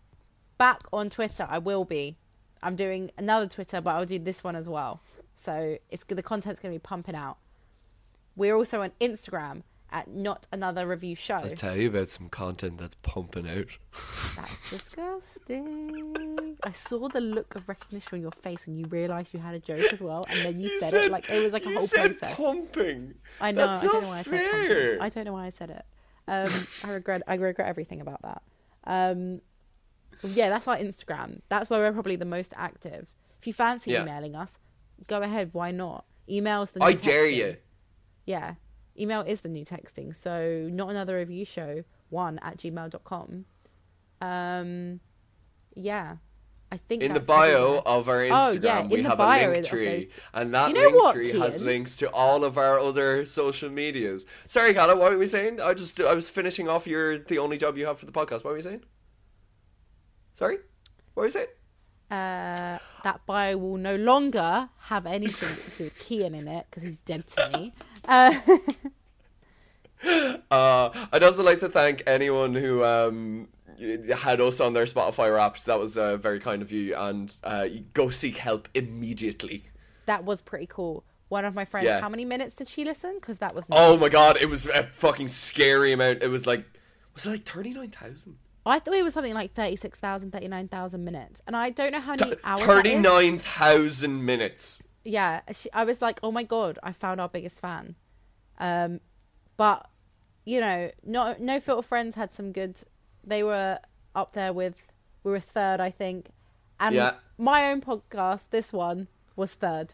Back 0.58 0.82
on 0.92 1.10
Twitter, 1.10 1.46
I 1.50 1.60
will 1.60 1.86
be. 1.86 2.18
I'm 2.64 2.76
doing 2.76 3.12
another 3.18 3.48
Twitter, 3.48 3.82
but 3.82 3.92
I'll 3.92 4.06
do 4.06 4.20
this 4.20 4.44
one 4.44 4.56
as 4.56 4.68
well. 4.68 5.02
So 5.36 5.78
it's 5.90 6.04
the 6.04 6.24
content's 6.24 6.60
gonna 6.60 6.74
be 6.74 6.80
pumping 6.80 7.16
out. 7.16 7.38
We're 8.36 8.56
also 8.56 8.82
on 8.82 8.92
Instagram 9.00 9.64
at 9.92 10.10
not 10.10 10.48
another 10.52 10.86
review 10.88 11.16
show. 11.16 11.36
I'll 11.36 11.50
tell 11.52 11.76
you 11.76 11.90
about 11.90 12.10
some 12.10 12.30
content 12.30 12.78
that's 12.78 12.96
pumping 13.04 13.48
out. 13.48 13.68
That's 14.36 14.70
disgusting. 14.70 16.58
I 16.64 16.72
saw 16.72 17.08
the 17.08 17.22
look 17.22 17.56
of 17.56 17.70
recognition 17.70 18.18
on 18.18 18.22
your 18.22 18.32
face 18.32 18.66
when 18.66 18.76
you 18.78 18.86
realised 18.88 19.34
you 19.34 19.40
had 19.40 19.56
a 19.56 19.60
joke 19.60 19.94
as 19.94 20.02
well, 20.02 20.26
and 20.30 20.44
then 20.44 20.60
you, 20.60 20.82
said, 20.82 21.06
it 21.06 21.12
like 21.12 21.32
it 21.32 21.42
was 21.42 21.54
like 21.54 21.66
a 21.66 21.70
you 21.70 21.78
whole 21.78 21.88
said 21.88 22.18
process. 22.18 22.36
pumping. 22.36 23.16
I 23.40 23.52
know. 23.52 23.68
That's 23.68 23.84
I 23.84 23.88
don't 23.88 24.04
know 24.04 24.10
why 24.10 24.18
I 24.18 24.22
said 24.24 24.32
fair. 24.52 24.52
pumping. 24.52 25.02
I 25.02 25.10
don't 25.10 25.26
know 25.26 25.34
why 25.34 25.46
I 25.46 25.50
said 25.50 25.70
it. 25.70 25.86
Um, 26.28 26.68
I 26.84 26.94
regret. 26.94 27.22
I 27.28 27.36
regret 27.36 27.68
everything 27.70 28.02
about 28.02 28.22
that. 28.24 28.42
Um, 28.86 29.42
yeah, 30.24 30.50
that's 30.50 30.68
our 30.68 30.78
Instagram. 30.78 31.42
That's 31.50 31.70
where 31.70 31.80
we're 31.80 31.92
probably 31.94 32.16
the 32.16 32.26
most 32.26 32.54
active. 32.58 33.08
If 33.40 33.48
you 33.48 33.54
fancy 33.54 33.92
Yeah. 33.92 34.02
emailing 34.04 34.36
us, 34.36 34.58
go 35.08 35.22
ahead. 35.22 35.50
Why 35.54 35.72
not? 35.72 36.06
Email's 36.30 36.72
the. 36.72 36.80
New 36.80 36.86
I 36.86 36.94
dare 36.94 37.28
you. 37.30 37.58
Yeah. 38.26 38.56
Email 39.00 39.22
is 39.22 39.42
the 39.42 39.50
new 39.50 39.64
texting. 39.64 40.16
So 40.16 40.68
not 40.72 40.90
another 40.90 41.18
review 41.18 41.46
show 41.46 41.84
one 42.10 42.40
at 42.42 42.58
gmail.com. 42.58 43.46
Um 44.22 45.00
yeah. 45.76 46.18
I 46.70 46.76
think 46.76 47.02
In 47.02 47.14
the 47.14 47.22
bio 47.22 47.78
everywhere. 47.78 47.82
of 47.86 48.10
our 48.10 48.24
Oh, 48.26 48.30
Instagram, 48.30 48.64
yeah, 48.64 48.86
we 48.88 49.04
have 49.04 49.18
bio 49.18 49.52
a 49.52 49.54
link 49.54 49.66
tree, 49.68 50.10
and 50.34 50.54
that 50.54 50.68
You 50.68 50.74
know 50.74 50.82
link 50.82 50.96
what, 51.02 51.14
tree 51.14 51.40
has 51.40 51.62
links 51.62 51.96
to 51.98 52.12
all 52.12 52.44
of 52.44 52.58
our 52.58 52.78
other 52.78 53.24
social 53.26 53.70
medias. 53.70 54.26
Sorry, 54.48 54.74
Carla, 54.74 54.98
what 54.98 55.14
were 55.14 55.18
we 55.18 55.28
saying? 55.28 55.62
I 55.62 55.74
just 55.74 55.98
I 56.02 56.14
was 56.14 56.28
finishing 56.28 56.68
off 56.68 56.86
your 56.86 57.20
the 57.20 57.38
only 57.38 57.58
job 57.58 57.78
you 57.78 57.86
have 57.86 58.00
for 58.00 58.06
the 58.06 58.12
podcast. 58.12 58.44
What 58.44 58.48
were 58.48 58.58
you 58.58 58.64
saying? 58.64 58.84
Sorry, 60.38 60.58
what 61.16 61.24
you 61.24 61.30
saying? 61.32 61.48
uh, 62.12 62.78
that 63.04 63.20
bio 63.26 63.58
will 63.58 63.78
no 63.78 63.96
longer 63.96 64.70
have 64.82 65.06
anything 65.08 65.50
to 65.72 65.78
do 65.78 65.84
with 65.86 66.00
Kian 66.00 66.34
in 66.40 66.48
it 66.48 66.68
because 66.70 66.84
he's 66.84 66.98
dead 67.00 67.26
to 67.28 67.50
me. 67.58 67.74
Uh, 68.08 68.34
Uh, 70.52 71.08
I'd 71.12 71.24
also 71.24 71.42
like 71.44 71.60
to 71.62 71.70
thank 71.70 72.04
anyone 72.06 72.54
who 72.54 72.84
um, 72.84 73.48
had 74.16 74.40
us 74.40 74.62
on 74.62 74.74
their 74.74 74.86
Spotify 74.86 75.34
Wrapped. 75.36 75.66
That 75.66 75.80
was 75.80 75.98
uh, 75.98 76.18
very 76.18 76.40
kind 76.40 76.62
of 76.62 76.72
you, 76.72 76.96
and 76.96 77.36
uh, 77.44 77.66
you 77.70 77.84
go 77.94 78.10
seek 78.10 78.38
help 78.38 78.70
immediately. 78.76 79.64
that 80.06 80.24
was 80.24 80.40
pretty 80.42 80.68
cool. 80.68 81.04
One 81.30 81.46
of 81.46 81.56
my 81.56 81.66
friends, 81.66 81.86
Yeah. 81.86 82.00
how 82.00 82.10
many 82.10 82.26
minutes 82.26 82.54
did 82.56 82.70
she 82.70 82.86
listen? 82.86 83.16
Because 83.16 83.40
that 83.40 83.56
was 83.56 83.66
Oh 83.72 83.98
my 83.98 84.08
god, 84.10 84.38
it 84.40 84.46
was 84.46 84.68
a 84.68 84.84
fucking 84.84 85.30
scary 85.30 85.92
amount. 85.94 86.22
It 86.22 86.28
was 86.30 86.46
like, 86.46 86.64
was 87.16 87.26
it 87.26 87.32
like 87.32 87.44
thirty 87.46 87.74
nine 87.74 87.90
thousand? 87.90 88.38
I 88.70 88.80
thought 88.80 88.94
it 88.96 89.04
was 89.04 89.14
something 89.14 89.34
like 89.34 89.54
36,000, 89.54 90.32
39,000 90.32 91.04
minutes. 91.04 91.42
And 91.48 91.56
I 91.56 91.70
don't 91.70 91.92
know 91.92 92.00
how 92.00 92.16
many 92.16 92.36
hours. 92.44 92.60
that 92.60 92.60
is. 92.60 92.66
Thirty 92.66 92.96
nine 92.96 93.40
thousand 93.40 94.26
minutes. 94.26 94.82
yeah 95.06 95.42
she, 95.54 95.70
i 95.74 95.84
was 95.86 96.02
like 96.02 96.20
oh 96.22 96.32
my 96.32 96.44
god 96.44 96.78
i 96.84 96.92
found 96.92 97.22
our 97.22 97.30
biggest 97.30 97.62
fan 97.62 97.96
um 98.60 99.00
but 99.56 99.90
you 100.46 100.60
know 100.60 100.92
no 101.06 101.34
no 101.40 101.60
filter 101.62 101.82
friends 101.82 102.16
had 102.16 102.34
some 102.34 102.52
good 102.52 102.82
they 103.24 103.42
were 103.42 103.80
up 104.16 104.32
there 104.32 104.52
with 104.52 104.92
we 105.24 105.32
were 105.32 105.40
third 105.40 105.80
i 105.80 105.90
think 105.90 106.32
and 106.80 106.94
Yeah. 106.96 107.14
my 107.38 107.70
own 107.72 107.80
podcast 107.82 108.50
this 108.50 108.74
one 108.74 109.08
was 109.38 109.54
third 109.54 109.94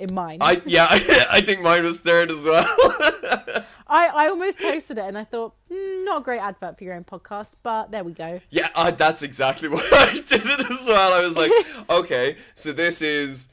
in 0.00 0.14
mine 0.14 0.38
I 0.40 0.62
yeah, 0.64 0.86
I, 0.90 1.40
think 1.40 1.62
mine 1.62 1.84
was 1.84 2.00
third 2.00 2.30
as 2.30 2.46
well. 2.46 2.66
I, 3.86 4.06
I 4.06 4.28
almost 4.28 4.60
posted 4.60 4.98
it 4.98 5.04
and 5.04 5.18
i 5.18 5.24
thought 5.24 5.54
mm, 5.70 6.04
not 6.04 6.20
a 6.20 6.24
great 6.24 6.40
advert 6.40 6.78
for 6.78 6.84
your 6.84 6.94
own 6.94 7.02
podcast 7.02 7.54
but 7.62 7.90
there 7.90 8.04
we 8.04 8.12
go 8.12 8.40
yeah, 8.50 8.68
uh, 8.74 8.90
that's 8.90 9.22
exactly 9.22 9.68
what 9.74 9.84
I 9.92 10.14
did 10.14 10.42
it 10.44 10.70
as 10.70 10.86
well. 10.88 11.12
I 11.12 11.24
was 11.24 11.36
like, 11.36 11.52
okay, 11.88 12.36
so 12.54 12.72
this 12.72 13.02
is 13.02 13.48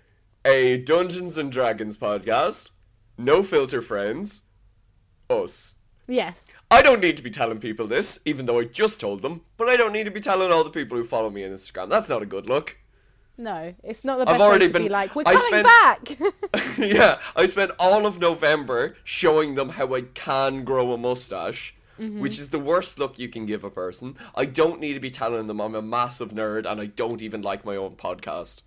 a 0.45 0.77
Dungeons 0.79 1.37
and 1.37 1.51
Dragons 1.51 1.97
podcast, 1.97 2.71
no 3.17 3.43
filter 3.43 3.81
friends, 3.81 4.43
us. 5.29 5.75
yes 6.07 6.43
I 6.69 6.81
don't 6.81 6.99
need 6.99 7.15
to 7.17 7.23
be 7.23 7.29
telling 7.29 7.59
people 7.59 7.87
this, 7.87 8.19
even 8.25 8.45
though 8.45 8.59
I 8.59 8.65
just 8.65 8.99
told 8.99 9.21
them, 9.21 9.41
but 9.55 9.69
I 9.69 9.77
don't 9.77 9.93
need 9.93 10.03
to 10.03 10.11
be 10.11 10.19
telling 10.19 10.51
all 10.51 10.65
the 10.65 10.69
people 10.69 10.97
who 10.97 11.03
follow 11.03 11.29
me 11.29 11.45
on 11.45 11.51
Instagram. 11.51 11.89
That's 11.89 12.09
not 12.09 12.21
a 12.21 12.25
good 12.25 12.47
look. 12.49 12.77
No 13.37 13.73
it's 13.83 14.03
not 14.03 14.17
the 14.17 14.25
best 14.25 14.33
I've 14.33 14.39
best 14.39 14.41
way 14.41 14.47
already 14.49 14.67
to 14.67 14.73
been- 14.73 14.83
be 14.83 14.89
like 14.89 15.15
we're 15.15 15.23
I 15.25 15.35
coming 15.35 15.65
spent- 15.65 15.67
back 15.67 16.77
yeah, 16.77 17.19
I 17.35 17.45
spent 17.45 17.71
all 17.79 18.05
of 18.05 18.19
November 18.19 18.95
showing 19.03 19.55
them 19.55 19.69
how 19.69 19.93
I 19.93 20.01
can 20.01 20.63
grow 20.63 20.93
a 20.93 20.97
mustache, 20.97 21.73
Mm-hmm. 21.99 22.19
which 22.19 22.37
is 22.37 22.49
the 22.49 22.59
worst 22.59 22.99
look 22.99 23.17
you 23.17 23.27
can 23.27 23.47
give 23.47 23.63
a 23.63 23.71
person. 23.71 24.15
I 24.35 24.45
don't 24.45 24.79
need 24.79 24.93
to 24.93 24.99
be 24.99 25.09
telling 25.09 25.47
them 25.47 25.59
I'm 25.59 25.73
a 25.73 25.81
massive 25.81 26.29
nerd 26.31 26.67
and 26.69 26.79
I 26.79 26.85
don't 26.85 27.23
even 27.23 27.41
like 27.41 27.65
my 27.65 27.75
own 27.75 27.95
podcast. 27.95 28.61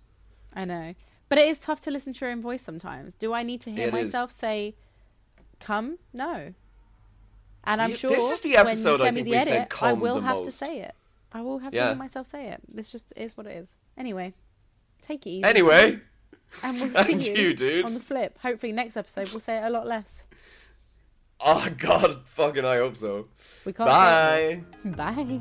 I 0.53 0.65
know. 0.65 0.95
But 1.29 1.37
it 1.37 1.47
is 1.47 1.57
tough 1.57 1.79
to 1.81 1.91
listen 1.91 2.11
to 2.11 2.25
your 2.25 2.31
own 2.33 2.41
voice 2.41 2.61
sometimes. 2.61 3.15
Do 3.15 3.31
I 3.33 3.43
need 3.43 3.61
to 3.61 3.71
hear 3.71 3.87
It 3.87 3.93
is. 3.93 3.93
myself 3.93 4.33
say, 4.33 4.75
come? 5.61 5.97
No. 6.13 6.53
And 7.63 7.81
I'm 7.81 7.91
Yeah, 7.91 7.95
sure 7.95 8.09
this 8.09 8.31
is 8.31 8.41
the 8.41 8.55
when 8.55 8.67
episode 8.67 8.97
you 8.97 9.03
I 9.03 9.05
send 9.05 9.15
me 9.15 9.21
the 9.23 9.35
edit, 9.35 9.81
I 9.81 9.93
will 9.93 10.19
have 10.19 10.43
to 10.43 10.51
say 10.51 10.79
it. 10.81 10.93
I 11.31 11.41
will 11.41 11.59
have 11.59 11.71
to 11.71 11.81
hear 11.81 11.95
myself 11.95 12.27
say 12.27 12.49
it. 12.49 12.61
This 12.67 12.91
just 12.91 13.13
is 13.15 13.37
what 13.37 13.45
it 13.47 13.55
is. 13.55 13.77
Anyway, 13.97 14.33
take 15.01 15.25
it 15.27 15.29
easy. 15.31 15.43
Anyway, 15.43 15.99
and 16.63 16.79
we'll 16.79 16.89
see 17.05 17.13
and 17.13 17.25
you, 17.25 17.33
you, 17.33 17.53
dude. 17.53 17.85
on 17.85 17.93
the 17.93 17.99
flip. 17.99 18.37
Hopefully, 18.41 18.71
next 18.71 18.97
episode 18.97 19.29
we'll 19.31 19.39
say 19.39 19.57
it 19.57 19.63
a 19.63 19.69
lot 19.69 19.87
less. 19.87 20.27
oh 21.39 21.67
god, 21.77 22.23
fucking 22.27 22.65
I 22.65 22.77
hope 22.77 22.97
so. 22.97 23.27
We 23.65 23.73
can't. 23.73 23.87
Bye. 23.89 24.63
Bye. 24.85 25.39